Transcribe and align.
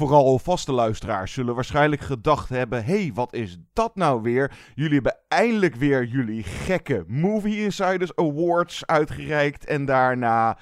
Vooral 0.00 0.38
vaste 0.38 0.72
luisteraars 0.72 1.32
zullen 1.32 1.54
waarschijnlijk 1.54 2.00
gedacht 2.02 2.48
hebben: 2.48 2.84
hey, 2.84 3.10
wat 3.14 3.34
is 3.34 3.58
dat 3.72 3.96
nou 3.96 4.22
weer? 4.22 4.52
Jullie 4.74 4.94
hebben 4.94 5.18
eindelijk 5.28 5.74
weer 5.74 6.04
jullie 6.04 6.42
gekke 6.42 7.04
Movie 7.06 7.62
Insiders 7.62 8.16
Awards 8.16 8.86
uitgereikt 8.86 9.64
en 9.64 9.84
daarna 9.84 10.58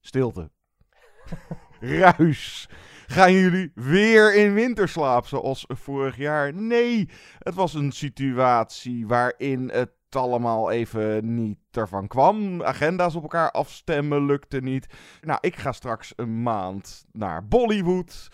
stilte. 0.00 0.50
Ruis. 1.80 2.68
Gaan 3.06 3.32
jullie 3.32 3.72
weer 3.74 4.34
in 4.34 4.54
winterslaap 4.54 5.26
zoals 5.26 5.64
vorig 5.68 6.16
jaar? 6.16 6.54
Nee, 6.54 7.08
het 7.38 7.54
was 7.54 7.74
een 7.74 7.92
situatie 7.92 9.06
waarin 9.06 9.70
het 9.72 9.90
allemaal 10.10 10.70
even 10.70 11.34
niet 11.34 11.58
ervan 11.70 12.06
kwam. 12.06 12.62
Agenda's 12.62 13.14
op 13.14 13.22
elkaar 13.22 13.50
afstemmen 13.50 14.26
lukte 14.26 14.60
niet. 14.60 14.86
Nou, 15.20 15.38
ik 15.40 15.56
ga 15.56 15.72
straks 15.72 16.12
een 16.16 16.42
maand 16.42 17.04
naar 17.12 17.48
Bollywood. 17.48 18.28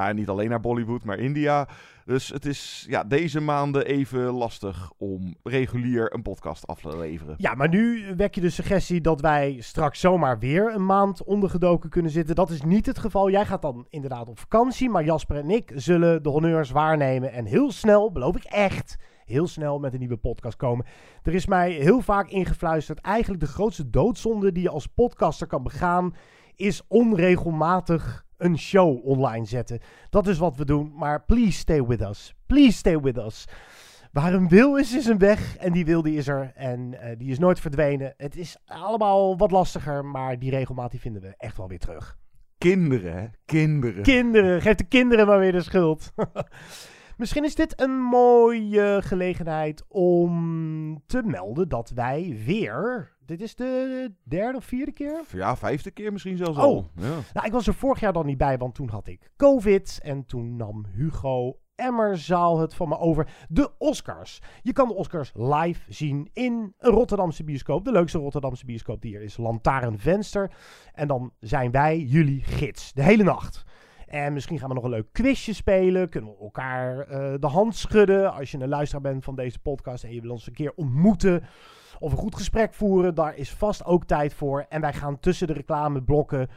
Nou, 0.00 0.14
niet 0.14 0.28
alleen 0.28 0.48
naar 0.48 0.60
Bollywood, 0.60 1.04
maar 1.04 1.18
India. 1.18 1.68
Dus 2.04 2.28
het 2.28 2.46
is 2.46 2.86
ja, 2.88 3.04
deze 3.04 3.40
maanden 3.40 3.86
even 3.86 4.20
lastig 4.20 4.92
om 4.98 5.34
regulier 5.42 6.14
een 6.14 6.22
podcast 6.22 6.66
af 6.66 6.80
te 6.80 6.96
leveren. 6.96 7.34
Ja, 7.38 7.54
maar 7.54 7.68
nu 7.68 8.14
wek 8.16 8.34
je 8.34 8.40
de 8.40 8.50
suggestie 8.50 9.00
dat 9.00 9.20
wij 9.20 9.56
straks 9.60 10.00
zomaar 10.00 10.38
weer 10.38 10.74
een 10.74 10.86
maand 10.86 11.24
ondergedoken 11.24 11.90
kunnen 11.90 12.10
zitten. 12.10 12.34
Dat 12.34 12.50
is 12.50 12.62
niet 12.62 12.86
het 12.86 12.98
geval. 12.98 13.30
Jij 13.30 13.46
gaat 13.46 13.62
dan 13.62 13.86
inderdaad 13.88 14.28
op 14.28 14.38
vakantie, 14.38 14.90
maar 14.90 15.04
Jasper 15.04 15.36
en 15.36 15.50
ik 15.50 15.72
zullen 15.74 16.22
de 16.22 16.28
honneurs 16.28 16.70
waarnemen. 16.70 17.32
En 17.32 17.44
heel 17.44 17.72
snel, 17.72 18.12
beloof 18.12 18.36
ik 18.36 18.44
echt, 18.44 18.96
heel 19.24 19.46
snel 19.46 19.78
met 19.78 19.92
een 19.92 19.98
nieuwe 19.98 20.16
podcast 20.16 20.56
komen. 20.56 20.86
Er 21.22 21.34
is 21.34 21.46
mij 21.46 21.70
heel 21.70 22.00
vaak 22.00 22.28
ingefluisterd, 22.28 23.00
eigenlijk 23.00 23.40
de 23.40 23.48
grootste 23.48 23.90
doodzonde 23.90 24.52
die 24.52 24.62
je 24.62 24.70
als 24.70 24.86
podcaster 24.86 25.46
kan 25.46 25.62
begaan, 25.62 26.14
is 26.56 26.82
onregelmatig 26.88 28.28
een 28.40 28.58
show 28.58 29.06
online 29.06 29.44
zetten. 29.44 29.80
Dat 30.10 30.26
is 30.26 30.38
wat 30.38 30.56
we 30.56 30.64
doen, 30.64 30.92
maar 30.94 31.24
please 31.24 31.58
stay 31.58 31.84
with 31.84 32.00
us. 32.00 32.34
Please 32.46 32.76
stay 32.76 33.00
with 33.00 33.16
us. 33.16 33.44
Waar 34.12 34.34
een 34.34 34.48
wil 34.48 34.76
is, 34.76 34.96
is 34.96 35.06
een 35.06 35.18
weg. 35.18 35.56
En 35.56 35.72
die 35.72 35.84
wil 35.84 36.02
die 36.02 36.16
is 36.16 36.28
er. 36.28 36.52
En 36.54 36.92
uh, 36.92 37.00
die 37.18 37.30
is 37.30 37.38
nooit 37.38 37.60
verdwenen. 37.60 38.14
Het 38.16 38.36
is 38.36 38.56
allemaal 38.66 39.36
wat 39.36 39.50
lastiger, 39.50 40.04
maar 40.04 40.38
die 40.38 40.50
regelmaat 40.50 40.90
die 40.90 41.00
vinden 41.00 41.22
we 41.22 41.34
echt 41.36 41.56
wel 41.56 41.68
weer 41.68 41.78
terug. 41.78 42.18
Kinderen? 42.58 43.32
Kinderen. 43.44 44.02
Kinderen. 44.02 44.62
Geef 44.62 44.74
de 44.74 44.84
kinderen 44.84 45.26
maar 45.26 45.38
weer 45.38 45.52
de 45.52 45.62
schuld. 45.62 46.12
Misschien 47.16 47.44
is 47.44 47.54
dit 47.54 47.80
een 47.80 48.00
mooie 48.00 48.98
gelegenheid 49.02 49.84
om 49.88 51.02
te 51.06 51.22
melden 51.22 51.68
dat 51.68 51.90
wij 51.90 52.40
weer. 52.44 53.12
Dit 53.30 53.40
is 53.40 53.54
de 53.54 54.12
derde 54.22 54.58
of 54.58 54.64
vierde 54.64 54.92
keer? 54.92 55.24
Ja, 55.32 55.56
vijfde 55.56 55.90
keer 55.90 56.12
misschien 56.12 56.36
zelfs 56.36 56.58
Oh. 56.58 56.64
al. 56.64 56.90
Ja. 56.94 57.08
Nou, 57.32 57.46
ik 57.46 57.52
was 57.52 57.66
er 57.66 57.74
vorig 57.74 58.00
jaar 58.00 58.12
dan 58.12 58.26
niet 58.26 58.38
bij, 58.38 58.58
want 58.58 58.74
toen 58.74 58.88
had 58.88 59.06
ik 59.06 59.30
COVID. 59.36 60.00
En 60.02 60.24
toen 60.24 60.56
nam 60.56 60.84
Hugo 60.94 61.58
Emmerzaal 61.74 62.58
het 62.58 62.74
van 62.74 62.88
me 62.88 62.98
over. 62.98 63.28
De 63.48 63.70
Oscars. 63.78 64.40
Je 64.62 64.72
kan 64.72 64.88
de 64.88 64.94
Oscars 64.94 65.32
live 65.34 65.92
zien 65.92 66.28
in 66.32 66.74
een 66.78 66.92
Rotterdamse 66.92 67.44
bioscoop. 67.44 67.84
De 67.84 67.92
leukste 67.92 68.18
Rotterdamse 68.18 68.64
bioscoop 68.64 69.02
die 69.02 69.16
er 69.16 69.22
is. 69.22 69.36
Lantaarnvenster. 69.36 70.50
En 70.92 71.08
dan 71.08 71.32
zijn 71.40 71.70
wij 71.70 71.98
jullie 71.98 72.42
gids. 72.42 72.92
De 72.92 73.02
hele 73.02 73.22
nacht. 73.22 73.64
En 74.06 74.32
misschien 74.32 74.58
gaan 74.58 74.68
we 74.68 74.74
nog 74.74 74.84
een 74.84 74.90
leuk 74.90 75.12
quizje 75.12 75.52
spelen. 75.52 76.08
Kunnen 76.08 76.30
we 76.30 76.42
elkaar 76.42 76.98
eh, 76.98 77.34
de 77.40 77.46
hand 77.46 77.76
schudden. 77.76 78.32
Als 78.32 78.50
je 78.50 78.58
een 78.58 78.68
luisteraar 78.68 79.02
bent 79.02 79.24
van 79.24 79.34
deze 79.36 79.58
podcast 79.58 80.04
en 80.04 80.14
je 80.14 80.20
wil 80.20 80.30
ons 80.30 80.46
een 80.46 80.52
keer 80.52 80.72
ontmoeten. 80.74 81.42
Of 82.00 82.12
een 82.12 82.18
goed 82.18 82.34
gesprek 82.34 82.74
voeren. 82.74 83.14
Daar 83.14 83.36
is 83.36 83.50
vast 83.50 83.84
ook 83.84 84.04
tijd 84.04 84.34
voor. 84.34 84.66
En 84.68 84.80
wij 84.80 84.92
gaan 84.92 85.20
tussen 85.20 85.46
de 85.46 85.52
reclameblokken 85.52 86.48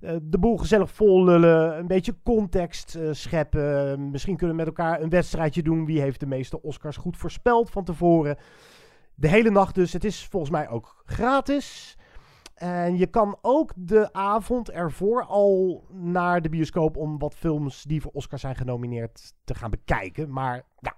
eh, 0.00 0.16
de 0.22 0.38
boel 0.38 0.56
gezellig 0.56 0.90
vol 0.90 1.24
lullen. 1.24 1.78
Een 1.78 1.86
beetje 1.86 2.16
context 2.22 2.94
eh, 2.94 3.08
scheppen. 3.12 4.10
Misschien 4.10 4.36
kunnen 4.36 4.56
we 4.56 4.62
met 4.62 4.76
elkaar 4.76 5.00
een 5.00 5.08
wedstrijdje 5.08 5.62
doen. 5.62 5.86
Wie 5.86 6.00
heeft 6.00 6.20
de 6.20 6.26
meeste 6.26 6.62
Oscars 6.62 6.96
goed 6.96 7.16
voorspeld 7.16 7.70
van 7.70 7.84
tevoren. 7.84 8.36
De 9.14 9.28
hele 9.28 9.50
nacht 9.50 9.74
dus. 9.74 9.92
Het 9.92 10.04
is 10.04 10.26
volgens 10.26 10.52
mij 10.52 10.68
ook 10.68 11.02
gratis. 11.04 11.98
En 12.54 12.98
je 12.98 13.06
kan 13.06 13.38
ook 13.42 13.72
de 13.76 14.12
avond 14.12 14.70
ervoor 14.70 15.24
al 15.24 15.84
naar 15.90 16.42
de 16.42 16.48
bioscoop 16.48 16.96
om 16.96 17.18
wat 17.18 17.34
films 17.34 17.82
die 17.82 18.00
voor 18.00 18.12
Oscar 18.12 18.38
zijn 18.38 18.56
genomineerd 18.56 19.34
te 19.44 19.54
gaan 19.54 19.70
bekijken. 19.70 20.32
Maar 20.32 20.62
ja, 20.78 20.94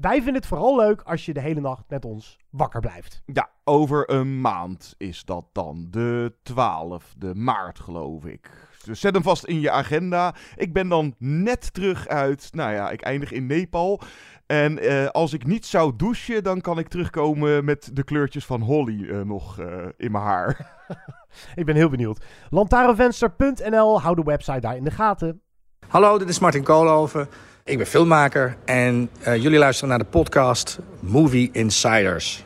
wij 0.00 0.14
vinden 0.14 0.34
het 0.34 0.46
vooral 0.46 0.76
leuk 0.76 1.02
als 1.02 1.24
je 1.24 1.32
de 1.32 1.40
hele 1.40 1.60
nacht 1.60 1.84
met 1.88 2.04
ons 2.04 2.38
wakker 2.50 2.80
blijft. 2.80 3.22
Ja, 3.26 3.50
over 3.64 4.10
een 4.10 4.40
maand 4.40 4.94
is 4.98 5.24
dat 5.24 5.44
dan. 5.52 5.86
De 5.90 6.34
12e 6.52 7.32
maart, 7.32 7.80
geloof 7.80 8.24
ik. 8.24 8.50
Dus 8.84 9.00
zet 9.00 9.14
hem 9.14 9.22
vast 9.22 9.44
in 9.44 9.60
je 9.60 9.70
agenda. 9.70 10.34
Ik 10.56 10.72
ben 10.72 10.88
dan 10.88 11.14
net 11.18 11.74
terug 11.74 12.08
uit. 12.08 12.48
Nou 12.52 12.72
ja, 12.72 12.90
ik 12.90 13.00
eindig 13.00 13.32
in 13.32 13.46
Nepal. 13.46 14.00
En 14.46 14.78
eh, 14.78 15.06
als 15.06 15.32
ik 15.32 15.46
niet 15.46 15.66
zou 15.66 15.92
douchen, 15.96 16.42
dan 16.42 16.60
kan 16.60 16.78
ik 16.78 16.88
terugkomen 16.88 17.64
met 17.64 17.90
de 17.92 18.04
kleurtjes 18.04 18.46
van 18.46 18.60
Holly 18.60 19.08
eh, 19.08 19.20
nog 19.20 19.58
eh, 19.58 19.86
in 19.96 20.12
mijn 20.12 20.24
haar. 20.24 20.56
Ik 21.60 21.64
ben 21.64 21.74
heel 21.74 21.88
benieuwd. 21.88 22.24
Lantaarnvenster.nl, 22.50 24.00
hou 24.00 24.14
de 24.14 24.22
website 24.22 24.60
daar 24.60 24.76
in 24.76 24.84
de 24.84 24.90
gaten. 24.90 25.40
Hallo, 25.88 26.18
dit 26.18 26.28
is 26.28 26.38
Martin 26.38 26.62
Koolhoven. 26.62 27.28
Ik 27.64 27.76
ben 27.76 27.86
filmmaker 27.86 28.56
en 28.64 29.10
eh, 29.20 29.42
jullie 29.42 29.58
luisteren 29.58 29.88
naar 29.88 29.98
de 29.98 30.04
podcast 30.04 30.78
Movie 31.00 31.48
Insiders. 31.52 32.44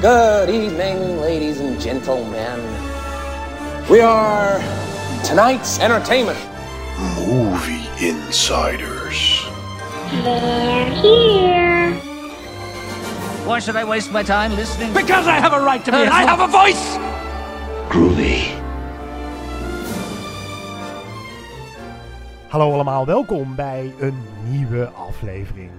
Good 0.00 0.48
evening, 0.48 1.20
ladies 1.20 1.58
and 1.60 1.82
gentlemen. 1.82 2.60
We 3.88 4.02
are 4.02 4.60
tonight's 5.22 5.78
entertainment. 5.78 6.38
Movie 7.26 7.88
Insiders. 7.98 9.48
They're 10.22 10.90
here. 11.02 11.92
Why 13.46 13.60
should 13.60 13.76
I 13.76 13.84
waste 13.84 14.12
my 14.12 14.22
time 14.22 14.54
listening? 14.54 14.92
Because 14.92 15.26
I 15.26 15.40
have 15.40 15.52
a 15.52 15.60
right 15.60 15.84
to 15.84 15.90
be. 15.90 15.96
And 15.96 16.10
I 16.10 16.24
have 16.24 16.40
a 16.40 16.48
voice. 16.48 16.98
Groovy. 17.88 18.42
Hallo 22.48 22.72
allemaal, 22.72 23.06
welkom 23.06 23.54
bij 23.54 23.92
een 24.00 24.22
nieuwe 24.48 24.86
aflevering 24.86 25.70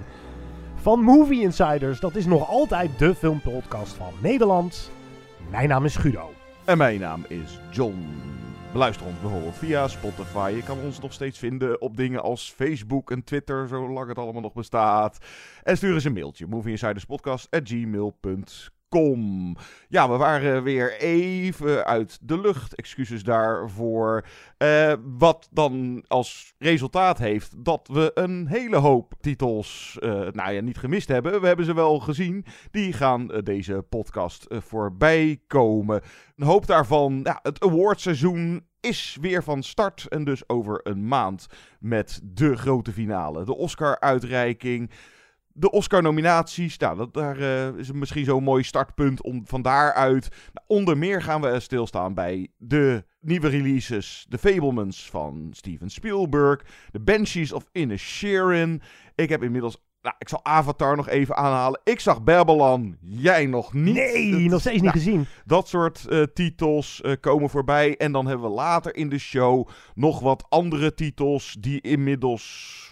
van 0.75 0.99
Movie 0.99 1.41
Insiders. 1.41 1.99
Dat 1.99 2.15
is 2.15 2.25
nog 2.25 2.49
altijd 2.49 2.99
de 2.99 3.15
filmpodcast 3.15 3.93
van 3.93 4.13
Nederland. 4.21 4.91
Mijn 5.49 5.69
naam 5.69 5.85
is 5.85 5.95
Guido. 5.95 6.33
En 6.65 6.77
mijn 6.77 6.99
naam 6.99 7.25
is 7.27 7.59
John. 7.71 8.07
Beluister 8.71 9.05
ons 9.05 9.19
bijvoorbeeld 9.21 9.55
via 9.55 9.87
Spotify. 9.87 10.53
Je 10.55 10.63
kan 10.63 10.79
ons 10.79 10.99
nog 10.99 11.13
steeds 11.13 11.39
vinden 11.39 11.81
op 11.81 11.97
dingen 11.97 12.21
als 12.21 12.53
Facebook 12.55 13.11
en 13.11 13.23
Twitter, 13.23 13.67
zolang 13.67 14.07
het 14.07 14.17
allemaal 14.17 14.41
nog 14.41 14.53
bestaat. 14.53 15.17
En 15.63 15.77
stuur 15.77 15.93
eens 15.93 16.03
een 16.03 16.13
mailtje, 16.13 16.47
movieinsiderspodcast.gmail.com. 16.47 18.74
Ja, 19.87 20.09
we 20.09 20.17
waren 20.17 20.63
weer 20.63 20.97
even 20.99 21.85
uit 21.85 22.17
de 22.21 22.39
lucht. 22.39 22.75
Excuses 22.75 23.23
daarvoor. 23.23 24.25
Eh, 24.57 24.93
wat 25.17 25.47
dan 25.51 26.03
als 26.07 26.53
resultaat 26.57 27.17
heeft 27.17 27.65
dat 27.65 27.89
we 27.91 28.11
een 28.13 28.47
hele 28.47 28.77
hoop 28.77 29.13
titels, 29.21 29.97
eh, 29.99 30.09
nou 30.11 30.51
ja, 30.51 30.61
niet 30.61 30.77
gemist 30.77 31.07
hebben. 31.07 31.41
We 31.41 31.47
hebben 31.47 31.65
ze 31.65 31.73
wel 31.73 31.99
gezien. 31.99 32.45
Die 32.71 32.93
gaan 32.93 33.31
eh, 33.31 33.43
deze 33.43 33.85
podcast 33.89 34.45
voorbij 34.49 35.39
komen. 35.47 36.01
Een 36.35 36.45
hoop 36.45 36.65
daarvan, 36.67 37.19
ja, 37.23 37.39
het 37.41 37.63
awardseizoen 37.63 38.65
is 38.79 39.17
weer 39.21 39.43
van 39.43 39.63
start. 39.63 40.05
En 40.07 40.23
dus 40.23 40.49
over 40.49 40.79
een 40.83 41.07
maand 41.07 41.47
met 41.79 42.19
de 42.23 42.57
grote 42.57 42.91
finale. 42.91 43.45
De 43.45 43.55
Oscar-uitreiking. 43.55 44.91
De 45.57 45.71
Oscar-nominaties, 45.71 46.77
nou, 46.77 46.97
dat, 46.97 47.13
daar 47.13 47.39
eh, 47.39 47.77
is 47.77 47.91
misschien 47.91 48.25
zo'n 48.25 48.43
mooi 48.43 48.63
startpunt 48.63 49.21
om 49.21 49.41
van 49.45 49.61
daaruit. 49.61 50.29
Nou, 50.53 50.65
onder 50.67 50.97
meer 50.97 51.21
gaan 51.21 51.41
we 51.41 51.59
stilstaan 51.59 52.13
bij 52.13 52.47
de 52.57 53.03
nieuwe 53.19 53.47
releases. 53.47 54.25
The 54.29 54.37
Fablemans 54.37 55.09
van 55.09 55.47
Steven 55.51 55.89
Spielberg. 55.89 56.61
The 56.91 56.99
Banshees 56.99 57.51
of 57.51 57.69
Inisherin. 57.71 58.81
Ik 59.15 59.29
heb 59.29 59.43
inmiddels 59.43 59.77
Nou, 60.01 60.15
ik 60.19 60.29
zal 60.29 60.45
Avatar 60.45 60.95
nog 60.95 61.07
even 61.09 61.35
aanhalen. 61.35 61.81
Ik 61.83 61.99
zag 61.99 62.23
Babylon, 62.23 62.97
jij 63.01 63.45
nog 63.45 63.73
niet. 63.73 63.93
Nee, 63.93 64.49
nog 64.49 64.59
steeds 64.59 64.81
niet 64.81 64.93
nou, 64.93 64.97
gezien. 64.97 65.25
Dat 65.45 65.67
soort 65.67 66.07
eh, 66.07 66.23
titels 66.33 67.01
eh, 67.01 67.13
komen 67.19 67.49
voorbij. 67.49 67.97
En 67.97 68.11
dan 68.11 68.27
hebben 68.27 68.49
we 68.49 68.55
later 68.55 68.95
in 68.95 69.09
de 69.09 69.19
show 69.19 69.67
nog 69.93 70.19
wat 70.19 70.45
andere 70.49 70.93
titels 70.93 71.55
die 71.59 71.81
inmiddels 71.81 72.83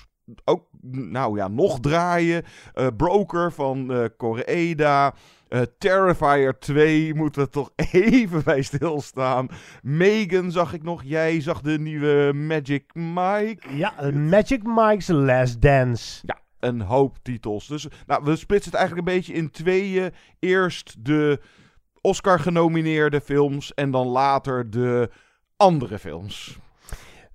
ook, 0.45 0.67
nou 0.91 1.37
ja, 1.37 1.47
nog 1.47 1.79
draaien. 1.79 2.43
Eh, 2.73 2.87
Broker 2.97 3.51
van 3.51 3.91
eh 3.91 4.05
Koreeda. 4.17 5.13
Eh, 5.47 5.61
Terrifier 5.77 6.59
2 6.59 7.13
moeten 7.13 7.41
we 7.41 7.49
toch 7.49 7.71
even 7.91 8.43
bij 8.43 8.61
stilstaan. 8.61 9.47
Megan 9.81 10.51
zag 10.51 10.73
ik 10.73 10.83
nog. 10.83 11.03
Jij 11.03 11.41
zag 11.41 11.61
de 11.61 11.79
nieuwe 11.79 12.33
Magic 12.33 12.93
Mike. 12.93 13.57
Ja, 13.69 14.11
Magic 14.11 14.63
Mike's 14.63 15.07
Last 15.07 15.61
Dance. 15.61 16.21
Ja, 16.25 16.39
een 16.59 16.81
hoop 16.81 17.17
titels. 17.21 17.67
Dus 17.67 17.87
nou, 18.07 18.23
we 18.23 18.35
splitsen 18.35 18.71
het 18.71 18.79
eigenlijk 18.79 19.07
een 19.07 19.15
beetje 19.15 19.33
in 19.33 19.51
tweeën. 19.51 20.11
Eerst 20.39 21.05
de 21.05 21.39
Oscar-genomineerde 22.01 23.21
films 23.21 23.73
en 23.73 23.91
dan 23.91 24.07
later 24.07 24.69
de 24.69 25.09
andere 25.57 25.99
films. 25.99 26.57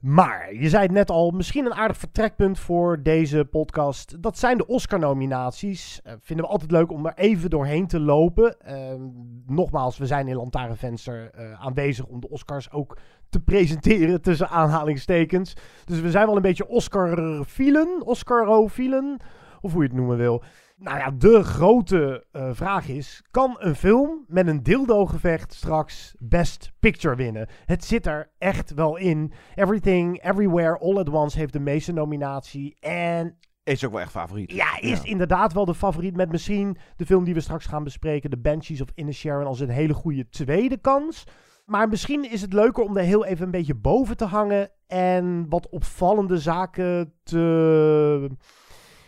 Maar, 0.01 0.55
je 0.55 0.69
zei 0.69 0.83
het 0.83 0.93
net 0.93 1.11
al, 1.11 1.31
misschien 1.31 1.65
een 1.65 1.75
aardig 1.75 1.97
vertrekpunt 1.97 2.59
voor 2.59 3.03
deze 3.03 3.45
podcast. 3.51 4.23
Dat 4.23 4.39
zijn 4.39 4.57
de 4.57 4.67
Oscar-nominaties. 4.67 6.01
Eh, 6.03 6.13
vinden 6.21 6.45
we 6.47 6.53
altijd 6.53 6.71
leuk 6.71 6.91
om 6.91 7.07
er 7.07 7.15
even 7.15 7.51
doorheen 7.51 7.87
te 7.87 8.01
lopen. 8.01 8.61
Ehm, 8.61 9.01
nogmaals, 9.47 9.99
we 9.99 10.07
zijn 10.07 10.29
in 10.29 10.37
Lantaarnvenster 10.37 11.31
eh 11.31 11.53
aanwezig 11.61 12.07
om 12.07 12.21
de 12.21 12.29
Oscars 12.29 12.71
ook 12.71 12.99
te 13.29 13.41
presenteren 13.41 14.23
tussen 14.23 14.49
aanhalingstekens. 14.49 15.55
Dus 15.85 16.01
we 16.01 16.11
zijn 16.11 16.27
wel 16.27 16.37
een 16.37 16.43
beetje 16.43 16.69
Oscar-fielen, 16.69 18.03
Oscar-fielen, 18.07 19.17
of 19.61 19.73
hoe 19.73 19.83
je 19.83 19.89
het 19.89 19.97
noemen 19.97 20.17
wil. 20.17 20.43
Nou 20.79 20.99
ja, 20.99 21.11
de 21.11 21.43
grote 21.43 22.27
eh, 22.33 22.49
vraag 22.53 22.89
is: 22.89 23.23
kan 23.31 23.57
een 23.59 23.75
film 23.75 24.25
met 24.27 24.47
een 24.47 24.63
dildo-gevecht 24.63 25.53
straks 25.55 26.15
Best 26.19 26.73
Picture 26.81 27.17
winnen? 27.17 27.49
Het 27.65 27.85
zit 27.85 28.07
er 28.07 28.31
echt 28.39 28.75
wel 28.75 28.97
in. 28.97 29.33
Everything, 29.55 30.23
Everywhere, 30.25 30.79
All 30.79 30.97
at 30.99 31.09
Once 31.09 31.39
heeft 31.39 31.53
de 31.53 31.61
meeste 31.61 31.93
nominatie. 31.93 32.77
En 32.81 33.37
Is 33.65 33.85
ook 33.85 33.93
wel 33.93 34.01
echt 34.01 34.11
favoriet. 34.11 34.53
ja, 34.53 34.81
is 34.81 35.03
inderdaad 35.03 35.53
wel 35.53 35.65
de 35.65 35.75
favoriet. 35.75 36.17
Met 36.17 36.31
misschien 36.31 36.77
de 36.97 37.07
film 37.07 37.25
die 37.25 37.35
we 37.35 37.41
straks 37.41 37.67
gaan 37.67 37.85
bespreken, 37.85 38.31
The 38.31 38.39
Banshees 38.39 38.81
of 38.81 38.89
Inisherin, 38.95 39.47
als 39.47 39.61
een 39.61 39.69
hele 39.69 39.95
goede 39.95 40.29
tweede 40.29 40.77
kans. 40.77 41.25
Maar 41.65 41.89
misschien 41.89 42.31
is 42.31 42.41
het 42.41 42.53
leuker 42.53 42.85
om 42.85 42.97
er 42.97 43.05
heel 43.05 43.25
even 43.25 43.45
een 43.45 43.51
beetje 43.51 43.75
boven 43.75 44.17
te 44.17 44.25
hangen. 44.25 44.71
En 44.87 45.47
wat 45.49 45.69
opvallende 45.69 46.39
zaken 46.39 47.13
te 47.23 48.29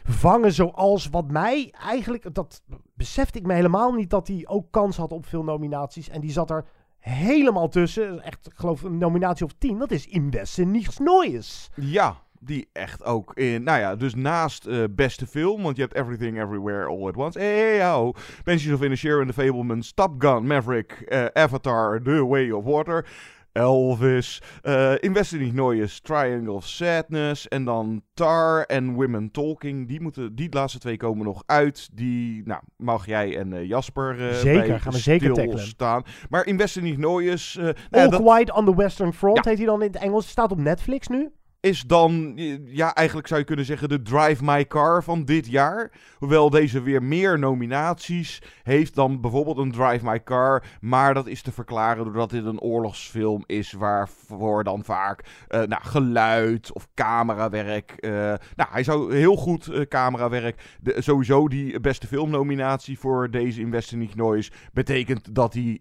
vangen. 0.04 0.52
Zoals 0.52 1.08
wat 1.08 1.30
mij 1.30 1.74
eigenlijk. 1.84 2.34
Dat 2.34 2.62
besefte 2.94 3.38
ik 3.38 3.46
me 3.46 3.54
helemaal 3.54 3.92
niet 3.92 4.10
dat 4.10 4.28
hij 4.28 4.44
ook 4.46 4.66
kans 4.70 4.96
had 4.96 5.12
op 5.12 5.26
veel 5.26 5.44
nominaties. 5.44 6.08
En 6.08 6.20
die 6.20 6.30
zat 6.30 6.50
er 6.50 6.64
helemaal 6.98 7.68
tussen. 7.68 8.22
Echt, 8.22 8.46
ik 8.46 8.56
geloof 8.56 8.82
een 8.82 8.98
nominatie 8.98 9.44
of 9.44 9.52
tien. 9.58 9.78
Dat 9.78 9.90
is 9.90 10.06
In 10.06 10.30
Westen 10.30 10.70
Nichts 10.70 10.98
Neues. 10.98 11.70
Ja, 11.74 12.16
die 12.40 12.68
echt 12.72 13.04
ook 13.04 13.34
in. 13.34 13.62
Nou 13.62 13.78
ja, 13.78 13.96
dus 13.96 14.14
naast 14.14 14.66
eh, 14.66 14.84
beste 14.90 15.26
film, 15.26 15.62
want 15.62 15.76
je 15.76 15.82
hebt 15.82 15.94
Everything 15.94 16.42
Everywhere 16.42 16.86
All 16.86 17.06
at 17.06 17.16
Once. 17.16 17.38
Hey, 17.38 17.86
ho. 17.86 18.12
Banshees 18.44 18.72
of 18.72 18.82
Inisherin, 18.82 19.26
The 19.26 19.32
Fablemans, 19.32 19.92
Top 19.92 20.14
Gun, 20.18 20.46
Maverick, 20.46 20.92
eh, 20.92 21.24
Avatar, 21.32 22.02
The 22.02 22.26
Way 22.26 22.50
of 22.50 22.64
Water. 22.64 23.06
Elvis, 23.52 24.42
eh 24.62 24.92
Investing 25.00 25.52
Neues, 25.52 26.00
Triangle 26.00 26.52
of 26.52 26.66
Sadness 26.66 27.48
en 27.48 27.64
dan 27.64 28.02
Tar 28.14 28.62
en 28.62 28.92
Women 28.94 29.30
Talking. 29.30 29.88
Die, 29.88 30.00
moeten, 30.00 30.34
die 30.34 30.52
laatste 30.54 30.78
twee 30.78 30.96
komen 30.96 31.24
nog 31.24 31.42
uit. 31.46 31.88
Die 31.92 32.42
nou, 32.44 32.60
mag 32.76 33.06
jij 33.06 33.38
en 33.38 33.52
eh, 33.52 33.64
Jasper 33.68 34.28
eh 34.28 34.34
Zeker, 34.34 34.80
gaan 34.80 34.92
we 34.92 34.98
zeker 34.98 35.26
tackelen. 35.32 35.58
stilstaan. 35.58 36.02
Maar 36.28 36.46
Investing 36.46 36.96
Neues... 36.98 37.56
eh, 37.56 37.62
nou 37.64 37.74
All 37.90 38.08
dat- 38.08 38.20
Quiet 38.22 38.52
on 38.52 38.64
the 38.64 38.76
Western 38.76 39.12
Front 39.12 39.36
Ja. 39.44 39.50
heet 39.50 39.58
hij 39.58 39.66
dan 39.66 39.82
in 39.82 39.92
het 39.92 40.02
Engels. 40.02 40.28
Staat 40.28 40.52
op 40.52 40.58
Netflix 40.58 41.08
nu. 41.08 41.28
Is 41.60 41.82
dan, 41.82 42.32
ja, 42.64 42.94
eigenlijk 42.94 43.26
zou 43.26 43.40
je 43.40 43.46
kunnen 43.46 43.64
zeggen 43.64 43.88
de 43.88 44.02
Drive 44.02 44.44
My 44.44 44.66
Car 44.66 45.02
van 45.02 45.24
dit 45.24 45.46
jaar. 45.46 45.90
Hoewel 46.18 46.50
deze 46.50 46.82
weer 46.82 47.02
meer 47.02 47.38
nominaties 47.38 48.42
heeft 48.62 48.94
dan 48.94 49.20
bijvoorbeeld 49.20 49.58
een 49.58 49.72
Drive 49.72 50.04
My 50.04 50.22
Car. 50.22 50.64
Maar 50.80 51.14
dat 51.14 51.26
is 51.26 51.42
te 51.42 51.52
verklaren 51.52 52.04
doordat 52.04 52.30
dit 52.30 52.44
een 52.44 52.60
oorlogsfilm 52.60 53.44
is 53.46 53.72
waarvoor 53.72 54.64
dan 54.64 54.84
vaak 54.84 55.24
eh, 55.48 55.62
nou, 55.62 55.82
geluid 55.84 56.72
of 56.72 56.88
camerawerk. 56.94 57.90
eh, 57.90 58.10
nou, 58.56 58.70
hij 58.70 58.82
zou 58.82 59.14
heel 59.14 59.36
goed 59.36 59.68
eh, 59.68 59.80
camerawerk. 59.80 60.78
Sowieso 60.84 61.48
die 61.48 61.80
beste 61.80 62.06
filmnominatie 62.06 62.98
voor 62.98 63.30
deze 63.30 63.60
Investing 63.60 64.14
Noise 64.14 64.50
betekent 64.72 65.34
dat 65.34 65.54
hij... 65.54 65.80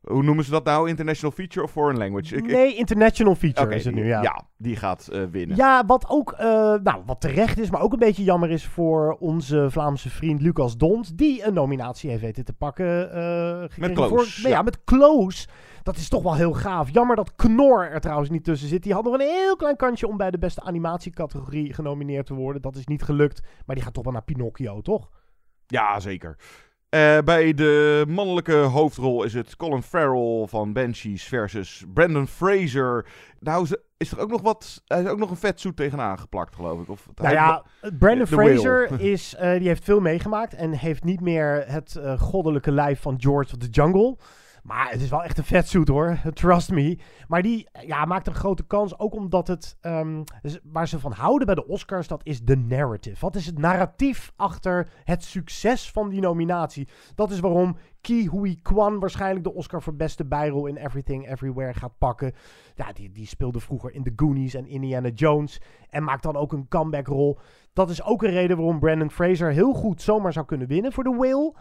hoe 0.00 0.22
noemen 0.22 0.44
ze 0.44 0.50
dat 0.50 0.64
nou? 0.64 0.88
International 0.88 1.30
Feature 1.36 1.64
of 1.64 1.70
Foreign 1.70 1.98
Language? 1.98 2.36
Ik- 2.36 2.46
nee, 2.46 2.74
International 2.74 3.34
Feature 3.34 3.74
is 3.74 3.84
het 3.84 3.94
nu, 3.94 4.06
ja. 4.06 4.22
ja, 4.22 4.42
die 4.56 4.76
gaat 4.76 5.08
eh, 5.08 5.22
winnen. 5.30 5.56
Ja, 5.56 5.86
wat 5.86 6.08
ook, 6.08 6.32
eh, 6.32 6.46
nou, 6.82 7.02
wat 7.06 7.20
terecht 7.20 7.58
is, 7.58 7.70
maar 7.70 7.80
ook 7.80 7.92
een 7.92 7.98
beetje 7.98 8.24
jammer 8.24 8.50
is 8.50 8.66
voor 8.66 9.16
onze 9.20 9.66
Vlaamse 9.70 10.10
vriend 10.10 10.40
Lucas 10.42 10.76
Dont, 10.76 11.18
die 11.18 11.46
een 11.46 11.54
nominatie 11.54 12.10
heeft 12.10 12.22
weten 12.22 12.44
te 12.44 12.52
pakken. 12.52 13.12
eh 13.12 13.60
gekregen 13.60 13.94
Close, 13.94 14.30
voor- 14.40 14.50
ja. 14.50 14.56
ja. 14.56 14.62
met 14.62 14.84
Close. 14.84 15.46
Dat 15.82 15.96
is 15.96 16.08
toch 16.08 16.22
wel 16.22 16.34
heel 16.34 16.52
gaaf. 16.52 16.88
Jammer 16.92 17.16
dat 17.16 17.34
Knor 17.36 17.90
er 17.90 18.00
trouwens 18.00 18.30
niet 18.30 18.44
tussen 18.44 18.68
zit. 18.68 18.82
Die 18.82 18.92
had 18.92 19.04
nog 19.04 19.14
een 19.14 19.20
heel 19.20 19.56
klein 19.56 19.76
kantje 19.76 20.08
om 20.08 20.16
bij 20.16 20.30
de 20.30 20.38
beste 20.38 20.60
animatiecategorie 20.62 21.74
genomineerd 21.74 22.26
te 22.26 22.34
worden. 22.34 22.62
Dat 22.62 22.76
is 22.76 22.86
niet 22.86 23.02
gelukt, 23.02 23.40
maar 23.66 23.74
die 23.76 23.84
gaat 23.84 23.94
toch 23.94 24.04
wel 24.04 24.12
naar 24.12 24.22
Pinocchio, 24.22 24.80
toch? 24.80 25.08
Ja, 25.66 26.00
zeker. 26.00 26.36
Eh, 26.88 27.18
bij 27.24 27.54
de 27.54 28.04
mannelijke 28.08 28.56
hoofdrol 28.56 29.24
is 29.24 29.34
het 29.34 29.56
Colin 29.56 29.82
Farrell 29.82 30.46
van 30.46 30.72
Banshees 30.72 31.24
versus 31.24 31.84
Brandon 31.94 32.26
Fraser. 32.26 33.06
Nou, 33.40 33.66
is 33.96 34.10
er 34.10 34.18
ook 34.18 34.30
nog 34.30 34.42
wat... 34.42 34.82
Hij 34.86 35.02
is 35.02 35.08
ook 35.08 35.18
nog 35.18 35.30
een 35.30 35.36
vetzoet 35.36 35.76
tegenaan 35.76 36.18
geplakt, 36.18 36.54
geloof 36.54 36.80
ik. 36.80 36.88
Of, 36.88 37.08
Nou 37.14 37.34
ja, 37.34 37.64
Brandon 37.98 38.26
Whale. 38.26 38.58
Fraser 38.58 39.00
is, 39.00 39.34
eh, 39.34 39.58
die 39.58 39.68
heeft 39.68 39.84
veel 39.84 40.00
meegemaakt 40.00 40.54
en 40.54 40.72
heeft 40.72 41.04
niet 41.04 41.20
meer 41.20 41.64
het 41.66 41.96
eh, 41.96 42.20
goddelijke 42.20 42.72
lijf 42.72 43.00
van 43.00 43.14
George 43.18 43.54
of 43.54 43.58
the 43.58 43.68
Jungle. 43.70 44.16
Maar 44.68 44.90
het 44.90 45.00
is 45.00 45.10
wel 45.10 45.22
echt 45.22 45.38
een 45.38 45.44
vetsuit 45.44 45.88
hoor, 45.88 46.18
trust 46.32 46.70
me. 46.70 46.98
Maar 47.28 47.42
die 47.42 47.68
ja, 47.86 48.04
maakt 48.04 48.26
een 48.26 48.34
grote 48.34 48.66
kans, 48.66 48.98
ook 48.98 49.14
omdat 49.14 49.48
het, 49.48 49.76
ehm, 49.80 50.22
dus 50.42 50.58
waar 50.62 50.88
ze 50.88 50.98
van 50.98 51.12
houden 51.12 51.46
bij 51.46 51.54
de 51.54 51.66
Oscars, 51.66 52.08
dat 52.08 52.20
is 52.24 52.42
de 52.42 52.56
narrative. 52.56 53.20
Wat 53.20 53.36
is 53.36 53.46
het 53.46 53.58
narratief 53.58 54.32
achter 54.36 54.88
het 55.04 55.24
succes 55.24 55.90
van 55.90 56.08
die 56.08 56.20
nominatie? 56.20 56.88
Dat 57.14 57.30
is 57.30 57.40
waarom 57.40 57.76
Ki 58.00 58.28
Hui 58.28 58.60
Kwan 58.62 58.98
waarschijnlijk 58.98 59.44
de 59.44 59.54
Oscar 59.54 59.82
voor 59.82 59.94
beste 59.96 60.24
bijrol 60.24 60.66
in 60.66 60.76
Everything 60.76 61.30
Everywhere 61.30 61.74
gaat 61.74 61.98
pakken. 61.98 62.32
Ja, 62.74 62.92
die, 62.92 63.12
die 63.12 63.26
speelde 63.26 63.60
vroeger 63.60 63.92
in 63.92 64.02
The 64.02 64.12
Goonies 64.16 64.54
en 64.54 64.66
Indiana 64.66 65.08
Jones 65.08 65.60
en 65.90 66.04
maakt 66.04 66.22
dan 66.22 66.36
ook 66.36 66.52
een 66.52 66.68
comeback-rol. 66.68 67.38
Dat 67.72 67.90
is 67.90 68.02
ook 68.02 68.22
een 68.22 68.30
reden 68.30 68.56
waarom 68.56 68.78
Brandon 68.78 69.10
Fraser 69.10 69.52
heel 69.52 69.72
goed 69.72 70.02
zomaar 70.02 70.32
zou 70.32 70.46
kunnen 70.46 70.68
winnen 70.68 70.92
voor 70.92 71.04
The 71.04 71.16
Whale. 71.16 71.54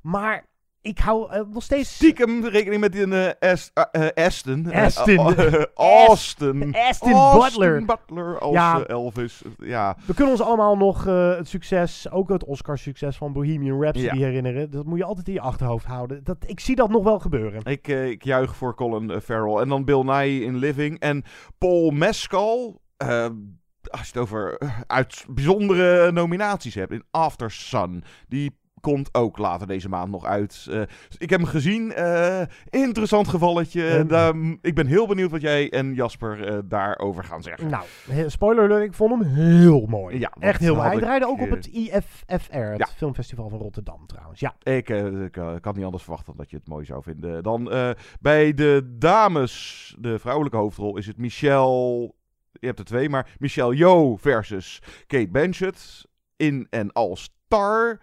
Maar 0.00 0.48
ik 0.82 0.98
hou 0.98 1.30
eh, 1.32 1.40
nog 1.52 1.62
steeds... 1.62 1.94
Stiekem 1.94 2.44
rekening 2.44 2.80
met 2.80 2.92
die 2.92 3.06
eh, 3.06 3.50
eh, 3.52 3.56
eh, 3.92 4.26
Aston. 4.26 4.70
Eh, 4.70 4.84
Aston. 4.84 5.36
eh, 5.36 5.62
Austin. 6.08 6.74
Aston 6.88 7.38
Butler. 7.40 7.84
Butler 7.84 8.38
als 8.38 8.52
Ja. 8.54 8.78
eh, 8.84 8.88
Elvis. 8.88 9.42
Ja, 9.58 9.96
We 10.06 10.14
kunnen 10.14 10.32
ons 10.32 10.42
allemaal 10.42 10.76
nog 10.76 11.06
eh, 11.06 11.36
het 11.36 11.48
succes, 11.48 12.10
ook 12.10 12.28
het 12.28 12.44
Oscar-succes 12.44 13.16
van 13.16 13.32
Bohemian 13.32 13.82
Rhapsody 13.82 14.18
Ja. 14.18 14.24
herinneren. 14.26 14.70
Dat 14.70 14.84
moet 14.84 14.98
je 14.98 15.04
altijd 15.04 15.28
in 15.28 15.34
je 15.34 15.40
achterhoofd 15.40 15.86
houden. 15.86 16.24
Dat, 16.24 16.36
ik 16.46 16.60
zie 16.60 16.76
dat 16.76 16.90
nog 16.90 17.02
wel 17.04 17.18
gebeuren. 17.18 17.60
ik, 17.64 17.88
eh, 17.88 18.08
ik 18.08 18.24
juich 18.24 18.56
voor 18.56 18.74
Colin 18.74 19.10
eh, 19.10 19.20
Farrell. 19.20 19.60
En 19.62 19.68
dan 19.68 19.84
Bill 19.84 20.02
Nye 20.02 20.44
in 20.44 20.56
Living. 20.56 20.98
En 20.98 21.24
Paul 21.58 21.90
Mescal. 21.90 22.80
eh, 22.96 23.26
als 23.90 24.00
je 24.00 24.06
het 24.12 24.16
over 24.16 24.56
eh, 24.58 24.80
uit 24.86 25.24
bijzondere 25.30 26.12
nominaties 26.12 26.74
hebt. 26.74 26.92
In 26.92 27.04
After 27.10 27.50
Sun. 27.50 28.04
Die 28.28 28.58
komt 28.80 29.14
ook 29.14 29.38
later 29.38 29.66
deze 29.66 29.88
maand 29.88 30.10
nog 30.10 30.24
uit. 30.24 30.66
Eh, 30.70 30.80
ik 31.18 31.30
heb 31.30 31.40
hem 31.40 31.48
gezien. 31.48 31.92
eh, 31.92 32.42
interessant 32.68 33.28
gevalletje. 33.28 34.06
Ik 34.60 34.74
ben 34.74 34.86
heel 34.86 35.06
benieuwd 35.06 35.30
wat 35.30 35.40
jij 35.40 35.70
en 35.70 35.94
Jasper 35.94 36.46
eh, 36.46 36.58
daarover 36.64 37.24
gaan 37.24 37.42
zeggen. 37.42 37.70
Nou, 37.70 37.84
spoiler 38.26 38.64
alert, 38.64 38.84
ik 38.84 38.94
vond 38.94 39.10
hem 39.10 39.32
heel 39.34 39.86
mooi. 39.86 40.18
Ja, 40.18 40.32
Echt 40.38 40.60
heel 40.60 40.74
mooi. 40.74 40.82
had 40.82 40.92
Hij 40.92 41.02
draaide 41.02 41.26
ook 41.26 41.40
op 41.40 41.50
het 41.50 41.66
IFFR, 41.66 42.54
het 42.56 42.78
ja. 42.78 42.86
filmfestival 42.96 43.48
van 43.48 43.58
Rotterdam 43.58 44.06
trouwens. 44.06 44.40
Ja, 44.40 44.54
Ik, 44.62 44.88
ik, 44.88 45.36
ik 45.36 45.64
had 45.64 45.76
niet 45.76 45.84
anders 45.84 46.02
verwacht 46.02 46.26
dan 46.26 46.36
dat 46.36 46.50
je 46.50 46.56
het 46.56 46.68
mooi 46.68 46.84
zou 46.84 47.02
vinden. 47.02 47.42
Dan 47.42 47.72
bij 48.20 48.54
de 48.54 48.94
dames, 48.98 49.94
de 49.98 50.18
vrouwelijke 50.18 50.58
hoofdrol, 50.58 50.96
is 50.96 51.06
het 51.06 51.16
Michelle. 51.18 52.12
Je 52.52 52.66
hebt 52.66 52.78
er 52.78 52.84
twee, 52.84 53.08
maar 53.08 53.30
Michelle 53.38 53.76
Yeoh 53.76 54.18
versus 54.18 54.82
Kate 55.06 55.28
Blanchett. 55.28 56.08
In 56.36 56.66
en 56.70 56.92
als 56.92 57.30
Tar. 57.48 58.00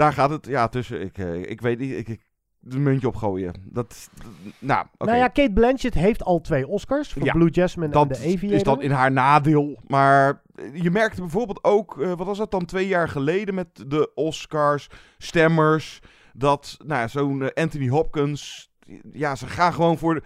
Daar 0.00 0.12
gaat 0.12 0.30
het 0.30 0.46
ja, 0.46 0.68
tussen. 0.68 1.00
Ik, 1.00 1.18
eh, 1.18 1.50
ik 1.50 1.60
weet 1.60 1.78
niet. 1.78 1.92
Ik, 1.92 2.08
ik, 2.08 2.28
een 2.68 2.82
muntje 2.82 3.08
opgooien. 3.08 3.54
Dat, 3.64 4.10
nou. 4.58 4.86
Nou 4.98 5.16
ja, 5.16 5.28
Kate 5.28 5.52
Blanchett 5.52 5.94
heeft 5.94 6.24
al 6.24 6.40
twee 6.40 6.66
Oscars 6.66 7.12
voor 7.12 7.24
Ja, 7.24 7.32
Blue 7.32 7.50
Jasmine 7.50 7.94
en 7.94 8.08
The 8.08 8.16
Aviator. 8.16 8.52
is 8.52 8.62
dan 8.62 8.82
in 8.82 8.90
haar 8.90 9.12
nadeel. 9.12 9.80
Maar 9.86 10.42
je 10.72 10.90
merkte 10.90 11.20
bijvoorbeeld 11.20 11.64
ook, 11.64 12.00
eh, 12.00 12.08
wat 12.08 12.26
was 12.26 12.38
dat 12.38 12.50
dan 12.50 12.64
twee 12.64 12.86
jaar 12.86 13.08
geleden 13.08 13.54
met 13.54 13.84
de 13.86 14.10
Oscars, 14.14 14.88
stemmers, 15.18 16.00
dat 16.32 16.76
nou, 16.86 17.00
ja, 17.00 17.08
zo'n 17.08 17.42
eh, 17.42 17.62
Anthony 17.62 17.88
Hopkins, 17.88 18.69
ja, 19.12 19.34
ze 19.34 19.46
gaan 19.46 19.72
gewoon 19.72 19.98
voor, 19.98 20.14
de, 20.14 20.22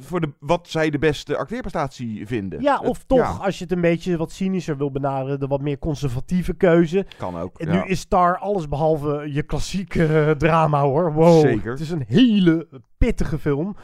voor 0.00 0.20
de, 0.20 0.32
wat 0.38 0.68
zij 0.68 0.90
de 0.90 0.98
beste 0.98 1.36
acteerprestatie 1.36 2.26
vinden. 2.26 2.60
Ja, 2.62 2.78
Het- 2.78 2.88
of 2.88 3.04
toch, 3.04 3.18
ja, 3.18 3.44
als 3.44 3.58
je 3.58 3.64
het 3.64 3.72
een 3.72 3.80
beetje 3.80 4.16
wat 4.16 4.32
cynischer 4.32 4.76
wil 4.76 4.90
benaderen, 4.90 5.40
de 5.40 5.46
wat 5.46 5.60
meer 5.60 5.78
conservatieve 5.78 6.54
keuze. 6.54 7.06
kan 7.18 7.38
ook. 7.38 7.58
En 7.58 7.72
ja. 7.72 7.82
nu 7.82 7.88
is 7.90 8.00
Star 8.00 8.38
alles 8.38 8.68
behalve 8.68 9.32
je 9.32 9.42
klassieke 9.42 10.06
eh, 10.06 10.30
drama 10.30 10.80
hoor. 10.82 11.12
Wow. 11.12 11.40
Zeker. 11.40 11.70
Het 11.70 11.80
is 11.80 11.90
een 11.90 12.04
hele 12.06 12.68
pittige 12.98 13.38
film. 13.38 13.76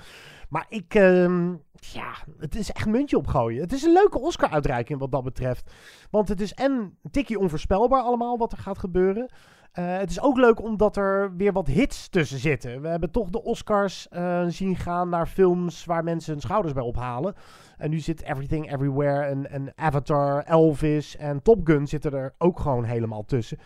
Maar 0.49 0.67
ik, 0.69 0.95
ehm, 0.95 1.49
ja, 1.75 2.13
het 2.39 2.57
is 2.57 2.73
echt 2.73 2.87
muntje 2.87 3.17
opgooien. 3.17 3.61
Het 3.61 3.73
is 3.73 3.83
een 3.83 3.93
leuke 3.93 4.21
Oscar-uitreiking 4.21 4.99
wat 4.99 5.13
dat 5.13 5.25
betreft. 5.25 5.73
Want 6.11 6.29
het 6.29 6.41
is 6.41 6.53
en 6.55 6.73
een 6.73 7.11
tikkie 7.11 7.39
onvoorspelbaar 7.39 8.03
allemaal 8.03 8.39
wat 8.39 8.53
er 8.53 8.59
gaat 8.59 8.79
gebeuren. 8.79 9.31
Eh, 9.73 9.97
het 9.99 10.11
is 10.11 10.21
ook 10.21 10.37
leuk 10.37 10.63
omdat 10.63 10.97
er 10.97 11.37
weer 11.37 11.53
wat 11.53 11.67
hits 11.67 12.09
tussen 12.09 12.39
zitten. 12.39 12.83
We 12.83 12.89
hebben 12.89 13.11
toch 13.11 13.29
de 13.31 13.43
Oscars 13.43 14.09
eh, 14.09 14.45
zien 14.49 14.77
gaan 14.77 15.09
naar 15.09 15.27
films 15.27 15.85
waar 15.85 16.05
mensen 16.05 16.33
hun 16.33 16.41
schouders 16.41 16.75
bij 16.75 16.83
ophalen. 16.83 17.35
En 17.79 17.91
nu 17.91 17.99
zit 17.99 18.23
Everything 18.23 18.73
Everywhere 18.73 19.21
en, 19.23 19.51
en 19.51 19.73
Avatar, 19.77 20.43
Elvis 20.45 21.17
en 21.17 21.43
Top 21.43 21.61
Gun 21.67 21.87
zitten 21.87 22.13
er 22.13 22.35
ook 22.39 22.61
gewoon 22.61 22.85
helemaal 22.85 23.25
tussen. 23.25 23.59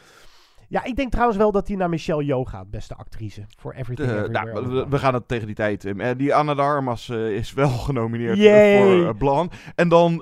Ja, 0.69 0.85
ik 0.85 0.97
denk 0.97 1.11
trouwens 1.11 1.39
wel 1.39 1.53
dat 1.53 1.69
hij 1.69 1.77
naar 1.77 1.89
Michelle 1.89 2.25
Yeoh 2.25 2.49
gaat, 2.49 2.71
beste 2.71 2.95
actrice. 2.95 3.45
Voor 3.59 3.73
Everything 3.73 4.09
Eh, 4.11 4.15
Everywhere. 4.17 4.63
nou, 4.63 4.87
we, 4.89 4.99
gaan 4.99 5.15
het 5.15 5.29
tegen 5.29 5.47
die 5.47 5.55
tijd. 5.57 5.95
die 6.19 6.35
Anna 6.35 6.55
de 6.55 6.63
Armas 6.63 7.09
is 7.09 7.53
wel 7.53 7.69
genomineerd 7.89 8.83
voor 8.83 9.17
Blan. 9.17 9.51
En 9.75 9.89
dan 9.89 10.21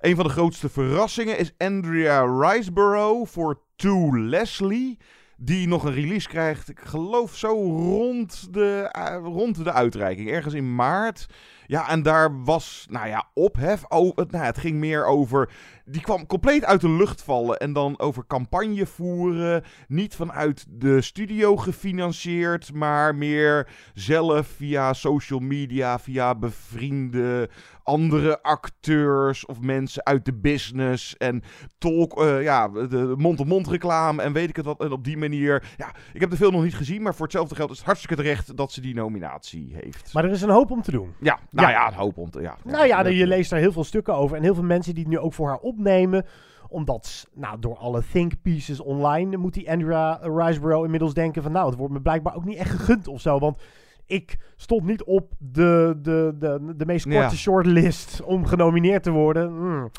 een 0.00 0.16
van 0.16 0.24
de 0.24 0.30
grootste 0.30 0.68
verrassingen 0.68 1.38
is 1.38 1.52
Andrea 1.58 2.20
Riseborough 2.40 3.30
voor 3.30 3.60
To 3.76 4.18
Leslie. 4.18 4.98
Die 5.38 5.68
nog 5.68 5.84
een 5.84 5.94
release 5.94 6.28
krijgt, 6.28 6.68
ik 6.68 6.80
geloof 6.80 7.36
zo 7.36 7.48
rond 7.48 8.54
de, 8.54 8.88
eh, 8.92 9.16
rond 9.22 9.64
de 9.64 9.72
uitreiking. 9.72 10.30
Ergens 10.30 10.54
in 10.54 10.74
maart. 10.74 11.26
Ja, 11.66 11.88
en 11.88 12.02
daar 12.02 12.44
was, 12.44 12.86
nou 12.90 13.08
ja, 13.08 13.24
ophef. 13.34 13.84
Oh, 13.88 14.16
het, 14.16 14.30
nou, 14.30 14.44
het 14.44 14.58
ging 14.58 14.78
meer 14.78 15.06
over. 15.06 15.50
Die 15.84 16.00
kwam 16.00 16.26
compleet 16.26 16.64
uit 16.64 16.80
de 16.80 16.90
lucht 16.90 17.22
vallen. 17.22 17.58
En 17.58 17.72
dan 17.72 17.98
over 17.98 18.26
campagne 18.26 18.86
voeren. 18.86 19.64
Niet 19.88 20.14
vanuit 20.14 20.66
de 20.68 21.00
studio 21.00 21.56
gefinancierd. 21.56 22.72
Maar 22.74 23.14
meer 23.14 23.68
zelf 23.94 24.46
via 24.46 24.92
social 24.92 25.38
media. 25.38 25.98
Via 25.98 26.34
bevriende 26.34 27.48
andere 27.82 28.42
acteurs. 28.42 29.46
Of 29.46 29.60
mensen 29.60 30.04
uit 30.04 30.24
de 30.24 30.34
business. 30.34 31.16
En 31.16 31.42
talk, 31.78 32.20
eh, 32.20 32.42
ja, 32.42 32.68
de 32.68 33.14
mond-op-mond 33.16 33.68
reclame. 33.68 34.22
En 34.22 34.32
weet 34.32 34.48
ik 34.48 34.56
het 34.56 34.64
wat. 34.64 34.80
En 34.80 34.92
op 34.92 35.04
die 35.04 35.16
manier. 35.16 35.74
Ja, 35.76 35.94
ik 36.12 36.20
heb 36.20 36.30
de 36.30 36.36
film 36.36 36.52
nog 36.52 36.62
niet 36.62 36.74
gezien. 36.74 37.02
Maar 37.02 37.14
voor 37.14 37.26
hetzelfde 37.26 37.54
geld 37.54 37.70
is 37.70 37.76
het 37.76 37.86
hartstikke 37.86 38.16
terecht 38.16 38.56
dat 38.56 38.72
ze 38.72 38.80
die 38.80 38.94
nominatie 38.94 39.76
heeft. 39.82 40.12
Maar 40.12 40.24
er 40.24 40.30
is 40.30 40.42
een 40.42 40.50
hoop 40.50 40.70
om 40.70 40.82
te 40.82 40.90
doen. 40.90 41.14
Ja, 41.20 41.38
nou 41.56 41.70
Ja. 41.70 41.86
een 41.88 41.94
hoop 41.94 42.18
om 42.18 42.30
te... 42.30 42.40
Ja, 42.40 42.56
Nou 42.64 42.86
ja, 42.86 43.06
je 43.06 43.26
leest 43.26 43.50
daar 43.50 43.58
heel 43.60 43.72
veel 43.72 43.84
stukken 43.84 44.14
over. 44.14 44.36
En 44.36 44.42
heel 44.42 44.54
veel 44.54 44.62
mensen 44.64 44.94
die 44.94 45.02
het 45.02 45.12
nu 45.12 45.18
ook 45.18 45.32
voor 45.32 45.48
haar 45.48 45.58
opnemen. 45.58 46.24
Omdat, 46.68 47.26
nou, 47.34 47.58
door 47.60 47.76
alle 47.76 48.02
think 48.12 48.32
pieces 48.42 48.80
online 48.80 49.36
moet 49.36 49.54
die 49.54 49.70
Andrea 49.70 50.18
Riseborough 50.22 50.84
inmiddels 50.84 51.14
denken 51.14 51.42
van... 51.42 51.52
Nou, 51.52 51.68
het 51.68 51.78
wordt 51.78 51.92
me 51.92 52.00
blijkbaar 52.00 52.34
ook 52.36 52.44
niet 52.44 52.58
echt 52.58 52.70
gegund 52.70 53.08
of 53.08 53.20
zo. 53.20 53.38
Want 53.38 53.62
ik 54.06 54.38
stond 54.56 54.84
niet 54.84 55.04
op 55.04 55.32
de, 55.38 55.98
de, 56.02 56.34
de, 56.38 56.74
de 56.76 56.86
meest 56.86 57.04
korte 57.04 57.18
Ja. 57.18 57.30
shortlist 57.30 58.22
om 58.22 58.46
genomineerd 58.46 59.02
te 59.02 59.10
worden. 59.10 59.48
Hmm. 59.48 59.90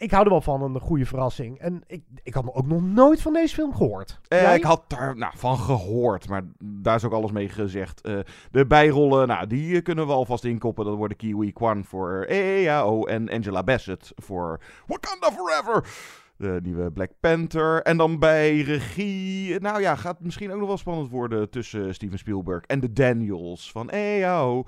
Ik 0.00 0.10
hou 0.10 0.24
er 0.24 0.30
wel 0.30 0.40
van, 0.40 0.62
een 0.62 0.80
goede 0.80 1.06
verrassing. 1.06 1.58
En 1.58 1.82
ik, 1.86 2.02
ik 2.22 2.34
had 2.34 2.54
ook 2.54 2.66
nog 2.66 2.82
nooit 2.82 3.22
van 3.22 3.32
deze 3.32 3.54
film 3.54 3.74
gehoord. 3.74 4.20
Eh, 4.28 4.54
ik 4.54 4.62
had 4.62 4.84
daar 4.86 5.16
nou, 5.16 5.32
van 5.36 5.58
gehoord, 5.58 6.28
maar 6.28 6.42
daar 6.58 6.96
is 6.96 7.04
ook 7.04 7.12
alles 7.12 7.32
mee 7.32 7.48
gezegd. 7.48 8.00
Eh, 8.00 8.18
de 8.50 8.66
bijrollen, 8.66 9.28
nou, 9.28 9.46
die 9.46 9.76
eh, 9.76 9.82
kunnen 9.82 10.06
we 10.06 10.12
alvast 10.12 10.44
inkoppen. 10.44 10.84
Dat 10.84 10.96
worden 10.96 11.16
Kiwi 11.16 11.52
Kwan 11.52 11.84
voor 11.84 12.24
EAO 12.28 13.04
en 13.04 13.30
Angela 13.30 13.62
Bassett 13.62 14.12
voor 14.16 14.60
Wakanda 14.86 15.30
Forever. 15.30 15.88
De 16.36 16.60
nieuwe 16.62 16.90
Black 16.90 17.10
Panther. 17.20 17.82
En 17.82 17.96
dan 17.96 18.18
bij 18.18 18.60
regie, 18.60 19.60
nou 19.60 19.80
ja, 19.80 19.94
gaat 19.94 20.20
misschien 20.20 20.52
ook 20.52 20.58
nog 20.58 20.68
wel 20.68 20.78
spannend 20.78 21.10
worden 21.10 21.50
tussen 21.50 21.94
Steven 21.94 22.18
Spielberg 22.18 22.64
en 22.64 22.80
de 22.80 22.92
Daniels 22.92 23.70
van 23.70 23.90
EAO. 23.90 24.64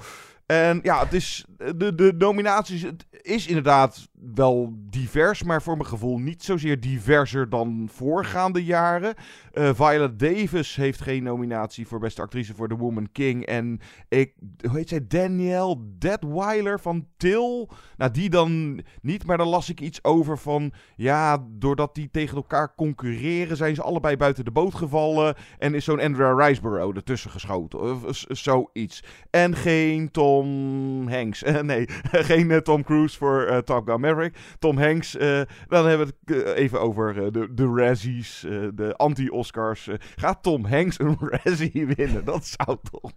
En 0.47 0.81
ja, 0.83 1.03
het 1.03 1.13
is, 1.13 1.45
de, 1.77 1.95
de 1.95 2.15
nominaties, 2.19 2.83
het 2.83 3.07
is 3.11 3.47
inderdaad 3.47 4.09
wel 4.35 4.73
divers, 4.77 5.43
maar 5.43 5.63
voor 5.63 5.77
mijn 5.77 5.89
gevoel 5.89 6.19
niet 6.19 6.43
zozeer 6.43 6.81
diverser 6.81 7.49
dan 7.49 7.89
voorgaande 7.93 8.65
jaren. 8.65 9.15
Eh, 9.53 9.71
Viola 9.75 10.09
Davis 10.09 10.77
heeft 10.77 11.01
geen 11.01 11.23
nominatie 11.23 11.87
voor 11.87 11.99
beste 11.99 12.23
actrice 12.23 12.55
voor 12.55 12.69
The 12.69 12.77
Woman 12.77 13.13
King. 13.13 13.47
En 13.47 13.81
ik, 14.09 14.35
hoe 14.69 14.77
heet 14.77 14.89
zij, 14.89 15.07
Danielle 15.07 15.77
Detweiler 15.99 16.81
van 16.81 17.07
Til. 17.17 17.71
Nou, 17.97 18.11
die 18.11 18.31
dan 18.31 18.81
niet, 19.03 19.27
maar 19.27 19.39
dan 19.39 19.49
las 19.49 19.71
ik 19.71 19.81
iets 19.81 20.05
over 20.05 20.39
van, 20.39 20.73
ja, 20.97 21.47
doordat 21.51 21.95
die 21.95 22.11
tegen 22.11 22.37
elkaar 22.37 22.75
concurreren, 22.75 23.57
zijn 23.57 23.75
ze 23.75 23.83
allebei 23.83 24.17
buiten 24.17 24.45
de 24.45 24.51
boot 24.51 24.75
gevallen. 24.75 25.35
En 25.59 25.75
is 25.75 25.85
zo'n 25.85 26.01
Andrea 26.01 26.47
Riseborough 26.47 26.97
ertussen 26.97 27.31
geschoten, 27.31 27.81
of 27.81 28.25
zoiets. 28.29 29.05
En 29.31 29.57
geen 29.57 30.11
Tom 30.11 30.32
Hanks. 31.11 31.43
Eh, 31.43 31.61
nee, 31.73 31.87
geen 32.31 32.51
eh, 32.51 32.57
Tom 32.59 32.85
Cruise 32.85 33.19
voor 33.19 33.43
eh, 33.45 33.59
Top 33.59 33.89
Gun 33.89 34.01
Maverick. 34.01 34.37
Tom 34.59 34.79
Hanks. 34.79 35.17
eh, 35.17 35.41
dan 35.69 35.87
hebben 35.87 36.07
we 36.25 36.35
het 36.35 36.47
even 36.55 36.81
over 36.81 37.33
de, 37.33 37.55
de 37.55 37.73
Razzies, 37.77 38.41
de 38.75 38.95
anti-Oscars. 38.97 39.89
Gaat 40.17 40.43
Tom 40.43 40.65
Hanks 40.67 40.99
een 41.01 41.17
Razzie 41.45 41.87
winnen? 41.87 42.25
Dat 42.25 42.47
zou 42.47 42.79
toch 42.91 43.11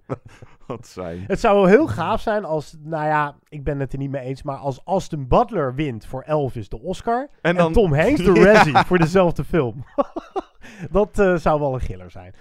wat 0.68 0.88
zijn. 0.88 1.24
Het 1.28 1.40
zou 1.40 1.56
wel 1.56 1.66
heel 1.66 1.88
gaaf 1.88 2.22
zijn 2.22 2.46
als, 2.46 2.76
nou 2.84 3.06
ja, 3.06 3.36
ik 3.50 3.64
ben 3.64 3.80
het 3.80 3.94
er 3.94 4.00
niet 4.00 4.12
mee 4.12 4.22
eens, 4.26 4.44
maar 4.44 4.58
als 4.58 4.82
Austin 4.86 5.28
Butler 5.28 5.76
wint 5.76 6.06
voor 6.06 6.22
Elvis 6.22 6.70
de 6.70 6.80
Oscar 6.82 7.22
en, 7.22 7.30
En 7.42 7.56
dan- 7.56 7.74
Tom 7.74 7.94
Hanks 7.94 8.24
de 8.24 8.34
Ja. 8.34 8.44
Razzie 8.54 8.78
voor 8.78 8.98
dezelfde 8.98 9.44
film. 9.44 9.86
dat 10.92 11.24
zou 11.42 11.60
wel 11.60 11.74
een 11.74 11.82
giller 11.82 12.12
zijn. 12.12 12.34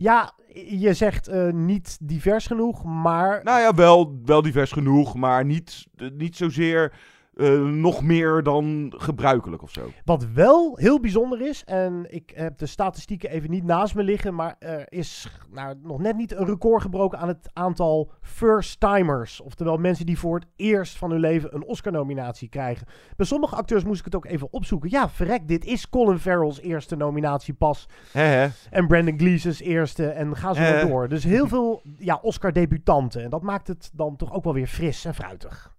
Ja, 0.00 0.32
je 0.68 0.94
zegt 0.94 1.28
eh, 1.28 1.50
niet 1.50 1.98
divers 2.00 2.46
genoeg, 2.46 2.84
maar 2.84 3.40
Nou 3.44 3.60
ja, 3.60 3.74
wel, 3.74 4.20
wel 4.24 4.42
divers 4.42 4.72
genoeg, 4.72 5.14
maar 5.14 5.44
niet, 5.44 5.86
eh, 5.96 6.08
niet 6.10 6.36
zozeer 6.36 6.92
eh, 7.38 7.60
nog 7.62 8.02
meer 8.02 8.42
dan 8.42 8.92
gebruikelijk 8.96 9.62
of 9.62 9.70
zo. 9.70 9.90
wat 10.04 10.26
wel 10.34 10.76
heel 10.76 11.00
bijzonder 11.00 11.40
is, 11.40 11.64
en 11.64 12.06
ik 12.08 12.32
heb 12.34 12.58
de 12.58 12.66
statistieken 12.66 13.30
even 13.30 13.50
niet 13.50 13.64
naast 13.64 13.94
me 13.94 14.02
liggen, 14.02 14.34
maar 14.34 14.56
er 14.58 14.86
is 14.88 15.28
nou, 15.50 15.74
nog 15.82 15.98
net 15.98 16.16
niet 16.16 16.34
een 16.34 16.46
record 16.46 16.82
gebroken 16.82 17.18
aan 17.18 17.28
het 17.28 17.50
aantal 17.52 18.10
first-timers. 18.20 19.40
Oftewel 19.40 19.76
mensen 19.76 20.06
die 20.06 20.18
voor 20.18 20.34
het 20.34 20.48
eerst 20.56 20.96
van 20.96 21.10
hun 21.10 21.20
leven 21.20 21.54
een 21.54 21.64
Oscar-nominatie 21.64 22.48
krijgen. 22.48 22.86
Bij 23.16 23.26
sommige 23.26 23.56
acteurs 23.56 23.84
moest 23.84 23.98
ik 23.98 24.04
het 24.04 24.14
ook 24.14 24.26
even 24.26 24.52
opzoeken. 24.52 24.90
Ja, 24.90 25.08
verrek, 25.08 25.48
dit 25.48 25.64
is 25.64 25.88
Colin 25.88 26.18
Farrell's 26.18 26.60
eerste 26.60 26.96
nominatie 26.96 27.54
pas. 27.54 27.88
En 28.70 28.86
Brandon 28.86 29.18
Gleeson's 29.18 29.60
eerste. 29.60 30.06
En 30.08 30.36
ga 30.36 30.54
zo 30.54 30.60
maar 30.60 30.86
door. 30.86 31.08
Dus 31.08 31.24
heel 31.24 31.48
veel 31.48 31.82
ja, 31.98 32.18
Oscar-debutanten. 32.22 33.22
En 33.22 33.30
dat 33.30 33.42
maakt 33.42 33.68
het 33.68 33.90
dan 33.92 34.16
toch 34.16 34.32
ook 34.32 34.44
wel 34.44 34.54
weer 34.54 34.66
fris 34.66 35.04
en 35.04 35.14
fruitig. 35.14 35.76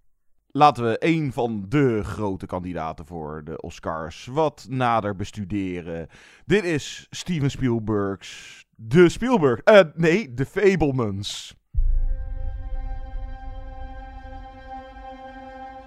Laten 0.52 0.84
we 0.84 0.96
een 0.98 1.32
van 1.32 1.64
de 1.68 2.00
grote 2.04 2.46
kandidaten 2.46 3.06
voor 3.06 3.44
de 3.44 3.60
Oscars 3.60 4.26
wat 4.26 4.66
nader 4.68 5.16
bestuderen. 5.16 6.08
Dit 6.46 6.64
is 6.64 7.06
Steven 7.10 7.50
Spielberg's 7.50 8.64
De 8.76 9.08
Spielberg. 9.08 9.60
eh 9.60 9.80
nee, 9.94 10.34
de 10.34 10.46
Fablemans. 10.46 11.54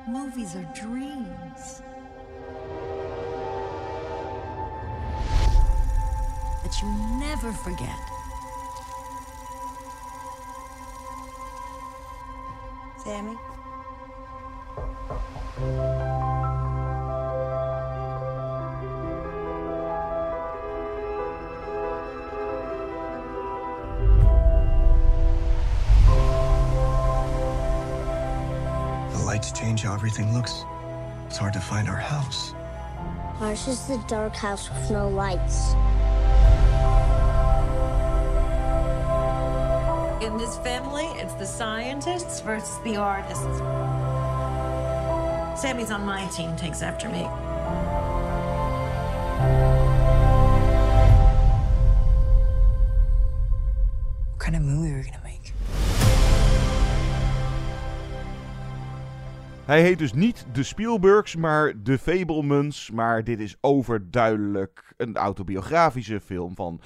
Movies 0.07 0.55
are 0.55 0.71
dreams. 0.73 1.81
That 6.63 6.79
you 6.79 6.91
never 7.19 7.53
forget. 7.53 7.99
Sammy? 13.03 13.52
The 14.75 14.81
lights 29.25 29.51
change 29.51 29.83
how 29.83 29.93
everything 29.93 30.33
looks. 30.33 30.65
It's 31.27 31.37
hard 31.37 31.53
to 31.53 31.59
find 31.59 31.87
our 31.87 31.95
house. 31.95 32.53
Ours 33.39 33.67
is 33.67 33.87
the 33.87 33.97
dark 34.07 34.35
house 34.35 34.69
with 34.69 34.91
no 34.91 35.07
lights. 35.09 35.73
In 40.23 40.37
this 40.37 40.57
family, 40.57 41.05
it's 41.19 41.33
the 41.33 41.45
scientists 41.45 42.39
versus 42.39 42.79
the 42.83 42.95
artists. 42.95 43.61
Sammy's 45.55 45.91
on 45.91 46.05
my 46.05 46.27
team, 46.27 46.55
takes 46.55 46.81
after 46.81 47.09
me. 47.09 47.23
What 54.29 54.39
kind 54.39 54.55
of 54.55 54.61
movie 54.61 54.91
are 54.91 54.97
we 54.97 55.03
gonna 55.03 55.19
make? 55.23 55.53
Hij 59.65 59.81
heet 59.81 59.97
dus 59.97 60.13
niet 60.13 60.45
de 60.53 60.63
Spielbergs, 60.63 61.35
maar 61.35 61.73
de 61.83 61.97
Fablemans. 61.97 62.91
Maar 62.91 63.23
dit 63.23 63.39
is 63.39 63.55
overduidelijk 63.61 64.93
een 64.97 65.15
autobiografische 65.15 66.21
film 66.21 66.55
van 66.55 66.81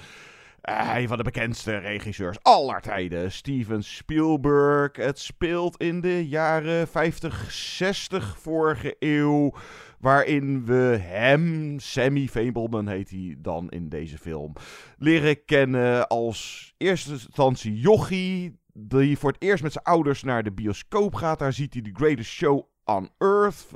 een 0.68 1.08
van 1.08 1.16
de 1.16 1.22
bekendste 1.22 1.76
regisseurs 1.76 2.38
aller 2.42 2.80
tijden, 2.80 3.32
Steven 3.32 3.84
Spielberg. 3.84 4.96
Het 4.96 5.18
speelt 5.18 5.76
in 5.76 6.00
de 6.00 6.28
jaren 6.28 6.88
50, 6.88 7.52
60 7.52 8.38
vorige 8.38 8.96
eeuw. 8.98 9.54
Waarin 9.98 10.64
we 10.64 10.98
hem, 11.00 11.74
Sammy 11.78 12.26
Fableman 12.26 12.88
heet 12.88 13.10
hij 13.10 13.36
dan 13.38 13.68
in 13.68 13.88
deze 13.88 14.18
film, 14.18 14.52
leren 14.98 15.44
kennen 15.44 16.08
als 16.08 16.72
eerste 16.76 17.10
instantie 17.10 17.80
jochie 17.80 18.58
die 18.72 19.18
voor 19.18 19.32
het 19.32 19.42
eerst 19.42 19.62
met 19.62 19.72
zijn 19.72 19.84
ouders 19.84 20.22
naar 20.22 20.42
de 20.42 20.52
bioscoop 20.52 21.14
gaat. 21.14 21.38
Daar 21.38 21.52
ziet 21.52 21.72
hij 21.72 21.82
The 21.82 21.90
Greatest 21.92 22.30
Show 22.30 22.62
on 22.84 23.10
Earth. 23.18 23.66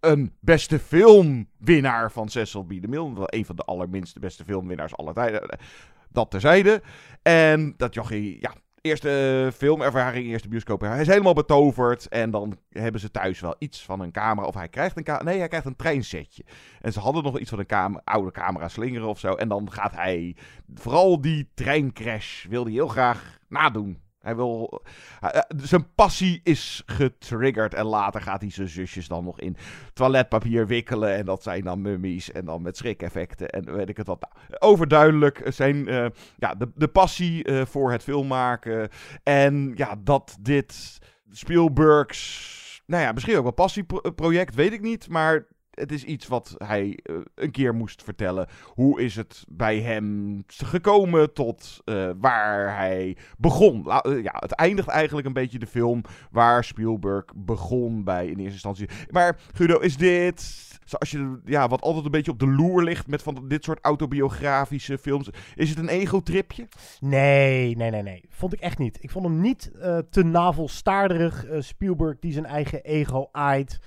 Een 0.00 0.32
beste 0.40 0.78
filmwinnaar 0.78 2.12
van 2.12 2.28
Cecil 2.28 2.62
B. 2.62 2.68
DeMille. 2.68 3.12
Een 3.24 3.44
van 3.44 3.56
de 3.56 3.62
allerminste 3.62 4.20
beste 4.20 4.44
filmwinnaars 4.44 4.96
aller 4.96 5.14
tijden. 5.14 5.58
Dat 6.08 6.30
terzijde. 6.30 6.82
En 7.22 7.74
dat 7.76 7.94
jochie, 7.94 8.36
ja, 8.40 8.54
eerste 8.80 9.50
filmervaring, 9.54 10.26
eerste 10.26 10.48
bioscoop. 10.48 10.80
Hij 10.80 11.00
is 11.00 11.06
helemaal 11.06 11.32
betoverd. 11.34 12.08
En 12.08 12.30
dan 12.30 12.58
hebben 12.68 13.00
ze 13.00 13.10
thuis 13.10 13.40
wel 13.40 13.54
iets 13.58 13.84
van 13.84 14.00
een 14.00 14.12
camera. 14.12 14.46
Of 14.46 14.54
hij 14.54 14.68
krijgt 14.68 14.96
een 14.96 15.04
camera. 15.04 15.24
Nee, 15.24 15.38
hij 15.38 15.48
krijgt 15.48 15.66
een 15.66 15.76
treinsetje. 15.76 16.44
En 16.80 16.92
ze 16.92 17.00
hadden 17.00 17.22
nog 17.22 17.38
iets 17.38 17.50
van 17.50 17.58
een 17.58 17.66
cam 17.66 18.00
oude 18.04 18.30
camera 18.30 18.68
slingeren 18.68 19.08
of 19.08 19.18
zo. 19.18 19.34
En 19.34 19.48
dan 19.48 19.72
gaat 19.72 19.94
hij 19.94 20.36
vooral 20.74 21.20
die 21.20 21.50
treincrash 21.54 22.44
wil 22.44 22.64
hij 22.64 22.72
heel 22.72 22.88
graag 22.88 23.38
nadoen. 23.48 24.06
Hij 24.28 24.36
wil. 24.36 24.82
zijn 25.56 25.94
passie 25.94 26.40
is 26.42 26.82
getriggerd. 26.86 27.74
En 27.74 27.84
later 27.84 28.20
gaat 28.20 28.40
hij 28.40 28.50
zijn 28.50 28.68
zusjes 28.68 29.08
dan 29.08 29.24
nog 29.24 29.40
in 29.40 29.56
toiletpapier 29.92 30.66
wikkelen. 30.66 31.14
En 31.14 31.24
dat 31.24 31.42
zijn 31.42 31.64
dan 31.64 31.80
mummies. 31.80 32.32
En 32.32 32.44
dan 32.44 32.62
met 32.62 32.76
schrik-effecten. 32.76 33.48
En 33.48 33.76
weet 33.76 33.88
ik 33.88 33.96
het 33.96 34.06
wat. 34.06 34.20
Nou, 34.20 34.60
overduidelijk 34.60 35.42
zijn. 35.44 35.88
Uh, 35.88 36.06
ja, 36.36 36.54
de, 36.54 36.70
de 36.74 36.88
passie 36.88 37.46
voor 37.64 37.92
het 37.92 38.02
filmmaken. 38.02 38.88
En 39.22 39.72
ja, 39.74 39.94
dat 40.04 40.36
dit 40.40 40.98
Spielbergs. 41.30 42.82
Nou 42.86 43.02
ja, 43.02 43.12
misschien 43.12 43.36
ook 43.36 43.42
wel 43.42 43.52
passieproject, 43.52 44.54
weet 44.54 44.72
ik 44.72 44.80
niet. 44.80 45.08
Maar 45.08 45.46
het 45.78 45.92
is 45.92 46.04
iets 46.04 46.26
wat 46.26 46.54
hij 46.58 46.98
uh, 47.02 47.16
een 47.34 47.50
keer 47.50 47.74
moest 47.74 48.02
vertellen. 48.02 48.48
Hoe 48.64 49.00
is 49.00 49.16
het 49.16 49.44
bij 49.48 49.80
hem 49.80 50.42
gekomen 50.46 51.32
tot 51.32 51.80
uh, 51.84 52.10
waar 52.18 52.76
hij 52.76 53.16
begon? 53.38 53.86
Uh, 53.86 54.22
ja, 54.22 54.34
het 54.38 54.52
eindigt 54.52 54.88
eigenlijk 54.88 55.26
een 55.26 55.32
beetje 55.32 55.58
de 55.58 55.66
film 55.66 56.02
waar 56.30 56.64
Spielberg 56.64 57.24
begon 57.36 58.04
bij 58.04 58.24
in 58.24 58.38
eerste 58.38 58.52
instantie. 58.52 58.88
Maar 59.10 59.38
Guido, 59.54 59.78
is 59.78 59.96
dit... 59.96 60.66
Zoals 60.84 61.10
je, 61.10 61.40
ja, 61.44 61.68
wat 61.68 61.82
altijd 61.82 62.04
een 62.04 62.10
beetje 62.10 62.30
op 62.30 62.38
de 62.38 62.48
loer 62.48 62.82
ligt 62.82 63.06
met 63.06 63.22
van 63.22 63.44
dit 63.48 63.64
soort 63.64 63.78
autobiografische 63.82 64.98
films. 64.98 65.28
Is 65.54 65.70
het 65.70 65.78
een 65.78 65.88
ego-tripje? 65.88 66.68
Nee, 67.00 67.76
nee, 67.76 67.90
nee, 67.90 68.02
nee. 68.02 68.24
Vond 68.28 68.52
ik 68.52 68.60
echt 68.60 68.78
niet. 68.78 68.98
Ik 69.00 69.10
vond 69.10 69.24
hem 69.24 69.40
niet 69.40 69.70
te 70.10 70.22
navelstaarderig. 70.22 71.46
Spielberg 71.58 72.18
die 72.18 72.32
zijn 72.32 72.46
eigen 72.46 72.82
ego 72.82 73.28
aait 73.32 73.78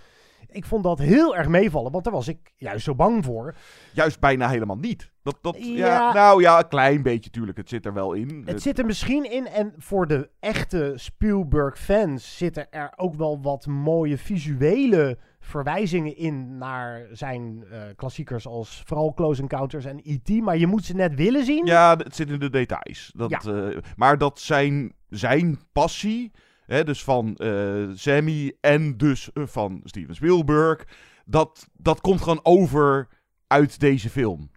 ik 0.52 0.66
vond 0.66 0.84
dat 0.84 1.00
heel 1.00 1.36
erg 1.36 1.48
meevallen, 1.48 1.92
want 1.92 2.04
daar 2.04 2.14
was 2.14 2.28
ik 2.28 2.52
juist 2.56 2.84
zo 2.84 2.96
bang 2.96 3.26
voor. 3.26 3.56
Juist 3.94 4.20
bijna 4.20 4.50
helemaal 4.50 4.78
niet. 4.78 5.12
Dat, 5.24 5.38
dat, 5.42 5.58
ja. 5.60 5.86
ja 5.86 6.14
nou 6.14 6.42
ja, 6.42 6.60
een 6.60 6.68
klein 6.68 7.04
beetje 7.04 7.26
natuurlijk. 7.26 7.58
Het 7.58 7.70
zit 7.70 7.86
er 7.86 7.94
wel 7.94 8.14
in. 8.14 8.42
Het 8.46 8.62
zit 8.62 8.80
er 8.80 8.86
misschien 8.86 9.32
in. 9.32 9.48
En 9.48 9.74
voor 9.78 10.08
de 10.08 10.30
echte 10.40 10.94
Spielberg-fans 10.96 12.38
zitten 12.38 12.72
er 12.72 12.94
ook 12.96 13.16
wel 13.16 13.42
wat 13.42 13.66
mooie 13.66 14.18
visuele 14.18 15.18
verwijzingen 15.40 16.18
in 16.18 16.58
naar 16.58 17.08
zijn 17.12 17.64
uh, 17.72 17.82
klassiekers 17.96 18.48
als 18.48 18.84
vooral 18.86 19.14
Close 19.14 19.42
Encounters 19.42 19.86
en 19.86 20.00
E.T. 20.04 20.30
Maar 20.30 20.58
je 20.58 20.68
moet 20.68 20.86
ze 20.86 20.96
net 20.96 21.16
willen 21.16 21.46
zien. 21.46 21.66
Ja, 21.66 21.98
het 21.98 22.16
zit 22.16 22.30
in 22.30 22.40
de 22.40 22.50
details. 22.50 23.12
Dat, 23.16 23.30
ja. 23.30 23.52
uh, 23.52 23.78
maar 23.96 24.18
dat 24.18 24.40
zijn, 24.40 24.94
zijn 25.10 25.60
passie 25.72 26.32
Hè, 26.66 26.84
dus 26.84 27.04
van 27.04 27.36
uh, 27.38 27.90
Sammy 27.94 28.58
en 28.62 28.98
dus 28.98 29.30
uh, 29.34 29.48
van 29.48 29.82
Steven 29.84 30.16
Spielberg. 30.16 30.88
Dat, 31.26 31.70
dat 31.74 32.02
komt 32.02 32.22
gewoon 32.22 32.40
over 32.44 33.08
uit 33.48 33.80
deze 33.80 34.10
film. 34.10 34.52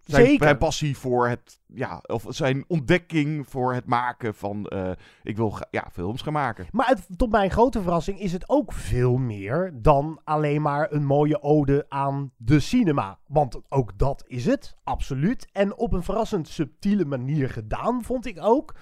Zijn, 0.00 0.26
Zeker. 0.26 0.44
zijn 0.44 0.58
passie 0.58 0.96
voor 0.96 1.28
het, 1.28 1.60
ja, 1.66 2.02
of 2.06 2.24
zijn 2.28 2.64
ontdekking 2.68 3.48
voor 3.48 3.74
het 3.74 3.86
maken 3.86 4.34
van, 4.34 4.70
uh, 4.72 4.90
ik 5.22 5.36
wil 5.36 5.58
ja, 5.70 5.88
films 5.92 6.22
gaan 6.22 6.32
maken. 6.32 6.66
Maar 6.70 6.88
het, 6.88 7.06
tot 7.16 7.30
mijn 7.30 7.50
grote 7.50 7.82
verrassing 7.82 8.20
is 8.20 8.32
het 8.32 8.48
ook 8.48 8.72
veel 8.72 9.16
meer 9.16 9.72
dan 9.74 10.20
alleen 10.24 10.62
maar 10.62 10.92
een 10.92 11.04
mooie 11.04 11.42
ode 11.42 11.86
aan 11.88 12.32
de 12.36 12.60
cinema. 12.60 13.18
Want 13.26 13.60
ook 13.68 13.98
dat 13.98 14.24
is 14.26 14.46
het, 14.46 14.76
absoluut. 14.84 15.48
En 15.52 15.76
op 15.76 15.92
een 15.92 16.02
verrassend 16.02 16.48
subtiele 16.48 17.04
manier 17.04 17.50
gedaan, 17.50 18.02
vond 18.02 18.26
ik 18.26 18.38
ook. 18.40 18.74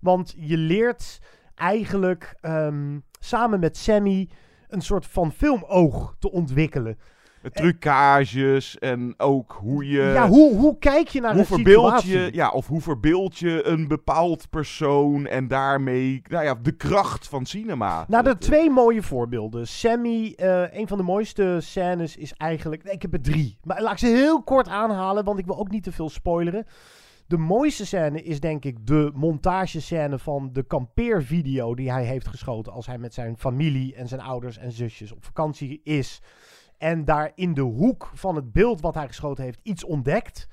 Want 0.00 0.34
je 0.36 0.56
leert 0.56 1.20
eigenlijk 1.60 2.34
um, 2.42 3.04
samen 3.18 3.60
met 3.60 3.76
Sammy 3.76 4.28
een 4.68 4.80
soort 4.80 5.06
van 5.06 5.32
filmoog 5.32 6.16
te 6.18 6.30
ontwikkelen. 6.30 6.98
Met 7.42 7.54
trucages 7.54 8.78
en 8.78 9.14
ook 9.16 9.56
hoe 9.60 9.88
je... 9.88 10.02
Ja, 10.02 10.28
hoe, 10.28 10.56
hoe 10.56 10.78
kijk 10.78 11.08
je 11.08 11.20
naar 11.20 11.30
hoe 11.30 11.40
een 11.40 11.46
verbeeld 11.46 11.84
situatie? 11.84 12.18
je, 12.18 12.32
Ja, 12.32 12.50
of 12.50 12.66
hoe 12.66 12.80
verbeeld 12.80 13.38
je 13.38 13.66
een 13.66 13.88
bepaald 13.88 14.50
persoon 14.50 15.26
en 15.26 15.48
daarmee 15.48 16.22
nou 16.28 16.44
ja, 16.44 16.54
de 16.54 16.72
kracht 16.72 17.28
van 17.28 17.46
cinema. 17.46 18.04
Nou, 18.08 18.26
er 18.26 18.38
twee 18.38 18.70
mooie 18.70 19.02
voorbeelden. 19.02 19.68
Sammy, 19.68 20.34
uh, 20.36 20.72
een 20.72 20.88
van 20.88 20.98
de 20.98 21.04
mooiste 21.04 21.56
scènes 21.60 22.16
is 22.16 22.32
eigenlijk... 22.32 22.84
Nee, 22.84 22.94
ik 22.94 23.02
heb 23.02 23.12
er 23.12 23.22
drie. 23.22 23.58
Maar 23.62 23.82
laat 23.82 23.92
ik 23.92 23.98
ze 23.98 24.06
heel 24.06 24.42
kort 24.42 24.68
aanhalen, 24.68 25.24
want 25.24 25.38
ik 25.38 25.46
wil 25.46 25.58
ook 25.58 25.70
niet 25.70 25.82
te 25.82 25.92
veel 25.92 26.08
spoileren. 26.08 26.66
De 27.30 27.38
mooiste 27.38 27.86
scène 27.86 28.22
is 28.22 28.40
denk 28.40 28.64
ik 28.64 28.86
de 28.86 29.10
montagescène 29.14 30.18
van 30.18 30.52
de 30.52 30.62
kampeervideo 30.62 31.74
die 31.74 31.90
hij 31.90 32.04
heeft 32.04 32.28
geschoten 32.28 32.72
als 32.72 32.86
hij 32.86 32.98
met 32.98 33.14
zijn 33.14 33.38
familie 33.38 33.94
en 33.94 34.08
zijn 34.08 34.20
ouders 34.20 34.58
en 34.58 34.72
zusjes 34.72 35.12
op 35.12 35.24
vakantie 35.24 35.80
is. 35.82 36.22
En 36.78 37.04
daar 37.04 37.32
in 37.34 37.54
de 37.54 37.60
hoek 37.60 38.10
van 38.14 38.36
het 38.36 38.52
beeld 38.52 38.80
wat 38.80 38.94
hij 38.94 39.06
geschoten 39.06 39.44
heeft 39.44 39.60
iets 39.62 39.84
ontdekt. 39.84 40.48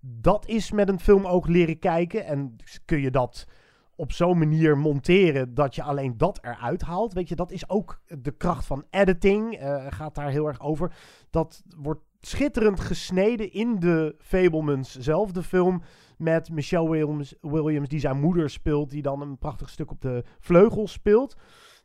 Dat 0.00 0.46
is 0.46 0.70
met 0.70 0.88
een 0.88 1.00
film 1.00 1.26
ook 1.26 1.48
leren 1.48 1.78
kijken. 1.78 2.24
En 2.24 2.56
kun 2.84 3.00
je 3.00 3.10
dat 3.10 3.46
op 3.96 4.12
zo'n 4.12 4.38
manier 4.38 4.78
monteren 4.78 5.54
dat 5.54 5.74
je 5.74 5.82
alleen 5.82 6.16
dat 6.16 6.38
eruit 6.42 6.82
haalt. 6.82 7.12
Weet 7.12 7.28
je, 7.28 7.36
dat 7.36 7.52
is 7.52 7.68
ook 7.68 8.00
de 8.18 8.32
kracht 8.36 8.66
van 8.66 8.84
editing. 8.90 9.62
Uh, 9.62 9.86
gaat 9.88 10.14
daar 10.14 10.30
heel 10.30 10.46
erg 10.46 10.60
over. 10.60 10.94
Dat 11.30 11.62
wordt 11.76 12.00
schitterend 12.20 12.80
gesneden 12.80 13.52
in 13.52 13.78
de 13.78 14.14
Fablemans 14.18 14.98
zelf, 14.98 15.32
de 15.32 15.42
film. 15.42 15.82
Met 16.22 16.50
Michelle 16.50 16.90
Williams, 16.90 17.34
Williams, 17.40 17.88
die 17.88 18.00
zijn 18.00 18.20
moeder 18.20 18.50
speelt, 18.50 18.90
die 18.90 19.02
dan 19.02 19.20
een 19.20 19.38
prachtig 19.38 19.68
stuk 19.68 19.90
op 19.90 20.00
de 20.00 20.24
vleugels 20.40 20.92
speelt. 20.92 21.36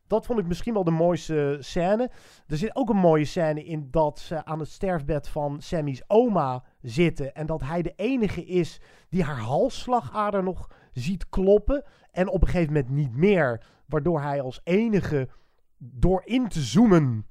Dat 0.08 0.26
vond 0.26 0.40
ik 0.40 0.48
misschien 0.48 0.74
wel 0.74 0.84
de 0.84 0.92
mooiste 0.92 1.58
scène. 1.60 2.12
Er 2.48 2.58
zit 2.58 2.76
ook 2.76 2.90
een 2.90 2.98
mooie 2.98 3.26
scène 3.26 3.64
in 3.64 3.88
dat 3.92 4.20
ze 4.20 4.46
aan 4.46 4.60
het 4.60 4.70
sterfbed 4.70 5.28
van 5.28 5.62
Sammy's 5.62 6.04
oma 6.08 6.64
zitten. 6.82 7.34
En 7.34 7.46
dat 7.46 7.62
hij 7.62 7.82
de 7.82 7.94
enige 7.96 8.46
is 8.46 8.82
die 9.10 9.24
haar 9.24 9.40
halsslagader 9.40 10.44
nog 10.44 10.70
ziet 10.92 11.30
kloppen. 11.30 11.84
En 12.12 12.30
op 12.30 12.42
een 12.42 12.48
gegeven 12.48 12.74
moment 12.74 12.90
niet 12.90 13.16
meer. 13.16 13.66
Waardoor 13.86 14.22
hij 14.22 14.42
als 14.42 14.62
enige 14.64 15.30
door 15.78 16.22
in 16.26 16.48
te 16.48 16.60
zoomen 16.60 17.28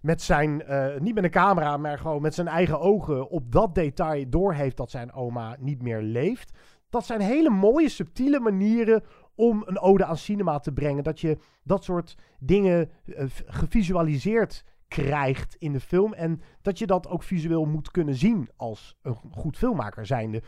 met 0.00 0.22
zijn, 0.22 0.62
uh, 0.68 0.98
niet 0.98 1.14
met 1.14 1.24
een 1.24 1.30
camera, 1.30 1.76
maar 1.76 1.98
gewoon 1.98 2.22
met 2.22 2.34
zijn 2.34 2.48
eigen 2.48 2.80
ogen 2.80 3.28
op 3.28 3.52
dat 3.52 3.74
detail 3.74 4.24
doorheeft 4.28 4.76
dat 4.76 4.90
zijn 4.90 5.12
oma 5.12 5.56
niet 5.58 5.82
meer 5.82 6.02
leeft. 6.02 6.58
Dat 6.90 7.06
zijn 7.06 7.20
hele 7.20 7.50
mooie, 7.50 7.88
subtiele 7.88 8.40
manieren 8.40 9.02
om 9.34 9.62
een 9.66 9.78
ode 9.78 10.04
aan 10.04 10.16
cinema 10.16 10.58
te 10.58 10.72
brengen. 10.72 11.04
Dat 11.04 11.20
je 11.20 11.38
dat 11.62 11.84
soort 11.84 12.16
dingen 12.38 12.90
uh, 13.04 13.24
gevisualiseerd 13.46 14.64
krijgt 14.88 15.56
in 15.58 15.72
de 15.72 15.80
film. 15.80 16.12
En 16.12 16.40
dat 16.62 16.78
je 16.78 16.86
dat 16.86 17.08
ook 17.08 17.22
visueel 17.22 17.64
moet 17.64 17.90
kunnen 17.90 18.14
zien 18.14 18.48
als 18.56 18.96
een 19.02 19.16
goed 19.30 19.56
filmmaker 19.56 20.06
zijnde. 20.06 20.42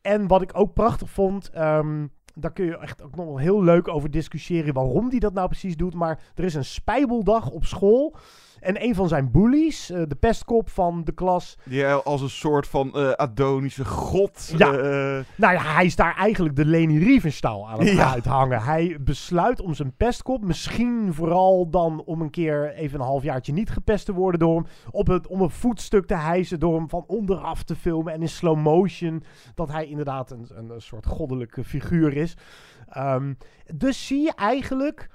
En 0.00 0.26
wat 0.26 0.42
ik 0.42 0.50
ook 0.54 0.72
prachtig 0.72 1.10
vond, 1.10 1.50
um, 1.56 2.12
daar 2.34 2.52
kun 2.52 2.64
je 2.64 2.78
echt 2.78 3.02
ook 3.02 3.16
nog 3.16 3.26
wel 3.26 3.38
heel 3.38 3.62
leuk 3.62 3.88
over 3.88 4.10
discussiëren 4.10 4.74
waarom 4.74 5.08
die 5.08 5.20
dat 5.20 5.32
nou 5.32 5.48
precies 5.48 5.76
doet. 5.76 5.94
Maar 5.94 6.22
er 6.34 6.44
is 6.44 6.54
een 6.54 6.64
spijbeldag 6.64 7.50
op 7.50 7.64
school. 7.64 8.16
En 8.64 8.84
een 8.84 8.94
van 8.94 9.08
zijn 9.08 9.30
bullies, 9.30 9.90
eh, 9.90 10.02
de 10.08 10.14
pestkop 10.14 10.70
van 10.70 11.04
de 11.04 11.12
klas. 11.12 11.58
Die 11.64 11.86
als 11.86 12.20
een 12.20 12.30
soort 12.30 12.66
van 12.68 12.92
uh, 12.94 13.10
Adonische 13.10 13.84
god. 13.84 14.54
Ja. 14.56 14.70
nou 15.36 15.54
ja, 15.54 15.62
hij 15.62 15.84
is 15.84 15.96
daar 15.96 16.16
eigenlijk 16.16 16.56
de 16.56 16.64
Leni 16.64 16.98
Riefenstahl 16.98 17.68
aan 17.68 17.78
het 17.78 17.88
ja. 17.88 18.12
uithangen. 18.12 18.62
Hij 18.62 18.96
besluit 19.00 19.60
om 19.60 19.74
zijn 19.74 19.96
pestkop, 19.96 20.44
misschien 20.44 21.14
vooral 21.14 21.70
dan 21.70 22.02
om 22.04 22.20
een 22.20 22.30
keer 22.30 22.72
even 22.74 23.00
een 23.00 23.06
halfjaartje 23.06 23.52
niet 23.52 23.70
gepest 23.70 24.06
te 24.06 24.12
worden 24.12 24.40
door 24.40 24.54
hem, 24.56 24.66
op 24.90 25.06
het, 25.06 25.26
om 25.26 25.40
een 25.40 25.50
voetstuk 25.50 26.06
te 26.06 26.16
hijsen, 26.16 26.60
door 26.60 26.76
hem 26.76 26.88
van 26.88 27.04
onderaf 27.06 27.62
te 27.62 27.76
filmen 27.76 28.12
en 28.12 28.22
in 28.22 28.28
slow 28.28 28.58
motion, 28.58 29.22
dat 29.54 29.72
hij 29.72 29.86
inderdaad 29.86 30.30
een, 30.30 30.46
een, 30.54 30.70
een 30.70 30.82
soort 30.82 31.06
goddelijke 31.06 31.64
figuur 31.64 32.16
is. 32.16 32.36
Um, 32.96 33.38
dus 33.74 34.06
zie 34.06 34.22
je 34.22 34.32
eigenlijk 34.34 35.08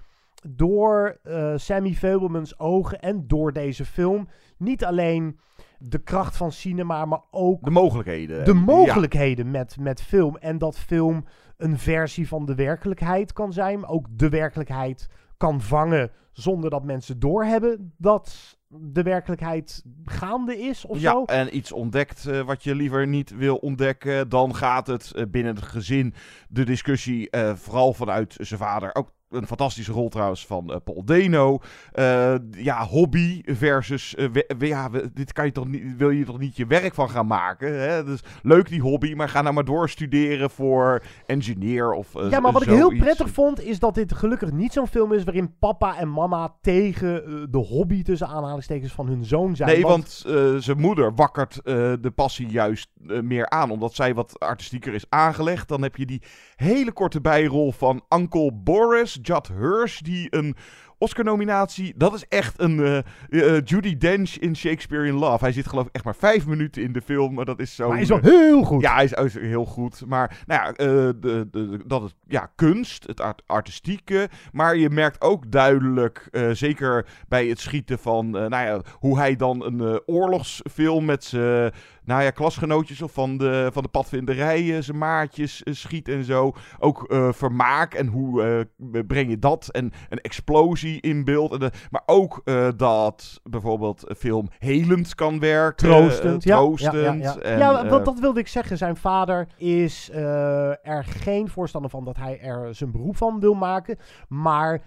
door 0.47 1.19
uh, 1.23 1.53
Sammy 1.55 1.93
Fablemans 1.93 2.59
ogen 2.59 2.99
en 2.99 3.27
door 3.27 3.53
deze 3.53 3.85
film 3.85 4.27
niet 4.57 4.85
alleen 4.85 5.39
de 5.79 5.99
kracht 5.99 6.37
van 6.37 6.51
cinema, 6.51 7.05
maar 7.05 7.21
ook 7.31 7.63
de 7.63 7.71
mogelijkheden. 7.71 8.45
De 8.45 8.53
mogelijkheden 8.53 9.51
met, 9.51 9.77
met 9.79 10.01
film. 10.01 10.37
En 10.37 10.57
dat 10.57 10.79
film 10.79 11.25
een 11.57 11.77
versie 11.77 12.27
van 12.27 12.45
de 12.45 12.55
werkelijkheid 12.55 13.33
kan 13.33 13.53
zijn. 13.53 13.85
Ook 13.85 14.07
de 14.11 14.29
werkelijkheid 14.29 15.09
kan 15.37 15.61
vangen 15.61 16.11
zonder 16.31 16.69
dat 16.69 16.83
mensen 16.83 17.19
doorhebben 17.19 17.93
dat 17.97 18.57
de 18.67 19.03
werkelijkheid 19.03 19.83
gaande 20.05 20.57
is 20.57 20.85
of 20.85 20.99
ja, 20.99 21.11
zo. 21.11 21.23
en 21.23 21.55
iets 21.55 21.71
ontdekt 21.71 22.25
uh, 22.27 22.41
wat 22.41 22.63
je 22.63 22.75
liever 22.75 23.07
niet 23.07 23.35
wil 23.35 23.55
ontdekken, 23.55 24.29
dan 24.29 24.55
gaat 24.55 24.87
het 24.87 25.11
uh, 25.15 25.23
binnen 25.31 25.55
het 25.55 25.63
gezin 25.63 26.13
de 26.49 26.63
discussie 26.63 27.27
uh, 27.31 27.55
vooral 27.55 27.93
vanuit 27.93 28.35
zijn 28.39 28.59
vader 28.59 28.95
ook 28.95 29.11
een 29.29 29.47
fantastische 29.47 29.91
rol 29.91 30.09
trouwens 30.09 30.45
van 30.45 30.71
uh, 30.71 30.75
Paul 30.83 31.05
Deno. 31.05 31.59
Uh, 31.93 32.35
ja, 32.51 32.85
hobby 32.85 33.41
versus. 33.45 34.13
We, 34.17 34.53
we, 34.57 34.67
ja, 34.67 34.89
we, 34.89 35.09
dit 35.13 35.33
kan 35.33 35.45
je 35.45 35.51
toch 35.51 35.67
niet, 35.67 35.97
wil 35.97 36.09
je 36.09 36.25
toch 36.25 36.39
niet 36.39 36.57
je 36.57 36.65
werk 36.65 36.93
van 36.93 37.09
gaan 37.09 37.27
maken? 37.27 37.79
Hè? 37.79 38.03
Dus 38.03 38.19
leuk 38.41 38.69
die 38.69 38.81
hobby, 38.81 39.13
maar 39.13 39.29
ga 39.29 39.41
nou 39.41 39.53
maar 39.53 39.65
doorstuderen 39.65 40.49
voor 40.49 41.03
engineer 41.25 41.91
of. 41.91 42.13
ja, 42.29 42.39
maar 42.39 42.51
wat 42.51 42.61
ik 42.61 42.69
heel 42.69 42.97
prettig 42.97 43.29
vond, 43.29 43.63
is 43.63 43.79
dat 43.79 43.95
dit 43.95 44.13
gelukkig 44.13 44.51
niet 44.51 44.73
zo'n 44.73 44.87
film 44.87 45.13
is 45.13 45.23
waarin 45.23 45.57
papa 45.59 45.97
en 45.97 46.11
mama 46.11 46.55
tegen 46.61 47.23
de 47.51 47.57
hobby 47.57 48.03
tussen 48.03 48.27
aanhalingstekens 48.27 48.91
van 48.91 49.07
hun 49.07 49.25
zoon 49.25 49.55
zijn. 49.55 49.69
Nee, 49.69 49.81
want, 49.81 50.23
want 50.27 50.63
zijn 50.63 50.79
moeder 50.79 51.15
wakkert 51.15 51.61
de 51.63 52.11
passie 52.15 52.47
juist 52.47 52.89
meer 53.03 53.49
aan, 53.49 53.71
omdat 53.71 53.93
zij 53.93 54.13
wat 54.13 54.39
artistieker 54.39 54.93
is 54.93 55.05
aangelegd. 55.09 55.67
Dan 55.67 55.81
heb 55.81 55.95
je 55.95 56.05
die 56.05 56.21
hele 56.55 56.91
korte 56.91 57.21
bijrol 57.21 57.71
van 57.71 58.03
Uncle 58.09 58.53
Boris. 58.53 59.18
Judd 59.21 59.47
Hirsch, 59.47 59.99
die 60.01 60.27
een 60.29 60.55
Oscar-nominatie. 60.97 61.93
Dat 61.97 62.13
is 62.13 62.27
echt 62.27 62.59
een 62.59 62.77
uh, 62.77 62.97
uh, 63.29 63.61
Judy 63.63 63.97
Dench 63.97 64.37
in 64.37 64.55
Shakespeare 64.55 65.07
in 65.07 65.13
Love. 65.13 65.43
Hij 65.43 65.53
zit 65.53 65.67
geloof 65.67 65.85
ik 65.85 65.95
echt 65.95 66.03
maar 66.03 66.15
vijf 66.15 66.47
minuten 66.47 66.83
in 66.83 66.93
de 66.93 67.01
film. 67.01 67.33
Maar 67.33 67.45
dat 67.45 67.59
is 67.59 67.75
zo. 67.75 67.83
Maar 67.83 67.93
hij 67.93 68.01
is 68.01 68.09
wel 68.09 68.19
heel 68.21 68.63
goed. 68.63 68.81
Ja, 68.81 68.95
hij 68.95 69.25
is 69.25 69.33
heel 69.33 69.65
goed. 69.65 70.05
Maar 70.05 70.43
nou 70.45 70.61
ja, 70.61 70.69
uh, 70.69 71.11
de, 71.19 71.47
de, 71.51 71.79
dat 71.85 72.03
is 72.03 72.15
ja, 72.27 72.51
kunst, 72.55 73.07
het 73.07 73.21
art 73.21 73.41
artistieke. 73.45 74.29
Maar 74.51 74.77
je 74.77 74.89
merkt 74.89 75.21
ook 75.21 75.51
duidelijk, 75.51 76.29
zeker 76.51 77.05
bij 77.27 77.47
het 77.47 77.59
schieten 77.59 77.99
van, 77.99 78.29
nou 78.29 78.49
ja, 78.49 78.81
hoe 78.93 79.17
hij 79.17 79.35
dan 79.35 79.63
een 79.63 80.01
oorlogsfilm 80.05 81.05
met 81.05 81.23
zijn 81.23 81.71
nou 82.09 82.21
ja, 82.21 82.29
klasgenootjes 82.29 83.01
of 83.01 83.11
van 83.11 83.37
de, 83.37 83.69
van 83.73 83.83
de 83.83 83.89
padvinderijen, 83.89 84.83
zijn 84.83 84.97
maatjes 84.97 85.61
schiet 85.65 86.07
en 86.07 86.23
zo. 86.23 86.53
Ook 86.79 87.05
vermaak 87.31 87.93
en 87.93 88.07
hoe 88.07 88.67
breng 89.07 89.29
je 89.29 89.39
dat 89.39 89.67
en 89.67 89.91
een 90.09 90.21
explosie 90.21 91.01
in 91.01 91.23
beeld. 91.23 91.51
En 91.51 91.59
de, 91.59 91.71
maar 91.89 92.03
ook 92.05 92.41
uh, 92.45 92.67
dat 92.77 93.39
bijvoorbeeld 93.43 94.03
film 94.17 94.49
helend 94.57 95.15
kan 95.15 95.39
werken. 95.39 95.87
Troostend. 95.87 96.41
Troostend. 96.41 96.93
Ja, 96.93 96.99
ja, 96.99 97.13
ja, 97.13 97.37
en, 97.37 97.57
ja 97.57 97.87
want 97.87 98.05
dat 98.05 98.19
wilde 98.19 98.39
ik 98.39 98.47
zeggen. 98.47 98.77
Zijn 98.77 98.95
vader 98.95 99.47
is 99.57 100.09
er 100.13 101.05
geen 101.05 101.49
voorstander 101.49 101.89
van 101.89 102.05
dat 102.05 102.17
hij 102.17 102.39
er 102.39 102.75
zijn 102.75 102.91
beroep 102.91 103.17
van 103.17 103.39
wil 103.39 103.53
maken. 103.53 103.97
Maar 104.27 104.81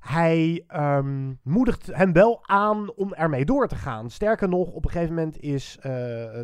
hij 0.00 0.64
um, 0.74 1.38
moedigt 1.42 1.86
hem 1.86 2.12
wel 2.12 2.38
aan 2.42 2.92
om 2.94 3.14
ermee 3.14 3.44
door 3.44 3.68
te 3.68 3.74
gaan. 3.74 4.10
Sterker 4.10 4.48
nog, 4.48 4.70
op 4.70 4.84
een 4.84 4.90
gegeven 4.90 5.14
moment 5.14 5.40
is 5.40 5.78
uh, 5.86 5.92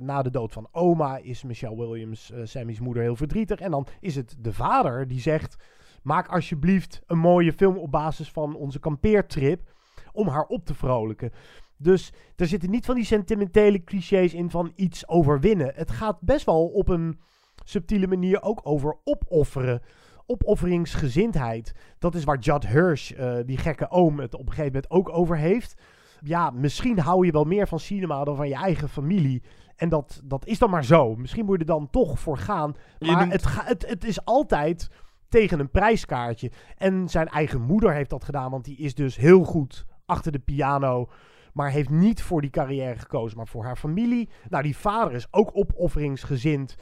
na 0.01 0.23
de 0.23 0.31
dood 0.31 0.53
van 0.53 0.69
oma, 0.73 1.17
is 1.17 1.43
Michelle 1.43 1.77
Williams, 1.77 2.31
uh, 2.31 2.41
Sammy's 2.45 2.81
moeder, 2.81 3.03
heel 3.03 3.17
verdrietig. 3.17 3.59
En 3.59 3.71
dan 3.71 3.87
is 4.01 4.17
het 4.17 4.37
de 4.39 4.53
vader 4.53 5.09
die 5.09 5.21
zegt: 5.21 5.57
Maak 6.03 6.29
alsjeblieft 6.29 7.03
een 7.07 7.19
mooie 7.19 7.53
film 7.53 7.77
op 7.77 7.91
basis 7.91 8.31
van 8.31 8.57
onze 8.57 8.79
kampeertrip. 8.79 9.75
Om 10.13 10.29
haar 10.29 10.47
op 10.47 10.65
te 10.65 10.75
vrolijken. 10.75 11.33
Dus 11.77 12.13
er 12.37 12.47
zitten 12.47 12.71
niet 12.71 12.85
van 12.85 12.95
die 12.95 13.05
sentimentele 13.05 13.85
clichés 13.85 14.35
in 14.35 14.51
van 14.51 14.73
iets 14.75 15.09
overwinnen. 15.09 15.73
Het 15.75 15.91
gaat 15.91 16.21
best 16.21 16.47
wel 16.47 16.67
op 16.67 16.89
een 16.89 17.19
subtiele 17.65 18.07
manier 18.07 18.43
ook 18.43 18.61
over 18.63 18.97
opofferen. 19.05 19.83
Opofferingsgezindheid. 20.27 21.73
Dat 21.99 22.15
is 22.15 22.25
waar 22.25 22.39
Judd 22.39 22.67
Hirsch, 22.67 23.11
uh, 23.11 23.37
die 23.47 23.59
gekke 23.59 23.91
oom, 23.91 24.21
het 24.21 24.35
op 24.35 24.41
een 24.41 24.53
gegeven 24.53 24.73
moment 24.73 24.91
ook 24.91 25.09
over 25.09 25.37
heeft. 25.37 25.75
Ja, 26.21 26.51
misschien 26.51 26.99
hou 26.99 27.27
je 27.27 27.33
wel 27.33 27.45
meer 27.45 27.69
van 27.69 27.81
cinema 27.81 28.25
dan 28.25 28.37
van 28.37 28.49
je 28.49 28.55
eigen 28.55 28.89
familie. 28.89 29.43
En 29.77 29.89
dat, 29.89 30.21
dat 30.25 30.47
is 30.47 30.59
dan 30.59 30.71
maar 30.71 30.85
zo. 30.85 31.17
Misschien 31.17 31.45
moet 31.45 31.55
je 31.55 31.61
er 31.61 31.67
dan 31.67 31.91
toch 31.91 32.19
voor 32.19 32.39
gaan. 32.39 32.77
Maar 32.99 33.27
noemt... 33.27 33.33
het, 33.33 33.45
het, 33.65 33.89
het 33.89 34.05
is 34.05 34.25
altijd 34.25 34.91
tegen 35.29 35.61
een 35.61 35.71
prijskaartje. 35.71 36.51
En 36.77 37.09
zijn 37.09 37.29
eigen 37.29 37.61
moeder 37.61 37.93
heeft 37.93 38.11
dat 38.11 38.25
gedaan, 38.25 38.51
want 38.51 38.65
die 38.65 38.77
is 38.77 38.95
dus 38.95 39.17
heel 39.17 39.45
goed 39.45 39.85
achter 40.07 40.33
de 40.33 40.39
piano. 40.39 41.09
Maar 41.53 41.71
heeft 41.71 41.91
niet 41.91 42.23
voor 42.23 42.41
die 42.41 42.51
carrière 42.51 42.99
gekozen, 42.99 43.37
maar 43.37 43.49
voor 43.49 43.65
haar 43.65 43.77
familie. 43.77 44.29
Nou, 44.49 44.63
die 44.63 44.77
vader 44.77 45.15
is 45.15 45.27
ook 45.31 45.51
opofferingsgezind. 45.53 46.77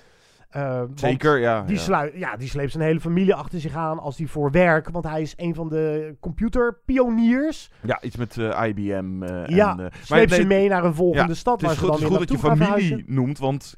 Uh, 0.56 0.82
Zeker, 0.94 1.38
ja. 1.38 1.62
Die, 1.62 1.76
ja. 1.76 1.82
Sluit, 1.82 2.12
ja. 2.14 2.36
die 2.36 2.48
sleept 2.48 2.72
zijn 2.72 2.84
hele 2.84 3.00
familie 3.00 3.34
achter 3.34 3.60
zich 3.60 3.74
aan 3.74 3.98
als 3.98 4.18
hij 4.18 4.26
voor 4.26 4.50
werk. 4.50 4.88
Want 4.90 5.04
hij 5.04 5.22
is 5.22 5.34
een 5.36 5.54
van 5.54 5.68
de 5.68 6.16
computerpioniers. 6.20 7.70
Ja, 7.82 8.02
iets 8.02 8.16
met 8.16 8.36
uh, 8.36 8.62
IBM. 8.66 9.22
Uh, 9.22 9.46
ja, 9.46 9.72
en, 9.72 9.80
uh, 9.80 9.86
sleept 10.02 10.32
ze 10.32 10.44
mee 10.44 10.68
naar 10.68 10.84
een 10.84 10.94
volgende 10.94 11.28
ja, 11.28 11.34
stad. 11.34 11.60
Het 11.60 11.70
is 11.70 11.76
waar 11.76 11.88
goed, 11.88 11.98
ze 11.98 12.08
dan 12.08 12.16
goed 12.16 12.28
dat 12.28 12.40
je 12.40 12.46
familie 12.46 13.04
noemt, 13.06 13.38
want... 13.38 13.74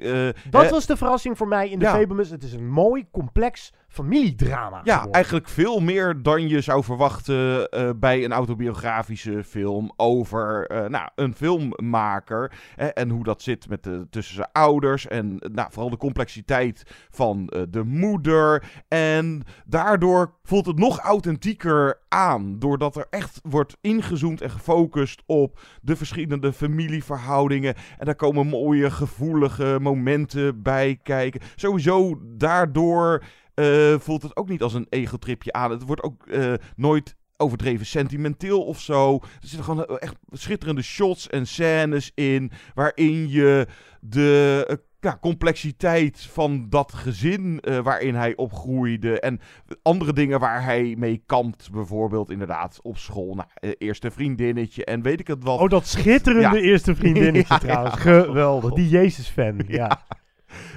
dat 0.50 0.70
was 0.70 0.86
de 0.86 0.96
verrassing 0.96 1.36
voor 1.36 1.48
mij 1.48 1.70
in 1.70 1.78
de 1.78 1.84
ja. 1.84 1.98
Het 1.98 2.42
is 2.42 2.52
een 2.52 2.68
mooi, 2.68 3.06
complex 3.10 3.72
familiedrama. 3.96 4.80
Ja, 4.84 4.94
geworden. 4.94 5.12
eigenlijk 5.12 5.48
veel 5.48 5.80
meer 5.80 6.22
dan 6.22 6.48
je 6.48 6.60
zou 6.60 6.84
verwachten 6.84 7.68
uh, 7.74 7.90
bij 7.96 8.24
een 8.24 8.32
autobiografische 8.32 9.44
film 9.44 9.92
over 9.96 10.70
uh, 10.72 10.86
nou, 10.86 11.08
een 11.14 11.34
filmmaker. 11.34 12.52
Hè, 12.74 12.86
en 12.86 13.10
hoe 13.10 13.24
dat 13.24 13.42
zit 13.42 13.68
met 13.68 13.82
de, 13.82 14.06
tussen 14.10 14.34
zijn 14.34 14.48
ouders. 14.52 15.06
En 15.06 15.36
nou, 15.52 15.68
vooral 15.72 15.90
de 15.90 15.96
complexiteit 15.96 16.82
van 17.10 17.52
uh, 17.56 17.62
de 17.68 17.84
moeder. 17.84 18.62
En 18.88 19.42
daardoor 19.66 20.34
voelt 20.42 20.66
het 20.66 20.78
nog 20.78 20.98
authentieker 20.98 21.98
aan. 22.08 22.58
Doordat 22.58 22.96
er 22.96 23.06
echt 23.10 23.40
wordt 23.42 23.76
ingezoomd 23.80 24.40
en 24.40 24.50
gefocust 24.50 25.22
op 25.26 25.60
de 25.82 25.96
verschillende 25.96 26.52
familieverhoudingen. 26.52 27.74
En 27.98 28.04
daar 28.04 28.14
komen 28.14 28.46
mooie, 28.46 28.90
gevoelige 28.90 29.78
momenten 29.80 30.62
bij 30.62 30.98
kijken. 31.02 31.40
Sowieso 31.54 32.20
daardoor. 32.22 33.22
Uh, 33.60 33.98
voelt 33.98 34.22
het 34.22 34.36
ook 34.36 34.48
niet 34.48 34.62
als 34.62 34.74
een 34.74 34.86
egotripje 34.88 35.52
aan. 35.52 35.70
Het 35.70 35.82
wordt 35.82 36.02
ook 36.02 36.26
uh, 36.26 36.54
nooit 36.76 37.16
overdreven 37.36 37.86
sentimenteel 37.86 38.62
of 38.64 38.80
zo. 38.80 39.14
Er 39.14 39.48
zitten 39.48 39.64
gewoon 39.64 39.98
echt 39.98 40.16
schitterende 40.30 40.82
shots 40.82 41.28
en 41.28 41.46
scènes 41.46 42.12
in. 42.14 42.50
Waarin 42.74 43.28
je 43.28 43.66
de 44.00 44.66
uh, 44.70 44.76
ja, 45.00 45.18
complexiteit 45.20 46.20
van 46.20 46.66
dat 46.68 46.92
gezin 46.94 47.60
uh, 47.68 47.78
waarin 47.78 48.14
hij 48.14 48.36
opgroeide. 48.36 49.20
En 49.20 49.40
andere 49.82 50.12
dingen 50.12 50.40
waar 50.40 50.64
hij 50.64 50.94
mee 50.98 51.22
kampt. 51.26 51.70
Bijvoorbeeld 51.70 52.30
inderdaad 52.30 52.78
op 52.82 52.98
school. 52.98 53.34
Nou, 53.34 53.48
uh, 53.60 53.70
eerste 53.78 54.10
vriendinnetje 54.10 54.84
en 54.84 55.02
weet 55.02 55.20
ik 55.20 55.26
het 55.26 55.44
wat. 55.44 55.60
Oh, 55.60 55.68
dat 55.68 55.86
schitterende 55.86 56.60
ja. 56.60 56.64
eerste 56.64 56.94
vriendinnetje 57.00 57.54
ja, 57.54 57.58
trouwens. 57.58 57.94
Geweldig. 57.94 58.72
Die 58.72 58.88
Jezus-fan. 58.88 59.62
ja. 59.66 60.04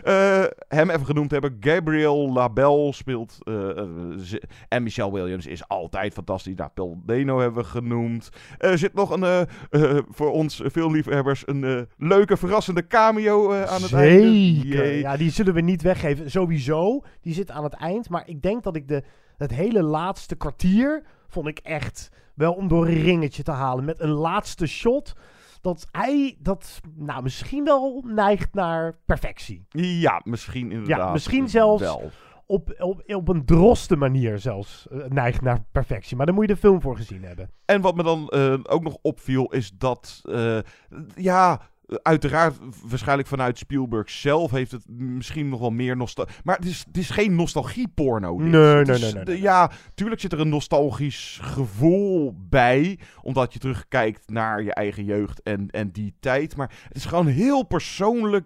Uh, 0.03 0.43
hem 0.67 0.89
even 0.89 1.05
genoemd 1.05 1.31
hebben. 1.31 1.57
Gabriel 1.59 2.31
Labelle 2.31 2.93
speelt. 2.93 3.37
Uh, 3.43 3.55
uh, 3.55 4.39
en 4.67 4.83
Michelle 4.83 5.11
Williams 5.11 5.45
is 5.45 5.67
altijd 5.67 6.13
fantastisch. 6.13 6.55
Nou, 6.55 6.69
Paul 6.73 7.01
Deno 7.05 7.39
hebben 7.39 7.63
we 7.63 7.69
genoemd. 7.69 8.29
Er 8.57 8.77
zit 8.77 8.93
nog 8.93 9.09
een, 9.09 9.47
voor 10.09 10.31
ons 10.31 10.61
veel 10.65 10.91
liefhebbers, 10.91 11.43
een 11.45 11.87
leuke, 11.97 12.37
verrassende 12.37 12.87
cameo 12.87 13.53
aan 13.53 13.81
het 13.81 13.89
Zeker. 13.89 13.97
einde. 13.97 14.59
Zeker. 14.59 14.93
Ja, 14.93 15.17
die 15.17 15.31
zullen 15.31 15.53
we 15.53 15.61
niet 15.61 15.81
weggeven. 15.81 16.31
Sowieso. 16.31 17.03
Die 17.21 17.33
zit 17.33 17.51
aan 17.51 17.63
het 17.63 17.73
eind. 17.73 18.09
Maar 18.09 18.23
ik 18.25 18.41
denk 18.41 18.63
dat 18.63 18.75
ik 18.75 18.87
de, 18.87 19.03
het 19.37 19.51
hele 19.51 19.83
laatste 19.83 20.35
kwartier. 20.35 21.03
vond 21.27 21.47
ik 21.47 21.59
echt 21.59 22.09
wel 22.33 22.53
om 22.53 22.67
door 22.67 22.87
een 22.87 23.01
ringetje 23.01 23.43
te 23.43 23.51
halen. 23.51 23.85
Met 23.85 23.99
een 23.99 24.09
laatste 24.09 24.67
shot 24.67 25.15
dat 25.61 25.87
hij 25.91 26.37
dat 26.39 26.81
nou 26.95 27.23
misschien 27.23 27.63
wel 27.63 28.03
neigt 28.07 28.53
naar 28.53 28.99
perfectie. 29.05 29.65
Ja, 29.69 30.21
misschien 30.23 30.71
inderdaad. 30.71 30.97
Ja, 30.97 31.11
misschien 31.11 31.49
zelfs 31.49 31.81
wel. 31.81 32.11
op, 32.45 32.75
op, 32.77 33.03
op 33.05 33.27
een 33.27 33.45
droste 33.45 33.95
manier 33.95 34.39
zelfs 34.39 34.87
uh, 34.91 35.05
neigt 35.05 35.41
naar 35.41 35.65
perfectie. 35.71 36.17
Maar 36.17 36.25
daar 36.25 36.35
moet 36.35 36.47
je 36.47 36.53
de 36.53 36.59
film 36.59 36.81
voor 36.81 36.95
gezien 36.95 37.23
hebben. 37.23 37.51
En 37.65 37.81
wat 37.81 37.95
me 37.95 38.03
dan 38.03 38.31
uh, 38.35 38.53
ook 38.63 38.83
nog 38.83 38.97
opviel 39.01 39.51
is 39.51 39.71
dat, 39.71 40.21
uh, 40.23 40.59
ja, 41.15 41.61
Uiteraard, 42.01 42.57
waarschijnlijk 42.83 43.27
vanuit 43.27 43.57
Spielberg 43.57 44.09
zelf 44.09 44.51
heeft 44.51 44.71
het 44.71 44.83
misschien 44.87 45.49
nog 45.49 45.59
wel 45.59 45.69
meer 45.69 45.97
nostalgie. 45.97 46.35
Maar 46.43 46.55
het 46.55 46.65
is, 46.65 46.83
het 46.87 46.97
is 46.97 47.09
geen 47.09 47.35
nostalgie-porno. 47.35 48.37
Nee, 48.37 48.49
nee, 48.49 48.83
nee, 48.83 49.13
nee, 49.13 49.23
nee, 49.23 49.41
Ja, 49.41 49.71
tuurlijk 49.93 50.21
zit 50.21 50.31
er 50.31 50.39
een 50.39 50.49
nostalgisch 50.49 51.39
gevoel 51.41 52.35
bij. 52.49 52.99
Omdat 53.21 53.53
je 53.53 53.59
terugkijkt 53.59 54.29
naar 54.29 54.63
je 54.63 54.73
eigen 54.73 55.03
jeugd 55.03 55.41
en, 55.41 55.69
en 55.69 55.91
die 55.91 56.13
tijd. 56.19 56.55
Maar 56.55 56.71
het 56.87 56.97
is 56.97 57.05
gewoon 57.05 57.27
heel 57.27 57.63
persoonlijk. 57.63 58.45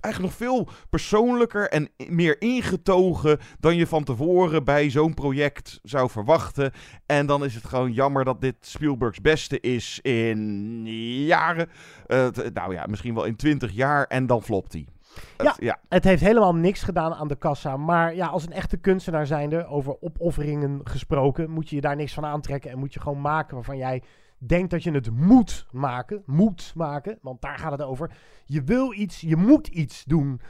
Eigenlijk 0.00 0.18
nog 0.20 0.48
veel 0.48 0.68
persoonlijker 0.90 1.68
en 1.68 1.88
meer 2.08 2.40
ingetogen. 2.40 3.38
dan 3.60 3.76
je 3.76 3.86
van 3.86 4.04
tevoren 4.04 4.64
bij 4.64 4.90
zo'n 4.90 5.14
project 5.14 5.80
zou 5.82 6.10
verwachten. 6.10 6.72
En 7.06 7.26
dan 7.26 7.44
is 7.44 7.54
het 7.54 7.64
gewoon 7.64 7.92
jammer 7.92 8.24
dat 8.24 8.40
dit 8.40 8.56
Spielbergs 8.60 9.20
beste 9.20 9.60
is 9.60 9.98
in 10.02 10.82
jaren. 11.26 11.68
Uh, 12.06 12.26
nou 12.52 12.74
ja 12.74 12.83
misschien 12.88 13.14
wel 13.14 13.24
in 13.24 13.36
20 13.36 13.72
jaar 13.72 14.06
en 14.06 14.26
dan 14.26 14.42
flopt 14.42 14.72
hij. 14.72 14.86
Ja, 15.38 15.44
het, 15.44 15.56
ja, 15.58 15.78
het 15.88 16.04
heeft 16.04 16.22
helemaal 16.22 16.54
niks 16.54 16.82
gedaan 16.82 17.14
aan 17.14 17.28
de 17.28 17.36
kassa. 17.36 17.76
Maar 17.76 18.14
ja, 18.14 18.26
als 18.26 18.46
een 18.46 18.52
echte 18.52 18.76
kunstenaar 18.76 19.26
zijnde, 19.26 19.66
over 19.66 19.96
opofferingen 20.00 20.80
gesproken, 20.84 21.50
moet 21.50 21.68
je 21.68 21.74
je 21.74 21.82
daar 21.82 21.96
niks 21.96 22.14
van 22.14 22.24
aantrekken. 22.24 22.70
En 22.70 22.78
moet 22.78 22.94
je 22.94 23.00
gewoon 23.00 23.20
maken 23.20 23.54
waarvan 23.54 23.76
jij 23.76 24.02
denkt 24.38 24.70
dat 24.70 24.82
je 24.82 24.90
het 24.90 25.10
moet 25.10 25.66
maken. 25.70 26.22
Moet 26.26 26.72
maken, 26.74 27.18
want 27.22 27.40
daar 27.40 27.58
gaat 27.58 27.72
het 27.72 27.82
over. 27.82 28.10
Je 28.44 28.62
wil 28.62 28.92
iets, 28.92 29.20
je 29.20 29.36
moet 29.36 29.66
iets 29.66 30.04
doen. 30.04 30.40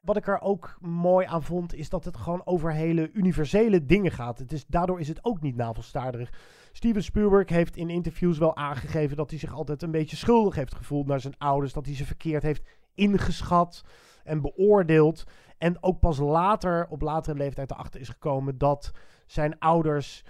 Wat 0.00 0.16
ik 0.16 0.28
er 0.28 0.40
ook 0.40 0.76
mooi 0.80 1.26
aan 1.26 1.42
vond, 1.42 1.74
is 1.74 1.88
dat 1.88 2.04
het 2.04 2.16
gewoon 2.16 2.42
over 2.44 2.72
hele 2.72 3.10
universele 3.12 3.84
dingen 3.84 4.12
gaat. 4.12 4.38
Het 4.38 4.52
is, 4.52 4.66
daardoor 4.66 5.00
is 5.00 5.08
het 5.08 5.24
ook 5.24 5.40
niet 5.40 5.56
navelstaarderig. 5.56 6.32
Steven 6.76 7.02
Spielberg 7.02 7.48
heeft 7.48 7.76
in 7.76 7.90
interviews 7.90 8.38
wel 8.38 8.56
aangegeven 8.56 9.16
dat 9.16 9.30
hij 9.30 9.38
zich 9.38 9.54
altijd 9.54 9.82
een 9.82 9.90
beetje 9.90 10.16
schuldig 10.16 10.54
heeft 10.54 10.74
gevoeld 10.74 11.06
naar 11.06 11.20
zijn 11.20 11.38
ouders. 11.38 11.72
Dat 11.72 11.86
hij 11.86 11.94
ze 11.94 12.06
verkeerd 12.06 12.42
heeft 12.42 12.62
ingeschat 12.94 13.84
en 14.24 14.40
beoordeeld. 14.40 15.24
En 15.58 15.82
ook 15.82 15.98
pas 16.00 16.18
later, 16.18 16.86
op 16.88 17.02
latere 17.02 17.38
leeftijd 17.38 17.70
erachter 17.70 18.00
is 18.00 18.08
gekomen 18.08 18.58
dat 18.58 18.92
zijn 19.26 19.58
ouders 19.58 20.24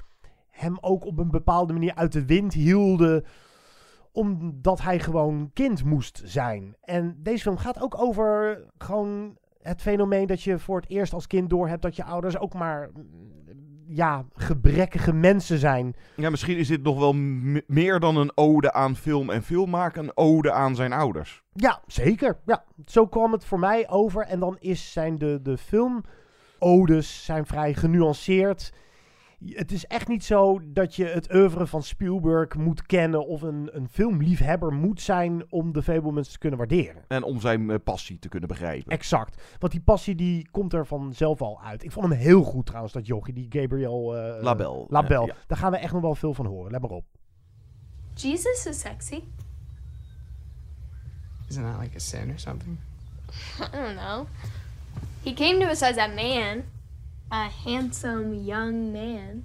hem 0.50 0.78
ook 0.80 1.04
op 1.04 1.18
een 1.18 1.30
bepaalde 1.30 1.72
manier 1.72 1.94
uit 1.94 2.12
de 2.12 2.24
wind 2.24 2.52
hielden 2.52 3.24
omdat 4.12 4.80
hij 4.83 4.98
gewoon 4.98 5.50
kind 5.52 5.85
moest 5.85 6.22
zijn. 6.24 6.76
En 6.80 7.16
deze 7.18 7.42
film 7.42 7.57
gaat 7.57 7.83
ook 7.83 7.98
over 8.00 8.64
gewoon 8.78 9.38
het 9.62 9.83
fenomeen 9.83 10.26
dat 10.26 10.42
je 10.42 10.59
voor 10.59 10.80
het 10.80 10.90
eerst 10.90 11.12
als 11.12 11.26
kind 11.26 11.50
doorhebt 11.50 11.83
dat 11.83 11.96
je 11.96 12.04
ouders 12.04 12.38
ook 12.38 12.54
maar 12.54 12.90
ja, 13.94 14.24
gebrekkige 14.35 15.12
mensen 15.12 15.59
zijn. 15.59 15.94
Ja, 16.16 16.30
misschien 16.30 16.57
is 16.57 16.68
dit 16.68 16.83
nog 16.83 16.98
wel 16.98 17.12
meer 17.66 18.00
dan 18.00 18.16
een 18.16 18.33
ode 18.35 18.72
aan 18.72 18.96
film 18.96 19.30
en 19.30 19.42
filmmaken, 19.42 20.02
een 20.02 20.16
ode 20.16 20.52
aan 20.52 20.74
zijn 20.74 20.92
ouders. 20.92 21.42
Ja, 21.52 21.83
zeker. 21.87 22.38
Ja, 22.46 22.64
zo 22.87 23.07
kwam 23.07 23.33
het 23.33 23.44
voor 23.44 23.59
mij 23.59 23.88
over. 23.88 24.22
En 24.22 24.40
dan 24.40 24.57
is 24.61 24.92
zijn 24.92 25.18
de, 25.18 25.40
de 25.42 25.59
filmodes 25.59 27.24
zijn 27.24 27.46
vrij 27.46 27.74
genuanceerd 27.74 28.72
het 29.47 29.73
is 29.73 29.87
echt 29.87 30.09
niet 30.09 30.25
zo 30.25 30.61
dat 30.64 30.94
je 30.94 31.05
het 31.05 31.35
oeuvre 31.35 31.66
van 31.66 31.83
Spielberg 31.83 32.55
moet 32.55 32.87
kennen 32.87 33.27
of 33.27 33.42
een, 33.42 33.68
een 33.73 33.88
filmliefhebber 33.88 34.73
moet 34.73 35.01
zijn 35.01 35.53
om 35.53 35.73
de 35.73 35.83
Fablemans 35.83 36.33
te 36.33 36.38
kunnen 36.38 36.59
waarderen. 36.59 37.05
En 37.09 37.23
om 37.23 37.40
zijn 37.40 37.68
uh, 37.68 37.77
passie 37.85 38.18
te 38.18 38.29
kunnen 38.29 38.49
begrijpen. 38.49 38.92
Exact. 38.92 39.42
Want 39.59 39.73
die 39.73 39.81
passie 39.81 40.14
die 40.14 40.49
komt 40.51 40.73
er 40.73 40.87
vanzelf 40.87 41.42
al 41.42 41.61
uit. 41.62 41.85
Ik 41.85 41.92
vond 41.92 42.09
hem 42.09 42.18
heel 42.18 42.42
goed 42.42 42.66
trouwens, 42.66 42.92
dat 42.92 43.07
jochie, 43.07 43.35
die 43.35 43.47
Gabriel 43.49 44.16
uh, 44.16 44.42
Label. 44.42 44.87
Label. 44.90 45.27
Ja. 45.27 45.35
Daar 45.47 45.59
gaan 45.59 45.70
we 45.70 45.77
echt 45.77 45.92
nog 45.92 46.03
wel 46.03 46.14
veel 46.14 46.35
van 46.35 46.47
horen. 46.47 46.70
Let 46.70 46.81
maar 46.81 46.90
op. 46.90 47.05
Jesus 48.14 48.66
is 48.66 48.81
sexy. 48.81 49.23
Isn't 51.49 51.64
that 51.64 51.81
like 51.81 51.97
a 51.97 51.99
sin 51.99 52.31
or 52.31 52.38
something? 52.38 52.79
I 53.61 53.77
don't 53.77 53.97
know. 53.97 54.27
He 55.23 55.33
came 55.33 55.59
to 55.61 55.70
us 55.70 55.83
as 55.83 55.97
a 55.97 56.09
man. 56.09 56.64
A 57.35 57.49
handsome 57.49 58.33
young 58.33 58.92
man. 58.92 59.44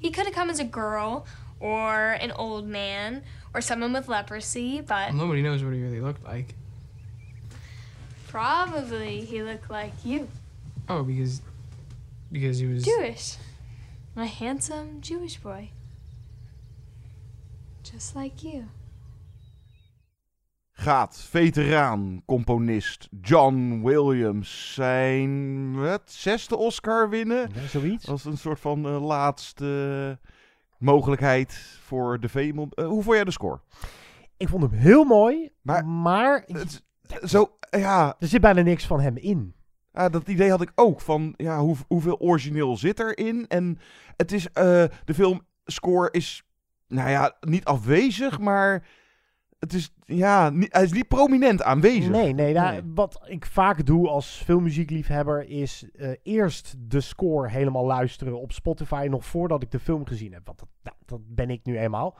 He 0.00 0.10
could 0.10 0.24
have 0.24 0.34
come 0.34 0.48
as 0.48 0.58
a 0.58 0.64
girl 0.64 1.26
or 1.60 2.12
an 2.12 2.32
old 2.32 2.66
man 2.66 3.22
or 3.52 3.60
someone 3.60 3.92
with 3.92 4.08
leprosy, 4.08 4.80
but. 4.80 5.10
Well, 5.10 5.18
nobody 5.18 5.42
knows 5.42 5.62
what 5.62 5.74
he 5.74 5.82
really 5.82 6.00
looked 6.00 6.24
like. 6.24 6.54
Probably 8.28 9.20
he 9.20 9.42
looked 9.42 9.70
like 9.70 9.92
you. 10.02 10.28
Oh, 10.88 11.02
because. 11.02 11.42
because 12.32 12.58
he 12.58 12.66
was. 12.66 12.84
Jewish. 12.84 13.36
A 14.16 14.24
handsome 14.24 15.02
Jewish 15.02 15.36
boy. 15.36 15.70
Just 17.82 18.16
like 18.16 18.42
you. 18.42 18.68
Gaat 20.78 21.26
veteraan, 21.30 22.22
componist 22.26 23.08
John 23.20 23.80
Williams 23.84 24.74
zijn 24.74 25.30
het 25.74 26.12
zesde 26.12 26.56
Oscar 26.56 27.08
winnen. 27.08 27.50
Ja, 27.54 27.66
zoiets. 27.66 28.08
Als 28.08 28.24
een 28.24 28.38
soort 28.38 28.60
van 28.60 28.86
uh, 28.86 29.06
laatste 29.06 30.18
mogelijkheid 30.78 31.78
voor 31.82 32.20
de 32.20 32.28
Vemel. 32.28 32.68
Uh, 32.74 32.86
hoe 32.86 33.02
vond 33.02 33.14
jij 33.14 33.24
de 33.24 33.30
score? 33.30 33.60
Ik 34.36 34.48
vond 34.48 34.62
hem 34.62 34.72
heel 34.72 35.04
mooi, 35.04 35.50
maar, 35.62 35.86
maar 35.86 36.44
het, 36.46 36.82
zo, 37.24 37.56
ja. 37.70 38.16
er 38.18 38.28
zit 38.28 38.40
bijna 38.40 38.62
niks 38.62 38.86
van 38.86 39.00
hem 39.00 39.16
in. 39.16 39.54
Ja, 39.92 40.08
dat 40.08 40.28
idee 40.28 40.50
had 40.50 40.60
ik 40.60 40.72
ook. 40.74 41.00
Van 41.00 41.34
ja, 41.36 41.58
hoe, 41.58 41.76
hoeveel 41.88 42.18
origineel 42.18 42.76
zit 42.76 43.00
erin? 43.00 43.46
En 43.48 43.78
het 44.16 44.32
is, 44.32 44.44
uh, 44.44 44.52
de 45.04 45.14
filmscore 45.14 46.08
is, 46.10 46.42
nou 46.88 47.10
ja, 47.10 47.36
niet 47.40 47.64
afwezig, 47.64 48.38
maar 48.38 48.86
het 49.58 49.72
is, 49.72 49.94
ja, 50.04 50.52
hij 50.54 50.82
is 50.82 50.92
niet 50.92 51.08
prominent 51.08 51.62
aanwezig. 51.62 52.10
Nee, 52.10 52.32
nee, 52.32 52.54
nou, 52.54 52.82
wat 52.94 53.20
ik 53.24 53.46
vaak 53.46 53.86
doe 53.86 54.08
als 54.08 54.42
filmmuziekliefhebber 54.44 55.48
is 55.48 55.88
uh, 55.94 56.10
eerst 56.22 56.74
de 56.78 57.00
score 57.00 57.48
helemaal 57.48 57.86
luisteren 57.86 58.40
op 58.40 58.52
Spotify 58.52 59.06
nog 59.10 59.24
voordat 59.24 59.62
ik 59.62 59.70
de 59.70 59.78
film 59.78 60.06
gezien 60.06 60.32
heb. 60.32 60.46
Want 60.46 60.58
dat, 60.58 60.68
nou, 60.82 60.96
dat 61.06 61.20
ben 61.34 61.50
ik 61.50 61.60
nu 61.64 61.78
eenmaal. 61.78 62.18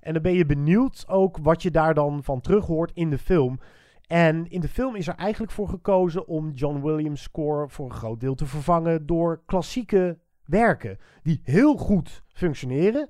En 0.00 0.12
dan 0.12 0.22
ben 0.22 0.32
je 0.34 0.46
benieuwd 0.46 1.04
ook 1.08 1.38
wat 1.42 1.62
je 1.62 1.70
daar 1.70 1.94
dan 1.94 2.22
van 2.22 2.40
terug 2.40 2.66
hoort 2.66 2.90
in 2.94 3.10
de 3.10 3.18
film. 3.18 3.60
En 4.06 4.50
in 4.50 4.60
de 4.60 4.68
film 4.68 4.96
is 4.96 5.08
er 5.08 5.14
eigenlijk 5.14 5.52
voor 5.52 5.68
gekozen 5.68 6.26
om 6.26 6.50
John 6.50 6.82
Williams' 6.82 7.22
score 7.22 7.68
voor 7.68 7.84
een 7.84 7.92
groot 7.92 8.20
deel 8.20 8.34
te 8.34 8.46
vervangen 8.46 9.06
door 9.06 9.42
klassieke 9.46 10.18
werken 10.44 10.98
die 11.22 11.40
heel 11.42 11.76
goed 11.76 12.22
functioneren. 12.28 13.08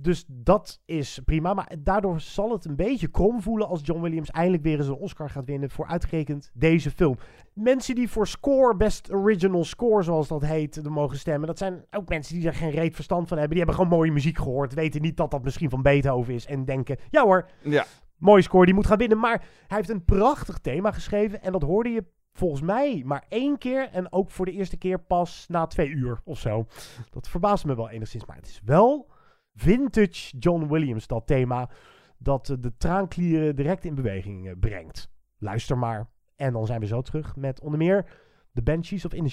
Dus 0.00 0.24
dat 0.26 0.80
is 0.84 1.20
prima. 1.24 1.54
Maar 1.54 1.72
daardoor 1.78 2.20
zal 2.20 2.52
het 2.52 2.64
een 2.64 2.76
beetje 2.76 3.08
krom 3.08 3.42
voelen 3.42 3.68
als 3.68 3.80
John 3.82 4.00
Williams 4.00 4.30
eindelijk 4.30 4.62
weer 4.62 4.78
eens 4.78 4.86
een 4.86 4.94
Oscar 4.94 5.30
gaat 5.30 5.44
winnen 5.44 5.70
voor 5.70 5.86
uitgerekend 5.86 6.50
deze 6.54 6.90
film. 6.90 7.16
Mensen 7.52 7.94
die 7.94 8.08
voor 8.08 8.26
score, 8.26 8.76
best 8.76 9.12
original 9.12 9.64
score 9.64 10.02
zoals 10.02 10.28
dat 10.28 10.44
heet, 10.44 10.88
mogen 10.88 11.16
stemmen. 11.16 11.46
Dat 11.48 11.58
zijn 11.58 11.84
ook 11.90 12.08
mensen 12.08 12.34
die 12.34 12.46
er 12.46 12.54
geen 12.54 12.70
reet 12.70 12.94
verstand 12.94 13.28
van 13.28 13.38
hebben. 13.38 13.56
Die 13.56 13.64
hebben 13.64 13.82
gewoon 13.82 13.98
mooie 13.98 14.12
muziek 14.12 14.38
gehoord. 14.38 14.74
Weten 14.74 15.02
niet 15.02 15.16
dat 15.16 15.30
dat 15.30 15.44
misschien 15.44 15.70
van 15.70 15.82
Beethoven 15.82 16.34
is. 16.34 16.46
En 16.46 16.64
denken, 16.64 16.98
ja 17.10 17.22
hoor, 17.22 17.48
ja. 17.62 17.84
mooie 18.16 18.42
score, 18.42 18.64
die 18.64 18.74
moet 18.74 18.86
gaan 18.86 18.98
winnen. 18.98 19.18
Maar 19.18 19.44
hij 19.66 19.76
heeft 19.76 19.88
een 19.88 20.04
prachtig 20.04 20.58
thema 20.58 20.92
geschreven. 20.92 21.42
En 21.42 21.52
dat 21.52 21.62
hoorde 21.62 21.88
je 21.88 22.04
volgens 22.32 22.62
mij 22.62 23.02
maar 23.04 23.24
één 23.28 23.58
keer. 23.58 23.88
En 23.92 24.12
ook 24.12 24.30
voor 24.30 24.44
de 24.44 24.52
eerste 24.52 24.76
keer 24.76 25.00
pas 25.00 25.44
na 25.48 25.66
twee 25.66 25.88
uur 25.88 26.20
of 26.24 26.38
zo. 26.38 26.66
Dat 27.10 27.28
verbaast 27.28 27.64
me 27.64 27.76
wel 27.76 27.90
enigszins. 27.90 28.26
Maar 28.26 28.36
het 28.36 28.46
is 28.46 28.60
wel 28.64 29.16
vintage 29.58 30.38
John 30.38 30.66
Williams, 30.66 31.06
dat 31.06 31.26
thema. 31.26 31.70
Dat 32.18 32.46
de 32.60 32.76
traanklieren 32.76 33.56
direct 33.56 33.84
in 33.84 33.94
beweging 33.94 34.48
eh, 34.48 34.54
brengt. 34.60 35.10
Luister 35.38 35.78
maar. 35.78 36.10
En 36.36 36.52
dan 36.52 36.66
zijn 36.66 36.80
we 36.80 36.86
zo 36.86 37.02
terug 37.02 37.36
met 37.36 37.60
onder 37.60 37.78
meer 37.78 38.06
The 38.52 38.62
Banshees 38.62 39.04
of 39.04 39.14
In 39.14 39.30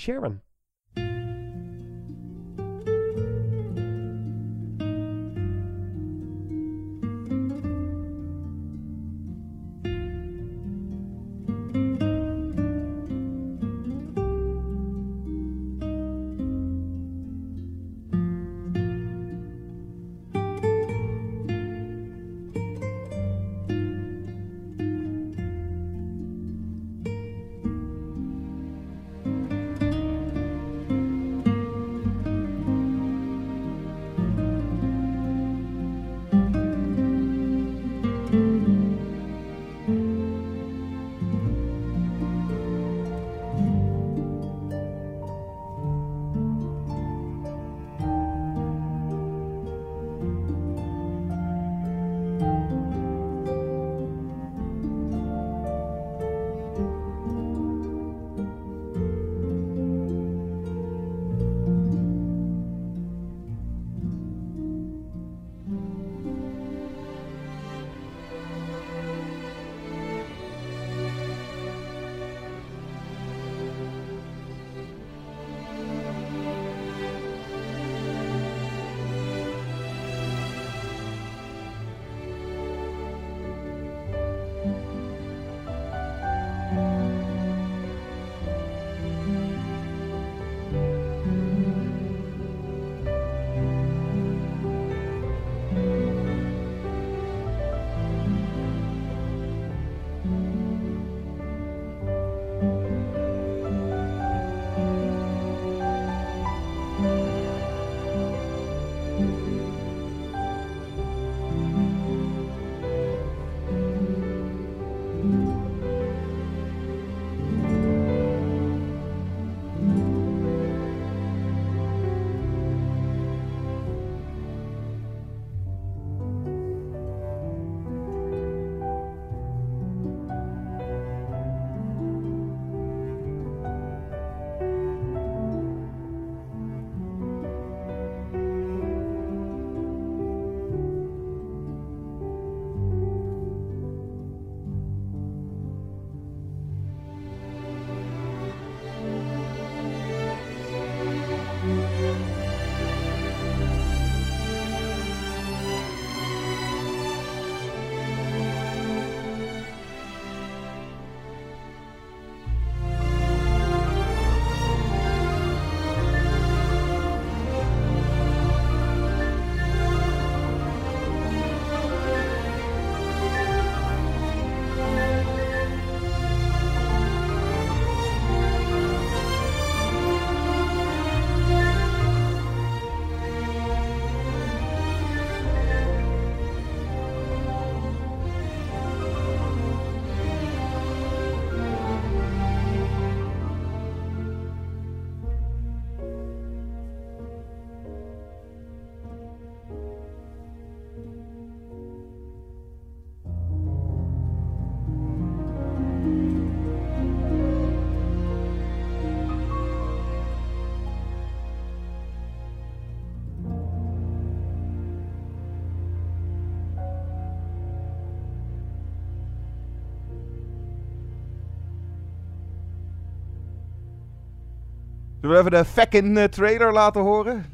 Zullen 225.26 225.44
we 225.44 225.50
even 225.50 225.60
de 225.60 225.66
fucking 225.66 226.18
eh, 226.18 226.28
trailer 226.28 226.74
laten 226.74 227.02
horen? 227.02 227.46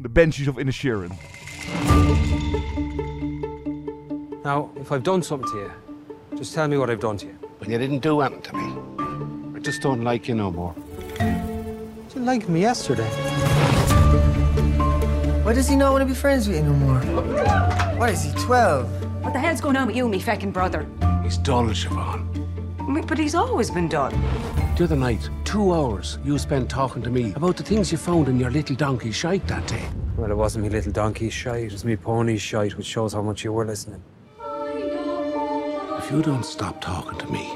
The 0.00 0.08
Banshees 0.08 0.48
of 0.48 0.56
Inisherin. 0.56 1.12
Now, 4.42 4.70
if 4.80 4.90
I've 4.90 5.02
done 5.02 5.22
something 5.22 5.50
to 5.50 5.58
you, 5.58 5.70
just 6.38 6.54
tell 6.54 6.68
me 6.68 6.78
what 6.78 6.88
I've 6.88 7.00
done 7.00 7.18
to 7.18 7.26
you. 7.26 7.34
When 7.58 7.70
you 7.70 7.76
didn't 7.76 7.98
do 7.98 8.22
anything 8.22 8.42
to 8.42 8.56
me. 8.56 9.56
I 9.56 9.58
just 9.60 9.82
don't 9.82 10.02
like 10.04 10.26
you 10.26 10.36
no 10.36 10.50
more. 10.50 10.74
You 11.20 12.24
didn't 12.24 12.48
me 12.48 12.62
yesterday. 12.62 13.10
Why 15.44 15.52
does 15.52 15.68
he 15.68 15.76
not 15.76 15.92
want 15.92 16.00
to 16.00 16.06
be 16.06 16.14
friends 16.14 16.48
with 16.48 16.56
you 16.56 16.62
no 16.62 16.72
more? 16.72 16.98
What 17.98 18.08
is 18.08 18.22
he, 18.22 18.32
12? 18.40 19.22
What 19.22 19.34
the 19.34 19.38
hell's 19.38 19.60
going 19.60 19.76
on 19.76 19.86
with 19.86 19.96
you, 19.96 20.08
me 20.08 20.18
feckin' 20.18 20.50
brother? 20.50 20.86
He's 21.22 21.36
dull, 21.36 21.66
Siobhan. 21.74 23.06
But 23.06 23.18
he's 23.18 23.34
always 23.34 23.70
been 23.70 23.88
done. 23.88 24.14
Do 24.76 24.86
the 24.86 24.94
other 24.94 24.96
night, 24.96 25.28
two 25.48 25.72
hours 25.72 26.18
you 26.24 26.36
spent 26.38 26.68
talking 26.68 27.00
to 27.00 27.08
me 27.08 27.32
about 27.32 27.56
the 27.56 27.62
things 27.62 27.90
you 27.90 27.96
found 27.96 28.28
in 28.28 28.38
your 28.38 28.50
little 28.50 28.76
donkey 28.76 29.10
shite 29.10 29.46
that 29.46 29.66
day. 29.66 29.82
Well, 30.18 30.30
it 30.30 30.36
wasn't 30.36 30.64
me 30.64 30.68
little 30.68 30.92
donkey's 30.92 31.32
shite, 31.32 31.64
it 31.64 31.72
was 31.72 31.86
me 31.86 31.96
pony's 31.96 32.42
shite, 32.42 32.76
which 32.76 32.84
shows 32.84 33.14
how 33.14 33.22
much 33.22 33.44
you 33.44 33.52
were 33.54 33.64
listening. 33.64 34.02
If 34.42 36.10
you 36.12 36.20
don't 36.20 36.44
stop 36.44 36.82
talking 36.82 37.18
to 37.18 37.26
me, 37.32 37.50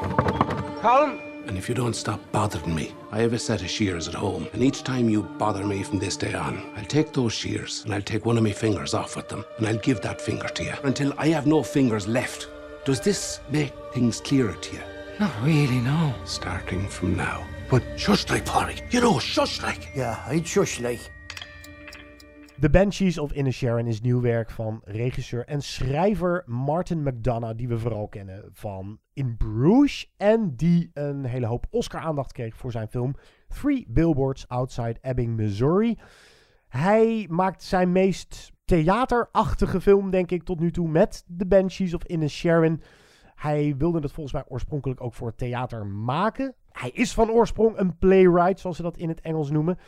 Colin! 0.81 1.20
and 1.46 1.59
if 1.59 1.68
you 1.68 1.74
don't 1.74 1.94
stop 1.94 2.18
bothering 2.33 2.74
me, 2.74 2.94
I 3.11 3.20
have 3.20 3.35
a 3.35 3.38
set 3.38 3.61
of 3.61 3.68
shears 3.68 4.09
at 4.09 4.14
home, 4.14 4.48
and 4.55 4.62
each 4.62 4.85
time 4.85 5.11
you 5.11 5.24
bother 5.24 5.62
me 5.62 5.83
from 5.83 5.98
this 5.98 6.16
day 6.16 6.33
on, 6.33 6.72
I'll 6.74 6.87
take 6.87 7.12
those 7.12 7.35
shears 7.35 7.85
and 7.85 7.92
I'll 7.92 8.00
take 8.00 8.24
one 8.24 8.38
of 8.38 8.42
my 8.42 8.52
fingers 8.52 8.94
off 8.94 9.16
with 9.16 9.28
them, 9.28 9.44
and 9.59 9.66
I'll 9.66 9.76
give 9.76 10.00
that 10.00 10.18
finger 10.18 10.48
to 10.48 10.64
you 10.64 10.74
until 10.85 11.12
I 11.18 11.28
have 11.28 11.46
no 11.46 11.62
fingers 11.62 12.09
left. 12.09 12.48
Does 12.87 13.00
this 13.00 13.40
make 13.50 13.74
things 13.92 14.22
clearer 14.22 14.55
to 14.55 14.76
you? 14.76 14.83
Not 15.20 15.33
really, 15.42 15.81
no. 15.81 16.14
Starting 16.24 16.88
from 16.88 17.18
now. 17.18 17.46
But 17.73 17.83
shush 17.97 18.29
like, 18.29 18.45
Polly. 18.45 18.75
You 18.91 19.01
know, 19.01 19.19
shush 19.19 19.63
like. 19.63 19.89
Yeah, 19.95 20.19
I'd 20.29 20.47
shush 20.47 20.79
like. 20.79 21.01
The 22.61 22.69
Banshees 22.69 23.19
of 23.19 23.33
Inisherin 23.33 23.87
is 23.87 24.01
nieuw 24.01 24.21
werk 24.21 24.51
van 24.51 24.81
regisseur 24.85 25.45
en 25.45 25.63
schrijver 25.63 26.43
Martin 26.47 27.03
McDonough, 27.03 27.57
die 27.57 27.69
we 27.69 27.79
vooral 27.79 28.09
kennen 28.09 28.49
van 28.53 28.99
In 29.13 29.37
Bruges 29.37 30.13
en 30.17 30.57
die 30.57 30.91
een 30.95 31.25
hele 31.25 31.47
hoop 31.47 31.67
Oscar-aandacht 31.71 32.33
kreeg 32.33 32.57
voor 32.57 32.73
zijn 32.73 32.89
film 32.89 33.15
Three 33.49 33.87
Billboards 33.89 34.49
Outside 34.49 34.97
Ebbing, 35.01 35.37
Missouri. 35.37 35.99
Hij 36.69 37.27
maakt 37.31 37.63
zijn 37.63 37.93
meest 37.93 38.53
theaterachtige 38.65 39.81
film, 39.81 40.11
denk 40.11 40.31
ik, 40.31 40.43
tot 40.43 40.61
nu 40.61 40.71
toe 40.71 40.89
met 40.89 41.25
The 41.37 41.47
Banshees 41.47 41.95
of 41.95 42.05
Inisherin. 42.05 42.83
Hij 43.42 43.74
wilde 43.78 43.98
het 43.98 44.12
volgens 44.12 44.35
mij 44.35 44.44
oorspronkelijk 44.48 45.00
ook 45.00 45.14
voor 45.14 45.35
theater 45.35 45.87
maken. 45.87 46.55
Hij 46.72 46.90
is 46.90 47.14
van 47.14 47.31
oorsprong 47.31 47.78
een 47.78 47.98
playwright, 47.98 48.61
zoals 48.61 48.76
ze 48.76 48.83
dat 48.83 48.96
in 48.96 49.09
het 49.09 49.20
Engels 49.20 49.50
noemen. 49.50 49.78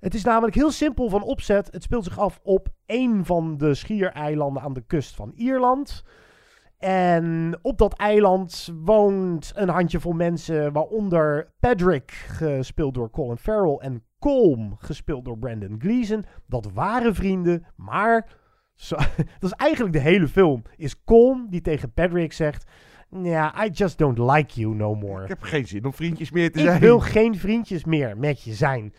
Het 0.00 0.14
is 0.14 0.24
namelijk 0.24 0.54
heel 0.54 0.70
simpel 0.70 1.08
van 1.08 1.22
opzet. 1.22 1.68
Het 1.72 1.82
speelt 1.82 2.04
zich 2.04 2.18
af 2.18 2.40
op 2.42 2.68
één 2.86 3.24
van 3.24 3.56
de 3.56 3.74
schiereilanden 3.74 4.62
aan 4.62 4.72
de 4.72 4.84
kust 4.86 5.14
van 5.14 5.32
Ierland. 5.34 6.04
En 6.78 7.58
op 7.62 7.78
dat 7.78 7.92
eiland 7.92 8.72
woont 8.84 9.52
een 9.54 9.68
handjevol 9.68 10.12
mensen, 10.12 10.72
waaronder 10.72 11.52
Patrick, 11.60 12.10
gespeeld 12.10 12.94
door 12.94 13.10
Colin 13.10 13.36
Farrell, 13.36 13.76
en 13.76 14.04
Colm, 14.18 14.76
gespeeld 14.78 15.24
door 15.24 15.38
Brandon 15.38 15.76
Gleeson. 15.78 16.24
Dat 16.46 16.72
waren 16.72 17.14
vrienden, 17.14 17.66
maar 17.76 18.39
zo, 18.80 18.96
dat 19.40 19.50
is 19.50 19.52
eigenlijk 19.52 19.92
de 19.92 20.00
hele 20.00 20.28
film. 20.28 20.62
Is 20.76 21.04
Colm 21.04 21.46
die 21.50 21.60
tegen 21.60 21.92
Patrick 21.92 22.32
zegt: 22.32 22.64
Ja, 23.22 23.64
I 23.64 23.68
just 23.68 23.98
don't 23.98 24.18
like 24.18 24.60
you 24.60 24.74
no 24.74 24.94
more. 24.94 25.22
Ik 25.22 25.28
heb 25.28 25.42
geen 25.42 25.66
zin 25.66 25.84
om 25.84 25.92
vriendjes 25.92 26.30
meer 26.30 26.52
te 26.52 26.58
Ik 26.58 26.64
zijn. 26.64 26.80
wil 26.80 27.00
geen 27.00 27.38
vriendjes 27.38 27.84
meer 27.84 28.18
met 28.18 28.42
je 28.42 28.52
zijn. 28.52 28.94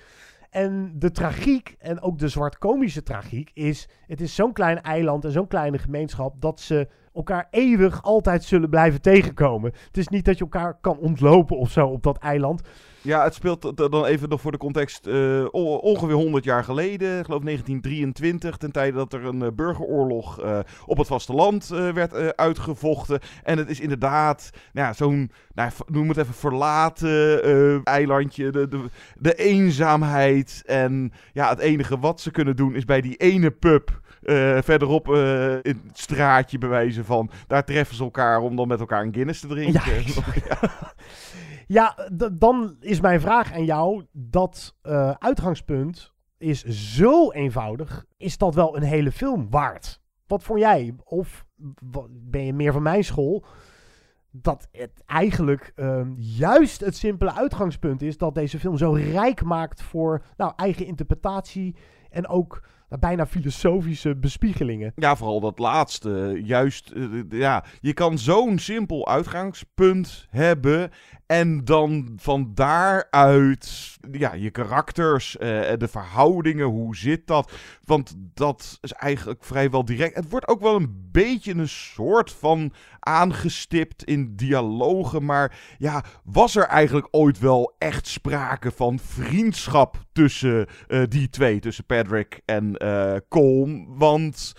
En 0.49 0.91
de 0.95 1.11
tragiek, 1.11 1.75
en 1.79 2.01
ook 2.01 2.17
de 2.19 2.27
zwart-komische 2.27 3.03
tragiek, 3.03 3.51
is... 3.53 3.89
Het 4.07 4.21
is 4.21 4.35
zo'n 4.35 4.53
klein 4.53 4.81
eiland 4.81 5.25
en 5.25 5.31
zo'n 5.31 5.47
kleine 5.47 5.77
gemeenschap... 5.77 6.41
dat 6.41 6.59
ze 6.59 6.87
elkaar 7.13 7.47
eeuwig 7.49 8.03
altijd 8.03 8.43
zullen 8.43 8.69
blijven 8.69 9.01
tegenkomen. 9.01 9.71
Het 9.87 9.97
is 9.97 10.07
niet 10.07 10.25
dat 10.25 10.37
je 10.37 10.43
elkaar 10.43 10.77
kan 10.81 10.97
ontlopen 10.97 11.57
of 11.57 11.71
zo 11.71 11.87
op 11.87 12.03
dat 12.03 12.17
eiland. 12.17 12.61
Ja, 13.03 13.23
het 13.23 13.33
speelt 13.33 13.77
dan 13.77 14.05
even 14.05 14.29
nog 14.29 14.41
voor 14.41 14.51
de 14.51 14.57
context 14.57 15.07
eh, 15.07 15.45
ongeveer 15.81 16.15
100 16.15 16.43
jaar 16.43 16.63
geleden, 16.63 17.19
ik 17.19 17.25
geloof 17.25 17.41
1923, 17.43 18.57
ten 18.57 18.71
tijde 18.71 18.97
dat 18.97 19.13
er 19.13 19.25
een 19.25 19.41
eh, 19.41 19.51
burgeroorlog 19.55 20.41
eh, 20.41 20.59
op 20.85 20.97
het 20.97 21.07
vasteland 21.07 21.71
eh, 21.71 21.89
werd 21.89 22.37
uitgevochten. 22.37 23.19
En 23.43 23.57
het 23.57 23.69
is 23.69 23.79
inderdaad 23.79 24.49
nou 24.73 24.87
ja, 24.87 24.93
zo'n, 24.93 25.31
nou, 25.53 25.71
noem 25.85 26.07
het 26.07 26.17
even 26.17 26.33
verlaten 26.33 27.83
eilandje, 27.83 28.51
de, 28.51 28.67
de, 28.67 28.85
de 29.17 29.35
eenzaamheid. 29.35 30.63
En 30.65 31.11
ja, 31.33 31.49
het 31.49 31.59
enige 31.59 31.99
wat 31.99 32.21
ze 32.21 32.31
kunnen 32.31 32.55
doen 32.55 32.75
is 32.75 32.85
bij 32.85 33.01
die 33.01 33.15
ene 33.15 33.51
pub 33.51 34.00
eh, 34.21 34.57
verderop 34.61 35.13
eh, 35.13 35.53
in 35.53 35.81
het 35.87 35.99
straatje 35.99 36.57
bewijzen 36.57 37.05
van, 37.05 37.29
daar 37.47 37.65
treffen 37.65 37.95
ze 37.95 38.03
elkaar 38.03 38.41
om 38.41 38.55
dan 38.55 38.67
met 38.67 38.79
elkaar 38.79 39.03
een 39.03 39.13
Guinness 39.13 39.39
te 39.39 39.47
drinken. 39.47 39.81
Ja. 40.47 40.69
Ja, 41.71 41.95
dan 42.33 42.75
is 42.79 43.01
mijn 43.01 43.21
vraag 43.21 43.53
aan 43.53 43.65
jou. 43.65 44.05
Dat 44.11 44.75
eh, 44.81 45.11
uitgangspunt 45.11 46.13
is 46.37 46.63
zo 46.65 47.31
eenvoudig. 47.31 48.05
Is 48.17 48.37
dat 48.37 48.55
wel 48.55 48.75
een 48.75 48.83
hele 48.83 49.11
film 49.11 49.49
waard? 49.49 50.01
Wat 50.27 50.43
vond 50.43 50.59
jij? 50.59 50.95
Of 51.03 51.45
ben 52.11 52.45
je 52.45 52.53
meer 52.53 52.73
van 52.73 52.81
mijn 52.81 53.03
school? 53.03 53.45
Dat 54.31 54.67
het 54.71 55.03
eigenlijk 55.05 55.71
ehm, 55.75 56.13
juist 56.17 56.79
het 56.79 56.95
simpele 56.95 57.33
uitgangspunt 57.33 58.01
is 58.01 58.17
dat 58.17 58.35
deze 58.35 58.59
film 58.59 58.77
zo 58.77 58.91
rijk 58.91 59.43
maakt 59.43 59.81
voor 59.81 60.23
nou, 60.37 60.53
eigen 60.55 60.85
interpretatie 60.85 61.75
en 62.09 62.27
ook 62.27 62.63
bijna 62.99 63.25
filosofische 63.25 64.15
bespiegelingen. 64.15 64.91
Ja, 64.95 65.15
vooral 65.15 65.39
dat 65.39 65.59
laatste. 65.59 66.41
Juist, 66.43 66.91
eh, 66.91 67.03
ja, 67.29 67.63
je 67.79 67.93
kan 67.93 68.17
zo'n 68.17 68.59
simpel 68.59 69.07
uitgangspunt 69.07 70.27
hebben. 70.29 70.91
En 71.25 71.65
dan 71.65 72.13
van 72.15 72.51
daaruit, 72.53 73.97
ja, 74.11 74.33
je 74.33 74.49
karakters, 74.49 75.37
eh, 75.37 75.49
de 75.77 75.87
verhoudingen, 75.87 76.65
hoe 76.65 76.95
zit 76.95 77.27
dat? 77.27 77.51
Want 77.83 78.15
dat 78.33 78.77
is 78.81 78.91
eigenlijk 78.91 79.43
vrijwel 79.43 79.85
direct. 79.85 80.15
Het 80.15 80.29
wordt 80.29 80.47
ook 80.47 80.61
wel 80.61 80.75
een 80.75 81.09
beetje 81.11 81.53
een 81.53 81.69
soort 81.69 82.31
van 82.31 82.73
aangestipt 82.99 84.03
in 84.03 84.35
dialogen. 84.35 85.25
Maar 85.25 85.59
ja, 85.77 86.03
was 86.23 86.55
er 86.55 86.65
eigenlijk 86.65 87.07
ooit 87.11 87.39
wel 87.39 87.75
echt 87.77 88.07
sprake 88.07 88.71
van 88.71 88.99
vriendschap 88.99 89.97
tussen 90.13 90.67
eh, 90.87 91.03
die 91.07 91.29
twee, 91.29 91.59
tussen 91.59 91.85
Patrick 91.85 92.41
en 92.45 92.77
eh 92.77 93.15
Colm? 93.29 93.97
Want 93.97 94.53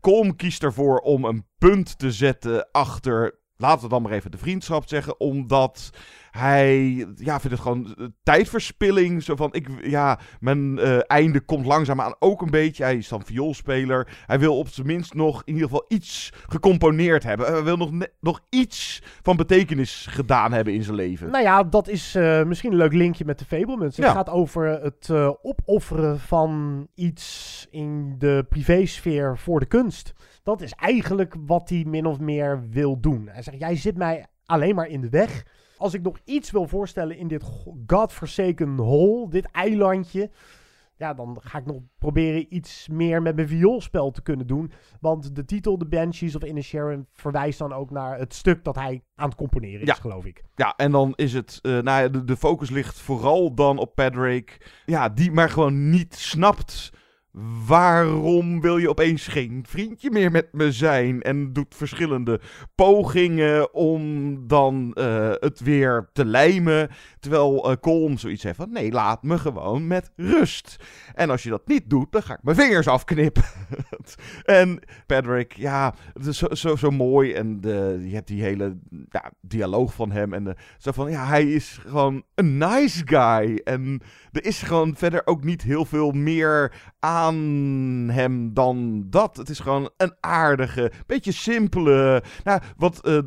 Colm 0.00 0.36
kiest 0.36 0.62
ervoor 0.62 0.98
om 0.98 1.24
een 1.24 1.46
punt 1.58 1.98
te 1.98 2.12
zetten 2.12 2.68
achter. 2.72 3.40
Laten 3.56 3.82
we 3.82 3.88
dan 3.88 4.02
maar 4.02 4.12
even 4.12 4.30
de 4.30 4.38
vriendschap 4.38 4.88
zeggen. 4.88 5.20
Omdat 5.20 5.90
hij. 6.32 6.88
Ja, 7.14 7.40
vindt 7.40 7.56
het 7.56 7.60
gewoon 7.60 7.94
eh, 7.98 8.06
tijdverspilling. 8.22 9.22
Zo 9.22 9.36
van. 9.36 9.48
Ik, 9.52 9.68
ja, 9.82 10.18
mijn 10.40 10.78
eh, 10.78 10.98
einde 11.06 11.40
komt 11.40 11.66
langzaamaan 11.66 12.14
ook 12.18 12.42
een 12.42 12.50
beetje. 12.50 12.82
Hij 12.82 12.96
is 12.96 13.08
dan 13.08 13.24
vioolspeler. 13.24 14.22
Hij 14.26 14.38
wil 14.38 14.58
op 14.58 14.68
zijn 14.68 14.86
minst 14.86 15.14
nog 15.14 15.42
in 15.44 15.52
ieder 15.54 15.68
geval 15.68 15.84
iets 15.88 16.32
gecomponeerd 16.48 17.22
hebben. 17.22 17.46
Hij 17.52 17.62
wil 17.62 17.76
nog, 17.76 17.90
nog 18.20 18.40
iets 18.48 19.02
van 19.22 19.36
betekenis 19.36 20.06
gedaan 20.10 20.52
hebben 20.52 20.74
in 20.74 20.82
zijn 20.82 20.96
leven. 20.96 21.30
Nou 21.30 21.44
ja, 21.44 21.62
dat 21.64 21.88
is 21.88 22.14
eh, 22.14 22.42
misschien 22.42 22.70
een 22.70 22.76
leuk 22.78 22.92
linkje 22.92 23.24
met 23.24 23.38
de 23.38 23.44
Fablemans. 23.44 23.96
Het 23.96 24.06
Ja. 24.06 24.12
gaat 24.12 24.30
over 24.30 24.66
het 24.82 25.10
opofferen 25.42 26.20
van 26.20 26.86
iets 26.94 27.66
in 27.70 28.14
de 28.18 28.46
privésfeer 28.48 29.38
voor 29.38 29.60
de 29.60 29.66
kunst. 29.66 30.12
Dat 30.42 30.60
is 30.60 30.72
eigenlijk 30.72 31.34
wat 31.46 31.68
hij 31.68 31.84
min 31.86 32.06
of 32.06 32.18
meer 32.18 32.62
wil 32.70 33.00
doen. 33.00 33.28
Hij 33.30 33.42
zegt, 33.42 33.58
jij 33.58 33.76
zit 33.76 33.96
mij 33.96 34.26
alleen 34.46 34.74
maar 34.74 34.86
in 34.88 35.00
de 35.00 35.08
weg. 35.08 35.44
Als 35.82 35.94
ik 35.94 36.02
nog 36.02 36.18
iets 36.24 36.50
wil 36.50 36.68
voorstellen 36.68 37.16
in 37.16 37.28
dit 37.28 37.42
go- 37.42 37.76
godforsaken 37.86 38.76
hole, 38.78 39.28
dit 39.30 39.50
eilandje... 39.50 40.30
Ja, 40.96 41.14
dan 41.14 41.38
ga 41.40 41.58
ik 41.58 41.66
nog 41.66 41.76
proberen 41.98 42.54
iets 42.54 42.88
meer 42.88 43.22
met 43.22 43.34
mijn 43.34 43.48
vioolspel 43.48 44.10
te 44.10 44.22
kunnen 44.22 44.46
doen. 44.46 44.72
Want 45.00 45.34
de 45.36 45.44
titel 45.44 45.76
The 45.76 45.86
Banshees 45.86 46.36
of 46.36 46.42
Inisherin 46.44 47.06
verwijst 47.12 47.58
dan 47.58 47.72
ook 47.72 47.90
naar 47.90 48.18
het 48.18 48.34
stuk 48.34 48.64
dat 48.64 48.74
hij 48.74 49.02
aan 49.14 49.28
het 49.28 49.38
componeren 49.38 49.80
is, 49.80 49.86
Ja. 49.86 49.94
geloof 49.94 50.24
ik. 50.24 50.42
Ja, 50.54 50.74
en 50.76 50.90
dan 50.90 51.12
is 51.16 51.32
het, 51.32 51.58
eh, 51.62 51.72
nou 51.72 52.02
ja, 52.02 52.08
de, 52.08 52.24
de 52.24 52.36
focus 52.36 52.70
ligt 52.70 52.98
vooral 52.98 53.54
dan 53.54 53.78
op 53.78 53.94
Patrick. 53.94 54.72
Ja, 54.86 55.08
die 55.08 55.30
maar 55.32 55.50
gewoon 55.50 55.90
niet 55.90 56.14
snapt. 56.14 56.92
Waarom 57.66 58.60
wil 58.60 58.76
je 58.76 58.88
opeens 58.88 59.26
geen 59.26 59.64
vriendje 59.68 60.10
meer 60.10 60.30
met 60.30 60.48
me 60.52 60.72
zijn? 60.72 61.22
En 61.22 61.52
doet 61.52 61.74
verschillende 61.74 62.40
pogingen 62.74 63.74
om 63.74 64.34
dan 64.46 64.92
eh, 64.94 65.30
het 65.30 65.60
weer 65.60 66.08
te 66.12 66.24
lijmen. 66.24 66.90
Terwijl 67.22 67.70
eh 67.70 67.76
Colm 67.80 68.18
zoiets 68.18 68.42
heeft 68.42 68.56
van: 68.56 68.72
nee, 68.72 68.92
laat 68.92 69.22
me 69.22 69.38
gewoon 69.38 69.86
met 69.86 70.10
rust. 70.16 70.76
En 71.14 71.30
als 71.30 71.42
je 71.42 71.50
dat 71.50 71.66
niet 71.66 71.90
doet, 71.90 72.12
dan 72.12 72.22
ga 72.22 72.34
ik 72.34 72.42
mijn 72.42 72.56
vingers 72.56 72.88
afknippen. 72.88 73.44
en 74.44 74.78
Patrick, 75.06 75.52
ja, 75.52 75.94
het 76.12 76.26
is 76.26 76.38
zo, 76.38 76.46
zo, 76.54 76.76
zo 76.76 76.90
mooi. 76.90 77.32
En 77.32 77.60
de, 77.60 78.00
je 78.04 78.14
hebt 78.14 78.26
die 78.26 78.42
hele 78.42 78.78
ja, 79.08 79.32
dialoog 79.40 79.94
van 79.94 80.10
hem. 80.10 80.32
En 80.32 80.56
zo 80.78 80.92
van, 80.92 81.10
ja, 81.10 81.26
hij 81.26 81.52
is 81.52 81.78
gewoon 81.86 82.22
een 82.34 82.58
nice 82.58 83.02
guy. 83.04 83.60
En 83.64 84.00
er 84.32 84.44
is 84.44 84.62
gewoon 84.62 84.96
verder 84.96 85.22
ook 85.24 85.44
niet 85.44 85.62
heel 85.62 85.84
veel 85.84 86.10
meer 86.10 86.72
aan 86.98 87.36
hem 88.12 88.54
dan 88.54 89.06
dat. 89.10 89.36
Het 89.36 89.48
is 89.48 89.58
gewoon 89.58 89.90
een 89.96 90.14
aardige, 90.20 90.92
beetje 91.06 91.32
simpele. 91.32 92.22
Nou, 92.44 92.60
wat 92.76 93.06
eh, 93.06 93.18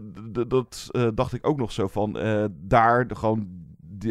dat 0.47 0.87
eh, 0.91 1.07
dacht 1.13 1.33
ik 1.33 1.47
ook 1.47 1.57
nog 1.57 1.71
zo 1.71 1.87
van. 1.87 2.13
daar 2.67 3.05
gewoon. 3.13 3.63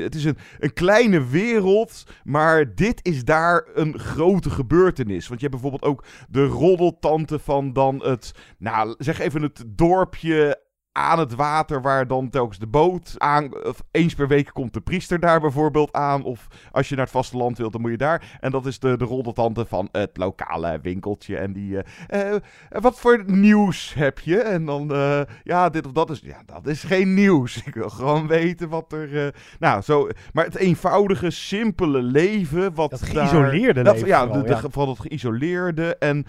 Het 0.03 0.14
is 0.14 0.24
een, 0.24 0.36
een 0.59 0.72
kleine 0.72 1.26
wereld, 1.26 2.05
maar 2.24 2.74
dit 2.74 3.01
is 3.03 3.24
daar 3.24 3.66
een 3.74 3.99
grote 3.99 4.51
gebeurtenis. 4.51 5.28
Want 5.28 5.40
je 5.40 5.47
hebt 5.47 5.61
bijvoorbeeld 5.61 5.92
ook 5.92 6.05
de 6.28 6.45
roddeltante 6.45 7.38
van 7.38 7.72
dan 7.72 8.03
het, 8.05 8.32
nou 8.59 8.95
zeg 8.99 9.18
even 9.18 9.42
het 9.42 9.64
dorpje 9.66 10.62
aan 10.97 11.18
het 11.18 11.34
water 11.34 11.82
waar 11.82 12.07
dan 12.07 12.30
telkens 12.30 12.59
de 12.59 12.66
boot 12.66 13.14
aan... 13.18 13.64
Of 13.64 13.82
eens 13.90 14.14
per 14.14 14.28
week 14.28 14.51
komt 14.53 14.72
de 14.72 14.80
priester 14.80 15.20
daar 15.20 15.40
bijvoorbeeld 15.40 15.92
aan. 15.92 16.22
Of 16.22 16.47
als 16.70 16.88
je 16.88 16.95
naar 16.95 17.05
het 17.05 17.12
vasteland 17.12 17.59
wilt, 17.59 17.72
dan 17.72 17.80
moet 17.80 17.90
je 17.90 17.97
daar. 17.97 18.36
En 18.40 18.51
dat 18.51 18.66
is 18.66 18.78
de, 18.78 18.97
de 18.97 19.05
roddeltante 19.05 19.64
van 19.66 19.88
het 19.92 20.16
lokale 20.16 20.78
winkeltje. 20.82 21.36
En 21.36 21.53
die... 21.53 21.78
eh, 22.07 22.34
eh, 22.34 22.40
wat 22.68 23.01
voor 23.01 23.22
nieuws 23.26 23.95
heb 23.95 24.18
je? 24.18 24.38
En 24.38 24.64
dan... 24.64 24.92
eh, 24.95 25.20
ja, 25.45 25.68
dit 25.68 25.86
of 25.86 25.92
dat 25.92 26.11
is... 26.11 26.20
Ja, 26.20 26.42
dat 26.47 26.66
is 26.66 26.82
geen 26.82 27.14
nieuws. 27.14 27.57
Ik 27.66 27.74
wil 27.74 27.90
gewoon 27.90 28.26
weten 28.26 28.68
wat 28.68 28.92
er... 28.92 29.34
nou, 29.59 29.82
zo... 29.82 30.09
Maar 30.32 30.45
het 30.45 30.57
eenvoudige, 30.57 31.30
simpele 31.30 32.03
leven... 32.03 32.74
Wat 32.74 32.90
Dat 32.90 33.01
daar- 33.01 33.09
geïsoleerde 33.26 33.82
dat- 33.82 33.95
leven 33.95 34.09
Ja, 34.09 34.26
de, 34.26 34.42
de, 34.42 34.49
ja. 34.49 34.61
vooral 34.70 34.88
het 34.92 35.01
geïsoleerde. 35.01 35.97
En 35.97 36.26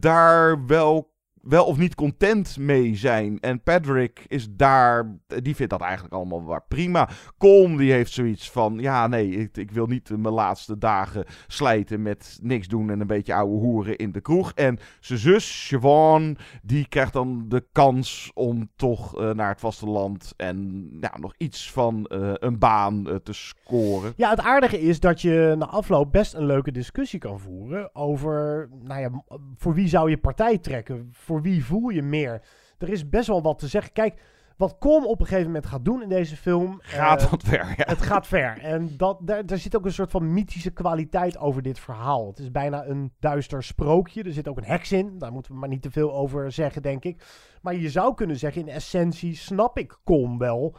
daar 0.00 0.66
wel 0.66 1.08
wel 1.50 1.64
of 1.64 1.78
niet 1.78 1.94
content 1.94 2.58
mee 2.58 2.96
zijn. 2.96 3.40
En 3.40 3.62
Patrick 3.62 4.24
is 4.26 4.46
daar, 4.50 5.18
die 5.26 5.54
vindt 5.54 5.72
dat 5.72 5.80
eigenlijk 5.80 6.14
allemaal 6.14 6.46
wel 6.46 6.64
prima. 6.68 7.08
Colm 7.38 7.76
die 7.76 7.92
heeft 7.92 8.12
zoiets 8.12 8.50
van, 8.50 8.78
ja 8.78 9.06
nee, 9.06 9.30
ik, 9.30 9.56
ik 9.56 9.70
wil 9.70 9.86
niet 9.86 10.10
mijn 10.10 10.34
laatste 10.34 10.78
dagen 10.78 11.24
slijten 11.46 12.02
met 12.02 12.38
niks 12.42 12.68
doen 12.68 12.90
en 12.90 13.00
een 13.00 13.06
beetje 13.06 13.34
ouwe 13.34 13.58
hoeren 13.58 13.96
in 13.96 14.12
de 14.12 14.20
kroeg. 14.20 14.52
En 14.54 14.78
zijn 15.00 15.18
zus, 15.18 15.66
Siobhan, 15.66 16.36
die 16.62 16.88
krijgt 16.88 17.12
dan 17.12 17.44
de 17.48 17.66
kans 17.72 18.30
om 18.34 18.70
toch 18.76 19.20
eh, 19.20 19.30
naar 19.30 19.48
het 19.48 19.60
vasteland 19.60 20.32
en 20.36 20.88
ja, 21.00 21.18
nog 21.18 21.34
iets 21.36 21.72
van 21.72 22.06
eh, 22.06 22.32
een 22.34 22.58
baan 22.58 23.08
eh, 23.08 23.14
te 23.14 23.32
scoren. 23.32 24.12
Ja, 24.16 24.30
het 24.30 24.40
aardige 24.40 24.80
is 24.80 25.00
dat 25.00 25.20
je 25.20 25.54
na 25.58 25.66
afloop 25.66 26.12
best 26.12 26.34
een 26.34 26.46
leuke 26.46 26.72
discussie 26.72 27.18
kan 27.18 27.40
voeren 27.40 27.94
over, 27.94 28.68
nou 28.82 29.00
ja, 29.00 29.10
voor 29.56 29.74
wie 29.74 29.88
zou 29.88 30.10
je 30.10 30.18
partij 30.18 30.58
trekken? 30.58 31.08
Voor 31.12 31.39
wie 31.42 31.64
voel 31.64 31.88
je 31.88 32.02
meer? 32.02 32.42
Er 32.78 32.88
is 32.88 33.08
best 33.08 33.26
wel 33.26 33.42
wat 33.42 33.58
te 33.58 33.68
zeggen. 33.68 33.92
Kijk, 33.92 34.20
wat 34.60 34.76
Colm 34.78 35.06
op 35.06 35.20
een 35.20 35.26
gegeven 35.26 35.46
moment 35.46 35.66
gaat 35.66 35.84
doen 35.84 36.02
in 36.02 36.08
deze 36.08 36.36
film... 36.36 36.78
Gaat 36.82 37.22
eh, 37.22 37.30
wat 37.30 37.42
ver, 37.42 37.74
ja. 37.76 37.84
Het 37.86 38.02
gaat 38.02 38.26
ver. 38.26 38.58
En 38.58 38.96
dat, 38.96 39.18
daar, 39.20 39.46
daar 39.46 39.58
zit 39.58 39.76
ook 39.76 39.84
een 39.84 39.92
soort 39.92 40.10
van 40.10 40.32
mythische 40.32 40.70
kwaliteit 40.70 41.38
over 41.38 41.62
dit 41.62 41.78
verhaal. 41.78 42.26
Het 42.26 42.38
is 42.38 42.50
bijna 42.50 42.84
een 42.86 43.12
duister 43.20 43.62
sprookje. 43.62 44.22
Er 44.22 44.32
zit 44.32 44.48
ook 44.48 44.56
een 44.56 44.64
heks 44.64 44.92
in. 44.92 45.18
Daar 45.18 45.32
moeten 45.32 45.52
we 45.52 45.58
maar 45.58 45.68
niet 45.68 45.82
te 45.82 45.90
veel 45.90 46.14
over 46.14 46.52
zeggen, 46.52 46.82
denk 46.82 47.04
ik. 47.04 47.24
Maar 47.62 47.74
je 47.74 47.90
zou 47.90 48.14
kunnen 48.14 48.38
zeggen, 48.38 48.62
in 48.62 48.68
essentie 48.68 49.36
snap 49.36 49.78
ik 49.78 49.98
Colm 50.04 50.38
wel... 50.38 50.76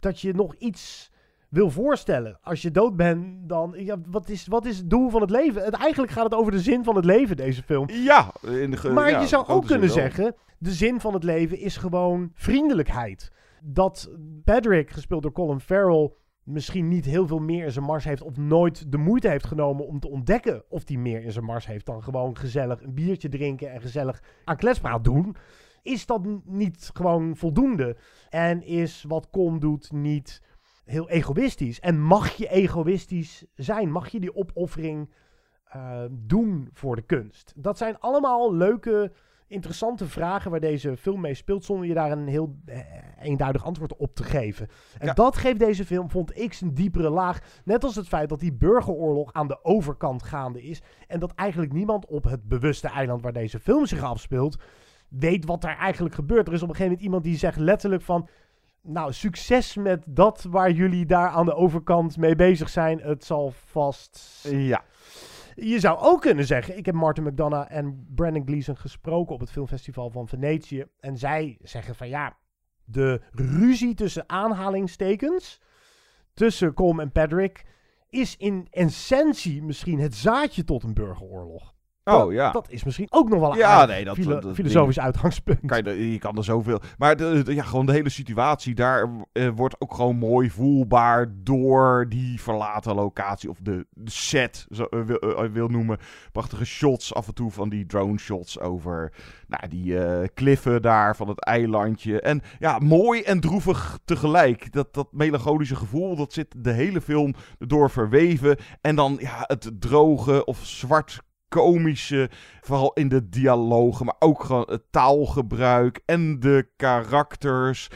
dat 0.00 0.20
je 0.20 0.32
nog 0.32 0.54
iets 0.54 1.10
wil 1.50 1.70
voorstellen. 1.70 2.38
Als 2.42 2.62
je 2.62 2.70
dood 2.70 2.96
bent, 2.96 3.48
dan... 3.48 3.74
Ja, 3.76 3.96
wat, 4.08 4.28
is, 4.28 4.46
wat 4.46 4.64
is 4.64 4.78
het 4.78 4.90
doel 4.90 5.10
van 5.10 5.20
het 5.20 5.30
leven? 5.30 5.64
Het, 5.64 5.74
eigenlijk 5.74 6.12
gaat 6.12 6.24
het 6.24 6.34
over 6.34 6.52
de 6.52 6.60
zin 6.60 6.84
van 6.84 6.96
het 6.96 7.04
leven, 7.04 7.36
deze 7.36 7.62
film. 7.62 7.88
Ja, 7.90 8.32
in 8.42 8.70
de 8.70 8.90
Maar 8.90 9.10
ja, 9.10 9.20
je 9.20 9.26
zou 9.26 9.46
ook 9.46 9.66
kunnen 9.66 9.90
zeggen, 9.90 10.34
de 10.58 10.72
zin 10.72 11.00
van 11.00 11.14
het 11.14 11.24
leven 11.24 11.58
is 11.58 11.76
gewoon 11.76 12.30
vriendelijkheid. 12.34 13.32
Dat 13.62 14.10
Patrick, 14.44 14.90
gespeeld 14.90 15.22
door 15.22 15.32
Colin 15.32 15.60
Farrell, 15.60 16.12
misschien 16.44 16.88
niet 16.88 17.04
heel 17.04 17.26
veel 17.26 17.38
meer 17.38 17.64
in 17.64 17.72
zijn 17.72 17.84
mars 17.84 18.04
heeft 18.04 18.22
of 18.22 18.36
nooit 18.36 18.92
de 18.92 18.98
moeite 18.98 19.28
heeft 19.28 19.46
genomen 19.46 19.86
om 19.86 20.00
te 20.00 20.08
ontdekken 20.08 20.64
of 20.68 20.82
hij 20.84 20.96
meer 20.96 21.22
in 21.22 21.32
zijn 21.32 21.44
mars 21.44 21.66
heeft 21.66 21.86
dan 21.86 22.02
gewoon 22.02 22.36
gezellig 22.36 22.82
een 22.82 22.94
biertje 22.94 23.28
drinken 23.28 23.72
en 23.72 23.80
gezellig 23.80 24.22
aan 24.44 24.56
kletspraat 24.56 25.04
doen. 25.04 25.36
Is 25.82 26.06
dat 26.06 26.26
niet 26.44 26.90
gewoon 26.92 27.36
voldoende? 27.36 27.96
En 28.28 28.62
is 28.62 29.04
wat 29.08 29.30
Colm 29.30 29.60
doet 29.60 29.92
niet 29.92 30.42
heel 30.90 31.08
egoïstisch. 31.08 31.80
En 31.80 32.00
mag 32.00 32.30
je 32.30 32.48
egoïstisch 32.48 33.44
zijn? 33.54 33.90
Mag 33.90 34.08
je 34.08 34.20
die 34.20 34.34
opoffering 34.34 35.10
uh, 35.76 36.02
doen 36.10 36.68
voor 36.72 36.96
de 36.96 37.02
kunst? 37.02 37.52
Dat 37.56 37.78
zijn 37.78 37.98
allemaal 37.98 38.54
leuke, 38.54 39.12
interessante 39.46 40.06
vragen 40.06 40.50
waar 40.50 40.60
deze 40.60 40.96
film 40.96 41.20
mee 41.20 41.34
speelt, 41.34 41.64
zonder 41.64 41.86
je 41.86 41.94
daar 41.94 42.12
een 42.12 42.28
heel 42.28 42.56
uh, 42.66 42.78
eenduidig 43.20 43.64
antwoord 43.64 43.96
op 43.96 44.14
te 44.14 44.24
geven. 44.24 44.68
En 44.98 45.06
ja. 45.06 45.12
dat 45.12 45.36
geeft 45.36 45.58
deze 45.58 45.84
film, 45.84 46.10
vond 46.10 46.38
ik, 46.38 46.52
zijn 46.52 46.74
diepere 46.74 47.10
laag. 47.10 47.60
Net 47.64 47.84
als 47.84 47.96
het 47.96 48.08
feit 48.08 48.28
dat 48.28 48.40
die 48.40 48.52
burgeroorlog 48.52 49.32
aan 49.32 49.48
de 49.48 49.64
overkant 49.64 50.22
gaande 50.22 50.62
is. 50.62 50.82
En 51.06 51.20
dat 51.20 51.34
eigenlijk 51.34 51.72
niemand 51.72 52.06
op 52.06 52.24
het 52.24 52.48
bewuste 52.48 52.88
eiland 52.88 53.22
waar 53.22 53.32
deze 53.32 53.60
film 53.60 53.86
zich 53.86 54.02
afspeelt, 54.02 54.62
weet 55.08 55.44
wat 55.44 55.64
er 55.64 55.76
eigenlijk 55.76 56.14
gebeurt. 56.14 56.48
Er 56.48 56.54
is 56.54 56.62
op 56.62 56.68
een 56.68 56.74
gegeven 56.74 56.92
moment 56.92 57.06
iemand 57.06 57.24
die 57.24 57.36
zegt 57.36 57.58
letterlijk 57.58 58.02
van. 58.02 58.28
Nou, 58.82 59.12
succes 59.12 59.76
met 59.76 60.04
dat 60.06 60.42
waar 60.42 60.70
jullie 60.70 61.06
daar 61.06 61.28
aan 61.28 61.44
de 61.44 61.54
overkant 61.54 62.16
mee 62.16 62.34
bezig 62.34 62.68
zijn. 62.68 63.00
Het 63.00 63.24
zal 63.24 63.50
vast. 63.50 64.46
Ja. 64.50 64.84
Je 65.54 65.80
zou 65.80 65.98
ook 65.98 66.20
kunnen 66.20 66.46
zeggen, 66.46 66.76
ik 66.76 66.86
heb 66.86 66.94
Martin 66.94 67.24
McDonough 67.24 67.74
en 67.74 68.06
Brandon 68.14 68.46
Gleeson 68.46 68.76
gesproken 68.76 69.34
op 69.34 69.40
het 69.40 69.50
filmfestival 69.50 70.10
van 70.10 70.28
Venetië. 70.28 70.84
En 71.00 71.18
zij 71.18 71.58
zeggen 71.62 71.94
van 71.94 72.08
ja, 72.08 72.36
de 72.84 73.20
ruzie 73.30 73.94
tussen 73.94 74.28
aanhalingstekens, 74.28 75.60
tussen 76.34 76.74
Colm 76.74 77.00
en 77.00 77.12
Patrick, 77.12 77.64
is 78.08 78.36
in 78.36 78.66
essentie 78.70 79.62
misschien 79.62 79.98
het 79.98 80.14
zaadje 80.14 80.64
tot 80.64 80.82
een 80.82 80.94
burgeroorlog. 80.94 81.74
Oh 82.14 82.18
dat, 82.18 82.32
ja. 82.32 82.50
Dat 82.50 82.70
is 82.70 82.84
misschien 82.84 83.06
ook 83.10 83.28
nog 83.28 83.40
wel 83.40 83.50
een 83.50 83.58
ja, 83.58 83.86
nee, 83.86 84.04
dat, 84.04 84.14
filo 84.14 84.40
dat, 84.40 84.54
filosofisch 84.54 84.98
uitgangspunt. 85.00 85.66
Kan 85.66 85.84
je, 85.84 86.12
je, 86.12 86.18
kan 86.18 86.36
er 86.36 86.44
zoveel. 86.44 86.80
Maar 86.98 87.16
de, 87.16 87.42
de, 87.42 87.54
ja, 87.54 87.62
gewoon 87.62 87.86
de 87.86 87.92
hele 87.92 88.08
situatie 88.08 88.74
daar 88.74 89.08
uh, 89.32 89.48
wordt 89.54 89.80
ook 89.80 89.94
gewoon 89.94 90.16
mooi 90.16 90.50
voelbaar 90.50 91.32
door 91.34 92.06
die 92.08 92.40
verlaten 92.40 92.94
locatie. 92.94 93.50
Of 93.50 93.58
de, 93.62 93.86
de 93.90 94.10
set, 94.10 94.66
zo 94.70 94.86
uh, 94.90 95.02
wil, 95.04 95.44
uh, 95.44 95.52
wil, 95.52 95.68
noemen. 95.68 95.98
Prachtige 96.32 96.64
shots 96.64 97.14
af 97.14 97.26
en 97.26 97.34
toe 97.34 97.50
van 97.50 97.68
die 97.68 97.86
drone 97.86 98.18
shots 98.18 98.60
over 98.60 99.12
nou, 99.46 99.68
die 99.68 100.28
kliffen 100.34 100.82
daar 100.82 101.16
van 101.16 101.28
het 101.28 101.44
eilandje. 101.44 102.20
En 102.20 102.42
ja, 102.58 102.78
mooi 102.78 103.22
en 103.22 103.40
droevig 103.40 103.98
tegelijk. 104.04 104.72
Dat, 104.72 104.94
dat 104.94 105.08
melancholische 105.12 105.76
gevoel, 105.76 106.16
dat 106.16 106.32
zit 106.32 106.54
de 106.58 106.72
hele 106.72 107.00
film 107.00 107.34
door 107.58 107.90
verweven. 107.90 108.56
En 108.80 108.96
dan 108.96 109.16
ja, 109.20 109.44
het 109.46 109.70
droge 109.78 110.44
of 110.44 110.58
zwart 110.62 111.22
komische, 111.50 112.30
vooral 112.60 112.92
in 112.92 113.08
de 113.08 113.28
dialogen, 113.28 114.06
maar 114.06 114.16
ook 114.18 114.44
gewoon 114.44 114.66
het 114.70 114.82
taalgebruik 114.90 116.00
en 116.06 116.40
de 116.40 116.68
karakters. 116.76 117.88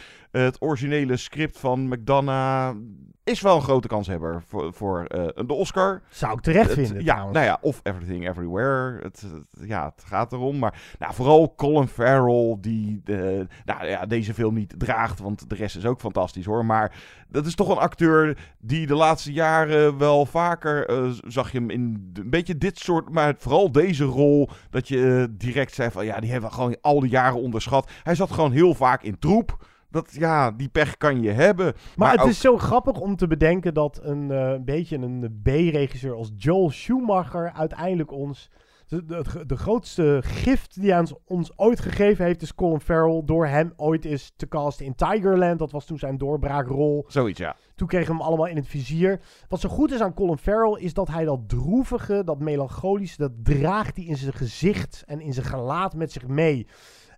Het 0.42 0.56
originele 0.60 1.16
script 1.16 1.58
van 1.58 1.88
McDonough 1.88 2.76
is 3.24 3.40
wel 3.40 3.56
een 3.56 3.62
grote 3.62 3.88
kanshebber 3.88 4.42
voor, 4.46 4.72
voor 4.72 4.98
uh, 4.98 5.26
de 5.46 5.52
Oscar. 5.52 6.02
Zou 6.08 6.32
ik 6.32 6.40
terecht 6.40 6.66
het, 6.66 6.78
vinden. 6.78 6.96
Ja, 6.96 7.12
trouwens. 7.12 7.34
nou 7.34 7.46
ja, 7.46 7.58
of 7.60 7.80
Everything 7.82 8.28
Everywhere. 8.28 8.98
Het, 9.02 9.20
het, 9.20 9.68
ja, 9.68 9.92
het 9.94 10.04
gaat 10.06 10.32
erom. 10.32 10.58
Maar 10.58 10.94
nou, 10.98 11.14
vooral 11.14 11.54
Colin 11.54 11.88
Farrell, 11.88 12.56
die 12.60 13.00
de, 13.04 13.46
nou, 13.64 13.86
ja, 13.86 14.06
deze 14.06 14.34
film 14.34 14.54
niet 14.54 14.74
draagt, 14.78 15.20
want 15.20 15.48
de 15.48 15.54
rest 15.54 15.76
is 15.76 15.86
ook 15.86 16.00
fantastisch 16.00 16.44
hoor. 16.44 16.64
Maar 16.64 16.96
dat 17.28 17.46
is 17.46 17.54
toch 17.54 17.68
een 17.68 17.76
acteur 17.76 18.38
die 18.58 18.86
de 18.86 18.94
laatste 18.94 19.32
jaren 19.32 19.98
wel 19.98 20.26
vaker 20.26 20.90
uh, 20.90 21.10
zag 21.26 21.52
je 21.52 21.58
hem 21.58 21.70
in 21.70 22.10
een 22.14 22.30
beetje 22.30 22.58
dit 22.58 22.78
soort, 22.78 23.10
maar 23.10 23.34
vooral 23.38 23.72
deze 23.72 24.04
rol, 24.04 24.48
dat 24.70 24.88
je 24.88 24.96
uh, 24.96 25.24
direct 25.30 25.74
zei 25.74 25.90
van 25.90 26.04
ja, 26.04 26.20
die 26.20 26.30
hebben 26.30 26.48
we 26.48 26.54
gewoon 26.54 26.76
al 26.80 27.00
die 27.00 27.10
jaren 27.10 27.40
onderschat. 27.40 27.90
Hij 28.02 28.14
zat 28.14 28.30
gewoon 28.30 28.52
heel 28.52 28.74
vaak 28.74 29.02
in 29.02 29.18
troep. 29.18 29.72
Dat, 29.94 30.14
ja, 30.18 30.50
die 30.50 30.68
pech 30.68 30.96
kan 30.96 31.22
je 31.22 31.30
hebben. 31.30 31.64
Maar, 31.64 31.74
Maar, 31.96 32.10
het 32.12 32.20
ook- 32.20 32.28
is 32.28 32.40
zo 32.40 32.58
grappig 32.58 33.00
om 33.00 33.16
te 33.16 33.26
bedenken 33.26 33.74
dat 33.74 34.00
een 34.02 34.30
eh, 34.30 34.54
beetje 34.60 34.96
een 34.96 35.40
B-regisseur 35.42 36.14
als 36.14 36.32
Joel 36.36 36.70
Schumacher 36.70 37.52
uiteindelijk 37.52 38.12
ons... 38.12 38.50
De, 38.86 39.04
de, 39.04 39.46
de 39.46 39.56
grootste 39.56 40.20
gift 40.24 40.80
die 40.80 40.90
hij 40.90 41.00
ons, 41.00 41.14
ons 41.24 41.58
ooit 41.58 41.80
gegeven 41.80 42.24
heeft 42.24 42.42
is 42.42 42.54
Colin 42.54 42.80
Farrell. 42.80 43.22
Door 43.24 43.46
hem 43.46 43.72
ooit 43.76 44.04
is 44.04 44.32
te 44.36 44.48
casten 44.48 44.86
in 44.86 44.94
Tigerland. 44.94 45.58
Dat 45.58 45.70
was 45.72 45.84
toen 45.86 45.98
zijn 45.98 46.18
doorbraakrol. 46.18 47.04
Zoiets, 47.08 47.38
ja. 47.38 47.56
Toen 47.74 47.88
kregen 47.88 48.06
we 48.06 48.12
hem 48.12 48.22
allemaal 48.22 48.46
in 48.46 48.56
het 48.56 48.66
vizier. 48.68 49.20
Wat 49.48 49.60
zo 49.60 49.68
goed 49.68 49.92
is 49.92 50.00
aan 50.00 50.14
Colin 50.14 50.38
Farrell 50.38 50.82
is 50.82 50.94
dat 50.94 51.08
hij 51.08 51.24
dat 51.24 51.48
droevige, 51.48 52.22
dat 52.24 52.38
melancholische, 52.38 53.16
dat 53.18 53.32
draagt 53.42 53.96
hij 53.96 54.04
in 54.04 54.16
zijn 54.16 54.32
gezicht 54.32 55.02
en 55.06 55.20
in 55.20 55.32
zijn 55.32 55.46
gelaat 55.46 55.94
met 55.94 56.12
zich 56.12 56.26
mee. 56.26 56.66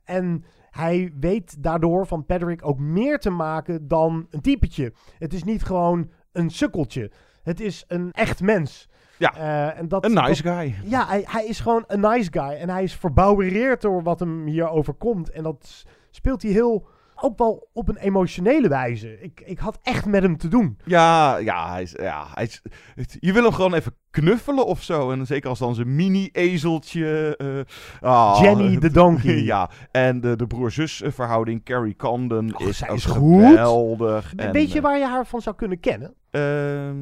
En 0.05 0.45
hij 0.77 1.13
weet 1.21 1.63
daardoor 1.63 2.07
van 2.07 2.27
Patrick 2.27 2.67
ook 2.67 2.79
meer 2.79 3.19
te 3.19 3.31
maken 3.31 3.89
dan 3.89 4.27
een 4.31 4.41
typetje. 4.41 4.93
Het 5.19 5.33
is 5.33 5.45
niet 5.45 5.63
gewoon 5.65 6.11
een 6.33 6.51
sukkeltje. 6.51 7.11
Het 7.43 7.61
is 7.61 7.85
een 7.89 8.13
echt 8.13 8.41
mens. 8.41 8.89
Ja, 9.19 9.35
Eh, 9.37 9.79
en 9.79 9.89
dat, 9.89 10.05
een 10.05 10.15
nice 10.15 10.43
dat- 10.43 10.53
guy. 10.55 10.75
Ja, 10.85 11.07
hij, 11.07 11.25
hij 11.29 11.47
is 11.47 11.61
gewoon 11.61 11.85
een 11.87 12.01
nice 12.01 12.29
guy. 12.33 12.51
En 12.51 12.71
hij 12.71 12.83
is 12.83 12.95
verbouwereerd 12.95 13.81
door 13.81 14.03
wat 14.03 14.21
hem 14.21 14.47
hier 14.47 14.69
overkomt. 14.69 15.31
En 15.31 15.43
dat 15.43 15.85
speelt 16.11 16.43
hij 16.43 16.51
heel, 16.51 16.87
ook 17.21 17.39
wel 17.39 17.69
op 17.73 17.89
een 17.89 17.97
emotionele 17.97 18.69
wijze. 18.69 19.21
Ik, 19.21 19.43
ik 19.45 19.59
had 19.59 19.79
echt 19.83 20.07
met 20.07 20.23
hem 20.23 20.37
te 20.37 20.49
doen. 20.49 20.79
Ja, 20.85 21.37
ja, 21.37 21.71
hij 21.73 21.83
is, 21.83 21.93
ja 21.93 22.27
hij 22.35 22.45
is, 22.45 22.63
het- 22.95 23.17
je 23.21 23.33
wil 23.33 23.43
hem 23.43 23.53
gewoon 23.53 23.75
even 23.75 23.95
knuffelen 24.11 24.67
of 24.67 24.83
zo. 24.83 25.11
En 25.11 25.27
zeker 25.27 25.49
als 25.49 25.59
dan 25.59 25.75
zijn 25.75 25.95
mini-ezeltje. 25.95 27.37
eh, 27.37 28.09
ah, 28.11 28.39
Jenny 28.43 28.79
de 28.79 28.91
donkey. 29.01 29.43
ja, 29.43 29.71
en 29.91 30.21
de, 30.21 30.37
de 30.37 30.47
broer-zus 30.47 31.03
verhouding, 31.07 31.65
Carrie 31.65 31.97
Condon, 31.97 32.55
is 32.59 32.79
zij 32.79 32.89
ook 32.89 32.97
is 32.97 33.05
goed. 33.05 33.45
geweldig. 33.45 34.33
En, 34.37 34.53
Weet 34.53 34.71
je 34.73 34.77
eh, 34.77 34.83
waar 34.83 34.99
je 34.99 35.07
haar 35.07 35.27
van 35.27 35.41
zou 35.41 35.57
kunnen 35.57 35.81
kennen? 35.81 36.15
ehm, 36.31 36.97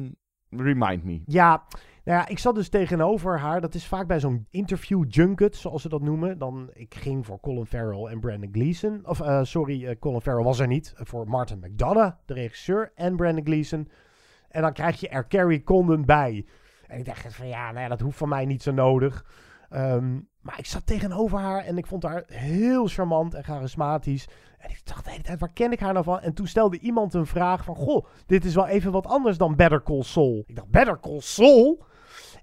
remind 0.49 1.03
me. 1.03 1.21
Ja, 1.25 1.63
nou 2.05 2.19
ja, 2.19 2.27
ik 2.27 2.39
zat 2.39 2.55
dus 2.55 2.69
tegenover 2.69 3.39
haar. 3.39 3.61
Dat 3.61 3.73
is 3.73 3.87
vaak 3.87 4.07
bij 4.07 4.19
zo'n 4.19 4.47
interview 4.49 5.03
junket, 5.07 5.55
zoals 5.55 5.81
ze 5.81 5.89
dat 5.89 6.01
noemen. 6.01 6.37
Dan, 6.37 6.69
ik 6.73 6.95
ging 6.95 7.25
voor 7.25 7.39
Colin 7.39 7.65
Farrell 7.65 8.05
en 8.05 8.19
Brandon 8.19 8.49
Gleeson. 8.51 9.01
Of, 9.05 9.21
eh, 9.21 9.43
sorry, 9.43 9.85
eh, 9.85 9.99
Colin 9.99 10.21
Farrell 10.21 10.43
was 10.43 10.59
er 10.59 10.67
niet. 10.67 10.93
Eh, 10.97 11.05
voor 11.05 11.27
Martin 11.27 11.59
McDonough, 11.59 12.15
de 12.25 12.33
regisseur, 12.33 12.91
en 12.95 13.15
Brandon 13.15 13.45
Gleeson. 13.45 13.89
En 14.49 14.61
dan 14.61 14.73
krijg 14.73 14.99
je 14.99 15.09
er 15.09 15.27
Carrie 15.27 15.63
Condon 15.63 16.05
bij. 16.05 16.45
En 16.87 16.99
ik 16.99 17.05
dacht 17.05 17.35
van, 17.35 17.47
ja, 17.47 17.71
nou 17.71 17.89
dat 17.89 17.99
hoeft 17.99 18.17
van 18.17 18.29
mij 18.29 18.45
niet 18.45 18.63
zo 18.63 18.71
nodig. 18.71 19.25
Ehm, 19.69 20.13
maar 20.41 20.59
ik 20.59 20.65
zat 20.65 20.85
tegenover 20.85 21.39
haar 21.39 21.63
en 21.63 21.77
ik 21.77 21.85
vond 21.85 22.03
haar 22.03 22.23
heel 22.27 22.87
charmant 22.87 23.33
en 23.33 23.43
charismatisch. 23.43 24.27
En 24.57 24.69
ik 24.69 24.81
dacht 24.83 25.05
de 25.05 25.11
hele 25.11 25.23
tijd, 25.23 25.39
waar 25.39 25.53
ken 25.53 25.71
ik 25.71 25.79
haar 25.79 25.93
nou 25.93 26.05
van? 26.05 26.19
En 26.19 26.33
toen 26.33 26.47
stelde 26.47 26.79
iemand 26.79 27.13
een 27.13 27.25
vraag 27.25 27.63
van, 27.63 27.75
goh, 27.75 28.05
dit 28.25 28.45
is 28.45 28.55
wel 28.55 28.67
even 28.67 28.91
wat 28.91 29.07
anders 29.07 29.37
dan 29.37 29.55
Better 29.55 29.83
Call 29.83 30.03
Saul. 30.03 30.43
Ik 30.47 30.55
dacht, 30.55 30.69
Better 30.69 30.99
Call 30.99 31.19
Saul? 31.19 31.85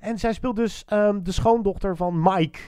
En 0.03 0.19
zij 0.19 0.33
speelt 0.33 0.57
dus 0.57 0.85
ehm, 0.87 1.23
de 1.23 1.33
schoondochter 1.33 1.97
van 1.97 2.23
Mike 2.23 2.59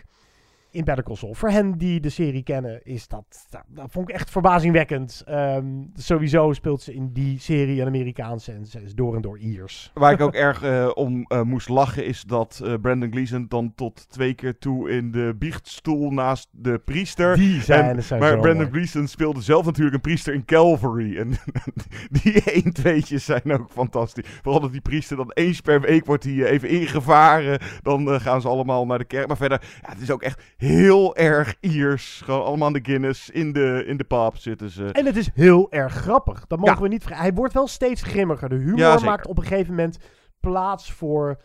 in 0.75 0.85
Better 0.85 1.05
Call 1.05 1.17
Saul. 1.17 1.35
Voor 1.35 1.51
hen 1.51 1.79
die 1.79 2.01
de 2.01 2.09
serie 2.09 2.43
kennen, 2.43 2.81
is 2.85 3.09
dat, 3.09 3.47
dat, 3.51 3.63
dat 3.69 3.87
vond 3.91 4.09
ik 4.09 4.15
echt 4.15 4.31
verbazingwekkend. 4.31 5.23
Ehm, 5.27 5.65
sowieso 5.95 6.53
speelt 6.53 6.83
ze 6.83 6.95
in 6.95 7.11
die 7.13 7.39
serie 7.39 7.81
een 7.81 7.87
Amerikaanse 7.87 8.53
en 8.53 8.67
ze 8.67 8.83
is 8.83 8.95
door 8.95 9.15
en 9.15 9.23
door 9.23 9.39
Iers. 9.39 9.91
Waar 9.95 10.13
ik 10.13 10.21
ook 10.27 10.35
erg 10.35 10.63
eh, 10.63 10.91
om 10.95 11.25
eh, 11.29 11.43
moest 11.43 11.69
lachen 11.69 12.07
is 12.07 12.23
dat 12.23 12.61
eh, 12.65 12.75
Brandon 12.81 13.11
Gleeson 13.11 13.47
dan 13.49 13.73
tot 13.75 14.09
twee 14.11 14.35
keer 14.35 14.59
toe 14.59 14.91
in 14.91 15.11
de 15.11 15.35
biechtstoel 15.39 16.11
naast 16.11 16.49
de 16.51 16.79
priester. 16.85 17.37
Die 17.37 17.61
scènes 17.61 17.97
En- 17.97 18.03
zijn 18.03 18.21
Maar 18.21 18.33
Brandon 18.39 18.57
mooi. 18.57 18.69
Gleeson 18.71 19.07
speelde 19.07 19.41
zelf 19.43 19.65
natuurlijk 19.65 19.95
een 19.95 20.01
priester 20.01 20.35
in 20.35 20.45
Calvary. 20.45 21.17
En 21.19 21.29
die 22.23 22.43
één 22.43 22.73
tweetjes 22.73 23.25
zijn 23.25 23.53
ook 23.53 23.71
fantastisch. 23.71 24.25
Vooral 24.43 24.61
dat 24.61 24.73
die 24.73 24.81
priester 24.81 25.17
dan 25.17 25.31
eens 25.33 25.61
per 25.61 25.81
week 25.81 26.07
wordt 26.07 26.25
hij 26.25 26.45
even 26.45 26.69
ingevaren. 26.69 27.59
Dan 27.83 28.21
gaan 28.21 28.41
ze 28.41 28.49
allemaal 28.49 28.87
naar 28.87 28.99
de 28.99 29.05
kerk. 29.05 29.27
Maar 29.27 29.37
verder, 29.37 29.63
ja, 29.83 29.89
het 29.91 30.01
is 30.01 30.11
ook 30.11 30.23
echt 30.23 30.43
heel 30.65 31.17
erg 31.17 31.55
Iers. 31.61 32.21
Gewoon 32.25 32.45
allemaal 32.45 32.67
aan 32.67 32.73
de 32.73 32.85
Guinness. 32.85 33.31
In 33.31 33.53
de, 33.53 33.85
in 33.87 33.97
de 33.97 34.05
pub 34.05 34.37
zitten 34.37 34.71
ze. 34.71 34.87
En 34.93 35.07
het 35.07 35.17
is 35.17 35.31
heel 35.35 35.71
erg 35.71 35.93
grappig. 35.93 36.47
Dat 36.47 36.59
mogen 36.59 36.75
Ja. 36.75 36.81
we 36.83 36.89
niet 36.89 37.03
vergeten. 37.03 37.25
Hij 37.25 37.35
wordt 37.35 37.55
wel 37.55 37.67
steeds 37.67 38.03
grimmiger. 38.03 38.49
De 38.49 38.55
humor 38.55 38.79
Ja, 38.79 38.99
maakt 38.99 39.27
op 39.27 39.37
een 39.39 39.43
gegeven 39.47 39.75
moment 39.75 39.99
plaats 40.41 40.93
voor... 40.93 41.41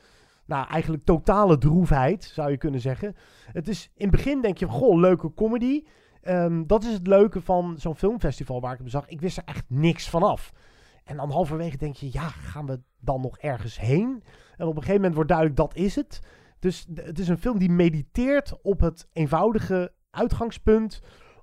Nou, 0.45 0.67
eigenlijk 0.67 1.05
totale 1.05 1.57
droefheid, 1.57 2.23
zou 2.23 2.51
je 2.51 2.57
kunnen 2.57 2.79
zeggen. 2.79 3.15
Het 3.51 3.67
is 3.67 3.91
in 3.95 4.07
het 4.07 4.15
begin 4.15 4.41
denk 4.41 4.57
je, 4.57 4.67
goh, 4.67 4.99
leuke 4.99 5.33
comedy. 5.33 5.83
Ehm, 6.21 6.63
dat 6.65 6.83
is 6.83 6.93
het 6.93 7.07
leuke 7.07 7.41
van 7.41 7.75
zo'n 7.77 7.95
filmfestival 7.95 8.61
waar 8.61 8.71
ik 8.73 8.77
hem 8.77 8.87
zag. 8.87 9.07
Ik 9.07 9.21
wist 9.21 9.37
er 9.37 9.43
echt 9.45 9.63
niks 9.67 10.09
van 10.09 10.23
af. 10.23 10.51
En 11.03 11.17
dan 11.17 11.31
halverwege 11.31 11.77
denk 11.77 11.95
je, 11.95 12.09
ja, 12.11 12.27
gaan 12.27 12.65
we 12.65 12.79
dan 12.99 13.21
nog 13.21 13.37
ergens 13.37 13.79
heen? 13.79 14.23
En 14.57 14.65
op 14.65 14.75
een 14.75 14.81
gegeven 14.81 14.95
moment 14.95 15.13
wordt 15.13 15.29
duidelijk, 15.29 15.57
dat 15.57 15.75
is 15.75 15.95
het. 15.95 16.19
Dus 16.59 16.87
het 16.93 17.19
is 17.19 17.27
een 17.27 17.37
film 17.37 17.59
die 17.59 17.69
mediteert 17.69 18.61
op 18.61 18.79
het 18.79 19.07
eenvoudige 19.13 19.93
uitgangspunt 20.09 21.01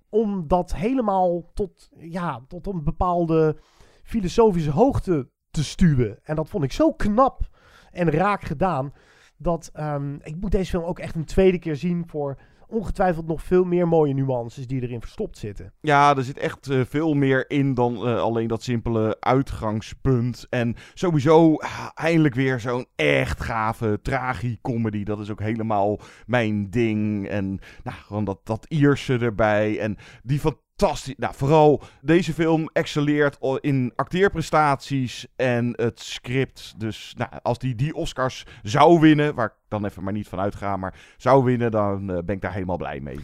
om 0.08 0.48
dat 0.48 0.74
helemaal 0.74 1.50
tot, 1.54 1.90
ja, 1.98 2.44
tot 2.48 2.66
een 2.66 2.84
bepaalde 2.84 3.56
filosofische 4.02 4.70
hoogte 4.70 5.28
te 5.50 5.64
stuwen. 5.64 6.18
En 6.22 6.36
dat 6.36 6.48
vond 6.48 6.64
ik 6.64 6.72
zo 6.72 6.92
knap 6.92 7.48
en 7.90 8.10
raak 8.10 8.42
gedaan. 8.42 8.92
Dat 9.36 9.70
ehm, 9.72 10.14
ik 10.14 10.36
moet 10.40 10.50
deze 10.50 10.70
film 10.70 10.84
ook 10.84 10.98
echt 10.98 11.14
een 11.14 11.24
tweede 11.24 11.58
keer 11.58 11.76
zien 11.76 12.08
voor 12.08 12.38
ongetwijfeld 12.68 13.26
nog 13.26 13.42
veel 13.42 13.64
meer 13.64 13.88
mooie 13.88 14.14
nuances 14.14 14.66
die 14.66 14.82
erin 14.82 15.00
verstopt 15.00 15.38
zitten. 15.38 15.72
Ja, 15.80 16.16
er 16.16 16.24
zit 16.24 16.38
echt 16.38 16.70
eh, 16.70 16.80
veel 16.88 17.14
meer 17.14 17.50
in 17.50 17.74
dan 17.74 17.96
eh, 17.96 18.20
alleen 18.20 18.48
dat 18.48 18.62
simpele 18.62 19.16
uitgangspunt. 19.20 20.46
En 20.50 20.76
sowieso 20.94 21.54
ah, 21.54 21.88
eindelijk 21.94 22.34
weer 22.34 22.60
zo'n 22.60 22.86
echt 22.94 23.40
gave 23.40 23.98
tragicomedy. 24.02 25.02
Dat 25.04 25.20
is 25.20 25.30
ook 25.30 25.40
helemaal 25.40 26.00
mijn 26.26 26.70
ding. 26.70 27.28
En 27.28 27.58
nou, 27.84 27.96
gewoon 27.96 28.24
dat, 28.24 28.40
dat 28.44 28.66
Ierse 28.68 29.18
erbij. 29.18 29.78
En 29.78 29.96
die 30.22 30.40
fantastisch. 30.76 31.14
Nou, 31.16 31.34
vooral 31.34 31.82
deze 32.00 32.32
film 32.32 32.70
excelleert 32.72 33.38
in 33.60 33.92
acteerprestaties 33.96 35.26
en 35.36 35.72
het 35.76 36.00
script. 36.00 36.74
Dus 36.76 37.14
nou, 37.16 37.30
als 37.42 37.58
die 37.58 37.74
die 37.74 37.94
Oscars 37.94 38.44
zou 38.62 39.00
winnen, 39.00 39.34
waar 39.34 39.46
ik 39.46 39.52
dan 39.68 39.84
even 39.84 40.04
maar 40.04 40.12
niet 40.12 40.28
van 40.28 40.40
uitga, 40.40 40.76
maar 40.76 40.94
zou 41.16 41.44
winnen, 41.44 41.70
dan 41.70 42.10
eh, 42.10 42.18
ben 42.24 42.34
ik 42.34 42.40
daar 42.40 42.52
helemaal 42.52 42.76
blij 42.76 43.00
mee. 43.00 43.18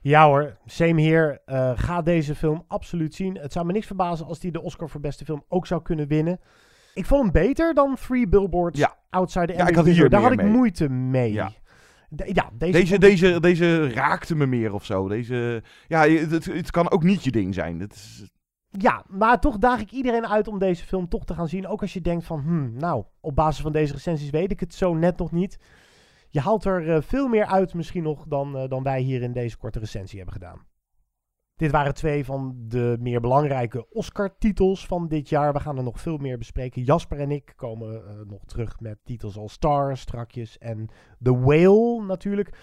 Ja 0.00 0.26
hoor, 0.26 0.56
same 0.66 1.00
hier. 1.00 1.40
Eh, 1.44 1.72
ga 1.74 2.02
deze 2.02 2.34
film 2.34 2.64
absoluut 2.68 3.14
zien. 3.14 3.38
Het 3.38 3.52
zou 3.52 3.66
me 3.66 3.72
niks 3.72 3.86
verbazen 3.86 4.26
als 4.26 4.42
hij 4.42 4.50
de 4.50 4.62
Oscar 4.62 4.88
voor 4.88 5.00
beste 5.00 5.24
film 5.24 5.44
ook 5.48 5.66
zou 5.66 5.82
kunnen 5.82 6.08
winnen. 6.08 6.40
Ik 6.94 7.06
vond 7.06 7.22
hem 7.22 7.32
beter 7.32 7.74
dan 7.74 7.96
Three 8.06 8.28
Billboards 8.28 8.78
Ja. 8.78 8.96
Outside 9.10 9.46
the 9.46 9.52
Ja, 9.52 9.66
ik 9.66 9.74
had 9.74 9.84
hier. 9.84 10.08
Daar 10.08 10.22
had 10.22 10.32
ik 10.32 10.42
mee. 10.42 10.50
moeite 10.50 10.88
mee. 10.88 11.32
Ja. 11.32 11.50
De- 12.16 12.30
ja, 12.32 12.50
deze, 12.52 12.72
Deze, 12.72 12.98
deze, 12.98 13.40
deze 13.40 13.90
raakte 13.92 14.34
me 14.34 14.46
meer 14.46 14.72
of 14.74 14.84
zo. 14.84 15.08
Deze, 15.08 15.62
ja, 15.86 16.08
het, 16.08 16.44
het 16.44 16.70
kan 16.70 16.90
ook 16.90 17.02
niet 17.02 17.24
je 17.24 17.30
ding 17.30 17.54
zijn. 17.54 17.80
Het 17.80 17.94
is, 17.94 18.30
Ja, 18.70 19.04
maar 19.08 19.40
toch 19.40 19.58
daag 19.58 19.80
ik 19.80 19.90
iedereen 19.90 20.26
uit 20.26 20.48
om 20.48 20.58
deze 20.58 20.84
film 20.84 21.08
toch 21.08 21.24
te 21.24 21.34
gaan 21.34 21.48
zien. 21.48 21.66
Ook 21.66 21.80
als 21.80 21.92
je 21.92 22.00
denkt 22.00 22.24
van, 22.24 22.40
hmm, 22.40 22.72
nou, 22.78 23.04
op 23.20 23.34
basis 23.34 23.62
van 23.62 23.72
deze 23.72 23.92
recensies 23.92 24.30
weet 24.30 24.50
ik 24.50 24.60
het 24.60 24.74
zo 24.74 24.94
net 24.94 25.18
nog 25.18 25.32
niet. 25.32 25.58
Je 26.30 26.40
haalt 26.40 26.64
er 26.64 26.90
eh, 26.94 27.02
veel 27.02 27.28
meer 27.28 27.46
uit 27.46 27.74
misschien 27.74 28.02
nog 28.02 28.24
dan, 28.28 28.56
eh, 28.56 28.68
dan 28.68 28.82
wij 28.82 29.00
hier 29.00 29.22
in 29.22 29.32
deze 29.32 29.56
korte 29.56 29.78
recensie 29.78 30.16
hebben 30.16 30.34
gedaan. 30.34 30.66
Dit 31.56 31.70
waren 31.70 31.94
twee 31.94 32.24
van 32.24 32.54
de 32.68 32.96
meer 33.00 33.20
belangrijke 33.20 33.86
Oscar-titels 33.90 34.86
van 34.86 35.08
dit 35.08 35.28
jaar. 35.28 35.52
We 35.52 35.60
gaan 35.60 35.76
er 35.76 35.82
nog 35.82 36.00
veel 36.00 36.16
meer 36.16 36.38
bespreken. 36.38 36.82
Jasper 36.82 37.20
en 37.20 37.30
ik 37.30 37.52
komen 37.56 37.94
eh, 37.94 38.14
nog 38.26 38.44
terug 38.44 38.80
met 38.80 38.98
titels 39.04 39.36
als 39.36 39.52
Star, 39.52 39.96
strakjes 39.96 40.58
en 40.58 40.88
The 41.22 41.38
Whale 41.38 42.04
natuurlijk. 42.04 42.58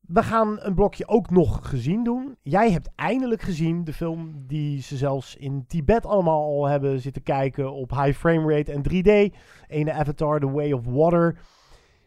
We 0.00 0.22
gaan 0.22 0.60
een 0.60 0.74
blokje 0.74 1.08
ook 1.08 1.30
nog 1.30 1.68
gezien 1.68 2.04
doen. 2.04 2.36
Jij 2.42 2.70
hebt 2.70 2.90
eindelijk 2.94 3.42
gezien 3.42 3.84
de 3.84 3.92
film 3.92 4.46
die 4.46 4.82
ze 4.82 4.96
zelfs 4.96 5.36
in 5.36 5.64
Tibet 5.66 6.06
allemaal 6.06 6.42
al 6.42 6.66
hebben 6.66 7.00
zitten 7.00 7.22
kijken 7.22 7.72
op 7.72 7.90
high 7.90 8.18
frame 8.18 8.56
rate 8.56 8.72
en 8.72 8.82
3D. 8.82 9.36
Ene 9.66 9.92
Avatar, 9.92 10.40
The 10.40 10.50
Way 10.50 10.72
of 10.72 10.84
Water. 10.84 11.38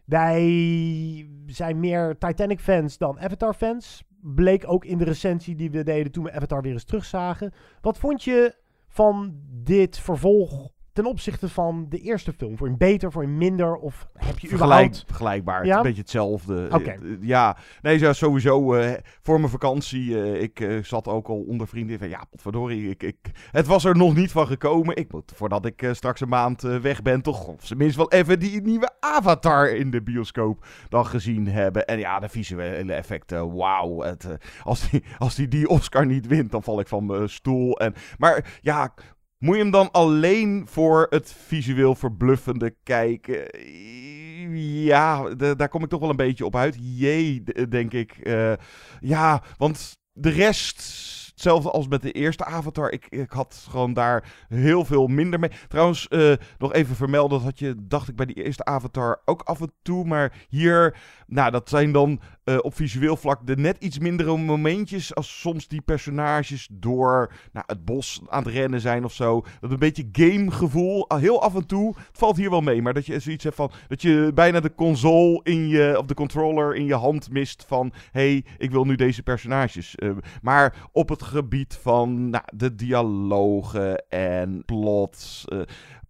Wij 0.05 1.29
zijn 1.45 1.79
meer 1.79 2.17
Titanic 2.17 2.59
fans 2.59 2.97
dan 2.97 3.19
Avatar 3.19 3.53
fans. 3.53 4.03
Bleek 4.25 4.63
ook 4.67 4.85
in 4.85 4.97
de 4.97 5.03
recensie 5.03 5.55
die 5.55 5.71
we 5.71 5.83
deden 5.83 6.11
toen 6.11 6.23
we 6.23 6.31
Avatar 6.31 6.61
weer 6.61 6.71
eens 6.71 6.83
terugzagen. 6.83 7.53
Wat 7.81 7.97
vond 7.97 8.23
je 8.23 8.55
van 8.87 9.41
dit 9.49 9.99
vervolg 9.99 10.72
ten 10.93 11.05
opzichte 11.05 11.49
van 11.49 11.85
de 11.89 11.99
eerste 11.99 12.33
film? 12.33 12.57
Voor 12.57 12.67
een 12.67 12.77
beter, 12.77 13.11
voor 13.11 13.23
een 13.23 13.37
minder? 13.37 13.75
Of 13.75 14.07
heb 14.13 14.39
je 14.39 14.51
überhaupt... 14.51 15.03
vergelijkbaar. 15.07 15.65
Ja? 15.65 15.77
Een 15.77 15.83
beetje 15.83 16.01
hetzelfde. 16.01 16.67
Eh, 16.67 16.87
eh, 16.87 16.99
ja, 17.21 17.57
nee, 17.81 17.99
ja, 17.99 18.13
sowieso. 18.13 18.73
eh, 18.73 18.93
voor 19.21 19.39
mijn 19.39 19.51
vakantie, 19.51 20.39
ik 20.39 20.79
zat 20.81 21.07
ook 21.07 21.27
al 21.27 21.45
onder 21.47 21.67
vrienden 21.67 21.99
van, 21.99 22.09
ja, 22.09 22.23
potverdorie, 22.29 22.89
ik, 22.89 23.03
ik, 23.03 23.17
het 23.51 23.67
was 23.67 23.85
er 23.85 23.97
nog 23.97 24.15
niet 24.15 24.31
van 24.31 24.47
gekomen. 24.47 24.95
Ik 24.95 25.11
moet, 25.11 25.31
voordat 25.35 25.65
ik 25.65 25.89
straks 25.91 26.21
een 26.21 26.29
maand 26.29 26.61
weg 26.61 27.01
ben, 27.01 27.21
toch 27.21 27.47
op 27.47 27.63
zijn 27.63 27.79
minst 27.79 27.95
wel 27.95 28.11
even 28.11 28.39
die 28.39 28.61
nieuwe 28.61 28.89
Avatar 28.99 29.69
in 29.69 29.91
de 29.91 30.01
bioscoop 30.01 30.65
dan 30.89 31.05
gezien 31.05 31.47
hebben. 31.47 31.85
En 31.85 31.99
ja, 31.99 32.19
de 32.19 32.29
visuele 32.29 32.93
effecten, 32.93 33.55
wauw. 33.55 34.01
Het, 34.01 34.27
als, 34.63 34.89
die, 34.89 35.03
als 35.17 35.35
die 35.35 35.47
die 35.47 35.67
Oscar 35.67 36.05
niet 36.05 36.27
wint, 36.27 36.51
dan 36.51 36.63
val 36.63 36.79
ik 36.79 36.87
van 36.87 37.05
mijn 37.05 37.29
stoel. 37.29 37.79
En, 37.79 37.93
maar 38.17 38.59
ja, 38.61 38.93
moet 39.43 39.55
je 39.55 39.61
hem 39.61 39.71
dan 39.71 39.91
alleen 39.91 40.63
voor 40.69 41.07
het 41.09 41.35
visueel 41.45 41.95
verbluffende 41.95 42.75
kijken? 42.83 43.59
Ja, 44.83 45.29
daar 45.35 45.69
kom 45.69 45.83
ik 45.83 45.89
toch 45.89 45.99
wel 45.99 46.09
een 46.09 46.15
beetje 46.15 46.45
op 46.45 46.55
uit. 46.55 46.77
Jee, 46.79 47.43
denk 47.69 47.93
ik. 47.93 48.11
Eh, 48.11 48.53
ja, 48.99 49.43
want 49.57 49.97
de 50.13 50.29
rest, 50.29 50.77
hetzelfde 51.29 51.71
als 51.71 51.87
met 51.87 52.01
de 52.01 52.11
eerste 52.11 52.45
Avatar, 52.45 52.91
ik, 52.91 53.05
ik 53.09 53.31
had 53.31 53.65
gewoon 53.69 53.93
daar 53.93 54.45
heel 54.47 54.85
veel 54.85 55.07
minder 55.07 55.39
mee. 55.39 55.51
Trouwens, 55.67 56.07
eh, 56.07 56.33
nog 56.57 56.73
even 56.73 56.95
vermelden, 56.95 57.37
dat 57.37 57.47
had 57.47 57.59
je, 57.59 57.75
dacht 57.77 58.07
ik, 58.07 58.15
bij 58.15 58.25
die 58.25 58.43
eerste 58.43 58.65
Avatar 58.65 59.21
ook 59.25 59.41
af 59.41 59.61
en 59.61 59.71
toe. 59.81 60.05
Maar 60.05 60.45
hier, 60.49 60.97
nou, 61.27 61.51
dat 61.51 61.69
zijn 61.69 61.91
dan 61.91 62.21
eh, 62.43 62.57
op 62.61 62.75
visueel 62.75 63.17
vlak 63.17 63.47
de 63.47 63.57
net 63.57 63.77
iets 63.79 63.99
mindere 63.99 64.37
momentjes. 64.37 65.15
Als 65.15 65.39
soms 65.39 65.67
die 65.67 65.81
personages 65.81 66.67
door 66.71 67.33
nou, 67.51 67.65
het 67.67 67.85
bos 67.85 68.21
aan 68.27 68.43
het 68.43 68.53
rennen 68.53 68.81
zijn 68.81 69.03
of 69.03 69.13
zo. 69.13 69.45
Dat 69.59 69.71
een 69.71 69.79
beetje 69.79 70.09
gamegevoel, 70.11 71.05
heel 71.07 71.41
af 71.41 71.55
en 71.55 71.65
toe. 71.65 71.95
Het 71.95 72.17
valt 72.17 72.37
hier 72.37 72.49
wel 72.49 72.61
mee, 72.61 72.81
maar 72.81 72.93
dat 72.93 73.05
je 73.05 73.19
zoiets 73.19 73.43
hebt 73.43 73.55
van... 73.55 73.71
Dat 73.87 74.01
je 74.01 74.31
bijna 74.33 74.59
de 74.59 74.75
console 74.75 75.39
in 75.43 75.67
je, 75.67 75.95
of 75.97 76.05
de 76.05 76.13
controller 76.13 76.75
in 76.75 76.85
je 76.85 76.95
hand 76.95 77.29
mist 77.29 77.65
van... 77.67 77.93
hey, 78.11 78.45
ik 78.57 78.71
wil 78.71 78.85
nu 78.85 78.95
deze 78.95 79.23
personages. 79.23 79.95
Eh, 79.95 80.11
maar 80.41 80.75
op 80.91 81.09
het 81.09 81.23
gebied 81.23 81.79
van 81.81 82.29
nou, 82.29 82.43
de 82.53 82.75
dialogen 82.75 84.07
en 84.09 84.63
plots... 84.65 85.45
eh, 85.47 85.61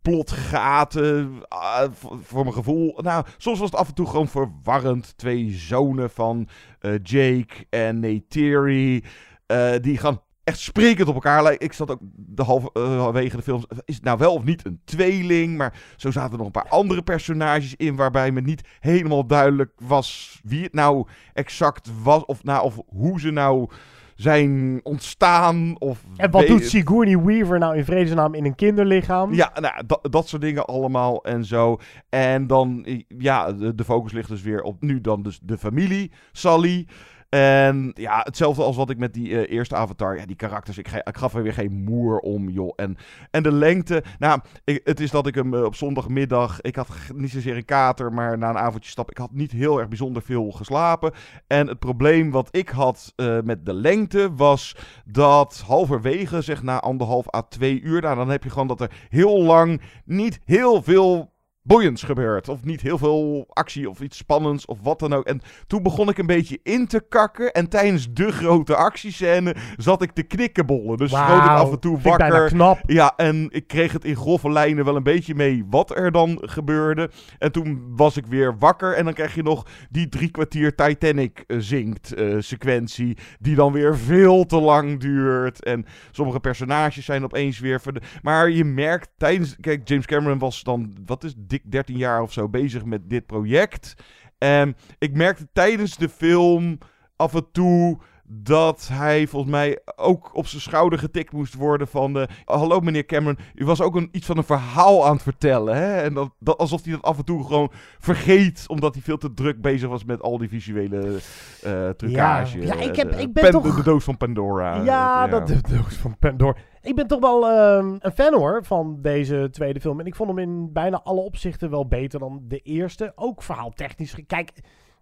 plotgaten, 0.04 1.42
ah, 1.48 1.92
voor, 2.24 2.42
mijn 2.44 2.54
gevoel. 2.54 3.00
Nou, 3.02 3.26
soms 3.38 3.60
was 3.60 3.70
het 3.70 3.80
af 3.80 3.88
en 3.88 3.94
toe 3.94 4.08
gewoon 4.08 4.28
verwarrend. 4.28 5.18
Twee 5.18 5.52
zonen 5.52 6.10
van 6.10 6.48
eh, 6.80 6.92
Jake 7.04 7.66
en 7.70 8.00
Neytiri, 8.00 9.04
eh 9.46 9.74
die 9.82 9.98
gaan 9.98 10.22
echt 10.44 10.60
sprekend 10.60 11.08
op 11.08 11.14
elkaar 11.14 11.44
lijken. 11.44 11.66
Ik 11.66 11.74
zat 11.74 11.92
ook 11.92 12.00
de 12.02 12.42
eh, 12.42 12.48
halverwege 12.48 13.36
de 13.36 13.44
film. 13.44 13.64
Is 13.86 13.96
het 13.96 14.04
nou 14.04 14.18
wel 14.18 14.34
of 14.34 14.44
niet 14.44 14.66
een 14.66 14.82
tweeling? 14.84 15.58
Maar 15.58 15.74
zo 15.98 16.12
zaten 16.12 16.32
er 16.32 16.38
nog 16.38 16.46
een 16.46 16.52
paar 16.52 16.70
andere 16.70 17.02
personages 17.02 17.76
in. 17.76 17.96
Waarbij 17.96 18.32
me 18.32 18.42
niet 18.42 18.68
helemaal 18.80 19.28
duidelijk 19.28 19.72
was 19.78 20.40
wie 20.44 20.64
het 20.64 20.74
nou 20.74 21.08
exact 21.34 21.90
was. 22.04 22.26
Of, 22.26 22.44
nou, 22.44 22.64
of 22.64 22.80
hoe 22.88 23.20
ze 23.20 23.32
nou 23.32 23.70
zijn 24.16 24.80
ontstaan. 24.84 25.76
Of 25.80 26.04
En 26.16 26.32
wat 26.32 26.48
doet 26.48 26.66
Sigourney 26.66 27.20
Weaver 27.20 27.60
nou 27.60 27.78
in 27.78 27.86
vredesnaam 27.86 28.34
in 28.34 28.46
een 28.46 28.56
kinderlichaam? 28.56 29.34
ja, 29.34 29.52
nou, 29.60 29.86
dat, 29.86 30.08
dat 30.12 30.28
soort 30.28 30.42
dingen 30.42 30.66
allemaal 30.66 31.24
en 31.24 31.46
zo. 31.46 31.80
En 32.10 32.48
dan, 32.48 32.86
ja, 33.08 33.52
de, 33.52 33.76
de 33.76 33.84
focus 33.84 34.12
ligt 34.12 34.30
dus 34.30 34.42
weer 34.42 34.62
op 34.62 34.82
nu 34.82 35.02
dan 35.02 35.24
dus 35.24 35.40
de 35.44 35.58
familie, 35.58 36.12
Sally. 36.32 36.88
En 37.34 37.92
ja, 37.94 38.22
hetzelfde 38.24 38.64
als 38.64 38.76
wat 38.76 38.90
ik 38.90 38.98
met 38.98 39.14
die 39.14 39.46
eh, 39.46 39.56
eerste 39.56 39.76
avatar. 39.76 40.18
Ja, 40.18 40.26
die 40.26 40.36
karakters, 40.36 40.78
ik, 40.78 40.92
ik 40.92 41.18
gaf 41.18 41.34
er 41.34 41.44
weer 41.44 41.54
geen 41.54 41.84
moer 41.84 42.20
om, 42.20 42.50
joh. 42.50 42.74
En, 42.76 42.98
en 43.32 43.44
de 43.44 43.52
lengte, 43.52 44.04
nou, 44.20 44.40
het 44.64 45.00
is 45.00 45.12
dat 45.12 45.28
ik 45.28 45.36
hem 45.36 45.54
eh, 45.54 45.64
op 45.64 45.76
zondagmiddag... 45.76 46.62
Ik 46.62 46.76
had 46.76 46.88
niet 47.14 47.32
zozeer 47.32 47.56
een 47.56 47.66
kater, 47.66 48.14
maar 48.14 48.38
na 48.38 48.50
een 48.50 48.58
avondje 48.58 48.90
stap... 48.90 49.12
Ik 49.12 49.18
had 49.18 49.32
niet 49.32 49.52
heel 49.52 49.80
erg 49.80 49.88
bijzonder 49.88 50.22
veel 50.22 50.52
geslapen. 50.52 51.12
En 51.48 51.68
het 51.68 51.80
probleem 51.80 52.32
wat 52.32 52.48
ik 52.52 52.70
had 52.70 53.14
eh, 53.16 53.38
met 53.44 53.66
de 53.66 53.74
lengte 53.74 54.34
was 54.36 54.76
dat 55.06 55.64
halverwege, 55.66 56.42
zeg 56.42 56.64
na 56.64 56.80
anderhalf 56.80 57.36
à 57.36 57.42
twee 57.42 57.82
uur... 57.82 58.02
Nou, 58.02 58.16
dan 58.16 58.30
heb 58.30 58.44
je 58.44 58.50
gewoon 58.50 58.68
dat 58.68 58.82
er 58.82 58.92
heel 59.10 59.44
lang 59.44 59.82
niet 60.06 60.40
heel 60.46 60.84
veel 60.84 61.33
boeiends 61.64 62.04
gebeurt. 62.04 62.50
Of 62.50 62.64
niet 62.64 62.82
heel 62.82 62.98
veel 62.98 63.46
actie 63.50 63.90
of 63.90 64.02
iets 64.02 64.18
spannends 64.18 64.66
of 64.66 64.78
wat 64.82 65.00
dan 65.00 65.14
ook. 65.14 65.26
En 65.26 65.42
toen 65.68 65.84
begon 65.84 66.10
ik 66.10 66.18
een 66.18 66.26
beetje 66.26 66.60
in 66.64 66.88
te 66.88 67.02
kakken. 67.10 67.52
En 67.52 67.70
tijdens 67.70 68.14
de 68.14 68.32
grote 68.32 68.76
actiescène 68.76 69.56
zat 69.78 70.02
ik 70.02 70.12
te 70.12 70.24
knikkenbollen. 70.24 70.98
Dus 70.98 71.12
Wauw, 71.12 71.26
schoot 71.28 71.44
ik 71.44 71.50
af 71.50 71.72
en 71.72 71.80
toe 71.80 72.00
wakker. 72.02 72.48
knap. 72.48 72.80
Ja, 72.86 73.14
en 73.16 73.48
ik 73.52 73.68
kreeg 73.68 73.92
het 73.92 74.06
in 74.06 74.16
grove 74.16 74.52
lijnen 74.52 74.86
wel 74.86 74.96
een 74.96 75.04
beetje 75.04 75.36
mee 75.36 75.64
wat 75.70 75.98
er 75.98 76.12
dan 76.12 76.38
gebeurde. 76.42 77.10
En 77.38 77.52
toen 77.52 77.84
was 77.96 78.18
ik 78.18 78.26
weer 78.26 78.58
wakker. 78.58 78.94
En 78.94 79.06
dan 79.06 79.14
krijg 79.14 79.36
je 79.36 79.44
nog 79.44 79.66
die 79.90 80.10
drie 80.10 80.32
kwartier 80.32 80.76
Titanic 80.76 81.44
eh, 81.48 81.58
zingt 81.60 82.14
eh, 82.14 82.36
sequentie. 82.40 83.18
Die 83.40 83.56
dan 83.56 83.72
weer 83.72 83.98
veel 83.98 84.46
te 84.46 84.60
lang 84.60 85.00
duurt. 85.00 85.64
En 85.64 85.86
sommige 86.12 86.40
personages 86.40 87.06
zijn 87.06 87.24
opeens 87.24 87.60
weer... 87.60 87.82
Maar 88.22 88.50
je 88.50 88.66
merkt 88.66 89.10
tijdens... 89.18 89.56
Kijk, 89.60 89.88
James 89.88 90.06
Cameron 90.06 90.40
was 90.40 90.64
dan, 90.64 90.96
wat 91.06 91.24
is 91.24 91.34
dik 91.54 91.72
13 91.72 91.98
jaar 91.98 92.22
of 92.22 92.34
zo 92.34 92.50
bezig 92.50 92.86
met 92.86 93.10
dit 93.10 93.26
project. 93.26 93.96
En 94.38 94.76
ik 94.98 95.16
merkte 95.16 95.48
tijdens 95.54 95.98
de 95.98 96.10
film 96.10 96.78
af 97.16 97.34
en 97.34 97.52
toe 97.52 98.00
dat 98.28 98.88
hij 98.92 99.28
volgens 99.28 99.52
mij 99.52 99.80
ook 99.96 100.30
op 100.36 100.48
zijn 100.48 100.62
schouder 100.62 101.00
getikt 101.00 101.32
moest 101.32 101.54
worden 101.56 101.88
van... 101.88 102.20
eh, 102.20 102.28
Hallo 102.46 102.80
meneer 102.80 103.06
Cameron, 103.06 103.38
u 103.56 103.66
was 103.66 103.82
ook 103.82 103.96
een, 103.96 104.10
iets 104.12 104.26
van 104.26 104.38
een 104.38 104.44
verhaal 104.44 105.06
aan 105.06 105.14
het 105.14 105.22
vertellen. 105.24 105.76
Hè? 105.76 106.02
En 106.02 106.14
dat, 106.14 106.30
dat, 106.40 106.58
alsof 106.58 106.84
hij 106.84 106.94
dat 106.94 107.02
af 107.02 107.18
en 107.18 107.26
toe 107.26 107.46
gewoon 107.46 107.72
vergeet... 108.00 108.64
omdat 108.68 108.94
hij 108.94 109.04
veel 109.04 109.18
te 109.18 109.34
druk 109.34 109.62
bezig 109.62 109.90
was 109.90 110.04
met 110.06 110.22
al 110.22 110.38
die 110.38 110.50
visuele 110.50 111.20
eh 111.64 111.90
trucage. 111.90 112.62
Ja, 112.62 112.80
ik 112.80 112.96
heb- 112.96 113.12
De- 113.12 113.22
ik 113.22 113.34
ben 113.34 113.44
Pen- 113.44 113.52
toch- 113.52 113.64
De, 113.64 113.76
de 113.76 113.84
doos 113.84 114.04
van 114.04 114.18
Pandora. 114.18 114.84
Ja, 114.84 115.26
eh, 115.26 115.32
dat 115.32 115.48
de 115.48 115.62
doos 115.70 115.96
van 115.96 116.18
Pandora. 116.20 116.56
Ik 116.82 116.96
ben 116.96 117.08
toch 117.08 117.20
wel 117.20 117.50
ehm, 117.50 117.96
een 118.00 118.12
fan 118.12 118.34
hoor 118.34 118.64
van 118.66 118.98
deze 119.02 119.48
tweede 119.52 119.80
film. 119.80 120.00
En 120.00 120.06
ik 120.06 120.16
vond 120.16 120.30
hem 120.30 120.40
in 120.40 120.74
bijna 120.74 121.02
alle 121.04 121.22
opzichten 121.22 121.70
wel 121.70 121.88
beter 121.88 122.20
dan 122.20 122.42
de 122.48 122.60
eerste. 122.60 123.12
Ook 123.16 123.44
verhaaltechnisch. 123.44 124.16
Kijk, 124.28 124.52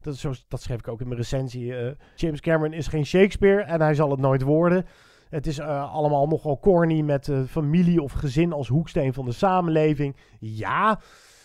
Dat, 0.01 0.13
is 0.13 0.45
dat 0.47 0.61
schreef 0.61 0.79
ik 0.79 0.87
ook 0.87 1.01
in 1.01 1.07
mijn 1.07 1.19
recensie. 1.19 1.75
eh, 1.75 1.91
James 2.15 2.41
Cameron 2.41 2.73
is 2.73 2.87
geen 2.87 3.05
Shakespeare 3.05 3.61
en 3.61 3.81
hij 3.81 3.93
zal 3.93 4.11
het 4.11 4.19
nooit 4.19 4.41
worden. 4.41 4.85
Het 5.29 5.47
is 5.47 5.57
eh, 5.57 5.93
allemaal 5.93 6.27
nogal 6.27 6.59
corny 6.59 7.01
met 7.01 7.27
eh, 7.27 7.41
familie 7.43 8.01
of 8.01 8.11
gezin 8.11 8.53
als 8.53 8.67
hoeksteen 8.67 9.13
van 9.13 9.25
de 9.25 9.31
samenleving. 9.31 10.15
Ja, 10.39 10.99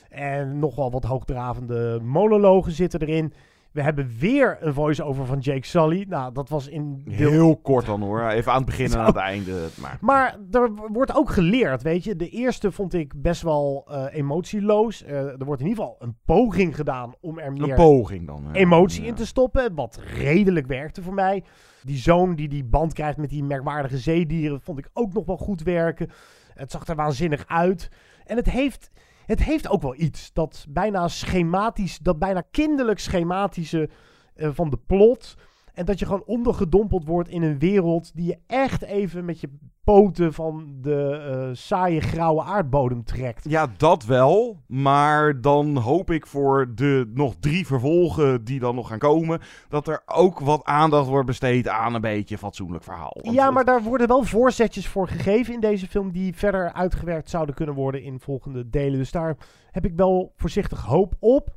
en 0.08 0.58
nogal 0.58 0.90
wat 0.90 1.04
hoogdravende 1.04 2.00
monologen 2.02 2.72
zitten 2.72 3.00
erin. 3.00 3.32
We 3.76 3.82
hebben 3.82 4.10
weer 4.18 4.56
een 4.60 4.74
voice-over 4.74 5.26
van 5.26 5.38
Jake 5.38 5.66
Sully. 5.66 6.06
Nou, 6.08 6.32
dat 6.32 6.48
was 6.48 6.68
in 6.68 7.02
deel 7.04 7.30
Heel 7.30 7.56
kort 7.56 7.86
dan 7.86 8.02
hoor. 8.02 8.28
Even 8.28 8.52
aan 8.52 8.56
het 8.56 8.66
begin 8.66 8.92
en 8.92 8.98
aan 8.98 9.06
het 9.06 9.16
einde. 9.16 9.66
Maar 9.80 9.98
maar 10.00 10.38
er 10.50 10.70
wordt 10.92 11.14
ook 11.14 11.30
geleerd, 11.30 11.82
weet 11.82 12.04
je. 12.04 12.16
De 12.16 12.28
eerste 12.28 12.72
vond 12.72 12.94
ik 12.94 13.22
best 13.22 13.42
wel 13.42 13.86
eh, 13.88 14.04
emotieloos. 14.10 15.02
Eh, 15.04 15.16
er 15.18 15.44
wordt 15.44 15.60
in 15.60 15.68
ieder 15.68 15.84
geval 15.84 15.96
een 16.00 16.16
poging 16.24 16.76
gedaan 16.76 17.14
om 17.20 17.38
er 17.38 17.52
meer 17.52 17.68
een 17.70 17.74
poging 17.74 18.26
dan. 18.26 18.42
ja. 18.46 18.52
emotie 18.52 19.02
Ja. 19.02 19.08
in 19.08 19.14
te 19.14 19.26
stoppen. 19.26 19.74
Wat 19.74 20.00
redelijk 20.16 20.66
werkte 20.66 21.02
voor 21.02 21.14
mij. 21.14 21.44
Die 21.82 21.96
zoon 21.98 22.34
die 22.34 22.48
die 22.48 22.64
band 22.64 22.92
krijgt 22.92 23.16
met 23.18 23.30
die 23.30 23.44
merkwaardige 23.44 23.98
zeedieren... 23.98 24.60
vond 24.60 24.78
ik 24.78 24.88
ook 24.92 25.12
nog 25.12 25.26
wel 25.26 25.36
goed 25.36 25.62
werken. 25.62 26.10
Het 26.54 26.70
zag 26.70 26.86
er 26.86 26.96
waanzinnig 26.96 27.44
uit. 27.46 27.90
En 28.24 28.36
het 28.36 28.50
heeft, 28.50 28.90
het 29.26 29.42
heeft 29.42 29.68
ook 29.68 29.82
wel 29.82 29.94
iets. 29.96 30.32
Dat 30.32 30.66
bijna 30.68 31.08
schematisch... 31.08 31.98
Dat 31.98 32.18
bijna 32.18 32.42
kinderlijk 32.50 32.98
schematische 32.98 33.88
eh, 34.34 34.50
van 34.52 34.70
de 34.70 34.78
plot... 34.86 35.36
En 35.76 35.84
dat 35.84 35.98
je 35.98 36.04
gewoon 36.04 36.22
ondergedompeld 36.26 37.04
wordt 37.04 37.28
in 37.28 37.42
een 37.42 37.58
wereld 37.58 38.14
die 38.14 38.26
je 38.26 38.38
echt 38.46 38.82
even 38.82 39.24
met 39.24 39.40
je 39.40 39.48
poten 39.84 40.32
van 40.32 40.78
de 40.80 41.10
eh, 41.10 41.48
saaie 41.52 42.00
grauwe 42.00 42.42
aardbodem 42.42 43.04
trekt. 43.04 43.44
Ja, 43.48 43.66
dat 43.76 44.04
wel. 44.04 44.62
Maar 44.66 45.40
dan 45.40 45.76
hoop 45.76 46.10
ik 46.10 46.26
voor 46.26 46.74
de 46.74 47.10
nog 47.14 47.34
drie 47.40 47.66
vervolgen 47.66 48.44
die 48.44 48.60
dan 48.60 48.74
nog 48.74 48.88
gaan 48.88 48.98
komen... 48.98 49.40
dat 49.68 49.88
er 49.88 50.02
ook 50.06 50.38
wat 50.38 50.64
aandacht 50.64 51.08
wordt 51.08 51.26
besteed 51.26 51.68
aan 51.68 51.94
een 51.94 52.00
beetje 52.00 52.38
fatsoenlijk 52.38 52.84
verhaal. 52.84 53.16
Want 53.20 53.34
Ja, 53.34 53.50
maar 53.50 53.64
daar 53.64 53.82
worden 53.82 54.08
wel 54.08 54.24
voorzetjes 54.24 54.88
voor 54.88 55.08
gegeven 55.08 55.54
in 55.54 55.60
deze 55.60 55.86
film 55.86 56.12
die 56.12 56.36
verder 56.36 56.72
uitgewerkt 56.72 57.30
zouden 57.30 57.54
kunnen 57.54 57.74
worden 57.74 58.02
in 58.02 58.20
volgende 58.20 58.70
delen. 58.70 58.98
Dus 58.98 59.10
daar 59.10 59.36
heb 59.70 59.84
ik 59.84 59.92
wel 59.96 60.32
voorzichtig 60.36 60.82
hoop 60.82 61.14
op. 61.18 61.54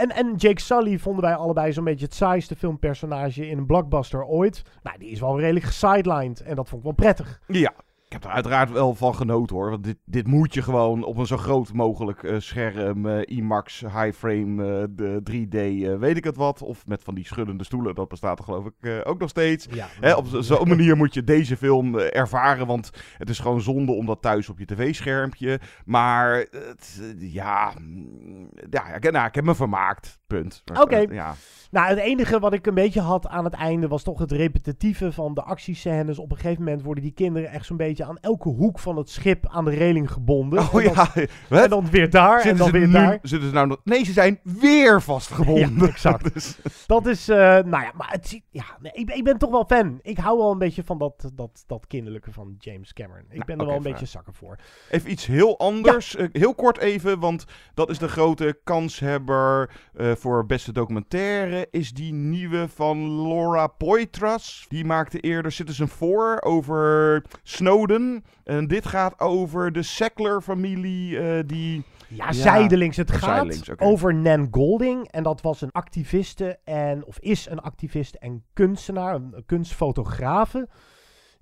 En, 0.00 0.10
en 0.10 0.34
Jake 0.34 0.60
Sully 0.60 0.98
vonden 0.98 1.24
wij 1.24 1.34
allebei 1.34 1.72
zo'n 1.72 1.84
beetje 1.84 2.04
het 2.04 2.14
saaiste 2.14 2.56
filmpersonage 2.56 3.48
in 3.48 3.58
een 3.58 3.66
blockbuster 3.66 4.24
ooit. 4.24 4.62
Nou, 4.82 4.98
die 4.98 5.10
is 5.10 5.20
wel 5.20 5.40
redelijk 5.40 5.64
gesidelined 5.64 6.42
en 6.42 6.56
dat 6.56 6.68
vond 6.68 6.80
ik 6.80 6.86
wel 6.86 6.96
prettig. 6.96 7.40
Ja, 7.46 7.72
ik 8.10 8.16
heb 8.16 8.24
er 8.24 8.34
uiteraard 8.34 8.70
wel 8.70 8.94
van 8.94 9.14
genoten 9.14 9.56
hoor. 9.56 9.70
Want 9.70 9.84
dit, 9.84 9.96
dit 10.04 10.26
moet 10.26 10.54
je 10.54 10.62
gewoon 10.62 11.04
op 11.04 11.16
een 11.16 11.26
zo 11.26 11.36
groot 11.36 11.72
mogelijk 11.72 12.22
eh, 12.22 12.34
scherm, 12.38 13.06
eh, 13.06 13.36
IMAX, 13.36 13.80
high 13.80 14.12
frame, 14.12 14.78
eh, 14.80 14.84
de 14.90 15.20
3D, 15.24 15.54
eh, 15.54 15.98
weet 15.98 16.16
ik 16.16 16.24
het 16.24 16.36
wat. 16.36 16.62
Of 16.62 16.86
met 16.86 17.02
van 17.02 17.14
die 17.14 17.24
schuddende 17.26 17.64
stoelen, 17.64 17.94
dat 17.94 18.08
bestaat 18.08 18.38
er 18.38 18.44
geloof 18.44 18.66
ik 18.66 19.02
ook 19.06 19.18
nog 19.18 19.28
steeds. 19.28 19.66
Ja, 19.70 19.86
Hè, 20.00 20.14
op 20.14 20.26
zo- 20.26 20.40
zo'n 20.40 20.68
manier 20.68 20.96
moet 20.96 21.14
je 21.14 21.24
deze 21.24 21.56
film 21.56 21.98
ervaren, 21.98 22.66
want 22.66 22.90
het 23.16 23.28
is 23.30 23.38
gewoon 23.38 23.60
zonde 23.60 23.92
om 23.92 24.06
dat 24.06 24.22
thuis 24.22 24.48
op 24.48 24.58
je 24.58 24.64
tv-schermpje. 24.64 25.60
Maar 25.84 26.36
het, 26.50 27.14
ja, 27.18 27.72
mm, 27.80 28.48
ja 28.70 28.94
ik, 28.94 29.10
nou, 29.10 29.26
ik 29.26 29.34
heb 29.34 29.44
me 29.44 29.54
vermaakt, 29.54 30.18
punt. 30.36 30.62
Oké. 30.80 30.96
Ja. 30.98 31.34
Nou, 31.70 31.88
het 31.88 31.98
enige 31.98 32.38
wat 32.38 32.52
ik 32.52 32.66
een 32.66 32.74
beetje 32.74 33.00
had 33.00 33.26
aan 33.26 33.44
het 33.44 33.54
einde 33.54 33.88
was 33.88 34.02
toch 34.02 34.18
het 34.18 34.32
repetitieve 34.32 35.12
van 35.12 35.34
de 35.34 35.42
actiescènes. 35.42 36.18
Op 36.18 36.30
een 36.30 36.36
gegeven 36.36 36.62
moment 36.64 36.82
worden 36.82 37.02
die 37.04 37.12
kinderen 37.12 37.50
echt 37.50 37.66
zo'n 37.66 37.76
beetje 37.76 38.04
aan 38.04 38.18
elke 38.18 38.48
hoek 38.48 38.78
van 38.78 38.96
het 38.96 39.10
schip 39.10 39.46
aan 39.48 39.64
de 39.64 39.70
reling 39.70 40.10
gebonden. 40.12 40.58
Oh 40.58 40.74
En 40.74 40.94
dan- 40.94 41.06
ja, 41.14 41.26
wat? 41.48 41.62
En 41.62 41.70
dan 41.70 41.90
weer 41.90 42.10
daar 42.10 42.40
en 42.40 42.56
dan 42.56 42.70
weer 42.70 42.86
nu- 42.86 42.92
daar. 42.92 43.18
Zitten 43.22 43.48
ze 43.48 43.54
nou 43.54 43.66
nog... 43.66 43.78
Nee, 43.84 44.04
ze 44.04 44.12
zijn 44.12 44.40
weer 44.42 45.02
vastgebonden. 45.02 45.76
Ja, 45.78 45.86
exact. 45.86 46.32
Dus- 46.34 46.58
Dat 46.86 47.06
is, 47.06 47.28
eh, 47.28 47.36
nou 47.38 47.68
ja, 47.70 47.92
maar 47.96 48.10
het, 48.10 48.28
ziet- 48.28 48.44
ja, 48.50 48.64
nee, 48.80 48.92
ik, 48.92 49.06
ben- 49.06 49.16
ik 49.16 49.24
ben 49.24 49.38
toch 49.38 49.50
wel 49.50 49.64
fan. 49.64 49.98
Ik 50.02 50.18
hou 50.18 50.38
wel 50.38 50.50
een 50.50 50.58
beetje 50.58 50.84
van 50.84 50.98
dat, 50.98 51.30
dat, 51.34 51.64
dat 51.66 51.86
kinderlijke 51.86 52.32
van 52.32 52.54
James 52.58 52.92
Cameron. 52.92 53.24
Ik 53.28 53.32
Nou, 53.34 53.44
ben 53.44 53.58
er 53.58 53.66
wel 53.66 53.76
een 53.76 53.82
beetje 53.82 54.06
zakker 54.06 54.34
voor. 54.34 54.56
Even 54.90 55.10
iets 55.10 55.26
heel 55.26 55.58
anders. 55.58 56.16
Eh, 56.16 56.26
heel 56.32 56.54
kort 56.54 56.78
even, 56.78 57.18
want 57.18 57.44
dat 57.74 57.90
is 57.90 57.98
de 57.98 58.08
grote 58.08 58.58
kanshebber 58.64 59.70
eh, 59.94 60.12
voor 60.20 60.46
beste 60.46 60.72
documentaire. 60.72 61.68
Is 61.70 61.92
die 61.92 62.12
nieuwe 62.12 62.68
van 62.68 63.22
Laura 63.28 63.66
Poitras. 63.66 64.66
Die 64.68 64.84
maakte 64.84 65.20
eerder 65.20 65.52
Citizen 65.52 65.88
4 65.88 66.42
over 66.42 67.22
Snowden. 67.42 68.24
En 68.44 68.66
dit 68.66 68.86
gaat 68.86 69.20
over 69.20 69.72
de 69.72 69.82
Sackler-familie 69.82 71.18
eh, 71.18 71.46
die... 71.46 71.84
Ja, 72.08 72.32
zijdelings. 72.32 72.96
Het 72.96 73.10
gaat 73.10 73.20
zijdelings, 73.20 73.78
over 73.78 74.14
Nan 74.14 74.48
Golding. 74.50 75.08
En 75.08 75.22
dat 75.22 75.40
was 75.40 75.60
een 75.60 75.72
activiste 75.72 76.58
en, 76.64 77.06
of 77.06 77.18
is 77.18 77.48
een 77.48 77.60
activist 77.60 78.14
en 78.14 78.44
kunstenaar, 78.52 79.14
een 79.14 79.42
kunstfotografe. 79.46 80.68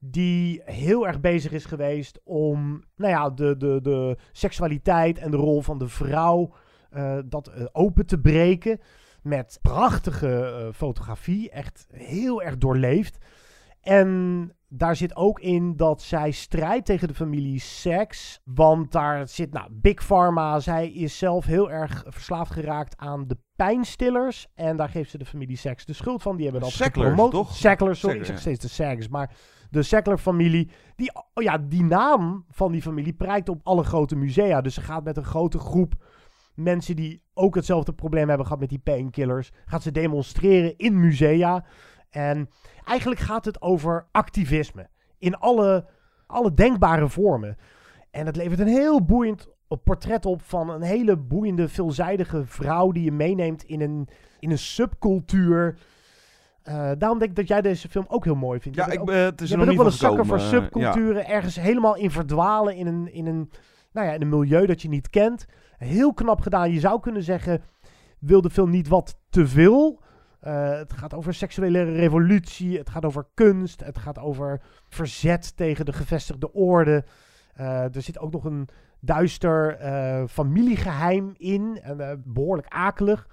Die 0.00 0.62
heel 0.64 1.06
erg 1.06 1.20
bezig 1.20 1.52
is 1.52 1.64
geweest 1.64 2.20
om 2.24 2.82
nou 2.96 3.12
ja, 3.12 3.30
de, 3.30 3.56
de, 3.56 3.78
de 3.82 4.16
seksualiteit 4.32 5.18
en 5.18 5.30
de 5.30 5.36
rol 5.36 5.62
van 5.62 5.78
de 5.78 5.88
vrouw 5.88 6.52
dat 7.24 7.46
eh, 7.46 7.64
open 7.72 8.06
te 8.06 8.18
breken. 8.18 8.80
Met 9.22 9.58
prachtige 9.62 10.42
eh, 10.44 10.74
fotografie. 10.74 11.50
Echt 11.50 11.86
heel 11.92 12.42
erg 12.42 12.58
doorleefd. 12.58 13.18
En 13.80 14.52
daar 14.68 14.96
zit 14.96 15.16
ook 15.16 15.40
in 15.40 15.76
dat 15.76 16.02
zij 16.02 16.30
strijdt 16.30 16.86
tegen 16.86 17.08
de 17.08 17.14
familie 17.14 17.60
seks. 17.60 18.40
Want 18.44 18.92
daar 18.92 19.28
zit, 19.28 19.52
nou, 19.52 19.68
Big 19.70 20.04
Pharma. 20.04 20.60
Zij 20.60 20.90
is 20.90 21.18
zelf 21.18 21.44
heel 21.44 21.70
erg 21.70 22.04
verslaafd 22.06 22.52
geraakt 22.52 22.96
aan 22.96 23.26
de 23.26 23.36
pijnstillers. 23.56 24.46
En 24.54 24.76
daar 24.76 24.88
geeft 24.88 25.10
ze 25.10 25.18
de 25.18 25.24
familie 25.24 25.56
seks 25.56 25.84
de 25.84 25.92
schuld 25.92 26.22
van. 26.22 26.36
Die 26.36 26.44
hebben 26.44 26.62
dat 26.62 26.72
gepromoot. 26.72 27.30
toch? 27.30 27.56
Sackler, 27.56 27.96
sorry, 27.96 27.96
Sackler, 27.96 28.20
ik 28.20 28.24
zeg 28.24 28.34
ja. 28.34 28.40
steeds 28.40 28.60
de 28.60 28.68
Sags. 28.68 29.08
Maar 29.08 29.30
de 29.70 29.82
Sackler-familie, 29.82 30.70
die, 30.96 31.12
oh 31.14 31.42
ja, 31.42 31.58
die 31.58 31.84
naam 31.84 32.44
van 32.50 32.72
die 32.72 32.82
familie 32.82 33.12
prijkt 33.12 33.48
op 33.48 33.60
alle 33.62 33.84
grote 33.84 34.16
musea. 34.16 34.60
Dus 34.60 34.74
ze 34.74 34.80
gaat 34.80 35.04
met 35.04 35.16
een 35.16 35.24
grote 35.24 35.58
groep 35.58 35.94
mensen 36.58 36.96
die 36.96 37.22
ook 37.34 37.54
hetzelfde 37.54 37.92
probleem 37.92 38.28
hebben 38.28 38.46
gehad 38.46 38.60
met 38.60 38.68
die 38.68 38.78
painkillers, 38.78 39.50
gaat 39.66 39.82
ze 39.82 39.90
demonstreren 39.92 40.76
in 40.76 41.00
musea. 41.00 41.64
En 42.10 42.50
eigenlijk 42.84 43.20
gaat 43.20 43.44
het 43.44 43.62
over 43.62 44.06
activisme 44.12 44.88
in 45.18 45.36
alle, 45.38 45.86
alle 46.26 46.54
denkbare 46.54 47.08
vormen. 47.08 47.56
En 48.10 48.26
het 48.26 48.36
levert 48.36 48.60
een 48.60 48.66
heel 48.66 49.04
boeiend 49.04 49.48
portret 49.84 50.26
op 50.26 50.42
van 50.42 50.70
een 50.70 50.82
hele 50.82 51.16
boeiende, 51.16 51.68
veelzijdige 51.68 52.46
vrouw 52.46 52.92
die 52.92 53.04
je 53.04 53.12
meeneemt 53.12 53.62
in 53.64 53.80
een, 53.80 54.08
in 54.40 54.50
een 54.50 54.58
subcultuur. 54.58 55.78
Eh, 56.62 56.90
daarom 56.98 57.18
denk 57.18 57.30
ik 57.30 57.36
dat 57.36 57.48
jij 57.48 57.62
deze 57.62 57.88
film 57.88 58.04
ook 58.08 58.24
heel 58.24 58.34
mooi 58.34 58.60
vindt. 58.60 58.78
Ja, 58.78 58.86
ik 58.86 59.00
ook- 59.00 59.06
ben- 59.06 59.16
het 59.24 59.40
is 59.40 59.50
nog 59.50 59.68
ook 59.68 59.76
wel 59.76 59.86
een 59.86 59.92
zakker 59.92 60.26
voor 60.26 60.36
eh, 60.36 60.48
subculturen. 60.48 61.26
Ergens 61.26 61.56
helemaal 61.60 61.96
in 61.96 62.10
verdwalen 62.10 62.74
in 62.76 62.86
een, 62.86 63.12
in, 63.12 63.26
een, 63.26 63.50
nou 63.92 64.06
ja, 64.06 64.12
in 64.12 64.22
een 64.22 64.28
milieu 64.28 64.66
dat 64.66 64.82
je 64.82 64.88
niet 64.88 65.10
kent. 65.10 65.46
Heel 65.76 66.14
knap 66.14 66.40
gedaan. 66.40 66.72
Je 66.72 66.80
zou 66.80 67.00
kunnen 67.00 67.22
zeggen, 67.22 67.62
wil 68.18 68.40
de 68.40 68.50
film 68.50 68.70
niet 68.70 68.88
wat 68.88 69.20
te 69.30 69.46
veel? 69.46 70.02
Eh, 70.40 70.70
het 70.70 70.92
gaat 70.92 71.14
over 71.14 71.34
seksuele 71.34 71.82
revolutie. 71.82 72.78
Het 72.78 72.90
gaat 72.90 73.04
over 73.04 73.26
kunst. 73.34 73.84
Het 73.84 73.98
gaat 73.98 74.18
over 74.18 74.60
verzet 74.88 75.56
tegen 75.56 75.84
de 75.84 75.92
gevestigde 75.92 76.52
orde. 76.52 77.04
Eh, 77.54 77.94
er 77.94 78.02
zit 78.02 78.18
ook 78.18 78.32
nog 78.32 78.44
een 78.44 78.68
duister 79.00 79.76
eh, 79.76 80.24
familiegeheim 80.26 81.34
in. 81.36 81.78
En, 81.82 82.00
eh, 82.00 82.16
behoorlijk 82.24 82.68
akelig. 82.68 83.28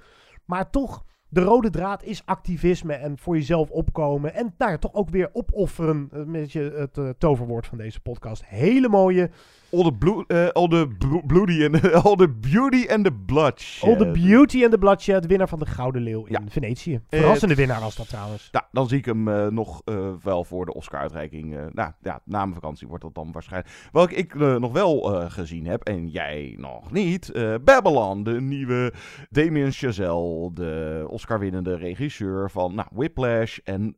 Maar 0.45 0.70
toch, 0.70 1.03
de 1.30 1.41
rode 1.41 1.70
draad 1.70 2.03
is 2.03 2.26
activisme 2.26 2.93
en 2.93 3.18
voor 3.18 3.36
jezelf 3.36 3.70
opkomen. 3.70 4.34
En 4.34 4.53
nou 4.58 4.72
ja, 4.72 4.78
toch 4.78 4.93
ook 4.93 5.10
weer 5.10 5.30
opofferen. 5.34 6.08
Een 6.12 6.32
beetje 6.32 6.89
het 6.95 7.20
toverwoord 7.20 7.68
van 7.68 7.78
deze 7.78 7.99
podcast. 7.99 8.45
Hele 8.45 8.89
mooie. 8.89 9.30
All 9.76 9.84
the, 9.84 9.92
blue, 9.94 10.24
eh, 10.28 10.48
all 10.48 10.68
the 10.68 10.88
blo- 10.98 11.22
bloody 11.26 11.66
and 11.66 11.92
all 12.06 12.16
the 12.16 12.30
beauty 12.30 12.88
and 12.90 13.04
the 13.04 13.12
bloodshed. 13.12 13.90
All 13.90 13.98
the 13.98 14.12
Beauty 14.12 14.64
and 14.64 14.72
the 14.72 14.78
Bloodshed, 14.78 15.26
winnaar 15.26 15.48
van 15.48 15.60
de 15.60 15.66
Gouden 15.66 16.02
Leeuw 16.02 16.26
in 16.26 16.32
Ja. 16.32 16.42
Venetië. 16.50 17.02
Eh, 17.10 17.20
Verrassende 17.20 17.56
winnaar 17.56 17.80
was 17.80 17.96
dat 17.96 18.08
trouwens. 18.10 18.50
Nou, 18.52 18.66
dan 18.72 18.88
zie 18.88 18.98
ik 18.98 19.06
hem 19.06 19.28
eh, 19.28 19.48
nog 19.48 19.82
wel 20.24 20.44
voor 20.44 20.66
de 20.66 20.74
Oscar-uitreiking. 20.74 21.50
nou 21.74 21.92
ja, 22.02 22.22
na 22.26 22.40
mijn 22.42 22.54
vakantie 22.54 22.88
wordt 22.88 23.04
dat 23.04 23.16
dan 23.16 23.32
waarschijnlijk. 23.32 23.90
Welke 23.92 24.16
ik 24.16 24.34
nog 24.36 24.72
wel 24.72 25.00
gezien 25.30 25.66
heb, 25.66 25.84
en 25.84 26.08
jij 26.08 26.56
nog 26.58 26.92
niet. 26.92 27.32
Babylon, 27.64 28.24
de 28.24 28.42
nieuwe 28.42 28.94
Damien 29.30 29.72
Chazelle, 29.72 30.50
de 30.54 31.06
Oscar-winnende 31.10 31.76
regisseur 31.76 32.52
van 32.52 32.76
nou, 32.76 32.88
Whiplash 32.92 33.58
en 33.64 33.98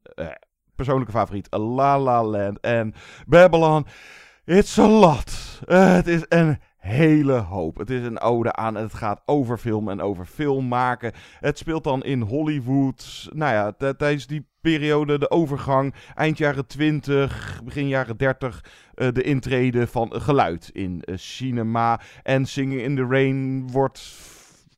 persoonlijke 0.76 1.12
favoriet 1.12 1.48
La 1.50 2.00
La 2.00 2.24
Land 2.24 2.60
en 2.60 2.94
Babylon. 3.28 3.86
It's 4.48 4.78
a 4.80 4.88
lot. 4.88 5.60
Eh, 5.66 5.94
het 5.94 6.08
is 6.08 6.26
een 6.30 6.60
hele 6.78 7.34
hoop. 7.34 7.78
Het 7.78 7.90
is 7.90 8.04
een 8.04 8.20
ode 8.20 8.54
aan. 8.54 8.76
Het 8.76 8.94
gaat 8.94 9.22
over 9.26 9.58
film 9.58 9.90
en 9.90 10.02
over 10.02 10.26
film 10.26 10.68
maken. 10.68 11.12
Het 11.40 11.58
speelt 11.58 11.84
dan 11.84 12.04
in 12.04 12.22
Hollywood. 12.22 13.30
Nou 13.34 13.54
ja, 13.54 13.94
tijdens 13.94 14.28
die 14.28 14.48
periode, 14.62 15.20
de 15.20 15.32
overgang, 15.32 15.94
eind 16.16 16.38
jaren 16.38 16.68
20, 16.68 17.62
begin 17.64 17.88
jaren 17.88 18.18
30, 18.18 18.64
eh, 18.94 19.08
de 19.12 19.22
intrede 19.22 19.88
van 19.88 20.22
geluid 20.22 20.70
in 20.74 21.02
eh, 21.02 21.18
cinema. 21.18 22.00
En 22.24 22.46
Singing 22.46 22.82
in 22.82 22.96
the 22.96 23.06
Rain 23.10 23.68
wordt 23.72 24.00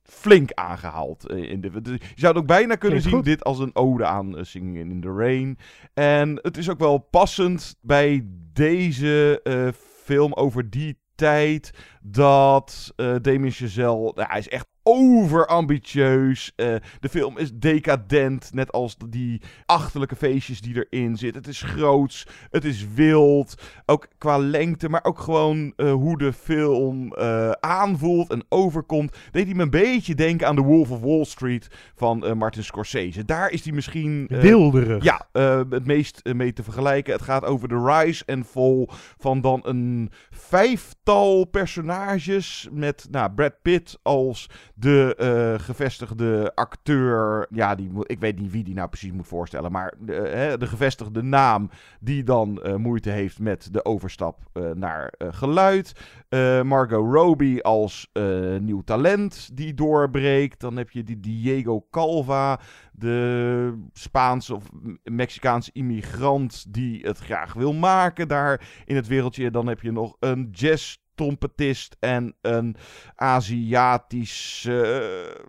flink 0.02 0.52
aangehaald. 0.52 1.28
eh, 1.28 1.50
in 1.50 1.60
de, 1.60 1.70
je 1.82 1.98
zou 2.14 2.32
het 2.32 2.42
ook 2.42 2.48
bijna 2.48 2.74
kunnen 2.74 3.02
zien, 3.02 3.12
goed. 3.12 3.24
dit 3.24 3.44
als 3.44 3.58
een 3.58 3.76
ode 3.76 4.04
aan 4.04 4.34
Singing 4.40 4.76
in 4.90 5.00
the 5.00 5.12
Rain. 5.12 5.58
En 5.94 6.38
het 6.42 6.56
is 6.56 6.70
ook 6.70 6.78
wel 6.78 6.98
passend 6.98 7.76
bij 7.80 8.24
deze 8.60 9.40
eh, 9.42 9.68
film 10.04 10.32
over 10.32 10.70
die 10.70 10.98
tijd 11.14 11.70
dat 12.02 12.92
eh 12.96 13.14
Damien 13.20 13.50
Chazelle, 13.50 14.12
nou, 14.14 14.28
hij 14.28 14.38
is 14.38 14.48
echt 14.48 14.66
overambitieus. 14.90 16.52
Eh, 16.56 16.74
de 17.00 17.08
film 17.08 17.38
is 17.38 17.50
decadent, 17.54 18.50
net 18.52 18.72
als 18.72 18.96
die 19.08 19.40
achterlijke 19.66 20.16
feestjes 20.16 20.60
die 20.60 20.86
erin 20.88 21.16
zitten. 21.16 21.40
Het 21.42 21.50
is 21.50 21.62
groots, 21.62 22.26
het 22.50 22.64
is 22.64 22.86
wild, 22.94 23.54
ook 23.86 24.08
qua 24.18 24.38
lengte, 24.38 24.88
maar 24.88 25.04
ook 25.04 25.18
gewoon 25.18 25.72
eh, 25.76 25.92
hoe 25.92 26.18
de 26.18 26.32
film 26.32 27.12
eh, 27.12 27.50
aanvoelt 27.50 28.30
en 28.30 28.44
overkomt. 28.48 29.16
Deed 29.30 29.46
hij 29.46 29.54
me 29.54 29.62
een 29.62 29.70
beetje 29.70 30.14
denken 30.14 30.46
aan 30.46 30.56
The 30.56 30.62
Wolf 30.62 30.90
of 30.90 31.00
Wall 31.00 31.24
Street 31.24 31.68
van 31.94 32.38
Martin 32.38 32.64
Scorsese. 32.64 33.24
Daar 33.24 33.50
is 33.50 33.64
hij 33.64 33.72
misschien... 33.72 34.26
Wilderig. 34.28 35.04
Ja, 35.04 35.28
het 35.70 35.86
meest 35.86 36.20
mee 36.34 36.52
te 36.52 36.62
vergelijken. 36.62 37.12
Het 37.12 37.22
gaat 37.22 37.44
over 37.44 37.68
de 37.68 37.82
rise 37.84 38.24
en 38.26 38.44
fall 38.44 38.88
van 39.18 39.40
dan 39.40 39.60
een 39.62 40.10
vijftal 40.30 41.44
personages 41.44 42.68
met 42.72 43.06
nou, 43.10 43.32
Brad 43.32 43.62
Pitt 43.62 43.98
als 44.02 44.48
de 44.80 45.14
eh, 45.14 45.64
gevestigde 45.64 46.52
acteur. 46.54 47.46
Ja, 47.50 47.74
die, 47.74 47.90
ik 48.02 48.20
weet 48.20 48.38
niet 48.38 48.50
wie 48.50 48.64
die 48.64 48.74
nou 48.74 48.88
precies 48.88 49.12
moet 49.12 49.26
voorstellen, 49.26 49.72
maar 49.72 49.94
de, 49.98 50.12
hè, 50.12 50.58
de 50.58 50.66
gevestigde 50.66 51.22
naam 51.22 51.70
die 52.00 52.22
dan 52.24 52.62
eh, 52.62 52.74
moeite 52.74 53.10
heeft 53.10 53.38
met 53.38 53.68
de 53.72 53.84
overstap 53.84 54.38
eh, 54.52 54.70
naar 54.70 55.12
eh, 55.18 55.28
geluid. 55.30 55.92
Eh, 56.28 56.62
Margot 56.62 57.12
Robbie 57.14 57.62
als 57.62 58.08
eh, 58.12 58.56
nieuw 58.56 58.82
talent 58.82 59.56
die 59.56 59.74
doorbreekt. 59.74 60.60
Dan 60.60 60.76
heb 60.76 60.90
je 60.90 61.04
die 61.04 61.20
Diego 61.20 61.86
Calva, 61.90 62.60
de 62.92 63.84
Spaanse 63.92 64.54
of 64.54 64.64
Mexicaanse 65.04 65.70
immigrant 65.72 66.74
die 66.74 67.06
het 67.06 67.18
graag 67.18 67.52
wil 67.52 67.72
maken 67.72 68.28
daar 68.28 68.82
in 68.84 68.96
het 68.96 69.06
wereldje. 69.06 69.50
Dan 69.50 69.66
heb 69.66 69.80
je 69.80 69.92
nog 69.92 70.16
een 70.20 70.48
jazz 70.50 70.96
trompetist 71.14 71.96
en 72.00 72.34
een 72.40 72.76
Aziatisch, 73.14 74.64
eh, 74.68 74.98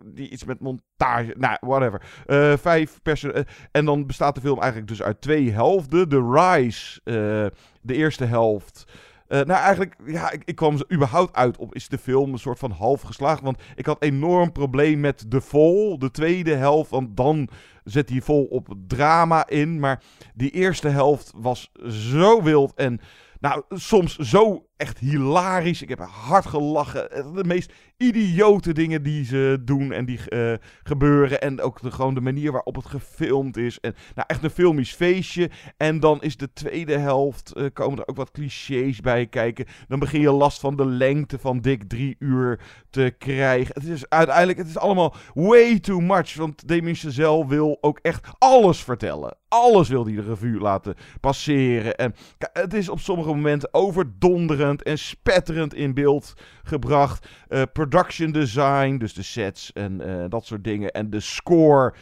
die 0.04 0.30
iets 0.30 0.44
met 0.44 0.60
montage, 0.60 1.34
nou, 1.38 1.56
whatever. 1.60 2.02
Eh, 2.26 2.56
vijf 2.56 3.02
personen. 3.02 3.46
en 3.70 3.84
dan 3.84 4.06
bestaat 4.06 4.34
de 4.34 4.40
film 4.40 4.58
eigenlijk 4.58 4.88
dus 4.88 5.02
uit 5.02 5.20
twee 5.20 5.50
helften. 5.50 6.08
The 6.08 6.30
Rise, 6.30 7.00
eh, 7.04 7.58
de 7.82 7.94
eerste 7.94 8.24
helft. 8.24 8.84
Eh, 9.32 9.40
nou, 9.40 9.60
eigenlijk, 9.60 9.96
ja, 10.06 10.30
ik, 10.30 10.42
ik 10.44 10.56
kwam 10.56 10.74
er 10.74 10.92
überhaupt 10.92 11.36
uit 11.36 11.56
op, 11.56 11.74
is 11.74 11.88
de 11.88 11.98
film 11.98 12.32
een 12.32 12.38
soort 12.38 12.58
van 12.58 12.70
half 12.70 13.00
geslaagd. 13.02 13.42
Want 13.42 13.62
ik 13.74 13.86
had 13.86 14.02
enorm 14.02 14.52
probleem 14.52 15.00
met 15.00 15.24
de 15.28 15.40
vol, 15.40 15.98
de 15.98 16.10
tweede 16.10 16.54
helft. 16.54 16.90
Want 16.90 17.16
dan 17.16 17.48
zet 17.84 18.08
hij 18.08 18.20
vol 18.20 18.44
op 18.44 18.68
drama 18.86 19.48
in. 19.48 19.80
Maar 19.80 20.02
die 20.34 20.50
eerste 20.50 20.88
helft 20.88 21.32
was 21.36 21.72
zo 21.88 22.42
wild 22.42 22.74
en 22.74 23.00
nou, 23.40 23.62
soms 23.68 24.16
zo 24.16 24.66
echt 24.82 24.98
hilarisch. 24.98 25.82
Ik 25.82 25.88
heb 25.88 26.00
hard 26.00 26.46
gelachen. 26.46 27.34
De 27.34 27.44
meest 27.44 27.72
idiote 27.96 28.72
dingen 28.72 29.02
die 29.02 29.24
ze 29.24 29.58
doen 29.60 29.92
en 29.92 30.04
die 30.04 30.28
eh, 30.28 30.52
gebeuren. 30.82 31.40
En 31.40 31.60
ook 31.60 31.82
de, 31.82 31.90
gewoon 31.90 32.14
de 32.14 32.20
manier 32.20 32.52
waarop 32.52 32.74
het 32.74 32.86
gefilmd 32.86 33.56
is. 33.56 33.80
En 33.80 33.94
nou, 34.14 34.26
echt 34.28 34.44
een 34.44 34.50
filmisch 34.50 34.94
feestje. 34.94 35.50
En 35.76 36.00
dan 36.00 36.22
is 36.22 36.36
de 36.36 36.52
tweede 36.52 36.98
helft, 36.98 37.52
eh, 37.52 37.64
komen 37.72 37.98
er 37.98 38.08
ook 38.08 38.16
wat 38.16 38.30
clichés 38.30 39.00
bij 39.00 39.26
kijken. 39.26 39.66
Dan 39.88 39.98
begin 39.98 40.20
je 40.20 40.30
last 40.30 40.60
van 40.60 40.76
de 40.76 40.86
lengte 40.86 41.38
van 41.38 41.60
dik 41.60 41.82
drie 41.88 42.16
uur 42.18 42.60
te 42.90 43.14
krijgen. 43.18 43.74
Het 43.74 43.84
is 43.84 44.08
uiteindelijk, 44.08 44.58
het 44.58 44.68
is 44.68 44.78
allemaal 44.78 45.14
way 45.34 45.78
too 45.78 46.00
much. 46.00 46.34
Want 46.34 46.68
Damien 46.68 46.94
Chazelle 46.94 47.46
wil 47.46 47.78
ook 47.80 47.98
echt 48.02 48.28
alles 48.38 48.82
vertellen. 48.82 49.36
Alles 49.48 49.88
wil 49.88 50.04
hij 50.04 50.14
de 50.14 50.22
revue 50.22 50.58
laten 50.58 50.94
passeren. 51.20 51.96
En 51.96 52.14
het 52.52 52.74
is 52.74 52.88
op 52.88 53.00
sommige 53.00 53.28
momenten 53.28 53.68
overdonderend 53.74 54.71
en 54.80 54.98
spetterend 54.98 55.74
in 55.74 55.94
beeld 55.94 56.34
gebracht. 56.62 57.26
Eh, 57.48 57.62
production 57.72 58.32
design, 58.32 58.96
dus 58.96 59.14
de 59.14 59.22
sets 59.22 59.72
en 59.72 60.00
eh, 60.00 60.24
dat 60.28 60.46
soort 60.46 60.64
dingen. 60.64 60.90
En 60.90 61.10
de 61.10 61.20
score. 61.20 61.94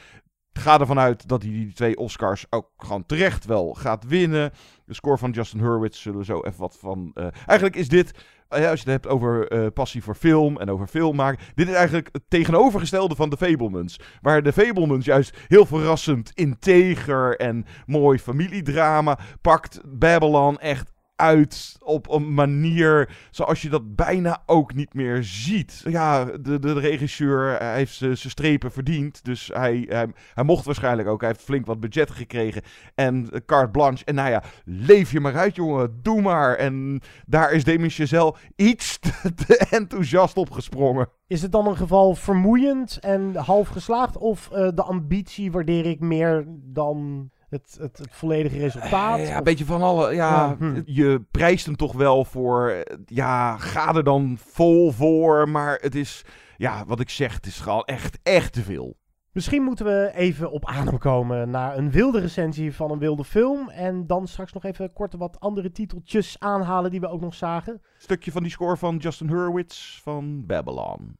Ga 0.52 0.80
ervan 0.80 0.98
uit 0.98 1.28
dat 1.28 1.42
hij 1.42 1.50
die 1.50 1.72
twee 1.72 1.96
Oscars 1.96 2.46
ook 2.50 2.70
gewoon 2.76 3.06
terecht 3.06 3.44
wel 3.44 3.74
gaat 3.74 4.04
winnen. 4.06 4.50
De 4.84 4.94
score 4.94 5.18
van 5.18 5.30
Justin 5.30 5.60
Hurwitz 5.60 6.00
zullen 6.00 6.24
zo 6.24 6.40
even 6.40 6.60
wat 6.60 6.76
van. 6.80 7.10
eh, 7.14 7.26
eigenlijk 7.46 7.76
is 7.76 7.88
dit. 7.88 8.12
als 8.48 8.60
je 8.60 8.68
het 8.68 8.86
hebt 8.86 9.06
over 9.06 9.72
passie 9.72 10.02
voor 10.02 10.14
film 10.14 10.58
en 10.58 10.70
over 10.70 10.86
film 10.86 11.16
maken. 11.16 11.44
Dit 11.54 11.68
is 11.68 11.74
eigenlijk 11.74 12.08
het 12.12 12.22
tegenovergestelde 12.28 13.14
van 13.14 13.30
de 13.30 13.36
Fablemans. 13.36 14.00
Waar 14.20 14.42
de 14.42 14.52
Fablemans 14.52 15.04
juist 15.04 15.36
heel 15.48 15.66
verrassend 15.66 16.30
integer 16.34 17.36
en 17.36 17.66
mooi 17.86 18.18
familiedrama 18.18 19.18
pakt. 19.40 19.80
Babylon 19.84 20.58
echt 20.58 20.89
uit 21.20 21.76
op 21.80 22.10
een 22.10 22.34
manier 22.34 23.08
zoals 23.30 23.62
je 23.62 23.68
dat 23.68 23.96
bijna 23.96 24.42
ook 24.46 24.74
niet 24.74 24.94
meer 24.94 25.24
ziet. 25.24 25.82
Ja, 25.84 26.24
de, 26.24 26.58
de, 26.58 26.72
regisseur 26.72 27.58
hij 27.58 27.74
heeft 27.74 27.94
zijn 27.94 28.16
strepen 28.16 28.72
verdiend. 28.72 29.24
Dus 29.24 29.50
hij, 29.52 29.86
hij, 30.34 30.44
mocht 30.44 30.64
waarschijnlijk 30.64 31.08
ook. 31.08 31.20
Hij 31.20 31.30
heeft 31.30 31.44
flink 31.44 31.66
wat 31.66 31.80
budget 31.80 32.10
gekregen. 32.10 32.62
En 32.94 33.30
eh, 33.30 33.40
carte 33.46 33.70
blanche. 33.70 34.04
En 34.04 34.14
nou 34.14 34.30
ja, 34.30 34.42
leef 34.64 35.12
je 35.12 35.20
maar 35.20 35.36
uit, 35.36 35.54
jongen. 35.54 35.98
Doe 36.02 36.20
maar. 36.20 36.54
En 36.54 37.00
daar 37.26 37.52
is 37.52 37.64
Damien 37.64 37.90
Chazelle 37.90 38.34
iets 38.56 38.98
te, 38.98 39.34
te 39.34 39.66
enthousiast 39.70 40.36
op 40.36 40.50
gesprongen. 40.50 41.08
Is 41.26 41.42
het 41.42 41.52
dan 41.52 41.66
een 41.66 41.76
geval 41.76 42.14
vermoeiend 42.14 42.98
en 43.00 43.34
half 43.34 43.68
geslaagd? 43.68 44.16
Of 44.16 44.50
eh, 44.50 44.68
de 44.74 44.82
ambitie 44.82 45.52
waardeer 45.52 45.86
ik 45.86 46.00
meer 46.00 46.44
dan 46.48 47.30
het, 47.50 47.76
het, 47.80 47.98
het 47.98 48.08
volledige 48.10 48.58
resultaat? 48.58 49.18
Ja, 49.18 49.28
Of- 49.30 49.36
een 49.36 49.44
beetje 49.44 49.64
van 49.64 49.82
alle. 49.82 50.14
Ja, 50.14 50.56
hm. 50.58 50.80
je 50.84 51.24
prijst 51.30 51.66
hem 51.66 51.76
toch 51.76 51.92
wel 51.92 52.24
voor. 52.24 52.84
Ja, 53.06 53.56
ga 53.56 53.94
er 53.94 54.04
dan 54.04 54.36
vol 54.38 54.92
voor. 54.92 55.48
Maar 55.48 55.78
het 55.80 55.94
is. 55.94 56.24
Ja, 56.56 56.84
wat 56.86 57.00
ik 57.00 57.10
zeg, 57.10 57.34
het 57.34 57.46
is 57.46 57.60
gewoon 57.60 57.84
echt, 57.84 58.18
echt 58.22 58.52
te 58.52 58.62
veel. 58.62 58.98
Misschien 59.32 59.62
moeten 59.62 59.84
we 59.84 60.10
even 60.14 60.50
op 60.50 60.66
adem 60.66 60.98
komen 60.98 61.50
naar 61.50 61.76
een 61.76 61.90
wilde 61.90 62.20
recensie 62.20 62.74
van 62.74 62.90
een 62.90 62.98
wilde 62.98 63.24
film. 63.24 63.68
En 63.68 64.06
dan 64.06 64.28
straks 64.28 64.52
nog 64.52 64.64
even 64.64 64.92
kort 64.92 65.14
wat 65.14 65.40
andere 65.40 65.72
titeltjes 65.72 66.36
aanhalen 66.38 66.90
die 66.90 67.00
we 67.00 67.08
ook 67.08 67.20
nog 67.20 67.34
zagen. 67.34 67.82
Stukje 67.98 68.32
van 68.32 68.42
die 68.42 68.50
score 68.50 68.76
van 68.76 68.96
Justin 68.96 69.28
Hurwitz 69.28 70.00
van 70.02 70.46
Babylon. 70.46 71.16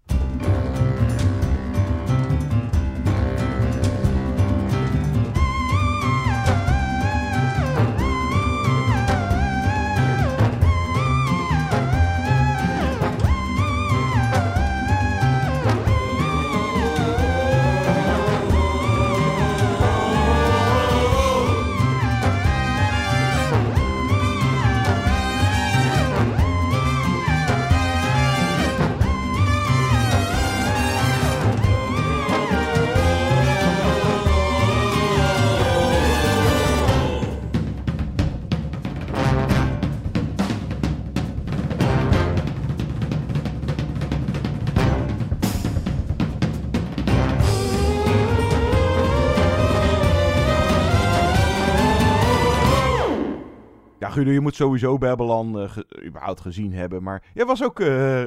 Ja, 54.11 54.16
Guido, 54.16 54.30
je 54.30 54.40
moet 54.40 54.54
sowieso 54.54 54.98
Babylon 54.98 55.61
eh, 55.61 55.70
ge- 55.70 56.02
überhaupt 56.04 56.40
gezien 56.40 56.72
hebben. 56.72 57.02
Maar 57.02 57.22
jij 57.34 57.44
was 57.46 57.62
ook 57.64 57.80
eh, 57.80 58.24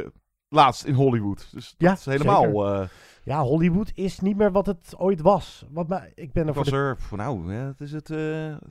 laatst 0.47 0.86
in 0.86 0.93
Hollywood. 0.93 1.47
Dus 1.51 1.69
dat 1.69 1.75
Ja, 1.77 1.91
is 1.93 2.05
helemaal... 2.05 2.73
eh, 2.73 2.88
Ja, 3.23 3.41
Hollywood 3.41 3.91
is 3.93 4.19
niet 4.19 4.38
meer 4.38 4.51
wat 4.51 4.65
het 4.65 4.93
ooit 4.97 5.21
was. 5.21 5.65
Wat 5.71 5.88
mij, 5.88 6.11
ik 6.15 6.34
ben 6.34 6.43
er 6.43 6.49
ik 6.49 6.55
voor 6.55 6.63
was 6.63 6.73
de... 6.73 6.79
er, 6.79 6.97
voor 6.97 7.17
nou, 7.17 7.53
ja, 7.53 7.65
het 7.67 7.81
is 7.81 7.91
het, 7.91 8.07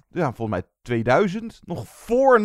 ja, 0.09 0.33
volgens 0.33 0.49
mij 0.49 0.63
2000. 0.83 1.61
Nog 1.65 1.87
voor 1.89 2.41
9-11 2.41 2.43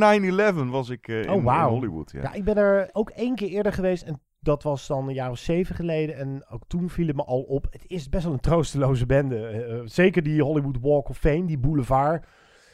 was 0.69 0.89
ik 0.89 1.07
eh, 1.07 1.21
in, 1.21 1.29
Oh, 1.29 1.35
in 1.35 1.43
wauw. 1.43 1.69
Hollywood. 1.69 2.11
Ja. 2.11 2.21
Ja, 2.21 2.33
ik 2.33 2.43
ben 2.43 2.57
er 2.57 2.89
ook 2.91 3.09
één 3.09 3.35
keer 3.35 3.47
eerder 3.49 3.73
geweest 3.73 4.03
en 4.03 4.21
dat 4.39 4.63
was 4.63 4.87
dan 4.87 5.07
een 5.07 5.13
jaar 5.13 5.29
of 5.31 5.37
zeven 5.37 5.75
geleden. 5.75 6.15
En 6.15 6.45
ook 6.49 6.61
toen 6.67 6.89
viel 6.89 7.07
het 7.07 7.15
me 7.15 7.23
al 7.23 7.41
op. 7.41 7.67
Het 7.69 7.83
is 7.87 8.09
best 8.09 8.23
wel 8.23 8.33
een 8.33 8.39
troosteloze 8.39 9.05
bende. 9.05 9.81
Zeker 9.85 10.23
die 10.23 10.43
Hollywood 10.43 10.77
Walk 10.81 11.09
of 11.09 11.17
Fame, 11.17 11.45
die 11.45 11.57
boulevard. 11.57 12.25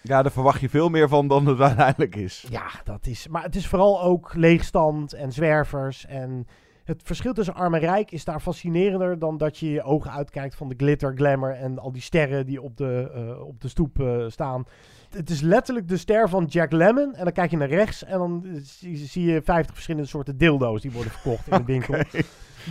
Ja, 0.03 0.21
daar 0.21 0.31
verwacht 0.31 0.61
je 0.61 0.69
veel 0.69 0.89
meer 0.89 1.09
van 1.09 1.27
dan 1.27 1.45
het 1.45 1.59
uiteindelijk 1.69 2.15
is. 2.15 2.45
Ja, 2.49 2.69
dat 2.83 3.07
is. 3.07 3.27
Maar 3.27 3.43
het 3.43 3.55
is 3.55 3.67
vooral 3.67 4.01
ook 4.01 4.33
leegstand 4.33 5.13
en 5.13 5.31
zwervers. 5.31 6.05
En 6.05 6.47
het 6.83 7.01
verschil 7.03 7.33
tussen 7.33 7.55
arm 7.55 7.73
en 7.73 7.79
rijk 7.79 8.11
is 8.11 8.25
daar 8.25 8.39
fascinerender 8.39 9.19
dan 9.19 9.37
dat 9.37 9.57
je 9.57 9.71
je 9.71 9.83
ogen 9.83 10.11
uitkijkt 10.11 10.55
van 10.55 10.69
de 10.69 10.75
glitter, 10.77 11.13
glamour 11.15 11.53
en 11.55 11.79
al 11.79 11.91
die 11.91 12.01
sterren 12.01 12.45
die 12.45 12.61
op 12.61 12.77
de, 12.77 13.11
eh, 13.13 13.47
op 13.47 13.61
de 13.61 13.67
stoep 13.67 13.99
eh, 13.99 14.23
staan. 14.27 14.65
Het 15.09 15.29
is 15.29 15.41
letterlijk 15.41 15.87
de 15.87 15.97
ster 15.97 16.29
van 16.29 16.45
Jack 16.45 16.71
Lemmon. 16.71 17.15
En 17.15 17.23
dan 17.23 17.33
kijk 17.33 17.51
je 17.51 17.57
naar 17.57 17.67
rechts 17.67 18.03
en 18.03 18.17
dan 18.17 18.45
zie, 18.61 18.97
zie 18.97 19.25
je 19.25 19.41
50 19.41 19.73
verschillende 19.73 20.07
soorten 20.07 20.37
dildo's 20.37 20.81
die 20.81 20.91
worden 20.91 21.11
verkocht 21.11 21.47
in 21.47 21.57
de 21.57 21.65
winkel. 21.73 22.03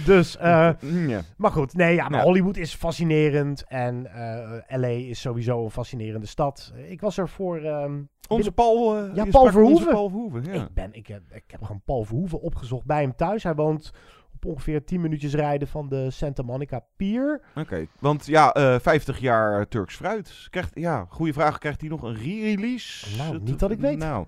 Dus, 0.05 0.37
eh, 0.37 0.71
ja. 1.07 1.21
maar 1.37 1.51
goed, 1.51 1.75
nee, 1.75 1.95
ja, 1.95 2.09
maar 2.09 2.19
Ja. 2.19 2.25
Hollywood 2.25 2.57
is 2.57 2.75
fascinerend 2.75 3.65
en 3.69 4.07
eh, 4.15 4.79
LA 4.79 4.87
is 4.87 5.21
sowieso 5.21 5.65
een 5.65 5.71
fascinerende 5.71 6.27
stad. 6.27 6.73
Ik 6.89 7.01
was 7.01 7.17
er 7.19 7.29
voor. 7.29 7.57
ehm, 7.59 8.01
Onze 8.29 8.53
Paul, 8.53 8.97
eh, 8.97 9.15
ja, 9.15 9.25
Paul 9.25 9.51
Verhoeven. 9.51 9.93
Paul 9.93 10.09
Verhoeven, 10.09 10.45
ja. 10.45 10.53
Ik, 10.53 10.75
ben, 10.75 10.89
ik, 10.93 11.07
heb, 11.07 11.23
ik 11.33 11.45
heb 11.47 11.63
gewoon 11.63 11.83
Paul 11.85 12.05
Verhoeven 12.05 12.41
opgezocht 12.41 12.85
bij 12.85 13.01
hem 13.03 13.17
thuis. 13.17 13.43
Hij 13.43 13.55
woont 13.55 13.91
op 14.35 14.45
ongeveer 14.45 14.85
10 14.85 15.01
minuutjes 15.01 15.35
rijden 15.35 15.69
van 15.69 15.89
de 15.89 16.11
Santa 16.11 16.43
Monica 16.43 16.85
Pier. 16.97 17.41
Oké, 17.55 17.87
want 17.99 18.27
ja, 18.27 18.53
eh 18.53 18.77
50 18.81 19.19
jaar 19.19 19.69
Turks 19.69 19.97
fruit. 19.97 20.47
Krijgt, 20.51 20.71
ja, 20.75 21.07
goede 21.09 21.33
vraag. 21.33 21.59
Krijgt 21.59 21.81
hij 21.81 21.91
nog 21.91 22.03
een 22.03 22.15
re-release? 22.15 23.17
Nou, 23.17 23.41
niet 23.41 23.59
dat 23.59 23.71
ik 23.71 23.79
weet. 23.81 23.99
Nou, 23.99 24.27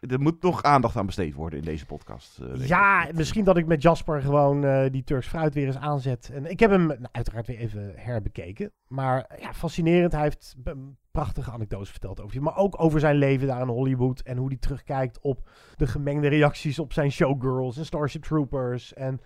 er 0.00 0.20
moet 0.20 0.42
nog 0.42 0.62
aandacht 0.62 0.96
aan 0.96 1.06
besteed 1.06 1.34
worden 1.34 1.58
in 1.58 1.64
deze 1.64 1.86
podcast. 1.86 2.38
eh. 2.38 2.66
Ja, 2.66 3.08
misschien 3.14 3.44
dat 3.44 3.56
ik 3.56 3.66
met 3.66 3.82
Jasper 3.82 4.22
gewoon 4.22 4.64
eh, 4.64 4.90
die 4.90 5.04
Turks 5.04 5.26
fruit 5.26 5.54
weer 5.54 5.66
eens 5.66 5.76
aanzet. 5.76 6.30
En 6.32 6.50
ik 6.50 6.60
heb 6.60 6.70
hem 6.70 6.86
nou, 6.86 7.06
uiteraard 7.12 7.46
weer 7.46 7.58
even 7.58 7.92
herbekeken. 7.96 8.72
Maar 8.88 9.36
ja, 9.40 9.52
fascinerend. 9.52 10.12
Hij 10.12 10.22
heeft 10.22 10.56
prachtige 11.10 11.50
anekdotes 11.50 11.90
verteld 11.90 12.20
over 12.20 12.34
je. 12.34 12.40
Maar 12.40 12.56
ook 12.56 12.80
over 12.80 13.00
zijn 13.00 13.16
leven 13.16 13.46
daar 13.46 13.60
in 13.60 13.68
Hollywood. 13.68 14.20
En 14.20 14.36
hoe 14.36 14.48
hij 14.48 14.56
terugkijkt 14.56 15.20
op 15.20 15.48
de 15.76 15.86
gemengde 15.86 16.28
reacties 16.28 16.78
op 16.78 16.92
zijn 16.92 17.12
showgirls 17.12 17.76
en 17.76 17.84
Starship 17.84 18.22
Troopers. 18.22 18.94
En 18.94 19.20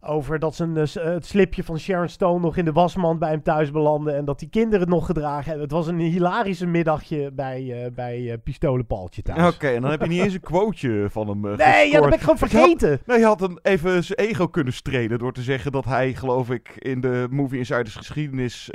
over 0.00 0.38
dat 0.38 0.54
zijn, 0.54 0.76
eh, 0.76 0.96
eh, 0.96 1.04
het 1.04 1.26
slipje 1.26 1.64
van 1.64 1.78
Sharon 1.78 2.08
Stone 2.08 2.40
nog 2.40 2.56
in 2.56 2.64
de 2.64 2.72
wasmand 2.72 3.18
bij 3.18 3.30
hem 3.30 3.42
thuis 3.42 3.70
belandde. 3.70 4.12
En 4.12 4.24
dat 4.24 4.38
die 4.38 4.48
kinderen 4.48 4.80
het 4.80 4.88
nog 4.88 5.06
gedragen 5.06 5.44
hebben. 5.44 5.62
Het 5.62 5.70
was 5.72 5.86
een 5.86 5.98
hilarische 5.98 6.66
middagje 6.66 7.30
bij, 7.32 7.84
eh 7.84 7.90
bij 7.92 8.38
Pistolenpaaltje 8.44 9.22
thuis. 9.22 9.54
Oké, 9.54 9.68
en 9.68 9.82
dan 9.82 9.90
heb 9.90 10.02
je 10.02 10.08
niet 10.08 10.22
eens 10.22 10.34
een 10.34 10.40
quoteje 10.40 11.10
van 11.10 11.28
hem 11.28 11.40
Nee, 11.40 11.90
ja, 11.90 12.00
dat 12.00 12.08
ben 12.10 12.12
ik 12.12 12.20
gewoon 12.20 12.36
Je 12.38 12.44
had- 12.46 12.50
vergeten. 12.50 13.00
nee, 13.06 13.18
je 13.18 13.24
had 13.24 13.40
hem 13.40 13.58
even 13.62 14.04
zijn 14.04 14.18
ego 14.18 14.46
kunnen 14.48 14.72
strelen 14.72 15.18
door 15.18 15.32
te 15.32 15.42
zeggen 15.42 15.72
dat 15.72 15.84
hij, 15.84 16.14
geloof 16.14 16.50
ik, 16.50 16.68
in 16.78 17.00
de 17.00 17.26
Movie 17.30 17.58
Insiders 17.58 17.94
geschiedenis... 17.96 18.70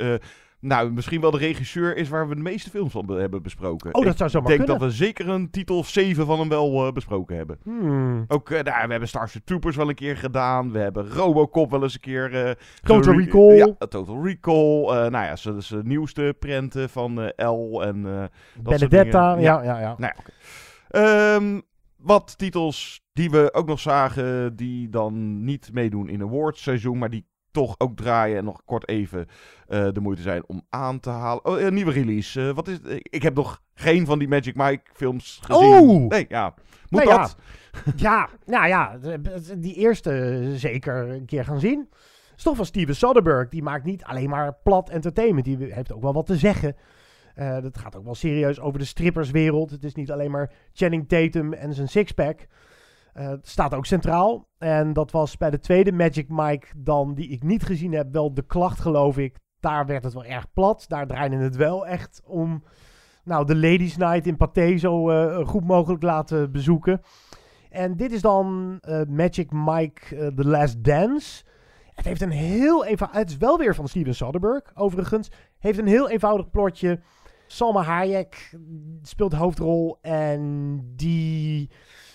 nou, 0.64 0.92
misschien 0.92 1.20
wel 1.20 1.30
de 1.30 1.38
regisseur 1.38 1.96
is 1.96 2.08
waar 2.08 2.28
we 2.28 2.34
de 2.34 2.40
meeste 2.42 2.70
films 2.70 2.92
van 2.92 3.06
be- 3.06 3.14
hebben 3.20 3.42
besproken. 3.42 3.94
Oh, 3.94 4.02
dat 4.02 4.12
Ik 4.12 4.18
zou 4.18 4.30
zomaar 4.30 4.48
denk 4.48 4.60
kunnen. 4.60 4.78
dat 4.80 4.88
we 4.88 4.94
zeker 4.96 5.28
een 5.28 5.50
titel 5.50 5.78
of 5.78 5.88
zeven 5.88 6.26
van 6.26 6.38
hem 6.38 6.48
wel 6.48 6.86
eh, 6.86 6.92
besproken 6.92 7.36
hebben. 7.36 7.58
Hmm. 7.62 8.24
Ook, 8.28 8.50
eh, 8.50 8.62
nou, 8.62 8.84
we 8.84 8.90
hebben 8.90 9.08
Starship 9.08 9.44
Troopers 9.44 9.76
wel 9.76 9.88
een 9.88 9.94
keer 9.94 10.16
gedaan. 10.16 10.72
We 10.72 10.78
hebben 10.78 11.08
Robocop 11.08 11.70
wel 11.70 11.82
eens 11.82 11.94
een 11.94 12.00
keer... 12.00 12.46
eh, 12.46 12.50
Total 12.82 13.14
Recall. 13.18 13.56
Ja, 13.56 13.86
Total 13.88 14.24
Recall. 14.24 15.08
nou 15.08 15.10
ja, 15.24 15.36
zijn 15.36 15.62
zijn 15.62 15.86
nieuwste 15.86 16.36
prenten 16.38 16.88
van 16.90 17.32
L 17.36 17.82
en 17.82 18.02
dat 18.02 18.30
Benedetta, 18.62 19.36
ja, 19.38 19.62
ja, 19.62 19.80
ja. 19.80 19.94
Nou 19.98 20.12
ja. 20.16 20.22
Ehm, 20.88 21.60
wat 21.96 22.38
titels 22.38 23.02
die 23.12 23.30
we 23.30 23.48
ook 23.52 23.66
nog 23.66 23.80
zagen, 23.80 24.56
die 24.56 24.88
dan 24.88 25.44
niet 25.44 25.70
meedoen 25.72 26.08
in 26.08 26.22
awards-seizoen, 26.22 26.98
maar 26.98 27.10
die 27.10 27.26
toch 27.54 27.74
ook 27.78 27.96
draaien 27.96 28.36
en 28.38 28.44
nog 28.44 28.64
kort 28.64 28.88
even 28.88 29.26
eh, 29.68 29.88
de 29.92 30.00
moeite 30.00 30.22
zijn 30.22 30.42
om 30.46 30.62
aan 30.68 31.00
te 31.00 31.10
halen. 31.10 31.44
Oh, 31.44 31.60
een 31.60 31.74
nieuwe 31.74 31.92
release. 31.92 32.48
Eh, 32.48 32.54
wat 32.54 32.68
is 32.68 32.78
het? 32.82 33.08
Ik 33.10 33.22
heb 33.22 33.34
nog 33.34 33.62
geen 33.74 34.06
van 34.06 34.18
die 34.18 34.28
Magic 34.28 34.54
Mike 34.56 34.82
films 34.92 35.40
gezien. 35.42 35.70
Oh! 35.70 36.08
Nee, 36.08 36.26
ja. 36.28 36.54
Moet 36.88 37.04
Nou 37.04 37.18
dat? 37.18 37.36
Ja, 37.96 38.28
nou 38.44 38.66
ja, 38.66 38.98
die 39.58 39.74
eerste 39.74 40.42
zeker 40.54 41.08
een 41.08 41.26
keer 41.26 41.44
gaan 41.44 41.60
zien. 41.60 41.88
is 42.36 42.42
toch 42.42 42.56
van 42.56 42.66
Steven 42.66 42.96
Soderbergh. 42.96 43.50
Die 43.50 43.62
maakt 43.62 43.84
niet 43.84 44.04
alleen 44.04 44.28
maar 44.28 44.56
plat 44.62 44.90
entertainment. 44.90 45.44
Die 45.44 45.72
heeft 45.72 45.92
ook 45.92 46.02
wel 46.02 46.12
wat 46.12 46.26
te 46.26 46.36
zeggen. 46.36 46.76
Eh 47.34 47.60
dat 47.62 47.78
gaat 47.78 47.96
ook 47.96 48.04
wel 48.04 48.14
serieus 48.14 48.60
over 48.60 48.78
de 48.78 48.84
stripperswereld. 48.84 49.70
Het 49.70 49.84
is 49.84 49.94
niet 49.94 50.10
alleen 50.10 50.30
maar 50.30 50.52
Channing 50.72 51.08
Tatum 51.08 51.52
en 51.52 51.74
zijn 51.74 51.88
sixpack. 51.88 52.46
Het 53.14 53.48
staat 53.48 53.74
ook 53.74 53.86
centraal. 53.86 54.48
En 54.58 54.92
dat 54.92 55.10
was 55.10 55.36
bij 55.36 55.50
de 55.50 55.58
tweede 55.58 55.92
Magic 55.92 56.28
Mike 56.28 56.66
dan, 56.76 57.14
die 57.14 57.28
ik 57.28 57.42
niet 57.42 57.64
gezien 57.64 57.92
heb, 57.92 58.12
wel 58.12 58.34
de 58.34 58.46
klacht 58.46 58.80
geloof 58.80 59.18
ik. 59.18 59.38
Daar 59.60 59.86
werd 59.86 60.04
het 60.04 60.12
wel 60.12 60.24
erg 60.24 60.52
plat. 60.52 60.84
Daar 60.88 61.06
draaide 61.06 61.36
het 61.36 61.56
wel 61.56 61.86
echt 61.86 62.22
om 62.24 62.64
nou, 63.24 63.46
de 63.46 63.56
Ladies 63.56 63.96
Night 63.96 64.26
in 64.26 64.36
Pathé 64.36 64.76
zo 64.76 65.10
eh, 65.10 65.46
goed 65.46 65.64
mogelijk 65.64 66.02
laten 66.02 66.52
bezoeken. 66.52 67.00
En 67.70 67.96
dit 67.96 68.12
is 68.12 68.20
dan 68.20 68.78
eh, 68.80 69.02
Magic 69.08 69.50
Mike 69.52 70.32
The 70.36 70.44
Last 70.44 70.84
Dance. 70.84 71.44
Het 71.94 72.04
heeft 72.04 72.20
een 72.20 72.30
heel 72.30 72.84
eenvoudig... 72.84 73.18
Het 73.18 73.30
is 73.30 73.36
wel 73.36 73.58
weer 73.58 73.74
van 73.74 73.88
Steven 73.88 74.14
Soderbergh, 74.14 74.70
overigens. 74.74 75.30
Heeft 75.58 75.78
een 75.78 75.86
heel 75.86 76.10
eenvoudig 76.10 76.50
plotje. 76.50 77.00
Salma 77.46 77.82
Hayek 77.82 78.56
speelt 79.02 79.32
hoofdrol. 79.32 79.98
En 80.00 80.80
die 80.96 81.70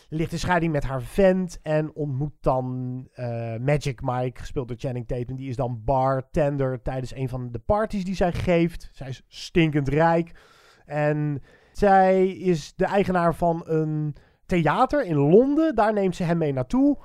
ligt 0.09 0.31
in 0.31 0.39
scheiding 0.39 0.71
met 0.71 0.83
haar 0.83 1.01
vent. 1.01 1.59
En 1.61 1.95
ontmoet 1.95 2.33
dan 2.41 3.07
eh, 3.13 3.55
Magic 3.55 4.01
Mike, 4.01 4.39
gespeeld 4.39 4.67
door 4.67 4.77
Channing 4.77 5.07
Tatum. 5.07 5.35
Die 5.35 5.49
is 5.49 5.55
dan 5.55 5.81
bartender 5.85 6.81
tijdens 6.81 7.15
een 7.15 7.29
van 7.29 7.51
de 7.51 7.59
parties 7.59 8.05
die 8.05 8.15
zij 8.15 8.33
geeft. 8.33 8.89
Zij 8.91 9.07
is 9.07 9.23
stinkend 9.27 9.87
rijk. 9.87 10.31
En 10.85 11.41
zij 11.71 12.27
is 12.27 12.73
de 12.75 12.85
eigenaar 12.85 13.35
van 13.35 13.63
een 13.65 14.15
theater 14.45 15.05
in 15.05 15.17
Londen. 15.17 15.75
Daar 15.75 15.93
neemt 15.93 16.15
ze 16.15 16.23
hem 16.23 16.37
mee 16.37 16.53
naartoe. 16.53 16.97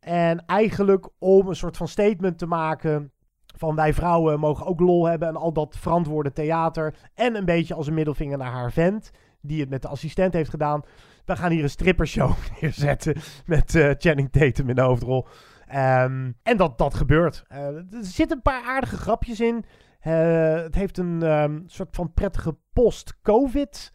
En 0.00 0.44
eigenlijk 0.46 1.08
om 1.18 1.48
een 1.48 1.56
soort 1.56 1.76
van 1.76 1.88
statement 1.88 2.38
te 2.38 2.46
maken 2.46 3.12
van 3.56 3.74
wij 3.74 3.94
vrouwen 3.94 4.40
mogen 4.40 4.66
ook 4.66 4.80
lol 4.80 5.06
hebben 5.06 5.28
en 5.28 5.36
al 5.36 5.52
dat 5.52 5.76
verantwoorde 5.78 6.32
theater. 6.32 6.94
En 7.14 7.34
een 7.34 7.44
beetje 7.44 7.74
als 7.74 7.86
een 7.86 7.94
middelvinger 7.94 8.38
naar 8.38 8.52
haar 8.52 8.72
vent, 8.72 9.10
die 9.40 9.60
het 9.60 9.68
met 9.68 9.82
de 9.82 9.88
assistent 9.88 10.32
heeft 10.32 10.50
gedaan. 10.50 10.82
We 11.28 11.36
gaan 11.36 11.50
hier 11.50 11.62
een 11.62 11.70
strippershow 11.70 12.32
neerzetten 12.60 13.16
met 13.46 13.74
eh, 13.74 13.90
Channing 13.98 14.32
Tatum 14.32 14.68
in 14.68 14.74
de 14.74 14.80
hoofdrol. 14.80 15.26
Ehm, 15.66 16.32
en 16.42 16.56
dat, 16.56 16.78
dat 16.78 16.94
gebeurt. 16.94 17.44
Eh, 17.48 17.66
er 17.66 17.86
zitten 18.00 18.36
een 18.36 18.42
paar 18.42 18.62
aardige 18.62 18.96
grapjes 18.96 19.40
in. 19.40 19.64
Eh, 20.00 20.54
het 20.54 20.74
heeft 20.74 20.98
een 20.98 21.22
ehm, 21.22 21.60
soort 21.66 21.96
van 21.96 22.12
prettige 22.12 22.56
post-covid 22.72 23.92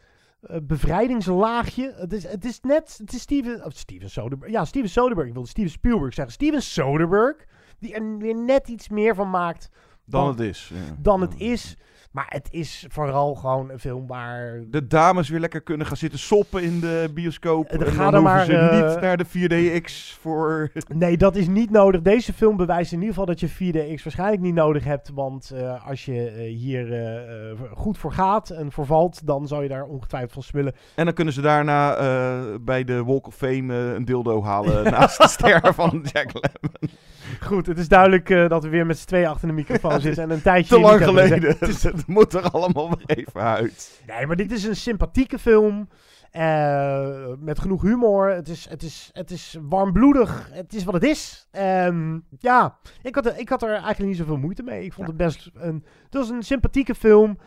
bevrijdingslaagje. 0.64 1.94
Het 1.96 2.14
is, 2.14 2.28
het 2.28 2.46
is 2.46 2.60
net, 2.60 2.98
het 2.98 3.14
is 3.14 3.22
Steven, 3.22 3.66
of 3.66 3.74
Steven 3.74 4.10
Soderbergh. 4.10 4.54
Ja, 4.54 4.66
Steven 4.66 4.90
Soderbergh. 4.90 5.28
Ik 5.28 5.34
wilde 5.34 5.50
Steven 5.50 5.72
Spielberg 5.72 6.14
zeggen. 6.14 6.34
Steven 6.34 6.62
Soderbergh, 6.62 7.46
die 7.80 7.94
er 7.94 8.18
weer 8.18 8.36
net 8.36 8.68
iets 8.68 8.90
meer 8.90 9.16
van 9.16 9.30
maakt 9.30 9.70
Dan 10.06 10.28
het 10.28 10.40
is. 10.40 10.72
ja. 10.74 10.96
dan 11.00 11.22
het 11.22 11.40
is. 11.40 11.78
Maar 12.14 12.26
het 12.30 12.48
is 12.52 12.86
vooral 12.90 13.36
gewoon 13.36 13.70
een 13.72 13.80
film 13.80 14.08
waar... 14.08 14.64
De 14.68 14.88
dames 14.88 15.30
weer 15.30 15.40
lekker 15.40 15.62
kunnen 15.62 15.88
gaan 15.88 15.98
zitten 15.98 16.20
soppen 16.20 16.64
in 16.64 16.80
de 16.80 17.12
bioscoop. 17.14 17.66
Eh, 17.66 17.72
En 17.74 17.80
dan 17.80 17.88
er 17.88 18.04
hoeven 18.04 18.24
maar, 18.24 18.46
ze 18.46 18.58
eh, 18.58 18.92
niet 18.92 19.02
naar 19.02 19.18
de 19.18 19.26
4DX 19.26 20.20
voor... 20.20 20.72
Nee, 20.94 21.18
dat 21.18 21.36
is 21.36 21.48
niet 21.48 21.70
nodig. 21.70 22.02
Deze 22.02 22.34
film 22.34 22.58
bewijst 22.58 22.92
in 22.92 22.98
ieder 23.02 23.14
geval 23.14 23.26
dat 23.36 23.40
je 23.40 23.50
4DX 23.98 24.04
waarschijnlijk 24.04 24.42
niet 24.42 24.54
nodig 24.54 24.84
hebt. 24.84 25.10
Want 25.14 25.52
eh, 25.52 25.88
als 25.88 26.06
je 26.06 26.28
eh, 26.30 26.58
hier 26.58 26.94
eh, 26.94 27.50
eh, 27.52 27.58
goed 27.74 27.98
voor 27.98 28.14
gaat 28.14 28.50
en 28.50 28.72
vervalt, 28.72 29.26
dan 29.28 29.48
zou 29.48 29.64
je 29.64 29.70
daar 29.70 29.84
ongetwijfeld 29.86 30.34
van 30.34 30.44
smullen. 30.44 30.74
En 30.96 31.06
dan 31.06 31.14
kunnen 31.14 31.34
ze 31.34 31.42
daarna 31.42 31.96
eh, 31.96 32.40
bij 32.62 32.84
de 32.84 33.04
Walk 33.04 33.28
of 33.28 33.36
Fame 33.36 33.74
eh, 33.74 33.94
een 33.94 34.06
dildo 34.06 34.44
halen 34.44 34.84
naast 34.92 35.18
de 35.22 35.28
ster 35.28 35.74
van 35.74 36.06
Jack 36.14 36.32
Lemmon. 36.34 36.98
Goed, 37.42 37.66
het 37.66 37.78
is 37.78 37.88
duidelijk 37.88 38.30
eh, 38.30 38.50
dat 38.50 38.64
we 38.64 38.70
weer 38.70 38.86
met 38.86 38.98
z'n 38.98 39.08
tweeën 39.08 39.28
achter 39.28 39.48
de 39.48 39.54
microfoon 39.54 40.02
zitten 40.08 40.24
en 40.24 40.30
een 40.30 40.42
tijdje 40.42 40.76
Te 40.76 40.82
lang 40.82 41.04
geleden. 41.04 41.56
Het 41.60 42.08
moet 42.08 42.34
er 42.34 42.50
allemaal 42.50 42.90
weer 42.90 43.18
even 43.18 43.42
uit. 43.42 44.02
Nee, 44.08 44.28
maar 44.28 44.36
dit 44.36 44.52
is 44.52 44.64
een 44.64 44.76
sympathieke 44.76 45.40
film. 45.40 45.88
eh, 46.32 47.28
met 47.40 47.60
genoeg 47.60 47.82
humor. 47.82 48.30
Het 48.30 48.48
is, 48.50 48.68
het, 48.70 48.84
is, 48.84 49.10
het 49.14 49.32
is 49.32 49.58
warmbloedig. 49.62 50.50
Het 50.52 50.74
is 50.74 50.84
wat 50.84 50.94
het 50.94 51.04
is. 51.04 51.48
Ehm, 51.52 52.20
ja, 52.40 52.78
ik 53.02 53.16
had, 53.16 53.26
er, 53.26 53.38
ik 53.40 53.50
had 53.50 53.64
er 53.64 53.70
eigenlijk 53.70 54.00
niet 54.00 54.18
zoveel 54.18 54.38
moeite 54.38 54.64
mee. 54.64 54.84
Ik 54.86 54.94
vond 54.94 55.08
het 55.08 55.18
best 55.18 55.50
een... 55.54 55.86
Het 56.04 56.14
was 56.14 56.30
een 56.30 56.44
sympathieke 56.44 56.96
film. 56.96 57.38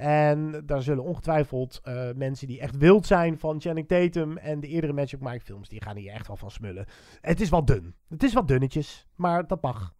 En 0.00 0.62
daar 0.66 0.82
zullen 0.82 1.04
ongetwijfeld 1.04 1.80
eh, 1.82 2.08
mensen 2.16 2.46
die 2.46 2.60
echt 2.60 2.76
wild 2.76 3.06
zijn 3.06 3.38
van 3.38 3.60
Channing 3.60 3.88
Tatum 3.88 4.36
en 4.36 4.60
de 4.60 4.66
eerdere 4.66 4.92
Magic 4.92 5.20
Mike 5.20 5.44
films, 5.44 5.68
die 5.68 5.82
gaan 5.82 5.96
hier 5.96 6.12
echt 6.12 6.26
wel 6.26 6.36
van 6.36 6.50
smullen. 6.50 6.86
Het 7.20 7.40
is 7.40 7.48
wat 7.48 7.66
dun. 7.66 7.94
Het 8.08 8.22
is 8.22 8.32
wat 8.32 8.48
dunnetjes, 8.48 9.06
maar 9.16 9.46
dat 9.46 9.62
mag. 9.62 9.94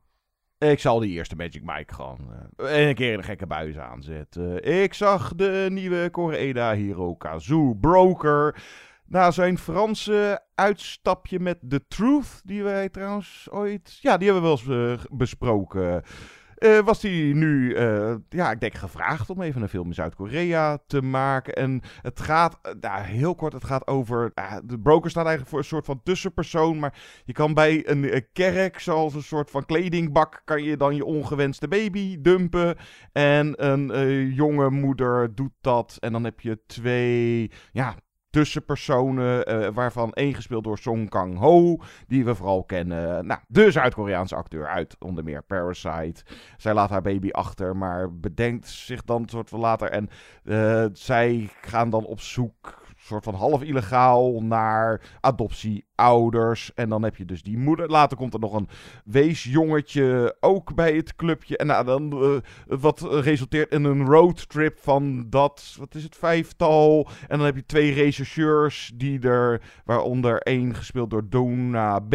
Ik 0.58 0.78
zal 0.78 0.98
die 0.98 1.10
eerste 1.10 1.36
Magic 1.36 1.62
Mike 1.64 1.94
gewoon 1.94 2.18
eh, 2.56 2.88
een 2.88 2.94
keer 2.94 3.12
in 3.12 3.18
een 3.18 3.24
gekke 3.24 3.46
buis 3.46 3.78
aanzetten. 3.78 4.64
ik 4.82 4.94
zag 4.94 5.34
de 5.34 5.66
nieuwe 5.70 6.08
Koreeda 6.10 6.74
Hirokazu 6.74 7.74
Broker. 7.80 8.62
Na 9.06 9.30
zijn 9.30 9.58
Franse 9.58 10.42
uitstapje 10.54 11.40
met 11.40 11.58
The 11.68 11.86
Truth, 11.88 12.40
die 12.44 12.62
wij 12.62 12.88
trouwens 12.88 13.48
ooit... 13.50 13.98
Ja, 14.00 14.16
die 14.16 14.30
hebben 14.30 14.50
we 14.50 14.66
wel 14.66 14.80
eens 14.82 15.00
eh, 15.00 15.04
besproken. 15.10 16.02
Eh, 16.60 16.78
was 16.78 17.02
hij 17.02 17.32
nu, 17.34 17.74
eh, 17.74 18.14
ja, 18.28 18.50
ik 18.50 18.60
denk 18.60 18.74
gevraagd 18.74 19.30
om 19.30 19.42
even 19.42 19.62
een 19.62 19.68
film 19.68 19.86
in 19.86 19.94
Zuid-Korea 19.94 20.78
te 20.86 21.02
maken. 21.02 21.54
En 21.54 21.80
het 22.02 22.20
gaat, 22.20 22.58
eh, 22.62 22.72
nou, 22.80 23.02
heel 23.02 23.34
kort, 23.34 23.52
het 23.52 23.64
gaat 23.64 23.86
over, 23.86 24.32
uh, 24.34 24.56
de 24.64 24.78
broker 24.78 25.10
staat 25.10 25.26
eigenlijk 25.26 25.50
voor 25.50 25.58
een 25.58 25.68
soort 25.68 25.84
van 25.84 26.02
tussenpersoon. 26.02 26.78
Maar 26.78 26.98
je 27.24 27.32
kan 27.32 27.54
bij 27.54 27.88
een 27.88 28.26
kerk, 28.32 28.78
zoals 28.78 29.14
een 29.14 29.22
soort 29.22 29.50
van 29.50 29.66
kledingbak, 29.66 30.42
kan 30.44 30.62
je 30.62 30.76
dan 30.76 30.96
je 30.96 31.04
ongewenste 31.04 31.68
baby 31.68 32.20
dumpen. 32.20 32.76
En 33.12 33.66
een 33.66 34.32
jonge 34.32 34.70
moeder 34.70 35.34
doet 35.34 35.54
dat. 35.60 35.96
En 36.00 36.12
dan 36.12 36.24
heb 36.24 36.40
je 36.40 36.60
twee, 36.66 37.50
ja, 37.72 37.94
tussenpersonen, 38.30 39.52
uh, 39.52 39.68
waarvan 39.74 40.12
één 40.12 40.34
gespeeld 40.34 40.64
door 40.64 40.78
Song 40.78 41.08
Kang-ho, 41.08 41.76
die 42.06 42.24
we 42.24 42.34
vooral 42.34 42.64
kennen. 42.64 43.26
Nou, 43.26 43.40
de 43.48 43.70
Zuid-Koreaanse 43.70 44.34
acteur 44.34 44.66
uit 44.66 44.96
onder 44.98 45.24
meer 45.24 45.42
Parasite. 45.42 46.24
Zij 46.56 46.74
laat 46.74 46.90
haar 46.90 47.02
baby 47.02 47.30
achter, 47.30 47.76
maar 47.76 48.14
bedenkt 48.14 48.68
zich 48.68 49.04
dan 49.04 49.28
soort 49.28 49.48
van 49.48 49.60
later. 49.60 49.90
En 49.90 50.08
uh, 50.44 50.84
zij 50.92 51.50
gaan 51.60 51.90
dan 51.90 52.04
op 52.04 52.20
zoek 52.20 52.80
soort 52.96 53.24
van 53.24 53.34
half 53.34 53.62
illegaal 53.62 54.42
naar 54.42 55.18
adoptieouders. 56.00 56.74
En 56.74 56.88
dan 56.88 57.02
heb 57.02 57.16
je 57.16 57.24
dus 57.24 57.42
die 57.42 57.58
moeder. 57.58 57.88
Later 57.88 58.16
komt 58.16 58.34
er 58.34 58.40
nog 58.40 58.54
een 58.54 58.68
weesjongetje 59.04 60.36
ook 60.40 60.74
bij 60.74 60.96
het 60.96 61.16
clubje. 61.16 61.56
En 61.56 61.66
nou, 61.66 61.84
dan 61.84 62.22
uh, 62.22 62.36
wat 62.80 63.00
resulteert 63.00 63.72
in 63.72 63.84
een 63.84 64.06
roadtrip 64.06 64.78
van 64.78 65.26
dat, 65.30 65.76
wat 65.78 65.94
is 65.94 66.02
het, 66.02 66.16
vijftal. 66.16 67.08
En 67.28 67.36
dan 67.36 67.46
heb 67.46 67.56
je 67.56 67.66
twee 67.66 67.92
rechercheurs 67.92 68.92
die 68.94 69.20
er, 69.20 69.60
waaronder 69.84 70.38
één 70.38 70.74
gespeeld 70.74 71.10
door 71.10 71.28
Dona 71.28 71.98
B, 71.98 72.14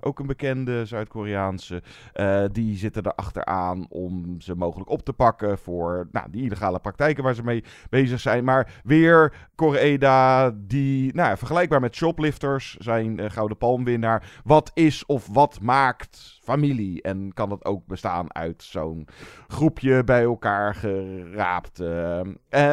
ook 0.00 0.18
een 0.18 0.26
bekende 0.26 0.84
Zuid-Koreaanse. 0.84 1.82
Uh, 2.14 2.44
die 2.52 2.76
zitten 2.76 3.02
er 3.02 3.14
achteraan 3.14 3.86
om 3.88 4.40
ze 4.40 4.54
mogelijk 4.54 4.90
op 4.90 5.02
te 5.02 5.12
pakken 5.12 5.58
voor 5.58 6.08
nou, 6.12 6.26
die 6.30 6.44
illegale 6.44 6.78
praktijken 6.78 7.24
waar 7.24 7.34
ze 7.34 7.42
mee 7.42 7.64
bezig 7.90 8.20
zijn. 8.20 8.44
Maar 8.44 8.80
weer 8.84 9.32
Koreeda 9.54 10.50
die, 10.50 11.14
nou 11.14 11.36
vergelijkbaar 11.36 11.80
met 11.80 11.94
Shoplifters, 11.94 12.76
zijn 12.78 12.99
uh, 13.06 13.30
Gouden 13.30 13.56
Palmwinnaar. 13.56 14.40
Wat 14.44 14.70
is 14.74 15.06
of 15.06 15.26
wat 15.26 15.60
maakt 15.60 16.38
familie? 16.42 17.02
En 17.02 17.30
kan 17.34 17.50
het 17.50 17.64
ook 17.64 17.86
bestaan 17.86 18.34
uit 18.34 18.62
zo'n 18.62 19.08
groepje 19.48 20.04
bij 20.04 20.22
elkaar 20.22 20.74
geraapt? 20.74 21.80
Uh, 21.80 22.20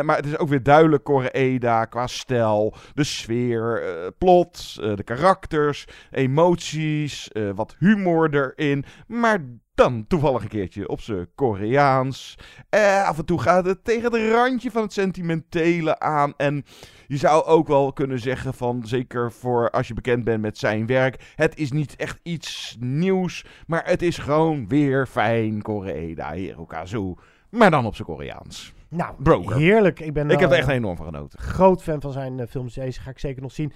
maar 0.02 0.16
het 0.16 0.26
is 0.26 0.38
ook 0.38 0.50
weer 0.50 0.64
duidelijk 0.64 1.04
Koreeda 1.04 1.86
qua 1.86 2.08
stijl, 2.08 2.76
de 2.94 3.04
sfeer, 3.04 3.84
uh, 3.84 4.08
plot, 4.18 4.76
de 4.76 5.04
karakters, 5.04 5.88
emoties, 6.12 7.32
wat 7.56 7.76
humor 7.80 8.34
erin. 8.34 8.86
Maar 9.08 9.40
dan 9.78 10.06
toevallig 10.08 10.42
een 10.42 10.48
keertje 10.48 10.88
op 10.88 11.02
zijn 11.02 11.28
Koreaans. 11.36 12.38
Eh, 12.70 13.08
af 13.08 13.18
en 13.18 13.26
toe 13.26 13.42
gaat 13.42 13.66
het 13.66 13.84
tegen 13.84 14.14
het 14.14 14.32
randje 14.32 14.72
van 14.72 14.82
het 14.82 14.94
sentimentele 14.94 16.00
aan. 16.00 16.34
En 16.38 16.66
je 17.08 17.18
zou 17.18 17.46
ook 17.46 17.68
wel 17.68 17.94
kunnen 17.94 18.20
zeggen 18.20 18.54
van, 18.54 18.82
zeker 18.86 19.32
voor 19.32 19.70
als 19.70 19.88
je 19.88 19.94
bekend 19.94 20.24
bent 20.24 20.42
met 20.42 20.58
zijn 20.58 20.86
werk. 20.86 21.34
Het 21.36 21.58
is 21.58 21.72
niet 21.72 21.96
echt 21.96 22.20
iets 22.24 22.78
nieuws, 22.80 23.46
maar 23.68 23.86
het 23.86 24.02
is 24.02 24.18
gewoon 24.18 24.68
weer 24.68 25.08
fijn 25.08 25.62
Koreeda, 25.62 26.34
Hirokazu. 26.34 27.14
Maar 27.50 27.72
dan 27.72 27.86
op 27.86 27.96
zijn 27.96 28.08
Koreaans. 28.08 28.74
Nou, 28.90 29.16
Broker. 29.18 29.58
heerlijk. 29.58 30.00
Ik, 30.00 30.14
ben, 30.14 30.30
ik 30.30 30.40
heb 30.40 30.52
er 30.52 30.58
echt 30.58 30.68
enorm 30.68 30.96
van 30.96 31.06
genoten. 31.06 31.40
Groot 31.40 31.84
fan 31.84 32.02
van 32.02 32.12
zijn 32.12 32.38
uh, 32.38 32.46
films. 32.50 32.74
Deze 32.74 33.02
ga 33.02 33.10
ik 33.10 33.20
zeker 33.20 33.42
nog 33.42 33.52
zien. 33.52 33.74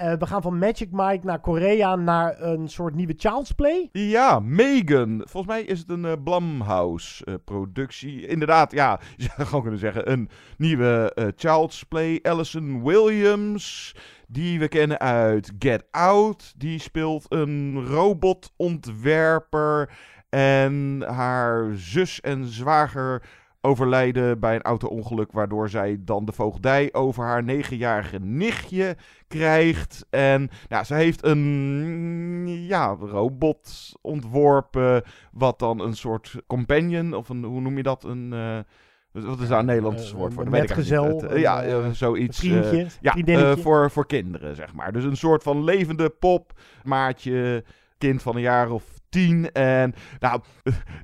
Uh, 0.00 0.12
we 0.12 0.26
gaan 0.26 0.42
van 0.42 0.58
Magic 0.58 0.88
Mike 0.90 1.26
naar 1.26 1.40
Korea 1.40 1.96
naar 1.96 2.40
een 2.40 2.68
soort 2.68 2.94
nieuwe 2.94 3.14
Child's 3.16 3.52
Play. 3.52 3.88
Ja, 3.92 4.40
Megan. 4.40 5.22
Volgens 5.24 5.54
mij 5.54 5.62
is 5.62 5.78
het 5.78 5.90
een 5.90 6.04
uh, 6.04 6.12
Blumhouse-productie. 6.24 8.26
Inderdaad, 8.26 8.72
ja, 8.72 9.00
je 9.16 9.22
zou 9.22 9.48
gewoon 9.48 9.62
kunnen 9.62 9.80
zeggen 9.80 10.12
een 10.12 10.28
nieuwe 10.56 11.12
Child's 11.36 11.84
Play. 11.84 12.18
Alison 12.22 12.82
Williams, 12.82 13.94
die 14.26 14.58
we 14.58 14.68
kennen 14.68 15.00
uit 15.00 15.52
Get 15.58 15.84
Out. 15.90 16.54
Die 16.56 16.78
speelt 16.78 17.26
een 17.28 17.86
robotontwerper. 17.86 19.90
En 20.28 21.02
haar 21.06 21.70
zus 21.74 22.20
en 22.20 22.46
zwager 22.46 23.22
overlijden 23.64 24.40
bij 24.40 24.54
een 24.54 24.62
auto-ongeluk, 24.62 25.32
waardoor 25.32 25.68
zij 25.68 25.96
dan 26.00 26.24
de 26.24 26.32
voogdij 26.32 26.88
over 26.92 27.24
haar 27.24 27.44
negenjarige 27.44 28.18
nichtje 28.18 28.96
krijgt. 29.28 30.06
En 30.10 30.50
nou, 30.68 30.84
ze 30.84 30.94
heeft 30.94 31.24
een 31.24 32.44
ja, 32.66 32.96
robot 33.00 33.92
ontworpen, 34.00 35.02
wat 35.32 35.58
dan 35.58 35.80
een 35.80 35.94
soort 35.94 36.36
companion, 36.46 37.14
of 37.14 37.28
een, 37.28 37.44
hoe 37.44 37.60
noem 37.60 37.76
je 37.76 37.82
dat, 37.82 38.04
een... 38.04 38.32
Uh, 38.32 38.58
wat 39.12 39.40
is 39.40 39.48
daar 39.48 39.58
een 39.58 39.66
Nederlands 39.66 40.12
uh, 40.12 40.18
woord 40.18 40.34
voor? 40.34 40.48
Metgezel. 40.48 41.24
Uh, 41.24 41.40
ja, 41.40 41.66
uh, 41.66 41.90
zoiets. 41.90 42.38
Vriendje, 42.38 42.86
ja, 43.00 43.56
voor, 43.56 43.90
voor 43.90 44.06
kinderen, 44.06 44.56
zeg 44.56 44.74
maar. 44.74 44.92
Dus 44.92 45.04
een 45.04 45.16
soort 45.16 45.42
van 45.42 45.64
levende 45.64 46.08
pop, 46.08 46.52
maatje, 46.84 47.64
kind 47.98 48.22
van 48.22 48.34
een 48.34 48.42
jaar 48.42 48.70
of 48.70 48.84
tien. 49.12 49.52
En 49.52 49.94
nou, 50.18 50.40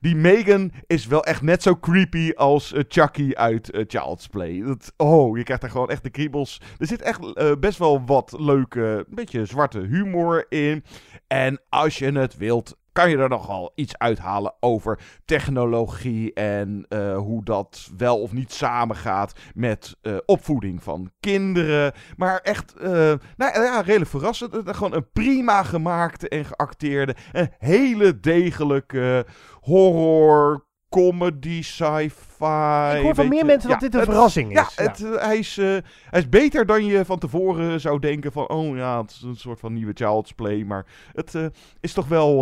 die 0.00 0.16
Megan 0.16 0.72
is 0.86 1.06
wel 1.06 1.24
echt 1.24 1.42
net 1.42 1.62
zo 1.62 1.76
creepy 1.76 2.32
als 2.34 2.72
uh, 2.72 2.82
Chucky 2.88 3.32
uit 3.34 3.74
uh, 3.74 3.84
Child's 3.86 4.26
Play. 4.26 4.62
Dat, 4.62 4.92
oh, 4.96 5.36
je 5.36 5.42
krijgt 5.42 5.62
er 5.62 5.70
gewoon 5.70 5.90
echt 5.90 6.02
de 6.02 6.10
kriebels. 6.10 6.60
Er 6.78 6.86
zit 6.86 7.02
echt 7.02 7.20
uh, 7.22 7.52
best 7.60 7.78
wel 7.78 8.04
wat 8.06 8.34
leuke, 8.38 9.04
een 9.08 9.14
beetje 9.14 9.44
zwarte 9.44 9.80
humor 9.80 10.46
in. 10.48 10.84
En 11.26 11.60
als 11.68 11.98
je 11.98 12.12
het 12.12 12.36
wilt, 12.36 12.76
kan 12.98 13.10
je 13.10 13.16
er 13.16 13.28
nogal 13.28 13.72
iets 13.74 13.98
uithalen 13.98 14.54
over 14.60 15.00
technologie 15.24 16.32
en 16.32 16.86
uh, 16.88 17.16
hoe 17.16 17.44
dat 17.44 17.90
wel 17.96 18.20
of 18.20 18.32
niet 18.32 18.52
samengaat 18.52 19.32
met 19.54 19.96
uh, 20.02 20.16
opvoeding 20.26 20.82
van 20.82 21.10
kinderen. 21.20 21.92
Maar 22.16 22.38
echt, 22.38 22.74
uh, 22.80 22.88
nou 23.36 23.62
ja, 23.62 23.80
redelijk 23.80 24.10
verrassend. 24.10 24.54
Gewoon 24.64 24.94
een 24.94 25.10
prima 25.12 25.62
gemaakte 25.62 26.28
en 26.28 26.44
geacteerde, 26.44 27.16
een 27.32 27.50
hele 27.58 28.20
degelijke 28.20 29.26
horror 29.60 30.67
comedy, 30.88 31.62
sci-fi. 31.62 32.96
Ik 32.96 33.02
hoor 33.02 33.14
van 33.14 33.28
meer 33.28 33.46
mensen 33.46 33.70
dat 33.70 33.80
ja, 33.80 33.86
dit 33.86 33.94
een 33.94 34.00
het, 34.00 34.08
verrassing 34.08 34.50
is. 34.50 34.74
Ja, 34.76 34.84
het, 34.84 35.00
uh, 35.00 35.22
hij, 35.22 35.38
is, 35.38 35.58
uh, 35.58 35.66
hij 36.10 36.20
is 36.20 36.28
beter 36.28 36.66
dan 36.66 36.84
je 36.84 37.04
van 37.04 37.18
tevoren 37.18 37.80
zou 37.80 37.98
denken 37.98 38.32
van... 38.32 38.48
Oh 38.48 38.76
ja, 38.76 39.00
het 39.00 39.10
is 39.10 39.22
een 39.22 39.36
soort 39.36 39.60
van 39.60 39.72
nieuwe 39.72 39.92
Child's 39.94 40.32
Play. 40.32 40.64
Maar 40.64 40.86
het 41.12 41.34
uh, 41.34 41.46
is 41.80 41.92
toch 41.92 42.08
wel, 42.08 42.36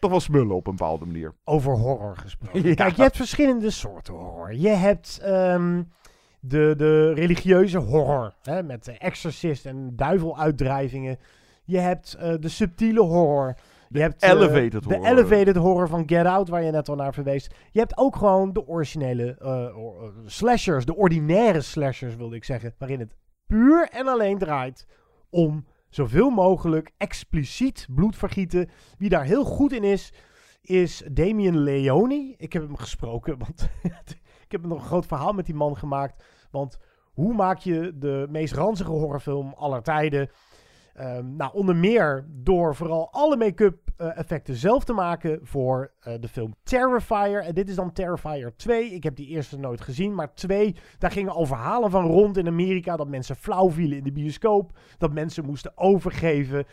toch 0.00 0.10
wel 0.10 0.20
smullen 0.20 0.56
op 0.56 0.66
een 0.66 0.76
bepaalde 0.76 1.06
manier. 1.06 1.34
Over 1.44 1.72
horror 1.72 2.16
gesproken. 2.16 2.62
Ja. 2.68 2.74
Kijk, 2.74 2.96
je 2.96 3.02
hebt 3.02 3.16
verschillende 3.16 3.70
soorten 3.70 4.14
horror. 4.14 4.54
Je 4.54 4.68
hebt 4.68 5.20
um, 5.26 5.92
de, 6.40 6.74
de 6.76 7.12
religieuze 7.12 7.78
horror. 7.78 8.34
Hè, 8.42 8.62
met 8.62 8.84
de 8.84 8.92
exorcist 8.92 9.66
en 9.66 9.92
duiveluitdrijvingen. 9.96 11.18
Je 11.64 11.78
hebt 11.78 12.16
de 12.40 12.48
subtiele 12.48 13.00
horror. 13.00 13.56
Je 13.92 14.00
hebt 14.00 14.24
uh, 14.24 14.30
elevated 14.30 14.82
de 14.82 14.94
horror. 14.94 15.06
elevated 15.06 15.56
horror 15.56 15.88
van 15.88 16.02
Get 16.06 16.26
Out, 16.26 16.48
waar 16.48 16.62
je 16.62 16.70
net 16.70 16.88
al 16.88 16.94
naar 16.94 17.14
verwees. 17.14 17.50
Je 17.70 17.78
hebt 17.78 17.96
ook 17.96 18.16
gewoon 18.16 18.52
de 18.52 18.66
originele 18.66 19.38
uh, 19.42 20.26
slashers, 20.26 20.84
de 20.84 20.96
ordinaire 20.96 21.60
slashers 21.60 22.16
wilde 22.16 22.36
ik 22.36 22.44
zeggen, 22.44 22.74
waarin 22.78 23.00
het 23.00 23.14
puur 23.46 23.88
en 23.88 24.08
alleen 24.08 24.38
draait 24.38 24.86
om 25.30 25.66
zoveel 25.88 26.30
mogelijk 26.30 26.90
expliciet 26.96 27.86
bloedvergieten. 27.94 28.70
Wie 28.98 29.08
daar 29.08 29.24
heel 29.24 29.44
goed 29.44 29.72
in 29.72 29.84
is, 29.84 30.12
is 30.62 31.02
Damien 31.10 31.58
Leone. 31.58 32.34
Ik 32.36 32.52
heb 32.52 32.62
hem 32.62 32.76
gesproken, 32.76 33.38
want 33.44 33.68
ik 34.44 34.52
heb 34.52 34.66
nog 34.66 34.78
een 34.78 34.86
groot 34.86 35.06
verhaal 35.06 35.32
met 35.32 35.46
die 35.46 35.54
man 35.54 35.76
gemaakt. 35.76 36.24
Want 36.50 36.78
hoe 37.12 37.34
maak 37.34 37.58
je 37.58 37.92
de 37.98 38.26
meest 38.28 38.54
ranzige 38.54 38.90
horrorfilm 38.90 39.54
aller 39.56 39.82
tijden? 39.82 40.30
Um, 41.00 41.36
nou, 41.36 41.52
onder 41.54 41.76
meer 41.76 42.24
door 42.28 42.74
vooral 42.74 43.08
alle 43.12 43.36
make-up 43.36 43.90
uh, 43.98 44.18
effecten 44.18 44.54
zelf 44.54 44.84
te 44.84 44.92
maken 44.92 45.38
voor 45.42 45.92
uh, 46.08 46.14
de 46.20 46.28
film 46.28 46.54
Terrifier. 46.62 47.42
En 47.42 47.54
dit 47.54 47.68
is 47.68 47.74
dan 47.74 47.92
Terrifier 47.92 48.56
2. 48.56 48.90
Ik 48.90 49.02
heb 49.02 49.16
die 49.16 49.26
eerste 49.26 49.58
nooit 49.58 49.80
gezien, 49.80 50.14
maar 50.14 50.34
2, 50.34 50.76
daar 50.98 51.10
gingen 51.10 51.32
al 51.32 51.46
verhalen 51.46 51.90
van 51.90 52.04
rond 52.04 52.36
in 52.36 52.46
Amerika. 52.46 52.96
Dat 52.96 53.08
mensen 53.08 53.36
flauw 53.36 53.70
vielen 53.70 53.98
in 53.98 54.04
de 54.04 54.12
bioscoop. 54.12 54.78
Dat 54.98 55.12
mensen 55.12 55.44
moesten 55.44 55.72
overgeven. 55.74 56.64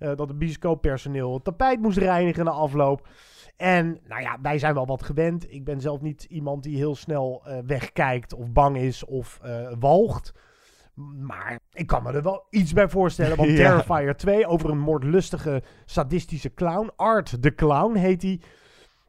Uh, 0.00 0.08
dat 0.16 0.28
het 0.28 0.38
bioscooppersoneel 0.38 1.34
het 1.34 1.44
tapijt 1.44 1.80
moest 1.80 1.98
reinigen 1.98 2.44
na 2.44 2.50
afloop. 2.50 3.08
En 3.56 3.98
nou 4.08 4.22
ja, 4.22 4.38
wij 4.42 4.58
zijn 4.58 4.74
wel 4.74 4.86
wat 4.86 5.02
gewend. 5.02 5.52
Ik 5.52 5.64
ben 5.64 5.80
zelf 5.80 6.00
niet 6.00 6.24
iemand 6.24 6.62
die 6.62 6.76
heel 6.76 6.94
snel 6.94 7.42
wegkijkt 7.66 8.34
of 8.34 8.52
bang 8.52 8.76
is 8.76 9.04
of 9.04 9.40
walgt. 9.78 10.32
Maar 11.20 11.58
ik 11.72 11.86
kan 11.86 12.02
me 12.02 12.12
er 12.12 12.22
wel 12.22 12.46
iets 12.50 12.72
bij 12.72 12.88
voorstellen. 12.88 13.36
Want 13.36 13.50
Ja. 13.58 13.80
Terrifier 13.80 14.16
2 14.16 14.46
over 14.46 14.70
een 14.70 14.78
moordlustige, 14.78 15.62
sadistische 15.84 16.54
clown. 16.54 16.90
Art 16.96 17.42
the 17.42 17.54
Clown 17.54 17.94
heet 17.96 18.22
hij. 18.22 18.40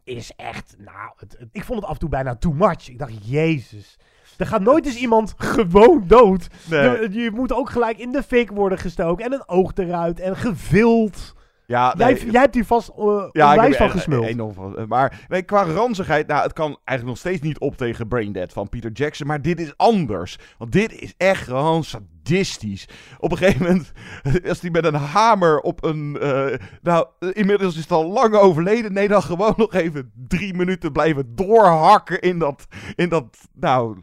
Is 0.03 0.31
echt, 0.35 0.75
nou, 0.77 1.11
het, 1.17 1.35
het- 1.39 1.49
ik 1.51 1.63
vond 1.63 1.79
het 1.79 1.87
af 1.87 1.93
en 1.93 1.99
toe 1.99 2.09
bijna 2.09 2.35
too 2.35 2.53
much. 2.53 2.89
Ik 2.89 2.99
dacht, 2.99 3.27
jezus. 3.29 3.97
Er 4.37 4.45
gaat 4.47 4.61
nooit 4.61 4.85
eens 4.85 4.97
iemand 4.97 5.33
gewoon 5.57 6.03
dood. 6.07 6.47
Nee. 6.69 6.81
Je, 7.11 7.23
je 7.23 7.31
moet 7.31 7.53
ook 7.53 7.69
gelijk 7.69 7.97
in 7.97 8.11
de 8.11 8.23
fik 8.23 8.51
worden 8.51 8.77
gestoken. 8.77 9.25
En 9.25 9.33
een 9.33 9.47
oog 9.47 9.71
eruit. 9.75 10.19
En 10.19 10.35
gevild. 10.37 11.33
Ja, 11.67 11.93
Jij, 11.97 12.13
nee, 12.13 12.31
jij 12.31 12.41
hebt 12.41 12.53
hier 12.55 12.65
vast 12.65 12.91
uh, 12.99 13.05
Ja, 13.31 13.51
ik 13.51 13.57
onwijs 13.57 13.77
heb 13.77 13.89
van 13.89 13.97
gesmuld. 13.97 14.25
enorm 14.25 14.53
van. 14.53 14.85
Maar 14.87 15.25
nee, 15.27 15.41
qua 15.41 15.63
ranzigheid, 15.63 16.27
nou, 16.27 16.43
het 16.43 16.53
kan 16.53 16.65
eigenlijk 16.83 17.03
nog 17.07 17.17
steeds 17.17 17.41
niet 17.41 17.59
op 17.59 17.77
tegen 17.77 18.07
Braindead 18.07 18.53
van 18.53 18.69
Peter 18.69 18.91
Jackson. 18.91 19.27
Maar 19.27 19.41
dit 19.41 19.59
is 19.59 19.77
anders. 19.77 20.37
Want 20.57 20.71
dit 20.71 20.99
is 21.01 21.13
echt 21.17 21.43
gewoon 21.43 21.83
sadistisch. 21.83 22.87
Op 23.19 23.31
een 23.31 23.37
gegeven 23.37 23.65
moment, 23.65 23.91
als 24.49 24.61
hij 24.61 24.69
met 24.69 24.85
een 24.85 24.93
hamer 24.95 25.59
op 25.59 25.83
een... 25.83 26.17
eh, 26.19 26.53
nou, 26.81 27.07
inmiddels 27.31 27.75
is 27.75 27.81
het 27.81 27.91
al 27.91 28.11
lang 28.11 28.35
overleden. 28.35 28.93
Nee, 28.93 29.07
dan 29.07 29.21
gewoon 29.23 29.53
nog 29.57 29.73
even 29.73 30.11
drie 30.27 30.53
minuten 30.53 30.91
blijven 30.91 31.35
doorhakken 31.35 32.21
in 32.21 32.39
dat... 32.39 32.67
In 32.95 33.09
dat 33.09 33.37
nou, 33.53 33.97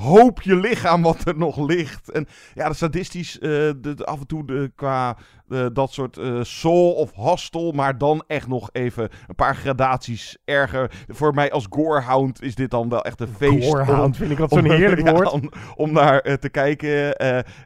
hoopje 0.00 0.56
lichaam 0.56 1.02
wat 1.02 1.26
er 1.26 1.38
nog 1.38 1.58
ligt. 1.68 2.10
En 2.10 2.26
ja, 2.54 2.66
dat 2.66 2.76
sadistisch, 2.76 3.38
eh, 3.38 3.48
de, 3.50 3.94
de- 3.94 4.04
af 4.04 4.20
en 4.20 4.26
toe 4.26 4.46
de, 4.46 4.72
qua 4.74 5.16
eh, 5.48 5.66
dat 5.72 5.92
soort 5.92 6.16
eh 6.16 6.38
soul 6.42 6.92
of 6.92 7.12
hostel, 7.12 7.72
maar 7.72 7.98
dan 7.98 8.24
echt 8.26 8.48
nog 8.48 8.68
even 8.72 9.08
een 9.26 9.34
paar 9.34 9.56
gradaties 9.56 10.38
erger. 10.44 11.04
Voor 11.08 11.34
mij 11.34 11.50
als 11.52 11.66
gorehound 11.70 12.42
is 12.42 12.54
dit 12.54 12.70
dan 12.70 12.88
wel 12.88 13.04
echt 13.04 13.20
een 13.20 13.34
feest. 13.36 13.68
Gorehound, 13.68 14.16
vind 14.16 14.30
ik 14.30 14.36
dat 14.36 14.50
zo'n 14.50 14.70
heerlijk 14.70 15.06
ja, 15.06 15.12
woord. 15.12 15.30
Om, 15.30 15.50
om 15.76 15.92
naar 15.92 16.38
te 16.38 16.48
kijken. 16.48 17.14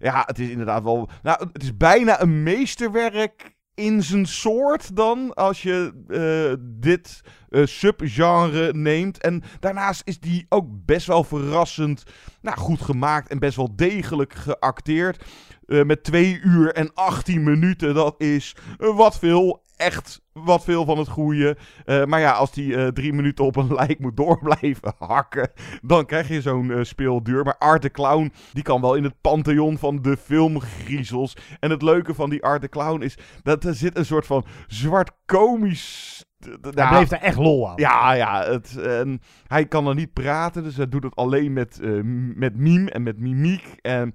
Ja, 0.00 0.22
het 0.26 0.38
is 0.38 0.48
inderdaad 0.48 0.82
wel... 0.82 1.08
Nou, 1.22 1.48
het 1.52 1.62
is 1.62 1.76
bijna 1.76 2.20
een 2.20 2.42
meesterwerk 2.42 3.53
in 3.74 4.02
zijn 4.02 4.26
soort 4.26 4.96
dan, 4.96 5.34
als 5.34 5.62
je 5.62 5.92
eh, 6.08 6.64
dit 6.80 7.20
eh, 7.48 7.66
subgenre 7.66 8.72
neemt. 8.72 9.18
En 9.18 9.42
daarnaast 9.60 10.02
is 10.04 10.20
die 10.20 10.46
ook 10.48 10.66
best 10.70 11.06
wel 11.06 11.24
verrassend 11.24 12.02
nou, 12.40 12.56
goed 12.58 12.80
gemaakt 12.80 13.28
en 13.28 13.38
best 13.38 13.56
wel 13.56 13.76
degelijk 13.76 14.34
geacteerd. 14.34 15.24
Eh, 15.66 15.82
met 15.82 16.04
2 16.04 16.40
uur 16.40 16.72
en 16.72 16.94
18 16.94 17.42
minuten, 17.42 17.94
dat 17.94 18.14
is 18.20 18.56
wat 18.78 19.18
veel. 19.18 19.62
Echt 19.76 20.22
wat 20.32 20.64
veel 20.64 20.84
van 20.84 20.98
het 20.98 21.08
goede. 21.08 21.56
Eh, 21.84 22.04
maar 22.04 22.20
ja, 22.20 22.32
als 22.32 22.52
die 22.52 22.76
eh, 22.76 22.86
drie 22.86 23.12
minuten 23.12 23.44
op 23.44 23.56
een 23.56 23.74
lijk 23.80 23.98
moet 23.98 24.16
door 24.16 24.38
blijven 24.38 24.94
hakken, 24.98 25.50
dan 25.82 26.06
krijg 26.06 26.28
je 26.28 26.40
zo'n 26.40 26.70
eh, 26.70 26.82
speelduur. 26.82 27.44
Maar 27.44 27.58
Art 27.58 27.82
de 27.82 27.90
Clown, 27.90 28.32
die 28.52 28.62
kan 28.62 28.80
wel 28.80 28.94
in 28.94 29.04
het 29.04 29.20
pantheon 29.20 29.78
van 29.78 30.02
de 30.02 30.16
filmgriezels. 30.16 31.36
En 31.60 31.70
het 31.70 31.82
leuke 31.82 32.14
van 32.14 32.30
die 32.30 32.42
Art 32.42 32.60
de 32.60 32.68
Clown 32.68 33.02
is 33.02 33.18
dat 33.42 33.64
er 33.64 33.74
zit 33.74 33.96
een 33.98 34.06
soort 34.06 34.26
van 34.26 34.44
zwart 34.66 35.10
komisch... 35.26 36.24
Hij 36.60 36.88
bleef 36.88 37.10
er 37.10 37.20
echt 37.20 37.36
lol 37.38 37.68
aan. 37.68 37.74
Ja, 37.76 38.12
ja. 38.12 38.44
Het, 38.44 38.76
en 38.76 39.20
hij 39.46 39.66
kan 39.66 39.86
er 39.86 39.94
niet 39.94 40.12
praten, 40.12 40.62
dus 40.62 40.76
hij 40.76 40.88
doet 40.88 41.02
het 41.02 41.16
alleen 41.16 41.52
met, 41.52 41.78
m- 41.82 42.38
met 42.38 42.56
mime 42.56 42.90
en 42.90 43.02
met 43.02 43.18
mimiek. 43.18 43.64
En, 43.80 44.14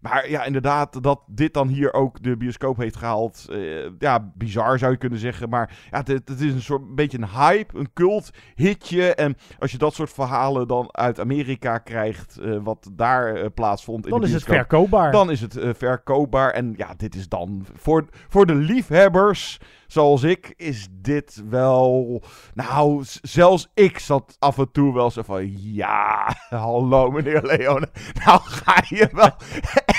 maar 0.00 0.30
ja, 0.30 0.44
inderdaad, 0.44 1.02
dat 1.02 1.20
dit 1.26 1.54
dan 1.54 1.68
hier 1.68 1.92
ook 1.92 2.22
de 2.22 2.36
bioscoop 2.36 2.76
heeft 2.76 2.96
gehaald. 2.96 3.46
eh, 3.50 3.90
ja, 3.98 4.30
bizar 4.34 4.78
zou 4.78 4.92
je 4.92 4.98
kunnen 4.98 5.18
zeggen. 5.18 5.48
Maar 5.48 5.78
ja, 5.90 5.98
het, 5.98 6.08
het 6.08 6.40
is 6.40 6.52
een 6.52 6.62
soort 6.62 6.82
een 6.82 6.94
beetje 6.94 7.18
een 7.18 7.28
hype, 7.28 7.78
een 7.78 7.92
cult 7.94 8.30
hitje. 8.54 9.14
En 9.14 9.36
als 9.58 9.72
je 9.72 9.78
dat 9.78 9.94
soort 9.94 10.12
verhalen 10.12 10.68
dan 10.68 10.88
uit 10.94 11.20
Amerika 11.20 11.78
krijgt, 11.78 12.38
eh, 12.38 12.56
wat 12.62 12.90
daar 12.92 13.34
eh, 13.34 13.46
plaatsvond. 13.54 14.04
In 14.04 14.10
Dan 14.10 14.20
de 14.20 14.26
is 14.26 14.32
het 14.32 14.44
bioscoop, 14.44 14.68
verkoopbaar. 14.68 15.12
Dan 15.12 15.30
is 15.30 15.40
het 15.40 15.58
verkoopbaar. 15.76 16.50
En 16.50 16.74
ja, 16.76 16.94
dit 16.96 17.14
is 17.14 17.28
dan 17.28 17.66
voor, 17.74 18.04
voor 18.28 18.46
de 18.46 18.54
liefhebbers. 18.54 19.60
Zoals 19.90 20.22
ik, 20.22 20.54
is 20.56 20.88
dit 20.90 21.42
wel. 21.48 22.22
Nou, 22.54 23.04
zelfs 23.22 23.70
ik 23.74 23.98
zat 23.98 24.36
af 24.38 24.58
en 24.58 24.70
toe 24.72 24.94
wel 24.94 25.10
zo 25.10 25.22
van. 25.22 25.62
Ja, 25.72 26.34
hallo 26.48 27.10
meneer 27.10 27.42
Leone. 27.42 27.88
Nou 28.24 28.40
ga 28.42 28.82
je 28.88 29.08
wel 29.12 29.30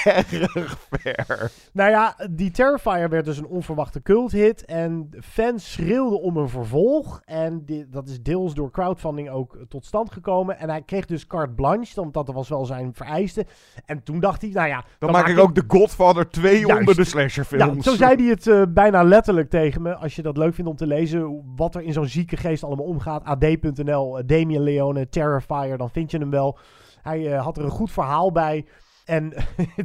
erg 0.53 0.77
ver. 0.89 1.51
Nou 1.73 1.89
ja, 1.89 2.15
die 2.29 2.51
Terrifier 2.51 3.09
werd 3.09 3.25
dus 3.25 3.37
een 3.37 3.47
onverwachte 3.47 4.01
culthit. 4.01 4.65
En 4.65 5.09
fans 5.23 5.71
schreeuwden 5.71 6.21
om 6.21 6.37
een 6.37 6.49
vervolg. 6.49 7.21
En 7.25 7.65
dat 7.89 8.07
is 8.07 8.21
deels 8.21 8.53
door 8.53 8.71
crowdfunding 8.71 9.29
ook 9.29 9.57
tot 9.69 9.85
stand 9.85 10.11
gekomen. 10.11 10.59
En 10.59 10.69
hij 10.69 10.81
kreeg 10.81 11.05
dus 11.05 11.27
carte 11.27 11.53
blanche, 11.53 11.95
want 11.95 12.13
dat 12.13 12.27
was 12.27 12.49
wel 12.49 12.65
zijn 12.65 12.93
vereiste. 12.93 13.45
En 13.85 14.03
toen 14.03 14.19
dacht 14.19 14.41
hij, 14.41 14.51
nou 14.51 14.67
ja... 14.67 14.83
Dan, 14.99 15.11
maak 15.11 15.27
ik 15.27 15.39
ook 15.39 15.55
de 15.55 15.63
Godfather 15.67 16.29
2 16.29 16.77
onder 16.77 16.95
de 16.95 17.03
slasherfilms. 17.03 17.85
Ja, 17.85 17.91
zo 17.91 17.97
zei 17.97 18.15
hij 18.15 18.25
het 18.25 18.47
eh, 18.47 18.61
bijna 18.69 19.03
letterlijk 19.03 19.49
tegen 19.49 19.80
Als 19.87 20.15
je 20.15 20.21
dat 20.21 20.37
leuk 20.37 20.53
vindt 20.53 20.69
om 20.69 20.75
te 20.75 20.87
lezen, 20.87 21.43
wat 21.55 21.75
er 21.75 21.81
in 21.81 21.93
zo'n 21.93 22.07
zieke 22.07 22.37
geest 22.37 22.63
allemaal 22.63 22.85
omgaat. 22.85 23.23
AD.nl, 23.23 24.17
eh, 24.17 24.23
Damien 24.27 24.61
Leone, 24.61 25.09
Terrifier, 25.09 25.77
dan 25.77 25.89
vind 25.89 26.11
je 26.11 26.17
hem 26.17 26.29
wel. 26.29 26.57
Hij 27.01 27.33
eh, 27.33 27.43
had 27.43 27.57
er 27.57 27.63
een 27.63 27.69
goed 27.69 27.91
verhaal 27.91 28.31
bij. 28.31 28.65
En 29.05 29.33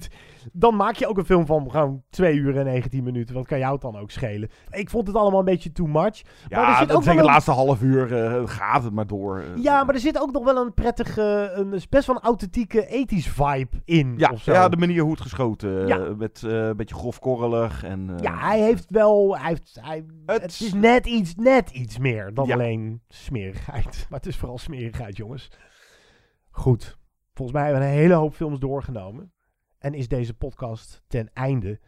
dan 0.53 0.77
maak 0.77 0.95
je 0.95 1.07
ook 1.07 1.19
een 1.19 1.25
film 1.25 1.47
van 1.47 1.71
gewoon 1.71 2.03
2 2.11 2.35
uur 2.37 2.57
en 2.59 2.65
19 2.65 3.05
minuten. 3.05 3.35
Wat 3.35 3.47
kan 3.47 3.59
jou 3.59 3.73
het 3.73 3.81
dan 3.81 3.97
ook 3.97 4.11
schelen? 4.11 4.49
Ik 4.71 4.91
vond 4.91 5.07
het 5.07 5.17
allemaal 5.17 5.39
een 5.39 5.45
beetje 5.45 5.73
too 5.73 5.87
much. 5.87 5.95
maar 6.03 6.11
er 6.51 6.69
Ja, 6.69 6.79
zit 6.79 6.93
ook 6.93 7.03
wel 7.03 7.15
de 7.15 7.21
een- 7.21 7.27
laatste 7.27 7.51
half 7.51 7.83
uur 7.83 8.25
eh, 8.25 8.43
gaat 8.49 8.83
het 8.85 8.93
maar 8.93 9.07
door. 9.07 9.39
eh. 9.41 9.63
Ja, 9.63 9.85
maar 9.85 9.95
er 9.95 10.01
zit 10.01 10.21
ook 10.21 10.33
nog 10.33 10.45
wel 10.45 10.57
een 10.57 10.75
prettige, 10.75 11.51
een, 11.55 11.71
best 11.91 12.07
wel 12.07 12.17
een 12.17 12.23
authentieke 12.23 12.87
ethisch 12.87 13.29
vibe 13.29 13.69
in. 13.85 14.15
ja, 14.17 14.33
ja, 14.45 14.69
de 14.69 14.77
manier 14.77 15.03
hoe 15.03 15.11
het 15.11 15.21
geschoten. 15.21 15.81
eh, 15.83 15.89
Ja. 15.89 15.97
Met 16.17 16.43
een 16.43 16.77
beetje 16.77 16.95
grofkorrelig. 16.95 17.83
En, 17.85 18.13
Ja, 18.21 18.39
hij 18.39 18.61
heeft 18.61 18.87
wel. 18.91 19.39
Hij 19.39 19.49
heeft, 19.49 19.79
hij, 19.81 20.05
het, 20.27 20.51
is 20.61 20.73
net 20.75 21.07
iets, 21.07 21.35
net 21.35 21.71
iets 21.71 21.99
meer 21.99 22.35
dan 22.35 22.47
Ja. 22.47 22.55
alleen 22.55 23.01
smerigheid. 23.09 23.85
Maar 24.11 24.19
het 24.19 24.29
is 24.29 24.37
vooral 24.37 24.59
smerigheid, 24.59 25.17
jongens. 25.17 25.51
Goed. 26.51 26.97
Volgens 27.37 27.57
mij 27.59 27.67
hebben 27.67 27.83
we 27.89 27.89
een 27.95 27.99
hele 28.01 28.15
hoop 28.15 28.35
films 28.35 28.59
doorgenomen. 28.59 29.33
En 29.79 29.95
is 29.95 30.09
deze 30.09 30.35
podcast 30.35 31.03
ten 31.07 31.31
einde. 31.33 31.81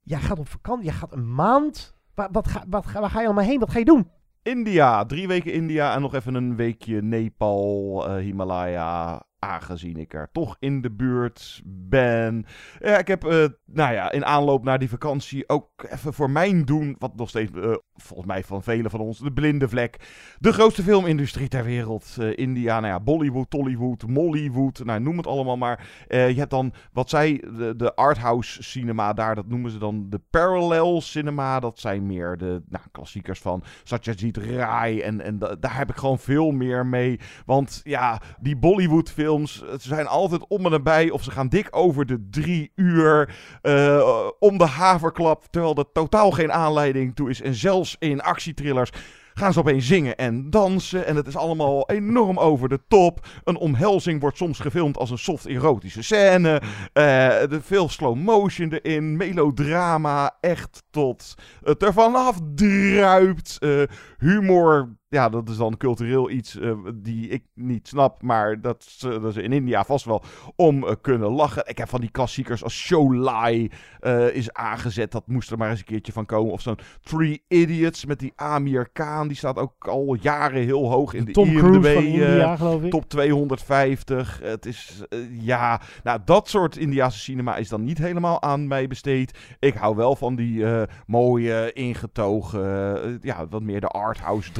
Jij 0.00 0.18
gaat 0.20 0.38
op 0.38 0.48
vakantie. 0.48 0.84
Jij 0.84 0.94
gaat 0.94 1.12
een 1.12 1.34
maand. 1.34 1.96
Waar, 2.14 2.28
wat 2.32 2.48
ga, 2.48 2.64
wat, 2.68 2.86
ga- 2.86 3.00
waar 3.00 3.10
ga 3.10 3.20
je 3.20 3.26
allemaal 3.26 3.44
heen? 3.44 3.60
Wat 3.60 3.70
ga 3.70 3.78
je 3.78 3.84
doen? 3.84 4.10
India, 4.42 5.04
drie 5.04 5.28
weken 5.28 5.52
India 5.52 5.94
en 5.94 6.00
nog 6.00 6.14
even 6.14 6.34
een 6.34 6.56
weekje 6.56 7.02
Nepal, 7.02 8.04
eh, 8.08 8.14
Himalaya. 8.16 9.22
Aangezien 9.42 9.96
ik 9.96 10.14
er 10.14 10.28
toch 10.32 10.56
in 10.58 10.80
de 10.80 10.90
buurt 10.90 11.62
ben. 11.64 12.44
Ja, 12.78 12.98
ik 12.98 13.08
heb, 13.08 13.24
eh, 13.24 13.44
nou 13.64 13.92
ja, 13.92 14.10
in 14.12 14.24
aanloop 14.24 14.64
naar 14.64 14.78
die 14.78 14.88
vakantie 14.88 15.48
ook 15.48 15.68
even 15.90 16.14
voor 16.14 16.30
mijn 16.30 16.64
doen. 16.64 16.96
Wat 16.98 17.16
nog 17.16 17.28
steeds, 17.28 17.50
eh, 17.52 17.74
volgens 17.94 18.28
mij 18.28 18.44
van 18.44 18.62
velen 18.62 18.90
van 18.90 19.00
ons, 19.00 19.18
de 19.18 19.32
blinde 19.32 19.68
vlek. 19.68 19.96
De 20.38 20.52
grootste 20.52 20.82
filmindustrie 20.82 21.48
ter 21.48 21.64
wereld. 21.64 22.16
eh, 22.20 22.38
India, 22.38 22.80
nou 22.80 22.92
ja, 22.92 23.00
Bollywood, 23.00 23.50
Tollywood, 23.50 24.06
Mollywood. 24.06 24.84
Nou, 24.84 25.00
noem 25.00 25.16
het 25.16 25.26
allemaal 25.26 25.56
maar. 25.56 25.88
Je 26.08 26.16
hebt 26.16 26.50
dan, 26.50 26.72
wat 26.92 27.10
zij, 27.10 27.44
de, 27.56 27.74
de 27.76 27.94
arthouse 27.94 28.62
cinema 28.62 29.12
daar, 29.12 29.34
dat 29.34 29.46
noemen 29.46 29.70
ze 29.70 29.78
dan 29.78 30.06
de 30.10 30.20
parallel 30.30 31.00
cinema. 31.00 31.60
Dat 31.60 31.78
zijn 31.78 32.06
meer 32.06 32.36
de 32.36 32.62
nou, 32.68 32.84
klassiekers 32.92 33.40
van 33.40 33.62
Satyajit 33.84 34.36
Ray. 34.36 35.00
En, 35.00 35.20
en 35.20 35.38
da- 35.38 35.54
daar 35.60 35.76
heb 35.76 35.90
ik 35.90 35.96
gewoon 35.96 36.18
veel 36.18 36.50
meer 36.50 36.86
mee. 36.86 37.20
Want 37.46 37.80
ja, 37.84 38.20
die 38.40 38.56
Bollywood 38.56 39.10
films, 39.30 39.58
ze 39.58 39.88
zijn 39.88 40.06
altijd 40.06 40.46
om 40.48 40.64
en 40.64 40.70
nabij. 40.70 41.10
Of 41.10 41.22
ze 41.22 41.30
gaan 41.30 41.48
dik 41.48 41.68
over 41.70 42.06
de 42.06 42.26
drie 42.30 42.72
uur. 42.74 43.34
eh, 43.62 44.28
om 44.38 44.58
de 44.58 44.66
haverklap. 44.66 45.44
Terwijl 45.50 45.74
er 45.74 45.92
totaal 45.92 46.30
geen 46.30 46.52
aanleiding 46.52 47.14
toe 47.14 47.30
is. 47.30 47.42
En 47.42 47.54
zelfs 47.54 47.96
in 47.98 48.20
actietrillers 48.22 48.90
gaan 49.34 49.52
ze 49.52 49.58
opeens 49.58 49.86
zingen 49.86 50.16
en 50.16 50.50
dansen. 50.50 51.06
En 51.06 51.16
het 51.16 51.26
is 51.26 51.36
allemaal 51.36 51.90
enorm 51.90 52.38
over 52.38 52.68
de 52.68 52.80
top. 52.88 53.26
Een 53.44 53.56
omhelzing 53.56 54.20
wordt 54.20 54.36
soms 54.36 54.58
gefilmd 54.58 54.98
als 54.98 55.10
een 55.10 55.18
soft 55.18 55.46
erotische 55.46 56.02
scène. 56.02 56.62
Eh, 56.92 57.04
de 57.48 57.58
veel 57.62 57.88
slow 57.88 58.16
motion 58.16 58.72
erin. 58.72 59.16
Melodrama. 59.16 60.36
Echt 60.40 60.82
tot 60.90 61.34
het 61.64 61.82
er 61.82 61.92
vanaf 61.92 62.38
druipt. 62.54 63.56
Eh, 63.58 63.82
humor. 64.18 64.98
Ja, 65.10 65.28
dat 65.28 65.48
is 65.48 65.56
dan 65.56 65.76
cultureel 65.76 66.30
iets 66.30 66.58
eh, 66.58 66.72
die 66.94 67.28
ik 67.28 67.44
niet 67.54 67.88
snap. 67.88 68.22
Maar 68.22 68.60
dat 68.60 68.84
ze, 68.84 69.20
dat 69.20 69.32
ze 69.32 69.42
in 69.42 69.52
India 69.52 69.84
vast 69.84 70.04
wel 70.04 70.22
om 70.56 70.86
eh, 70.86 70.94
kunnen 71.00 71.30
lachen. 71.30 71.62
Ik 71.66 71.78
heb 71.78 71.88
van 71.88 72.00
die 72.00 72.10
klassiekers 72.10 72.62
als 72.62 72.78
Sholai 72.78 73.70
eh 74.00 74.34
is 74.34 74.52
aangezet. 74.52 75.12
Dat 75.12 75.26
moest 75.26 75.50
er 75.50 75.58
maar 75.58 75.70
eens 75.70 75.78
een 75.78 75.84
keertje 75.84 76.12
van 76.12 76.26
komen. 76.26 76.52
Of 76.52 76.60
zo'n 76.60 76.78
Three 77.02 77.42
Idiots 77.48 78.04
met 78.04 78.18
die 78.18 78.32
Amir 78.36 78.88
Khan. 78.92 79.28
Die 79.28 79.36
staat 79.36 79.56
ook 79.56 79.88
al 79.88 80.14
jaren 80.20 80.62
heel 80.62 80.90
hoog 80.90 81.14
in 81.14 81.24
de 81.24 81.32
IMDb. 81.32 81.84
India, 81.84 82.58
ik. 82.82 82.90
Top 82.90 83.08
250. 83.08 84.40
Het 84.42 84.66
is, 84.66 85.02
ja... 85.30 85.80
Nou, 86.02 86.20
dat 86.24 86.48
soort 86.48 86.76
Indiase 86.76 87.18
cinema 87.18 87.56
is 87.56 87.68
dan 87.68 87.84
niet 87.84 87.98
helemaal 87.98 88.42
aan 88.42 88.68
mij 88.68 88.86
besteed. 88.86 89.38
Ik 89.58 89.74
hou 89.74 89.96
wel 89.96 90.16
van 90.16 90.34
die 90.34 90.64
mooie, 91.06 91.72
ingetogen... 91.72 93.18
ja, 93.22 93.46
wat 93.48 93.62
meer 93.62 93.80
de 93.80 93.86
arthouse 93.86 94.52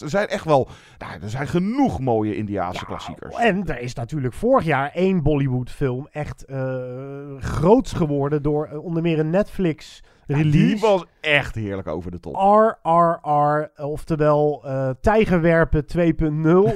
Er 0.00 0.10
zijn 0.10 0.28
echt 0.28 0.44
wel... 0.44 0.68
Nou, 0.98 1.22
er 1.22 1.30
zijn 1.30 1.48
genoeg 1.48 2.00
mooie 2.00 2.36
Indiase 2.36 2.84
klassiekers. 2.84 3.36
En 3.36 3.66
er 3.66 3.80
is 3.80 3.94
natuurlijk 3.94 4.34
vorig 4.34 4.64
jaar 4.64 4.90
één 4.90 5.22
Bollywood 5.22 5.70
film 5.70 6.08
echt 6.12 6.44
eh 6.44 7.36
groots 7.38 7.92
geworden 7.92 8.42
door 8.42 8.66
eh, 8.66 8.84
onder 8.84 9.02
meer 9.02 9.18
een 9.18 9.30
Netflix 9.30 10.02
release. 10.26 10.50
Die 10.50 10.78
was 10.80 11.04
echt 11.20 11.54
heerlijk 11.54 11.88
over 11.88 12.10
de 12.10 12.20
top. 12.20 12.34
RRR, 12.34 13.70
oftewel 13.84 14.62
eh 14.64 14.90
Tijgerwerpen 15.00 15.84
2.0. 15.96 16.02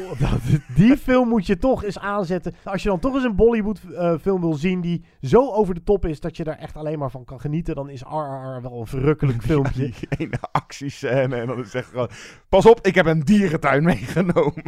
Dat- 0.19 0.61
die 0.75 0.97
film 0.97 1.29
moet 1.29 1.47
je 1.47 1.57
toch 1.59 1.85
eens 1.85 1.99
aanzetten. 1.99 2.55
Als 2.65 2.83
je 2.83 2.89
dan 2.89 2.99
toch 2.99 3.15
eens 3.15 3.25
een 3.25 3.37
Bollywood 3.37 3.81
eh, 3.97 4.15
film 4.21 4.41
wil 4.41 4.55
zien 4.55 4.81
die 4.81 5.05
zo 5.21 5.51
over 5.51 5.75
de 5.75 5.83
top 5.83 6.05
is 6.07 6.21
dat 6.21 6.37
je 6.37 6.45
daar 6.45 6.59
echt 6.59 6.77
alleen 6.77 6.99
maar 6.99 7.11
van 7.11 7.25
kan 7.25 7.41
genieten, 7.41 7.75
dan 7.75 7.89
is 7.91 8.03
RRR 8.03 8.63
wel 8.63 8.81
een 8.81 8.87
verrukkelijk 8.87 9.43
filmpje. 9.53 9.83
Die 9.83 9.95
ene 10.19 10.39
actiescène 10.53 11.37
en 11.37 11.47
dan 11.47 11.59
is 11.59 11.65
het 11.65 11.75
echt 11.75 11.89
gewoon... 11.91 12.09
Pas 12.49 12.67
op, 12.67 12.87
ik 12.87 12.95
heb 12.95 13.07
een 13.07 13.21
dierentuin 13.21 13.83
meegenomen. 13.85 14.63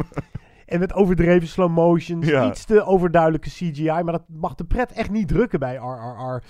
En 0.65 0.79
met 0.79 0.93
overdreven 0.93 1.47
slow 1.47 1.69
motions, 1.73 2.27
Ja. 2.27 2.47
iets 2.49 2.65
te 2.65 2.83
overduidelijke 2.85 3.49
CGI. 3.49 3.85
Maar 4.03 4.03
dat 4.11 4.23
mag 4.27 4.55
de 4.55 4.63
pret 4.65 4.91
echt 4.91 5.09
niet 5.11 5.27
drukken 5.27 5.59
bij 5.59 5.75
RRR. 5.75 6.43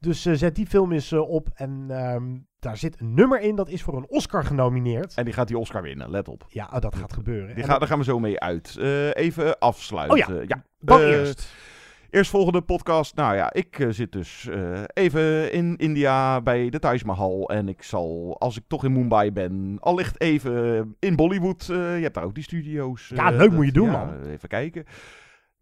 Dus 0.00 0.26
eh, 0.26 0.34
zet 0.34 0.54
die 0.54 0.66
film 0.66 0.92
eens 0.92 1.12
eh, 1.12 1.30
op. 1.30 1.48
En 1.54 1.86
ehm, 1.88 2.36
daar 2.58 2.76
zit 2.76 3.00
een 3.00 3.14
nummer 3.14 3.40
in, 3.40 3.56
dat 3.56 3.68
is 3.68 3.82
voor 3.82 3.96
een 3.96 4.08
Oscar 4.08 4.44
genomineerd. 4.44 5.14
En 5.14 5.24
die 5.24 5.34
gaat 5.34 5.48
die 5.48 5.58
Oscar 5.58 5.82
winnen, 5.82 6.10
let 6.10 6.28
op. 6.28 6.46
Ja, 6.48 6.70
oh, 6.72 6.80
dat 6.80 6.94
gaat 6.94 7.12
gebeuren. 7.12 7.54
Die 7.54 7.64
En 7.64 7.68
daar 7.68 7.86
gaan 7.86 7.98
we 7.98 8.04
zo 8.04 8.18
mee 8.18 8.40
uit. 8.40 8.76
Eh, 8.80 9.14
even 9.14 9.58
afsluiten. 9.58 10.28
Oh 10.28 10.36
ja, 10.36 10.42
ja. 10.46 10.64
dan 10.80 11.00
Eh, 11.00 11.08
eerst. 11.08 11.54
Eerstvolgende 12.10 12.60
podcast. 12.60 13.14
Nou 13.14 13.36
ja, 13.36 13.52
ik 13.52 13.86
zit 13.90 14.12
dus 14.12 14.48
even 14.92 15.52
in 15.52 15.76
India 15.76 16.40
bij 16.40 16.70
de 16.70 16.78
Taj 16.78 17.00
Mahal. 17.04 17.50
En 17.50 17.68
ik 17.68 17.82
zal, 17.82 18.36
als 18.38 18.56
ik 18.56 18.62
toch 18.66 18.84
in 18.84 18.92
Mumbai 18.92 19.32
ben, 19.32 19.76
allicht 19.80 20.20
even 20.20 20.94
in 20.98 21.16
Bollywood. 21.16 21.64
je 21.66 21.74
hebt 21.74 22.14
daar 22.14 22.24
ook 22.24 22.34
die 22.34 22.44
studio's. 22.44 23.10
Ja, 23.14 23.30
leuk 23.30 23.52
moet 23.52 23.64
je 23.64 23.72
doen, 23.72 23.90
ja, 23.90 24.04
man. 24.04 24.24
Even 24.24 24.48
kijken. 24.48 24.84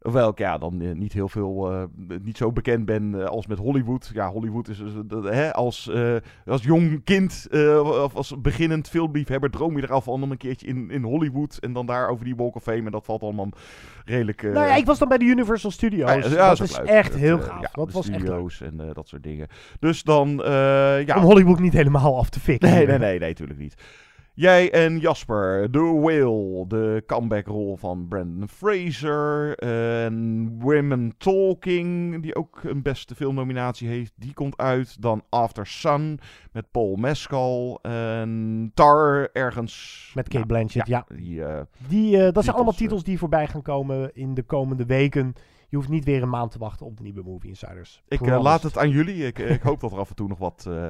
Hoewel 0.05 0.29
ik 0.29 0.39
ja, 0.39 0.59
dan 0.59 0.81
eh, 0.81 0.93
niet 0.93 1.13
heel 1.13 1.29
veel, 1.29 1.73
eh, 1.73 1.83
niet 2.23 2.37
zo 2.37 2.53
bekend 2.53 2.85
ben 2.85 3.21
eh, 3.21 3.27
als 3.27 3.47
met 3.47 3.59
Hollywood. 3.59 4.11
Ja, 4.13 4.31
Hollywood 4.31 4.69
is 4.69 4.83
hè, 5.23 5.53
als, 5.53 5.91
als 6.47 6.63
jong 6.63 7.05
kind 7.05 7.49
of 7.83 8.15
als 8.15 8.41
beginnend 8.41 8.89
filmliefhebber 8.89 9.51
droom 9.51 9.77
je 9.77 9.83
er 9.83 9.93
al 9.93 10.01
van 10.01 10.23
om 10.23 10.31
een 10.31 10.37
keertje 10.37 10.67
in, 10.67 10.91
in 10.91 11.03
Hollywood. 11.03 11.57
En 11.57 11.73
dan 11.73 11.87
daar 11.87 12.09
over 12.09 12.25
die 12.25 12.37
Walk 12.37 12.55
of 12.55 12.63
Fame. 12.63 12.85
En 12.85 12.91
dat 12.91 13.05
valt 13.05 13.23
allemaal 13.23 13.49
redelijk... 14.05 14.43
Nou 14.43 14.67
ja, 14.67 14.75
ik 14.75 14.87
was 14.87 14.99
dan 14.99 15.09
bij 15.09 15.19
de 15.19 15.25
Universal 15.25 15.71
Studios. 15.71 16.11
ja, 16.11 16.29
ja, 16.29 16.49
dat 16.49 16.61
is 16.61 16.77
leuk. 16.77 16.87
echt 16.87 17.15
heel 17.15 17.39
gaaf. 17.39 17.61
ja, 17.61 17.71
dat 17.73 17.93
was 17.93 18.09
echt 18.09 18.21
leuk. 18.21 18.27
studio's 18.27 18.61
en 18.61 18.93
dat 18.93 19.09
soort 19.09 19.23
dingen. 19.23 19.47
Dus 19.81 20.03
dan, 20.03 20.41
ja. 21.07 21.17
Om 21.17 21.23
Hollywood 21.23 21.59
niet 21.59 21.73
helemaal 21.73 22.19
af 22.19 22.29
te 22.29 22.41
fikken. 22.41 22.71
Nee, 22.71 22.87
nee, 22.87 22.99
nee, 22.99 23.19
nee, 23.19 23.29
natuurlijk 23.29 23.59
niet. 23.59 23.75
Jij 24.37 24.73
en 24.73 24.99
Jasper, 24.99 25.71
The 25.71 25.99
Whale, 26.01 26.65
de 26.67 27.03
comeback-rol 27.07 27.77
van 27.77 28.09
Brandon 28.09 28.49
Fraser. 28.49 29.59
En 29.59 30.49
Women 30.59 31.15
Talking, 31.19 32.23
die 32.23 32.35
ook 32.35 32.61
een 32.63 32.83
beste 32.83 33.15
filmnominatie 33.15 33.89
heeft, 33.89 34.13
die 34.17 34.33
komt 34.33 34.57
uit. 34.57 35.03
Dan 35.03 35.23
After 35.29 35.67
Sun 35.67 36.19
met 36.53 36.71
Paul 36.71 36.97
Mescal. 36.97 37.79
En 37.83 38.71
Tar 38.75 39.29
ergens. 39.33 40.11
Met 40.15 40.25
Kate 40.25 40.37
Nou, 40.37 40.47
Blanchett, 40.47 40.87
ja. 40.87 41.07
Die, 41.09 41.45
eh, 41.45 41.61
Die, 41.89 42.25
eh, 42.25 42.33
dat 42.33 42.45
zijn 42.45 42.57
allemaal 42.57 42.73
eh, 42.73 42.79
titels 42.79 43.05
die 43.05 43.19
voorbij 43.19 43.47
gaan 43.47 43.63
komen 43.63 44.15
in 44.15 44.35
de 44.35 44.43
komende 44.43 44.87
weken. 44.87 45.35
Je 45.75 45.81
hoeft 45.81 45.93
niet 45.93 46.05
weer 46.05 46.23
een 46.23 46.29
maand 46.29 46.51
te 46.51 46.59
wachten 46.59 46.87
op 46.87 46.97
de 46.97 47.03
nieuwe 47.03 47.23
Movie 47.23 47.49
Insiders. 47.49 48.03
Ik 48.09 48.21
eh, 48.21 48.43
laat 48.43 48.63
het 48.63 48.79
aan 48.79 48.91
jullie. 48.91 49.27
Ik, 49.27 49.39
ik 49.39 49.63
hoop 49.63 49.81
dat 49.81 49.93
er 49.93 49.99
af 49.99 50.09
en 50.09 50.15
toe 50.15 50.29
nog 50.29 50.39
wat 50.39 50.65
eh, 50.69 50.87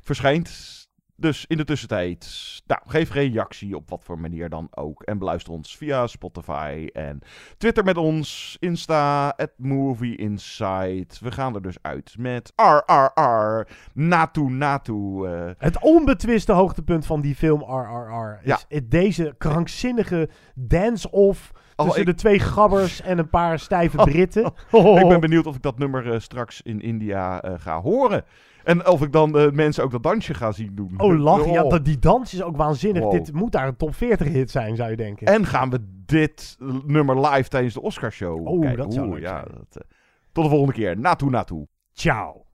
verschijnt. 0.00 0.83
Dus 1.16 1.44
in 1.46 1.56
de 1.56 1.64
tussentijd, 1.64 2.28
nou, 2.66 2.80
geef 2.86 3.12
reactie 3.12 3.76
op 3.76 3.90
wat 3.90 4.04
voor 4.04 4.18
manier 4.18 4.48
dan 4.48 4.68
ook. 4.70 5.02
En 5.02 5.18
beluister 5.18 5.52
ons 5.52 5.76
via 5.76 6.06
Spotify 6.06 6.88
en 6.92 7.18
Twitter 7.58 7.84
met 7.84 7.96
ons. 7.96 8.56
Insta, 8.60 9.28
at 9.28 9.50
Movie 9.56 10.16
Insight. 10.16 11.20
We 11.20 11.30
gaan 11.32 11.54
er 11.54 11.62
dus 11.62 11.76
uit 11.82 12.14
met 12.18 12.52
RRR, 12.56 13.66
Natu 13.92 14.42
Natu. 14.50 15.24
eh. 15.26 15.50
Het 15.58 15.78
onbetwiste 15.82 16.52
hoogtepunt 16.52 17.06
van 17.06 17.20
die 17.20 17.34
film 17.34 17.60
RRR 17.62 18.38
is 18.42 18.64
Ja. 18.68 18.80
deze 18.88 19.34
krankzinnige 19.38 20.28
dance-off 20.54 21.52
Oh, 21.76 21.84
tussen 21.86 22.00
ik- 22.02 22.08
de 22.08 22.14
twee 22.14 22.38
gabbers 22.38 23.00
en 23.00 23.18
een 23.18 23.28
paar 23.30 23.58
stijve 23.58 23.98
Oh, 23.98 24.04
Britten. 24.04 24.44
Ik 25.00 25.08
ben 25.08 25.20
benieuwd 25.20 25.46
of 25.46 25.56
ik 25.56 25.62
dat 25.62 25.78
nummer 25.78 26.12
eh, 26.12 26.18
straks 26.20 26.62
in 26.62 26.80
India 26.80 27.40
eh, 27.42 27.52
ga 27.56 27.80
horen. 27.80 28.24
En 28.64 28.86
of 28.88 29.02
ik 29.02 29.12
dan 29.12 29.32
de 29.32 29.50
mensen 29.52 29.84
ook 29.84 29.90
dat 29.90 30.02
dansje 30.02 30.34
ga 30.34 30.52
zien 30.52 30.72
doen. 30.74 30.94
Oh, 30.96 31.18
lachen. 31.18 31.52
Ja, 31.52 31.62
Oh. 31.62 31.70
dat, 31.70 31.84
die 31.84 31.98
dans 31.98 32.34
is 32.34 32.42
ook 32.42 32.56
waanzinnig. 32.56 33.02
Wow. 33.02 33.12
Dit 33.12 33.32
moet 33.32 33.52
daar 33.52 33.66
een 33.68 33.76
top 33.76 33.94
40 33.94 34.28
hit 34.28 34.50
zijn, 34.50 34.76
zou 34.76 34.90
je 34.90 34.96
denken. 34.96 35.26
En 35.26 35.46
gaan 35.46 35.70
we 35.70 35.78
dit 36.06 36.56
nummer 36.86 37.20
live 37.28 37.48
tijdens 37.48 37.74
de 37.74 37.82
Oscarshow 37.82 38.46
Oh, 38.46 38.60
kijken? 38.60 38.78
dat 38.78 38.94
zou 38.94 39.20
ja, 39.20 39.28
zijn. 39.28 39.44
dat, 39.44 39.82
eh, 39.82 39.90
tot 40.32 40.44
de 40.44 40.50
volgende 40.50 40.72
keer. 40.74 40.98
Naartoe, 40.98 41.30
naartoe. 41.30 41.66
Ciao. 41.92 42.44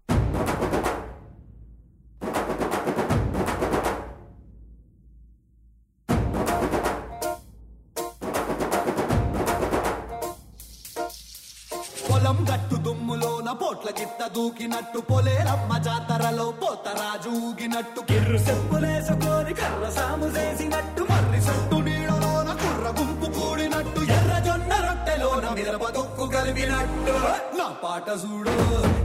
గట్టు 12.49 12.77
దుమ్ములోన 12.85 13.49
పోట్ల 13.61 13.89
గిత్త 13.99 14.21
దూకినట్టు 14.37 14.99
పొలేరమ్మ 15.11 15.73
జాతరలో 15.87 16.47
పోతరాజు 16.61 17.31
ఊగినట్టు. 17.47 18.01
కిర్రు 18.11 18.39
చెప్పులేసుకొని 18.49 19.53
కర్ర 19.61 19.85
సాము 19.97 20.29
చేసినట్టు 20.37 21.03
మర్రి 21.11 21.41
సొట్టు 21.47 21.79
నీడలోన 21.87 22.51
కుర్ర 22.63 22.87
గుంపు 22.99 23.29
కూడినట్టు 23.37 24.03
ఎర్ర 24.17 24.35
జొన్న 24.47 24.73
రొట్టెలోన 24.87 25.45
మిరప 25.59 25.85
దుక్కు 25.97 26.27
కలిపినట్టు. 26.35 27.17
నా 27.61 27.69
పాట 27.85 28.09
చూడు 28.23 28.57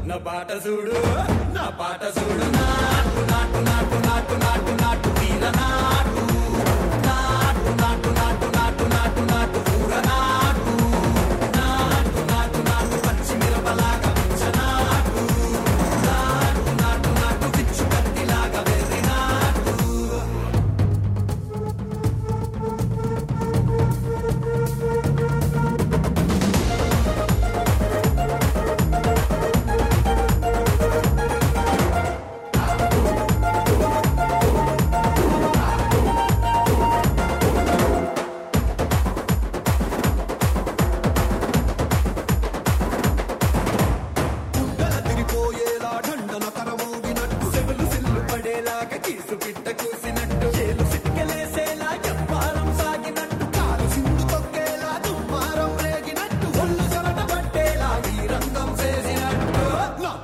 నా 0.10 0.18
పాట 0.28 0.49
చూడు 0.66 0.98
నా 1.57 1.66
పాట 1.82 2.02
చూడు. 2.18 2.45
నాటు 2.57 3.22
నాటు 3.32 3.60
నాటు 3.70 3.98
నాటు 4.07 4.36
నాటు 4.45 4.74
నాటు 4.84 5.12
నాటు 5.24 5.52
నాటు. 5.60 6.15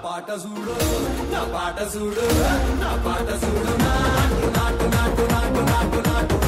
పాట 0.04 0.30
చూడు 0.44 0.76
నా 1.32 1.42
పాట 1.54 1.80
చూడు 1.94 2.26
నా 2.82 2.92
పాట 3.06 3.28
చూడు 3.44 3.74
నాటు 3.84 4.48
నాటు 4.58 4.86
నాటు 4.96 5.24
నాటు 5.34 5.62
నాటు 5.70 6.00
నాటు 6.10 6.41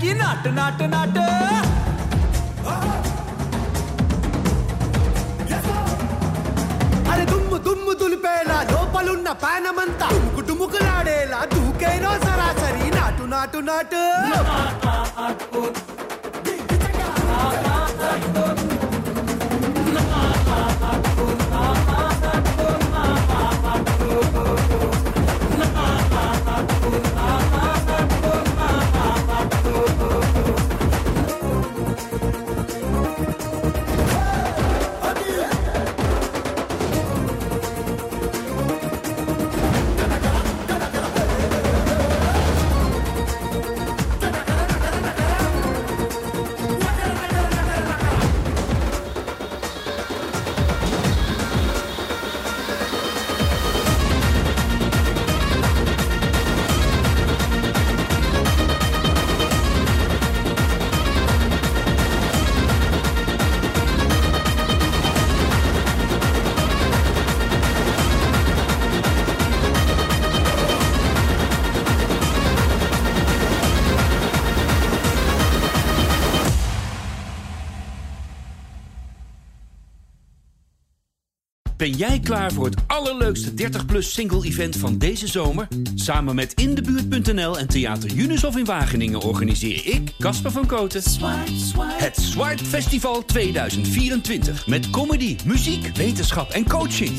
కి 0.00 0.10
నాటు 0.20 0.50
నాటు 0.58 0.84
నాటు. 0.92 1.22
అరే 7.10 7.24
దుమ్ము 7.30 7.56
దుమ్ము 7.66 7.92
దులిపేలా 8.00 8.58
లోపలున్న 8.70 9.28
పానమంతా. 9.44 10.08
డుముకు 10.14 10.42
డుముకులాడేలా 10.48 11.40
దూకేనో 11.54 12.12
సరాసరి 12.26 12.86
నాటు 12.96 13.26
నాటు 13.34 13.60
నాటు. 13.70 14.02
Jij 81.98 82.20
klaar 82.20 82.52
voor 82.52 82.64
het 82.64 82.82
allerleukste 82.86 83.50
30-plus 83.50 84.12
single-event 84.12 84.76
van 84.76 84.98
deze 84.98 85.26
zomer? 85.26 85.68
Samen 85.94 86.34
met 86.34 86.52
Indebuurt.nl 86.52 87.58
en 87.58 87.68
Theater 87.68 88.14
Unisof 88.14 88.56
in 88.56 88.64
Wageningen 88.64 89.20
organiseer 89.20 89.86
ik, 89.86 90.12
Casper 90.18 90.50
van 90.50 90.66
Koten, 90.66 91.02
het 91.78 92.16
Swipe 92.16 92.64
Festival 92.64 93.24
2024. 93.24 94.66
Met 94.66 94.90
comedy, 94.90 95.36
muziek, 95.44 95.96
wetenschap 95.96 96.50
en 96.50 96.68
coaching. 96.68 97.12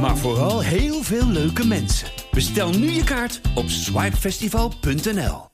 Maar 0.00 0.16
vooral 0.16 0.62
heel 0.62 1.02
veel 1.02 1.26
leuke 1.26 1.66
mensen. 1.66 2.08
Bestel 2.30 2.70
nu 2.70 2.90
je 2.90 3.04
kaart 3.04 3.40
op 3.54 3.68
swipefestival.nl. 3.68 4.74
Swipe, 4.84 5.04
swipe. 5.04 5.45